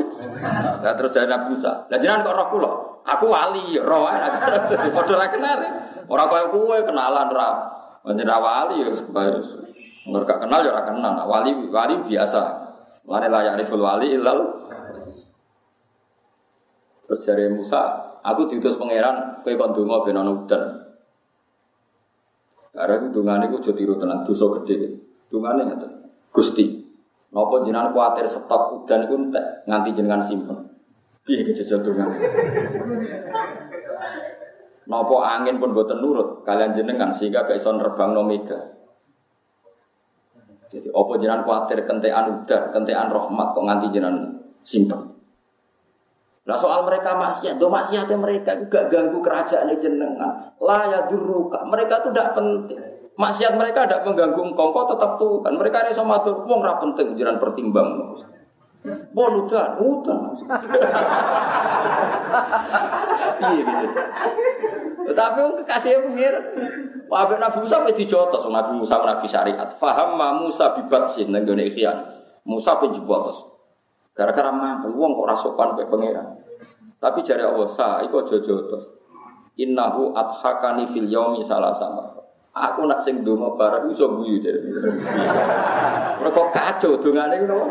Lah 0.84 0.92
terus 0.94 1.10
jadi 1.10 1.26
Nabi 1.26 1.56
Musa. 1.56 1.88
Lah 1.88 1.98
jenengan 1.98 2.22
kok 2.22 2.36
roh 2.36 2.48
kula. 2.52 2.70
Aku 3.06 3.26
wali 3.30 3.74
ya 3.74 3.82
roh 3.82 4.06
ae. 4.06 4.18
Padha 4.94 5.12
ora 5.16 5.28
kenal. 5.32 5.58
Ora 6.06 6.24
kaya 6.30 6.46
kowe 6.52 6.78
kenalan 6.86 7.28
ra. 7.32 7.50
Menjadi 8.06 8.34
wali 8.38 8.76
ya. 8.86 8.88
Nggak 10.06 10.22
gak 10.22 10.38
kenal 10.46 10.60
ya 10.62 10.70
ora 10.70 10.84
kenal. 10.86 11.12
Wali 11.26 11.50
wali 11.66 11.94
biasa. 12.06 12.42
Lane 13.06 13.26
layak 13.30 13.58
riful 13.58 13.82
wali 13.82 14.14
ilal. 14.14 14.38
Terus 17.06 17.22
dari 17.22 17.46
Musa, 17.46 17.82
aku 18.22 18.50
diutus 18.50 18.74
pangeran 18.78 19.42
kowe 19.42 19.54
kon 19.54 19.74
donga 19.74 19.96
ben. 20.02 20.18
Karena 22.76 22.94
itu 23.00 23.08
dungane 23.08 23.48
iku 23.48 23.56
aja 23.56 23.72
tiru 23.72 23.96
tenan 23.96 24.20
dosa 24.20 24.46
gede. 24.60 25.05
Dungane 25.26 25.66
ngeten. 25.66 25.92
Gusti, 26.30 26.84
napa 27.32 27.64
jenengan 27.64 27.90
kuatir 27.96 28.28
stok 28.28 28.84
udan 28.84 29.08
iku 29.08 29.14
entek 29.16 29.44
nganti 29.66 29.90
jenengan 29.96 30.22
simpen. 30.22 30.58
Piye 31.26 31.42
kejajal 31.42 31.82
dungane? 31.82 32.16
Napa 34.86 35.16
angin 35.26 35.58
pun 35.58 35.74
boten 35.74 35.98
nurut 35.98 36.46
kalian 36.46 36.76
jenengan 36.76 37.10
sehingga 37.10 37.42
gak 37.42 37.58
iso 37.58 37.74
nerbang 37.74 38.14
mega. 38.22 38.60
Jadi 40.70 40.90
apa 40.90 41.12
jenengan 41.18 41.42
kuatir 41.42 41.82
kentean 41.86 42.42
udan, 42.42 42.62
kentean 42.70 43.10
rahmat 43.10 43.46
kok 43.54 43.64
nganti 43.66 43.86
jenengan 43.90 44.38
simpen. 44.62 45.16
Nah 46.46 46.54
soal 46.54 46.86
mereka 46.86 47.18
maksiat, 47.18 47.58
do 47.58 47.66
maksiatnya 47.66 48.14
mereka 48.22 48.54
juga 48.54 48.86
ganggu 48.86 49.18
kerajaan 49.18 49.66
jenengan. 49.82 50.54
Lah 50.62 50.80
ya 50.86 51.00
mereka 51.66 52.06
tuh 52.06 52.14
tidak 52.14 52.38
penting. 52.38 52.78
Maksiat 53.16 53.56
mereka 53.56 53.88
tidak 53.88 54.04
mengganggu 54.04 54.52
engkau, 54.52 54.76
kau 54.76 54.84
tetap 54.92 55.16
tuh 55.16 55.40
kan. 55.40 55.56
Mereka 55.56 55.88
ini 55.88 55.92
sama 55.96 56.20
tuh, 56.20 56.44
uang 56.44 56.60
ra 56.60 56.76
penting 56.76 57.16
jiran 57.16 57.40
pertimbang. 57.40 58.12
Bon 59.16 59.32
udan, 59.42 59.82
udan. 59.82 60.18
Iya 63.36 63.62
gitu. 63.64 64.00
Tapi 65.16 65.38
wong 65.42 65.54
kekasih 65.64 66.02
pengira. 66.02 66.40
Pak 67.06 67.38
Nabi 67.38 67.58
Musa 67.62 67.86
wis 67.86 67.94
dijotos 67.94 68.42
Nabi 68.50 68.76
Musa 68.76 68.98
Nabi 68.98 69.26
syariat. 69.26 69.70
Faham 69.78 70.18
ma 70.18 70.34
Musa 70.34 70.74
bibatsin 70.74 71.30
nang 71.30 71.46
gone 71.46 71.66
ikhyan. 71.66 71.96
Musa 72.46 72.78
penjebotos. 72.78 73.46
Gara-gara 74.16 74.50
mantel 74.50 74.96
wong 74.96 75.14
kok 75.18 75.28
rasokan 75.28 75.68
kayak 75.76 75.90
pangeran. 75.92 76.28
Tapi 76.96 77.20
jari 77.20 77.44
Allah 77.44 77.68
sa 77.68 78.00
iku 78.02 78.24
aja 78.24 78.40
jotos. 78.40 78.88
Innahu 79.56 80.16
adhakani 80.16 80.90
fil 80.90 81.08
yaumi 81.08 81.44
salah 81.44 81.72
sama. 81.72 82.25
Aku 82.56 82.88
nak 82.88 83.04
sing 83.04 83.20
donga 83.20 83.52
bareng 83.52 83.92
iso 83.92 84.08
guyu 84.16 84.40
jare. 84.40 84.64
Mergo 86.24 86.48
kacau 86.48 86.96
dongane 86.96 87.36
ngono. 87.44 87.68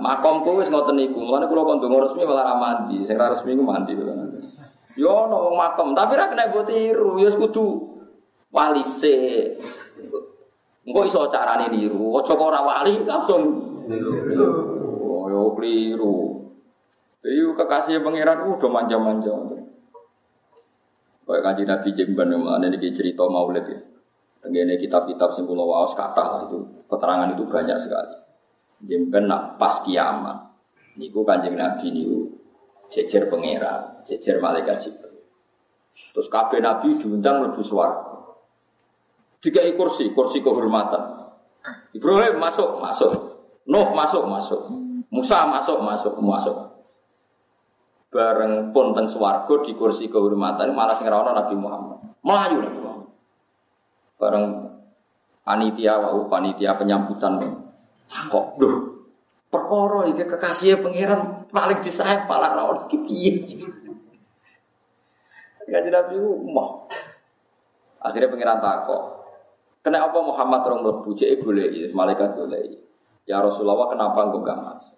Makomku 0.00 0.56
wis 0.56 0.72
ngoten 0.72 0.96
niku. 0.96 1.20
Mulane 1.20 1.44
kula 1.44 1.68
kon 1.68 1.84
donga 1.84 2.08
resmi 2.08 2.24
malah 2.24 2.48
ra 2.48 2.54
mandi. 2.56 3.04
Sing 3.04 3.20
ra 3.20 3.28
resmi 3.28 3.52
ku 3.52 3.60
mandi. 3.60 3.92
Yo 4.98 5.28
ono 5.28 5.54
makom, 5.54 5.94
tapi 5.94 6.18
ra 6.18 6.26
kena 6.26 6.50
mbok 6.50 6.66
tiru, 6.66 7.22
ya 7.22 7.30
kudu 7.30 7.86
walise. 8.50 9.54
Engko 10.82 11.06
iso 11.06 11.28
carane 11.30 11.70
niru, 11.70 12.18
aja 12.18 12.34
kok 12.34 12.48
ora 12.48 12.64
wali 12.64 13.06
langsung 13.06 13.42
niru. 13.86 14.50
Oh, 14.98 15.30
yo 15.30 15.54
kliru. 15.54 16.42
Jadi 17.22 17.46
kekasih 17.54 18.02
pangeran 18.02 18.48
udah 18.48 18.70
manja-manja. 18.72 19.34
Kayak 21.28 21.44
kanji 21.44 21.62
Nabi 21.68 21.88
Jemban 21.92 22.32
yang 22.32 22.40
mana 22.40 22.72
ini 22.72 22.88
cerita 22.96 23.28
maulid 23.28 23.68
ya. 23.68 23.76
Tenggene 24.40 24.80
kitab-kitab 24.80 25.36
sing 25.36 25.44
kula 25.44 25.60
waos 25.60 25.92
itu 25.92 26.58
keterangan 26.88 27.36
itu 27.36 27.44
banyak 27.44 27.76
sekali. 27.76 28.16
Jemban 28.88 29.28
nak 29.28 29.60
pas 29.60 29.84
kiamat. 29.84 30.48
Niku 30.96 31.28
kanjeng 31.28 31.52
Nabi 31.52 31.92
niku 31.92 32.32
jejer 32.88 33.28
pangeran, 33.28 34.00
jejer 34.08 34.40
malaikat 34.40 34.88
Jibril. 34.88 35.20
Terus 36.16 36.32
kabeh 36.32 36.64
Nabi 36.64 36.96
diundang 36.96 37.44
lebih 37.44 37.60
swarga. 37.60 38.40
Tiga 39.44 39.62
kursi, 39.76 40.10
kursi 40.16 40.40
kehormatan. 40.40 41.28
Ibrahim 41.92 42.40
masuk, 42.40 42.80
masuk. 42.80 43.12
Nuh 43.68 43.92
masuk, 43.92 44.24
masuk. 44.24 44.60
Musa 45.12 45.44
masuk, 45.44 45.78
masuk, 45.84 46.14
masuk. 46.24 46.56
Bareng 48.08 48.72
pun 48.72 48.96
teng 48.96 49.04
swarga 49.04 49.54
di 49.60 49.76
kursi 49.76 50.08
kehormatan 50.08 50.72
malah 50.72 50.96
sing 50.96 51.04
Nabi 51.08 51.54
Muhammad. 51.56 52.00
Melayu 52.24 52.56
Nabi 52.64 52.78
Muhammad. 52.80 53.10
Bareng 54.16 54.44
panitia 55.44 56.00
wau 56.00 56.24
panitia 56.24 56.72
penyambutan. 56.80 57.36
Kok 58.08 58.46
duh 58.56 58.76
perkara 59.48 60.08
iki 60.08 60.24
kekasih 60.24 60.80
pangeran 60.80 61.48
paling 61.52 61.80
disayang 61.84 62.24
malah 62.24 62.56
ra 62.56 62.62
ono 62.64 62.88
piye. 62.88 63.44
Kanjeng 65.68 65.92
Nabi 65.92 66.16
umah. 66.16 66.88
Akhirnya 68.00 68.32
pangeran 68.32 68.62
takok, 68.62 69.02
Kena 69.84 70.04
apa 70.04 70.18
Muhammad 70.20 70.64
orang 70.64 70.80
mlebu 70.84 71.10
cek 71.12 71.44
goleki, 71.44 71.92
malaikat 71.92 72.34
goleki. 72.34 72.78
Ya 73.28 73.44
Rasulullah 73.44 73.88
kenapa 73.92 74.26
engkau 74.26 74.40
gak 74.40 74.58
masuk? 74.58 74.96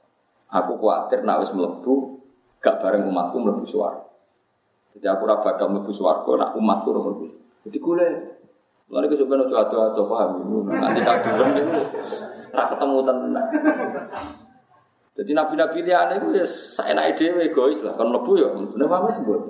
Aku 0.50 0.78
khawatir 0.78 1.22
nak 1.26 1.42
wis 1.42 1.50
mlebu 1.54 2.19
gak 2.60 2.78
bareng 2.84 3.08
umatku 3.08 3.36
mlebu 3.40 3.64
swarga. 3.64 4.06
Jadi 4.94 5.06
aku 5.08 5.22
ora 5.24 5.40
bakal 5.40 5.72
mlebu 5.72 5.92
swarga 5.92 6.30
nak 6.36 6.50
umatku 6.54 6.86
ora 6.92 7.00
mlebu. 7.08 7.24
Jadi 7.66 7.78
golek. 7.80 8.14
Lalu 8.90 9.14
sebenarnya 9.14 9.46
coba 9.46 9.62
adu 9.62 9.76
adu 9.86 10.02
paham 10.10 10.30
nanti 10.66 11.00
kaduran 11.06 11.50
itu 11.62 11.78
ora 12.50 12.64
ketemu 12.66 12.98
tenan. 13.06 13.46
Jadi 15.14 15.30
nabi-nabi 15.30 15.78
liane 15.86 16.14
itu 16.18 16.28
ya 16.34 16.46
saya 16.46 16.92
naik 16.98 17.14
dewe 17.14 17.50
egois 17.50 17.78
lah, 17.86 17.94
kan 17.94 18.10
mlebu 18.10 18.32
ya 18.40 18.50
bener 18.50 18.88
banget 18.90 19.22
buat. 19.22 19.42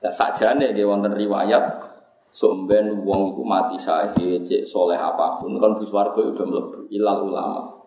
Ya 0.00 0.10
sakjane 0.14 0.72
dia 0.72 0.86
wonten 0.86 1.12
riwayat 1.12 1.88
Somben 2.28 3.08
wong 3.08 3.32
iku 3.32 3.42
mati 3.42 3.80
sahih, 3.80 4.44
cek 4.44 4.68
soleh 4.68 5.00
apa 5.00 5.40
pun 5.40 5.56
kan 5.56 5.72
bus 5.80 5.88
warga 5.88 6.20
udah 6.20 6.44
melebu 6.44 6.80
ilal 6.92 7.24
ulama. 7.24 7.77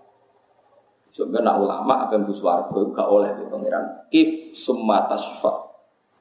Somben 1.12 1.44
nak 1.44 1.60
ulama 1.60 2.08
apa 2.08 2.16
yang 2.16 2.24
bus 2.24 2.40
warga 2.40 2.80
gak 2.96 3.08
oleh 3.12 3.36
di 3.36 3.44
pangeran. 3.52 3.84
Kif 4.08 4.56
tasfa. 4.56 5.54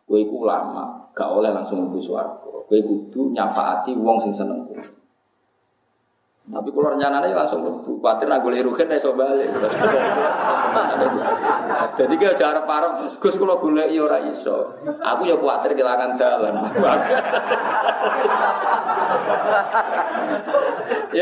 Kowe 0.03 0.19
iku 0.19 0.43
ulama, 0.43 1.07
gak 1.15 1.31
oleh 1.31 1.55
langsung 1.55 1.87
bus 1.95 2.11
warga. 2.11 2.51
Kowe 2.67 2.79
kudu 2.83 3.31
nyafaati 3.31 3.95
wong 3.95 4.19
sing 4.19 4.35
seneng 4.35 4.67
kowe. 4.67 5.00
Tapi 6.51 6.67
kalau 6.75 6.91
rencananya 6.91 7.31
langsung 7.31 7.63
khawatir 7.87 8.27
nak 8.27 8.43
boleh 8.43 8.59
rugen 8.67 8.91
iso 8.91 9.15
balik. 9.15 9.47
Jadi 11.99 12.15
kita 12.19 12.35
cara 12.35 12.67
parah, 12.67 13.07
Gus 13.23 13.39
kalau 13.39 13.63
boleh 13.63 13.87
iya 13.87 14.03
ora 14.03 14.19
iso. 14.27 14.75
Aku 14.83 15.31
ya 15.31 15.39
khawatir 15.39 15.79
kehilangan 15.79 16.19
jalan. 16.19 16.55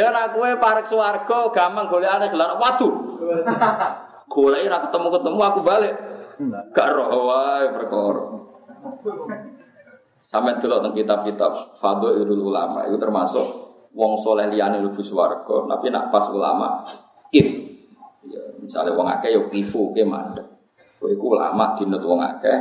ya 0.00 0.09
nak 0.09 0.32
kue 0.32 0.56
parek 0.56 0.88
swarga 0.88 1.52
gampang 1.52 1.92
golek 1.92 2.09
aneh 2.09 2.32
gelan. 2.32 2.56
Waduh. 2.56 3.20
Golek 4.32 4.64
ora 4.64 4.80
ketemu-ketemu 4.88 5.40
aku 5.44 5.60
balik. 5.60 5.92
Gak 6.72 6.88
roh 6.96 7.28
wae 7.28 7.68
perkara. 7.76 8.24
Sampai 10.24 10.56
dulu 10.56 10.80
tentang 10.80 10.96
kitab-kitab 10.96 11.52
Fadho 11.76 12.16
Irul 12.16 12.48
Ulama 12.48 12.88
itu 12.88 12.96
termasuk 12.96 13.67
wong 13.98 14.14
soleh 14.22 14.46
liyane 14.46 14.78
mlebu 14.78 15.02
swarga, 15.02 15.66
tapi 15.66 15.90
nak 15.90 16.14
pas 16.14 16.30
ulama 16.30 16.86
kif. 17.34 17.66
Ya, 18.30 18.42
misalnya 18.62 18.94
wong 18.94 19.10
akeh 19.10 19.34
yo 19.34 19.50
kifu 19.50 19.90
ke 19.90 20.06
mandek. 20.06 20.46
Kowe 21.02 21.10
iku 21.10 21.34
ulama 21.34 21.74
dinut 21.74 22.02
wong 22.06 22.22
akeh 22.22 22.58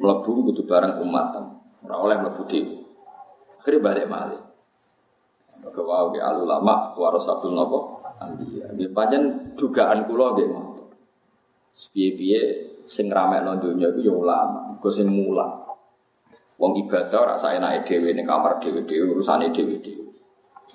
mlebu 0.00 0.48
kudu 0.48 0.64
bareng 0.64 1.04
umat. 1.04 1.36
Ora 1.84 1.96
oleh 2.00 2.16
mlebu 2.16 2.48
dhewe. 2.48 2.80
Akhirnya 3.60 3.84
balik 3.84 4.08
malih. 4.08 4.40
Maka 5.60 5.80
wau 5.84 6.08
ke 6.08 6.24
ulama 6.24 6.96
warasatul 6.96 7.52
nopo 7.52 8.00
anbiya. 8.16 8.72
Nggih 8.72 8.96
pancen 8.96 9.52
dugaan 9.60 10.08
kula 10.08 10.32
nggih 10.32 10.48
ngoten. 10.48 10.88
Piye-piye 11.70 12.40
sing 12.88 13.12
ramekno 13.12 13.60
donya 13.60 13.92
iku 13.92 14.00
ya 14.00 14.12
ulama, 14.16 14.74
iku 14.80 14.88
sing 14.88 15.12
mulang. 15.12 15.60
Wong 16.56 16.76
ibadah 16.76 17.18
ora 17.20 17.36
saenake 17.36 17.84
dhewe 17.84 18.16
ning 18.16 18.24
kamar 18.24 18.60
dhewe-dhewe 18.60 19.16
urusane 19.16 19.52
dhewe-dhewe. 19.52 20.09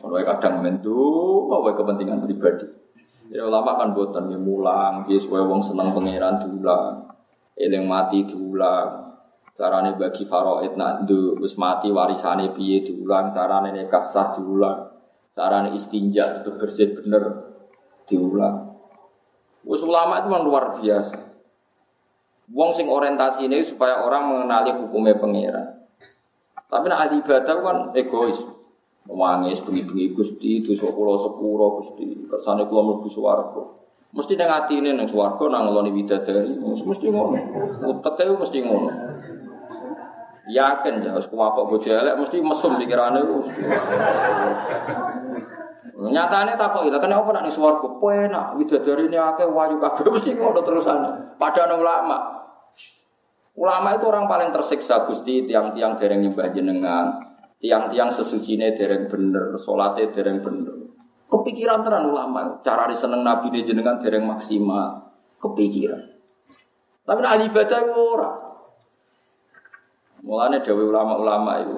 Ono 0.06 0.22
kadang 0.22 0.61
mentu 0.61 1.02
apa 1.49 1.73
kepentingan 1.73 2.22
pribadi. 2.22 2.69
Ya 3.34 3.41
ulama 3.49 3.73
kan 3.73 3.98
boten 3.98 4.30
ya 4.30 4.38
mulang, 4.38 5.10
ya 5.10 5.18
supaya 5.18 5.41
wong 5.49 5.65
seneng 5.65 5.98
pangeran 5.98 6.45
diulang. 6.45 7.10
Eling 7.57 7.90
mati 7.90 8.22
diulang. 8.22 9.18
Carane 9.56 9.98
bagi 9.98 10.27
faraid 10.27 10.77
nak 10.77 11.07
ndu 11.07 11.41
wis 11.41 11.57
mati 11.57 11.90
warisane 11.90 12.53
piye 12.53 12.86
diulang, 12.86 13.34
carane 13.34 13.73
nikah 13.73 14.06
sah 14.06 14.38
diulang. 14.38 14.94
Carane 15.34 15.73
istinja 15.73 16.45
itu 16.45 16.53
bersih 16.53 17.02
bener 17.02 17.23
diulang. 18.06 18.77
Wis 19.65 19.82
ulama 19.82 20.22
itu 20.22 20.30
memang 20.30 20.45
luar 20.45 20.65
biasa. 20.77 21.18
Wong 22.53 22.69
sing 22.77 22.86
orientasi 22.86 23.49
ini 23.49 23.65
supaya 23.65 24.06
orang 24.06 24.30
mengenali 24.30 24.69
hukumnya 24.77 25.18
pangeran. 25.18 25.82
Tapi 26.69 26.86
nak 26.86 27.10
ibadah 27.10 27.56
kan 27.57 27.77
egois. 27.98 28.38
Mewangis 29.06 29.61
bengi-bengi 29.61 30.18
Gusti 30.18 30.65
itu 30.65 30.73
kula 30.82 31.14
sepuro 31.22 31.82
Gusti. 31.82 32.26
Kersane 32.26 32.65
kula 32.65 32.82
mlebu 32.82 33.10
swarga. 33.10 33.61
Mesti 34.15 34.34
nang 34.40 34.49
atine 34.49 34.95
nang 34.95 35.06
swarga 35.06 35.45
nang 35.52 35.69
ngeloni 35.69 35.91
bidadari, 35.94 36.56
mesti 36.57 37.06
ngono. 37.11 37.38
Uteke 37.86 38.34
mesti 38.34 38.57
ngono. 38.64 38.90
Yakin 40.45 41.02
ya, 41.02 41.18
harus 41.18 41.26
kuwapok 41.26 41.73
bojo 41.73 41.90
elek 41.90 42.22
mesti 42.22 42.38
mesum 42.38 42.77
pikirane 42.77 43.19
ku. 43.26 43.44
Nyatane 45.95 46.53
takok 46.53 46.86
ila 46.86 46.98
kene 47.02 47.14
apa 47.18 47.30
nak 47.34 47.44
ning 47.45 47.53
swarga? 47.53 47.88
Penak 48.02 48.57
widadari 48.57 49.06
ini 49.10 49.18
akeh 49.18 49.45
wayu 49.45 49.77
kabeh 49.77 50.06
mesti 50.06 50.34
ngono 50.34 50.65
terusane. 50.65 51.38
Padahal 51.38 51.77
ulama. 51.77 52.18
Ulama 53.56 53.95
itu 53.95 54.06
orang 54.07 54.27
paling 54.27 54.52
tersiksa 54.52 55.07
Gusti 55.07 55.48
tiang-tiang 55.48 55.95
dereng 55.95 56.19
nyembah 56.19 56.52
jenengan, 56.52 57.35
tiang-tiang 57.60 58.11
sesucine 58.11 58.76
dereng 58.76 59.07
bener, 59.07 59.56
salate 59.60 60.11
dereng 60.11 60.44
bener. 60.44 60.76
Kepikiran 61.26 61.82
tenan 61.82 62.14
ulama, 62.14 62.61
cara 62.61 62.88
seneng 62.94 63.26
nabi 63.26 63.49
ini 63.49 63.65
jenengan 63.65 63.98
dereng 63.98 64.23
maksimal. 64.23 65.11
Kepikiran. 65.41 66.15
Tapi 67.06 67.19
nak 67.22 67.38
ibadah 67.38 67.80
itu 67.86 67.94
ora. 68.02 68.32
Mulane 70.26 70.57
dewe 70.65 70.90
ulama-ulama 70.90 71.61
itu 71.61 71.77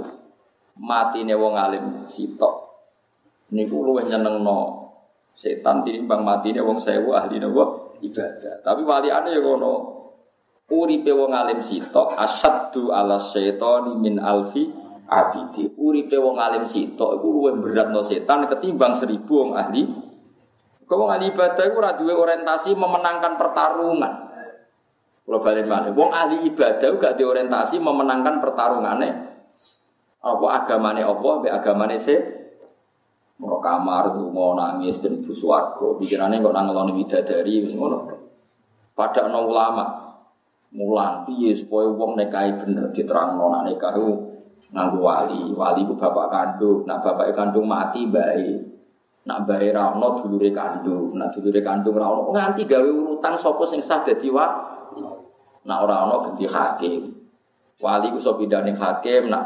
mati 0.79 1.19
wong 1.27 1.53
alim 1.59 2.07
sitok. 2.07 2.55
Niku 3.51 3.83
luwih 3.83 4.07
nyenengno 4.07 4.87
setan 5.35 5.83
tinimbang 5.83 6.23
matine 6.23 6.63
wong 6.63 6.79
sewu 6.79 7.11
ahli 7.11 7.43
nopo 7.43 7.95
ibadah. 7.99 8.63
Tapi 8.63 8.81
wali 8.87 9.11
ane 9.11 9.35
ya 9.35 9.43
ngono. 9.43 9.99
Uripe 10.67 11.11
wong 11.11 11.31
alim 11.31 11.59
sitok 11.59 12.15
asaddu 12.15 12.91
ala 12.91 13.19
syaitani 13.19 13.99
min 13.99 14.19
alfi 14.19 14.67
abidi. 15.07 15.71
Uripe 15.79 16.19
wong 16.19 16.37
alim 16.37 16.67
sitok 16.67 17.19
iku 17.19 17.27
luwih 17.31 17.55
beratno 17.57 18.03
setan 18.03 18.45
ketimbang 18.51 18.93
seribu 18.93 19.47
wong 19.47 19.51
ahli. 19.55 19.83
Kau 20.87 21.03
wong 21.03 21.09
ahli 21.11 21.31
ibadah 21.31 21.63
iku 21.67 21.77
ora 21.79 21.95
duwe 21.95 22.13
orientasi 22.15 22.75
memenangkan 22.75 23.35
pertarungan. 23.35 24.13
Kalau 25.27 25.43
balik 25.43 25.67
mana? 25.67 25.91
Wong 25.91 26.11
ahli 26.15 26.47
ibadah 26.47 26.95
gak 26.95 27.19
diorientasi 27.19 27.83
memenangkan 27.83 28.39
pertarungane. 28.39 29.09
Apa 30.23 30.47
agamane 30.63 31.03
apa, 31.03 31.29
be 31.43 31.47
agamane 31.51 31.99
se 31.99 32.15
mau 33.37 33.61
kamar 33.61 34.17
mau 34.17 34.57
nangis 34.57 34.97
dan 34.97 35.21
ibu 35.21 35.29
suarco 35.29 35.93
pikirannya 36.01 36.41
kok 36.41 36.55
nangeloni 36.57 37.05
bidadari 37.05 37.69
ngono 37.69 38.09
pada 38.97 39.29
no 39.29 39.45
ulama 39.45 39.85
mulang 40.73 41.21
piye 41.29 41.53
supaya 41.53 41.85
wong 41.93 42.17
nekai 42.17 42.57
bener 42.57 42.89
diterangno 42.89 43.53
nek 43.53 43.63
nikah 43.69 43.93
nganggo 44.71 44.99
wali. 45.03 45.51
Wali 45.53 45.81
ku 45.87 45.93
bapak 45.95 46.27
kandung, 46.31 46.83
nak 46.83 47.03
bapak 47.03 47.31
kandung 47.35 47.67
mati 47.67 48.07
bae. 48.07 48.57
Nak 49.27 49.43
bae 49.43 49.67
ra 49.75 49.91
ono 49.91 50.23
dulure 50.23 50.51
kandung, 50.55 51.15
nak 51.15 51.35
dulure 51.35 51.59
kandung 51.59 51.99
ra 51.99 52.07
ono 52.07 52.31
nganti 52.31 52.63
gawe 52.63 52.87
urutan 52.87 53.35
sapa 53.35 53.63
sing 53.67 53.83
sah 53.83 54.03
dadi 54.03 54.27
wali. 54.31 54.75
Nak 55.67 55.77
ora 55.83 55.95
ono 56.07 56.15
ganti 56.23 56.47
hakim. 56.47 57.01
Wali 57.77 58.07
ku 58.09 58.17
sop 58.17 58.39
pindhane 58.39 58.73
hakim, 58.73 59.29
nak 59.29 59.45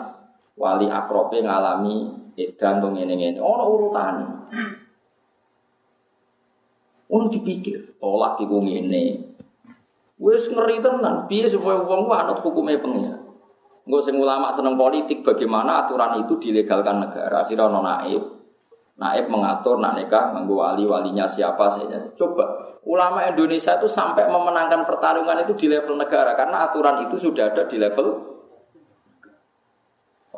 wali 0.55 0.87
akrobe 0.87 1.41
ngalami 1.41 2.13
edan 2.37 2.79
to 2.79 2.87
ngene-ngene. 2.93 3.41
Ono 3.41 3.63
urutane. 3.67 4.25
Ono 7.11 7.27
dipikir, 7.27 7.99
tolak 7.99 8.39
iku 8.39 8.63
ngene, 8.63 9.31
Wes 10.21 10.45
ngeri 10.45 10.77
tenan. 10.77 11.25
Piye 11.25 11.49
supaya 11.49 11.81
wong 11.81 12.05
ku 12.05 12.13
anut 12.13 12.37
hukume 12.45 12.77
pengen. 12.77 13.20
Engko 13.91 14.07
sing 14.07 14.15
ulama 14.15 14.47
seneng 14.55 14.79
politik 14.79 15.19
bagaimana 15.19 15.83
aturan 15.83 16.23
itu 16.23 16.39
dilegalkan 16.39 17.03
negara. 17.03 17.43
Akhirnya 17.43 17.67
ono 17.67 17.83
naib. 17.83 18.23
Naib 18.95 19.27
mengatur 19.27 19.83
nak 19.83 19.99
nikah 19.99 20.31
nganggo 20.31 20.63
wali 20.63 20.87
walinya 20.87 21.27
siapa 21.27 21.67
saja. 21.67 21.99
Coba 22.15 22.71
ulama 22.87 23.27
Indonesia 23.27 23.75
itu 23.75 23.91
sampai 23.91 24.31
memenangkan 24.31 24.87
pertarungan 24.87 25.43
itu 25.43 25.59
di 25.59 25.67
level 25.67 25.99
negara 25.99 26.39
karena 26.39 26.71
aturan 26.71 27.03
itu 27.03 27.19
sudah 27.19 27.51
ada 27.51 27.67
di 27.67 27.75
level 27.75 28.07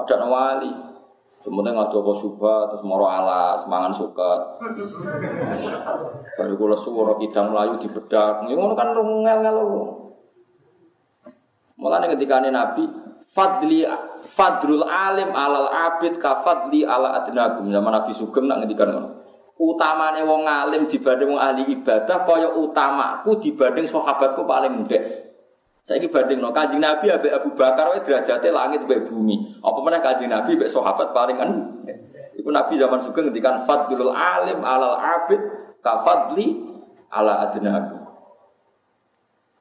ada 0.02 0.26
wali. 0.26 0.74
Semuanya 1.46 1.78
nggak 1.78 1.94
coba 1.94 2.12
suba 2.18 2.56
terus 2.74 2.82
moro 2.82 3.06
alas, 3.06 3.70
mangan 3.70 3.94
suka. 3.94 4.58
Baru 6.42 6.58
kula 6.58 6.74
suara 6.74 7.22
kidang 7.22 7.54
melayu 7.54 7.78
di 7.78 7.86
bedak. 7.86 8.50
Ngono 8.50 8.74
kan 8.74 8.98
ngel 8.98 9.38
ngel. 9.46 9.58
Mulane 11.78 12.10
ketika 12.18 12.42
Nabi 12.42 13.03
Fadli 13.34 13.82
fadrul 14.22 14.86
alim 14.86 15.34
alal 15.34 15.66
abid 15.74 16.22
ka 16.22 16.46
fadli 16.46 16.86
ala 16.86 17.18
adnagum 17.18 17.66
zaman 17.66 17.90
Nabi 17.90 18.14
Sugeng 18.14 18.46
nak 18.46 18.62
ngendikan 18.62 18.94
ngono. 18.94 19.10
Utamane 19.58 20.22
wong 20.22 20.46
alim 20.46 20.86
dibanding 20.86 21.34
wong 21.34 21.42
ahli 21.42 21.66
ibadah 21.74 22.30
kaya 22.30 22.54
utamaku 22.54 23.42
dibanding 23.42 23.90
sahabatku 23.90 24.46
paling 24.46 24.78
muda. 24.78 25.02
Saya 25.82 25.98
ini 25.98 26.14
banding 26.14 26.46
no 26.46 26.54
kanjeng 26.54 26.78
Nabi 26.78 27.10
abe 27.10 27.34
Abu 27.34 27.58
Bakar 27.58 27.90
wae 27.90 28.06
derajatnya 28.06 28.54
langit 28.54 28.86
be 28.86 29.02
bumi. 29.02 29.58
Apa 29.66 29.82
mana 29.82 29.98
kanjeng 29.98 30.30
Nabi 30.30 30.54
be 30.54 30.70
sahabat 30.70 31.10
paling 31.10 31.36
kan? 31.36 31.50
Iku 32.38 32.54
Nabi 32.54 32.78
zaman 32.78 33.02
suka 33.02 33.26
ngendikan 33.26 33.66
fadlul 33.66 34.14
alim 34.14 34.62
alal 34.62 34.94
abid 34.94 35.42
kafadli 35.82 36.62
ala 37.10 37.50
adnabi. 37.50 37.98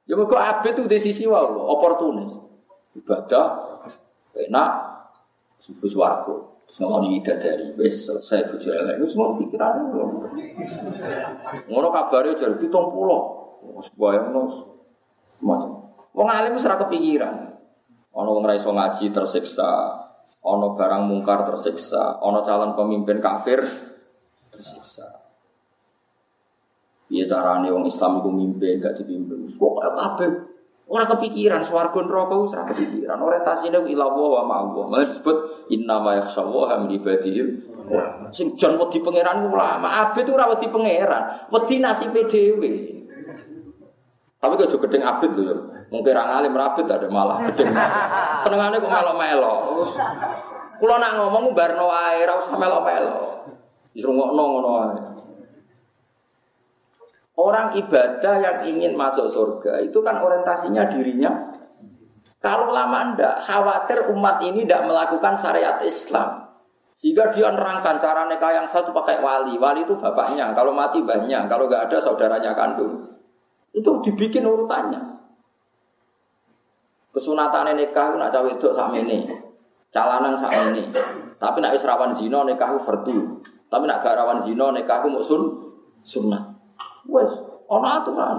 Ya 0.05 0.12
kok 0.12 0.44
abid 0.44 0.73
itu 0.77 0.85
di 0.85 0.99
sisi 1.01 1.24
wae 1.24 1.40
oportunis. 1.40 2.51
Ibadah 2.98 3.47
enak 4.36 4.70
subuh 5.60 5.89
swarga. 5.89 6.36
Semua 6.69 7.05
ini 7.05 7.20
dari 7.20 7.69
wes 7.77 8.09
selesai 8.09 8.48
bojo 8.48 8.73
elek 8.73 8.97
itu 8.97 9.06
semua 9.12 9.36
pikiran 9.36 9.93
ngono 11.69 11.89
kabare 11.93 12.32
jar 12.40 12.56
70 12.56 12.73
supaya 13.93 14.24
ngono 14.24 14.43
macam 15.43 15.82
Wong 16.12 16.28
alim 16.28 16.60
ora 16.60 16.77
kepikiran. 16.77 17.36
Ana 18.12 18.28
wong 18.28 18.44
ra 18.44 18.52
iso 18.52 18.69
ngaji 18.69 19.09
tersiksa, 19.09 19.70
ana 20.44 20.66
barang 20.77 21.09
mungkar 21.09 21.48
tersiksa, 21.48 22.20
ana 22.20 22.44
calon 22.44 22.77
pemimpin 22.77 23.16
kafir 23.16 23.64
tersiksa. 24.52 25.09
Piye 27.09 27.24
carane 27.24 27.73
wong 27.73 27.89
Islam 27.89 28.20
iku 28.20 28.28
mimpin 28.28 28.77
gak 28.81 29.01
dipimpin? 29.01 29.48
Pokoke 29.56 29.89
kabeh 29.89 30.31
ora 30.93 31.09
kepikiran 31.09 31.64
swarga 31.64 32.05
neraka 32.05 32.35
wis 32.36 32.52
ora 32.52 32.69
kepikiran. 32.69 33.16
Orientasine 33.16 33.81
ila 33.81 34.06
wa 34.12 34.43
ma 34.44 34.55
Allah. 34.60 34.85
Disebut 35.09 35.36
inna 35.73 35.97
ma 35.97 36.20
yakhshallaha 36.20 36.85
min 36.85 37.01
ibadihi. 37.01 37.43
Sing 38.28 38.52
jan 38.60 38.77
wedi 38.77 39.01
pangeran 39.01 39.48
ulama, 39.48 39.89
abet 40.05 40.28
ora 40.28 40.52
wedi 40.52 40.69
pangeran, 40.69 41.48
wedi 41.48 41.81
nasibe 41.81 42.28
dhewe. 42.28 42.73
Tapi 44.43 44.59
kok 44.59 44.74
gedeng 44.74 45.06
abid 45.06 45.32
lho. 45.39 45.56
Mungkin 45.93 46.19
orang 46.19 46.31
alim 46.40 46.56
rabit 46.56 46.89
ada 46.90 47.06
malah 47.06 47.47
gedeng. 47.47 47.70
Senengane 48.43 48.82
kok 48.82 48.90
melo-melo. 48.90 49.86
Kulo 50.82 50.94
nak 50.98 51.14
ngomong 51.14 51.55
barno 51.55 51.86
wae 51.86 52.27
ora 52.27 52.43
usah 52.43 52.59
melo-melo. 52.59 53.23
Dirungokno 53.94 54.43
ngono 54.43 54.69
wae. 54.82 54.98
Orang 57.32 57.72
ibadah 57.80 58.34
yang 58.44 58.56
ingin 58.68 58.92
masuk 58.92 59.32
surga 59.32 59.80
itu 59.80 60.04
kan 60.04 60.20
orientasinya 60.20 60.92
dirinya. 60.92 61.32
Kalau 62.44 62.68
lama 62.74 63.16
ndak 63.16 63.40
khawatir 63.48 64.12
umat 64.12 64.44
ini 64.44 64.68
tidak 64.68 64.84
melakukan 64.84 65.34
syariat 65.40 65.80
Islam. 65.80 66.52
Sehingga 66.92 67.32
dia 67.32 67.48
nerangkan 67.48 67.96
cara 67.98 68.28
nikah 68.28 68.52
yang 68.52 68.68
satu 68.68 68.92
pakai 68.92 69.24
wali. 69.24 69.56
Wali 69.56 69.88
itu 69.88 69.96
bapaknya, 69.96 70.52
kalau 70.52 70.76
mati 70.76 71.00
banyak, 71.00 71.48
kalau 71.48 71.66
nggak 71.66 71.88
ada 71.88 71.98
saudaranya 71.98 72.52
kandung. 72.52 73.16
Itu 73.72 74.04
dibikin 74.04 74.44
urutannya. 74.44 75.00
Kesunatan 77.16 77.76
nikah 77.80 78.16
nak 78.20 78.28
cawe 78.28 78.48
itu 78.48 78.68
sama 78.76 79.00
ini, 79.00 79.24
calanan 79.88 80.36
sama 80.36 80.72
ini. 80.72 80.92
Tapi 81.40 81.59
nak 81.59 81.74
israwan 81.74 82.12
zino 82.12 82.44
nikah 82.44 82.76
vertu. 82.80 83.40
Tapi 83.72 83.84
nak 83.88 84.04
gak 84.04 84.14
rawan 84.20 84.38
zino 84.44 84.68
nikah 84.70 85.02
mau 85.09 85.24
sun 85.24 85.48
sunnah. 86.04 86.51
Wes, 87.10 87.32
ono 87.66 87.86
aturan. 87.88 88.38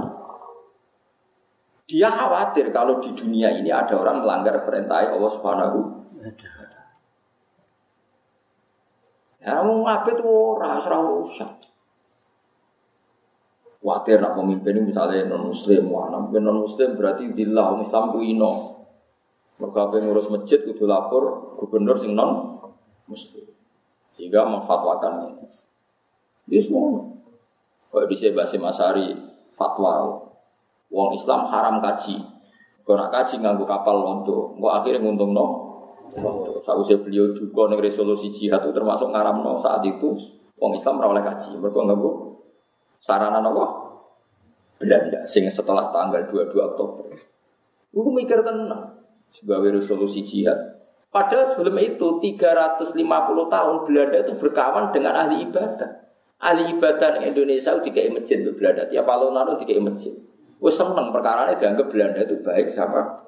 Dia 1.83 2.07
khawatir 2.07 2.71
kalau 2.71 3.03
di 3.03 3.11
dunia 3.11 3.51
ini 3.51 3.67
ada 3.67 3.99
orang 3.99 4.23
melanggar 4.23 4.63
perintah 4.63 5.03
Allah 5.11 5.31
Subhanahu 5.35 5.79
Ya 9.43 9.59
mau 9.59 9.83
ngabet 9.83 10.23
ora 10.23 10.79
ora 10.79 10.99
rusak. 11.03 11.67
Khawatir 13.83 14.23
nak 14.23 14.39
pemimpin 14.39 14.79
ini 14.79 14.95
misalnya 14.95 15.27
non 15.27 15.51
muslim, 15.51 15.91
wah 15.91 16.07
non 16.07 16.31
muslim 16.63 16.95
berarti 16.95 17.35
dillah 17.35 17.75
Islam 17.83 18.15
ku 18.15 18.23
ino. 18.23 18.79
Mereka 19.59 19.99
ngurus 19.99 20.31
masjid 20.31 20.63
kudu 20.63 20.87
lapor 20.87 21.59
gubernur 21.59 21.99
sing 21.99 22.15
non 22.15 22.63
muslim. 23.11 23.43
Sehingga 24.15 24.47
memfatwakan 24.47 25.35
ini. 25.35 25.45
Dia 26.47 26.63
semua. 26.63 27.12
Kalau 27.93 28.09
bisa 28.09 28.33
bahasa 28.33 28.57
Masari 28.57 29.13
fatwa. 29.53 30.17
Wong 30.89 31.13
Islam 31.13 31.45
haram 31.49 31.77
kaji. 31.81 32.17
Kalau 32.85 32.97
nak 32.97 33.13
kaji 33.13 33.41
nganggu 33.41 33.65
kapal 33.65 33.95
londo, 33.97 34.53
kok 34.57 34.73
akhirnya 34.81 35.01
nguntung 35.01 35.33
no. 35.33 35.45
Saat 36.61 36.77
usia 36.77 36.99
beliau 37.01 37.33
juga 37.33 37.71
nih 37.71 37.81
resolusi 37.81 38.29
jihad 38.29 38.61
itu 38.61 38.75
termasuk 38.75 39.09
ngaram 39.09 39.41
no 39.41 39.57
saat 39.57 39.81
itu 39.85 40.13
Wong 40.59 40.73
Islam 40.77 41.01
ora 41.01 41.21
kaji. 41.21 41.57
Mereka 41.57 41.79
nggak 41.79 41.97
bu 41.97 42.37
sarana 43.01 43.41
nopo 43.41 43.65
Belanda 44.77 45.23
sing 45.23 45.47
setelah 45.47 45.89
tanggal 45.89 46.27
22 46.29 46.53
Oktober. 46.59 47.07
Gue 47.93 48.13
mikir 48.13 48.41
tenang 48.43 48.99
sebagai 49.31 49.79
resolusi 49.79 50.21
jihad. 50.21 50.57
Padahal 51.13 51.45
sebelum 51.45 51.77
itu 51.77 52.19
350 52.19 52.97
tahun 53.49 53.75
Belanda 53.85 54.17
itu 54.17 54.33
berkawan 54.37 54.91
dengan 54.91 55.13
ahli 55.13 55.45
ibadah. 55.45 56.02
Ahli 56.43 56.75
ibadah 56.75 57.23
Indonesia 57.23 57.71
itu 57.71 57.87
dikai 57.87 58.11
masjid 58.11 58.43
untuk 58.43 58.59
Belanda. 58.59 58.83
Tiap 58.91 59.07
alun-alun 59.07 59.55
dikai 59.55 59.79
masjid. 59.79 60.11
Gue 60.59 60.71
seneng 60.71 61.15
perkara 61.15 61.47
ini 61.47 61.55
dianggap 61.55 61.87
Belanda 61.87 62.19
itu 62.19 62.35
baik 62.43 62.67
sama 62.67 63.23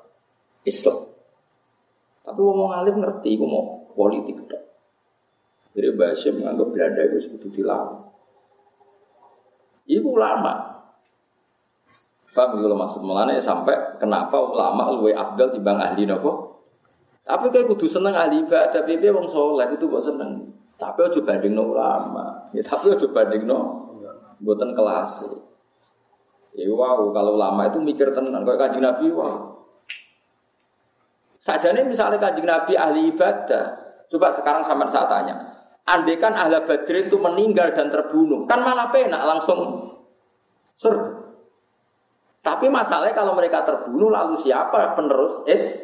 Islam. 0.68 1.16
Tapi 2.28 2.40
ngomong 2.44 2.76
alim 2.76 3.00
ngerti, 3.00 3.40
gue 3.40 3.48
mau 3.48 3.88
politik 3.96 4.36
dong. 4.44 4.66
Jadi 5.76 5.92
bahasa 5.96 6.32
menganggap 6.32 6.68
Belanda 6.72 7.02
itu 7.08 7.18
sebetulnya 7.24 7.56
dilawan. 7.56 8.00
Ibu 9.86 10.12
lama. 10.18 10.54
Pak 12.36 12.52
kalau 12.52 12.76
masuk 12.76 13.00
melane 13.00 13.40
sampai 13.40 13.96
kenapa 13.96 14.36
ulama 14.36 14.92
luwe 14.92 15.16
afdal 15.16 15.56
bang 15.64 15.80
ahli 15.80 16.04
nopo? 16.04 16.60
Tapi 17.24 17.48
kayak 17.48 17.72
kudu 17.72 17.88
seneng 17.88 18.12
ahli 18.12 18.44
ibadah, 18.44 18.84
tapi 18.84 19.00
wong 19.00 19.32
soleh 19.32 19.72
itu 19.72 19.88
kok 19.88 20.04
seneng. 20.04 20.52
Tapi 20.76 21.00
aja 21.08 21.20
banding 21.24 21.56
no 21.56 21.72
ulama, 21.72 22.52
ya 22.52 22.60
tapi 22.60 22.92
aja 22.92 23.08
banding 23.08 23.48
no 23.48 23.60
buatan 24.44 24.76
kelas. 24.76 25.24
Ya 26.56 26.72
wow, 26.72 27.12
kalau 27.12 27.36
ulama 27.36 27.68
itu 27.68 27.80
mikir 27.80 28.12
tenang, 28.16 28.44
kayak 28.44 28.60
kaji 28.60 28.80
Nabi 28.84 29.08
wow. 29.12 29.56
Saja 31.46 31.70
nih 31.70 31.86
misalnya 31.86 32.18
kanjeng 32.18 32.50
Nabi 32.50 32.74
ahli 32.74 33.14
ibadah. 33.14 33.78
Coba 34.10 34.34
sekarang 34.34 34.66
sama 34.66 34.90
saya 34.90 35.06
tanya. 35.06 35.36
Andai 35.86 36.18
kan 36.18 36.34
ahli 36.34 36.58
badrin 36.66 37.06
itu 37.06 37.22
meninggal 37.22 37.70
dan 37.78 37.94
terbunuh. 37.94 38.50
Kan 38.50 38.66
malah 38.66 38.90
penak 38.90 39.22
langsung 39.22 39.94
surga. 40.82 41.22
Tapi 42.42 42.66
masalahnya 42.66 43.14
kalau 43.14 43.38
mereka 43.38 43.62
terbunuh 43.62 44.10
lalu 44.10 44.34
siapa 44.42 44.98
penerus 44.98 45.46
is 45.46 45.78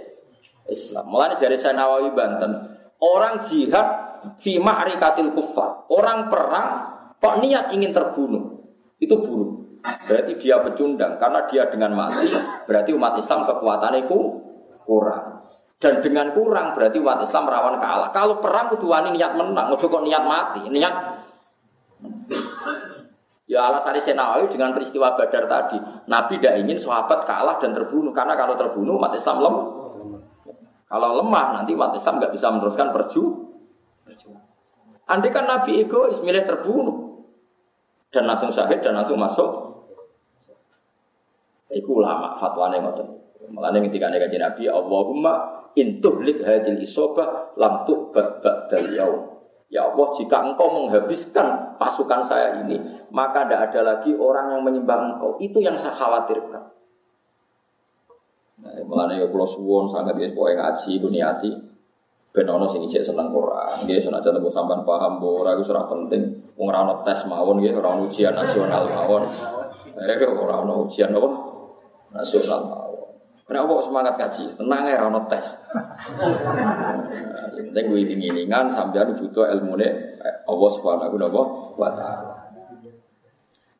Islam. 0.65 1.05
Mulanya 1.09 1.37
dari 1.37 1.57
saya 1.61 1.77
Nawawi 1.77 2.09
Banten. 2.09 2.51
Orang 2.97 3.45
jihad 3.45 4.10
fi 4.39 4.57
ma'rikatil 4.57 5.31
kufar. 5.33 5.89
Orang 5.91 6.29
perang 6.31 6.69
kok 7.17 7.39
niat 7.41 7.73
ingin 7.73 7.91
terbunuh. 7.91 8.61
Itu 9.01 9.21
buruk. 9.21 9.81
Berarti 9.81 10.37
dia 10.37 10.61
pecundang. 10.61 11.17
Karena 11.17 11.45
dia 11.49 11.65
dengan 11.69 11.91
mati 11.97 12.29
berarti 12.69 12.93
umat 12.93 13.17
Islam 13.17 13.45
kekuatannya 13.49 14.05
kurang. 14.85 15.41
Dan 15.81 15.97
dengan 15.97 16.29
kurang 16.37 16.77
berarti 16.77 17.01
umat 17.01 17.25
Islam 17.25 17.49
rawan 17.49 17.81
kalah. 17.81 18.09
Kalau 18.13 18.37
perang 18.37 18.69
kudu 18.69 18.85
wani 18.85 19.17
niat 19.17 19.33
menang, 19.33 19.73
ojo 19.73 19.89
kok 19.89 20.05
niat 20.05 20.21
mati, 20.21 20.69
niat 20.69 20.93
Ya 23.51 23.67
alasan 23.67 23.99
Nawawi 23.99 24.47
dengan 24.47 24.71
peristiwa 24.71 25.11
Badar 25.11 25.43
tadi, 25.43 25.75
Nabi 26.07 26.39
tidak 26.39 26.55
ingin 26.63 26.79
sahabat 26.79 27.27
kalah 27.27 27.59
dan 27.59 27.75
terbunuh 27.75 28.15
karena 28.15 28.39
kalau 28.39 28.55
terbunuh 28.55 28.95
umat 28.95 29.11
Islam 29.11 29.43
lemah. 29.43 29.67
Kalau 30.87 31.19
lemah 31.19 31.59
nanti 31.59 31.75
umat 31.75 31.91
Islam 31.91 32.23
nggak 32.23 32.31
bisa 32.31 32.47
meneruskan 32.47 32.95
perju. 32.95 33.50
Andai 35.11 35.27
kan 35.27 35.43
Nabi 35.43 35.83
egois 35.83 36.23
milih 36.23 36.47
terbunuh 36.47 37.27
dan 38.15 38.23
langsung 38.23 38.47
syahid 38.47 38.79
dan 38.79 38.95
langsung 38.95 39.19
masuk. 39.19 39.49
Iku 41.71 41.99
ulama 41.99 42.39
fatwane 42.39 42.79
ngoten. 42.79 43.07
Mulane 43.51 43.83
ketika 43.91 44.07
nek 44.07 44.31
Nabi 44.31 44.71
Allahumma 44.71 45.67
intuhlik 45.75 46.39
hadil 46.43 46.79
isobah 46.79 47.51
lam 47.59 47.83
tu'bad 47.83 48.39
ba'dal. 48.39 48.87
Ya 49.71 49.87
Allah, 49.87 50.07
jika 50.19 50.35
engkau 50.43 50.67
menghabiskan 50.67 51.79
pasukan 51.79 52.19
saya 52.19 52.59
ini, 52.59 52.75
maka 53.07 53.47
tidak 53.47 53.71
ada 53.71 53.79
lagi 53.95 54.11
orang 54.19 54.51
yang 54.51 54.61
menyembah 54.67 55.15
engkau. 55.15 55.39
Itu 55.39 55.63
yang 55.63 55.79
saya 55.79 55.95
khawatirkan. 55.95 56.63
Nah, 58.61 58.77
mulane 58.83 59.15
ya 59.15 59.27
suwun 59.31 59.87
sangat 59.87 60.19
ya 60.19 60.27
pokoke 60.35 60.53
ngaji 60.59 60.91
buniati 60.99 61.70
ben 62.31 62.47
ana 62.47 62.63
sing 62.67 62.81
ijek 62.87 63.03
seneng 63.03 63.27
Quran. 63.31 63.69
Nggih 63.83 63.99
senajan 63.99 64.31
tembung 64.35 64.55
sampean 64.55 64.87
paham 64.87 65.19
bahwa 65.19 65.43
ora 65.43 65.51
iku 65.59 65.67
penting. 65.67 66.23
Wong 66.55 66.67
ora 66.71 66.95
tes 67.03 67.27
mawon 67.27 67.59
nggih, 67.59 67.75
ora 67.75 67.99
ujian 67.99 68.31
nasional 68.31 68.87
mawon. 68.87 69.23
Eh 69.99 70.15
ora 70.23 70.63
ujian 70.63 71.11
apa? 71.11 71.29
Nasional 72.15 72.61
mawon. 72.67 72.91
Kenapa 73.51 73.67
kok 73.67 73.83
semangat 73.83 74.15
kaji? 74.15 74.55
Tenang 74.55 74.87
ya, 74.87 74.95
rano 74.95 75.27
tes. 75.27 75.43
Yang 77.51 77.65
penting 77.67 77.85
gue 77.91 77.99
ingin-ingingan 77.99 78.71
sambil 78.71 79.11
butuh 79.11 79.43
ilmu 79.43 79.75
ne 79.75 79.91
Allah 80.47 80.69
subhanahu 80.71 81.19
wa 81.75 81.91
ta'ala. 81.91 82.31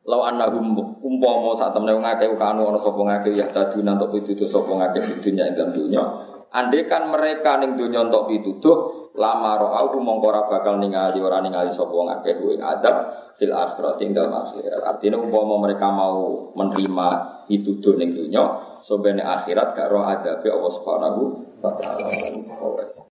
Lau 0.02 0.20
annahum 0.28 0.76
umpama 1.00 1.54
saat 1.56 1.72
temen 1.72 1.94
wong 1.94 2.04
akeh 2.04 2.34
kanu 2.34 2.68
ana 2.68 2.76
sapa 2.76 3.00
ngakeh 3.00 3.38
ya 3.38 3.46
tadi 3.48 3.80
nantok 3.80 4.12
pitutuh 4.18 4.44
sapa 4.44 4.68
ngakeh 4.68 5.08
di 5.08 5.14
dunya 5.24 5.48
ing 5.48 5.54
dalam 5.56 5.72
dunya. 5.72 6.04
Andai 6.52 6.84
kan 6.84 7.08
mereka 7.08 7.56
ning 7.60 7.80
dunya 7.80 8.04
entuk 8.04 8.28
pitutuh 8.28 8.76
lama 9.16 9.60
ro'au 9.60 9.92
mongko 10.00 10.26
ora 10.32 10.42
bakal 10.48 10.80
ningali 10.80 11.20
ora 11.20 11.40
ningali 11.44 11.68
sapa 11.68 11.92
ngakeh 11.92 12.40
kuwi 12.40 12.56
adab 12.60 13.12
fil 13.36 13.52
akhirat 13.52 14.00
ing 14.04 14.12
dalam 14.16 14.32
akhirat. 14.32 14.80
Artinya 14.84 15.20
umpama 15.20 15.60
mereka 15.60 15.88
mau 15.92 16.52
menerima 16.56 17.08
pitutuh 17.48 17.96
ning 17.96 18.16
dunya 18.16 18.44
Sobene 18.82 19.22
akhirat 19.22 19.78
gak 19.78 19.94
roh 19.94 20.02
adabe 20.02 20.50
Allah 20.50 20.72
Subhanahu 20.74 21.20
wa 21.62 21.70
taala. 21.78 23.01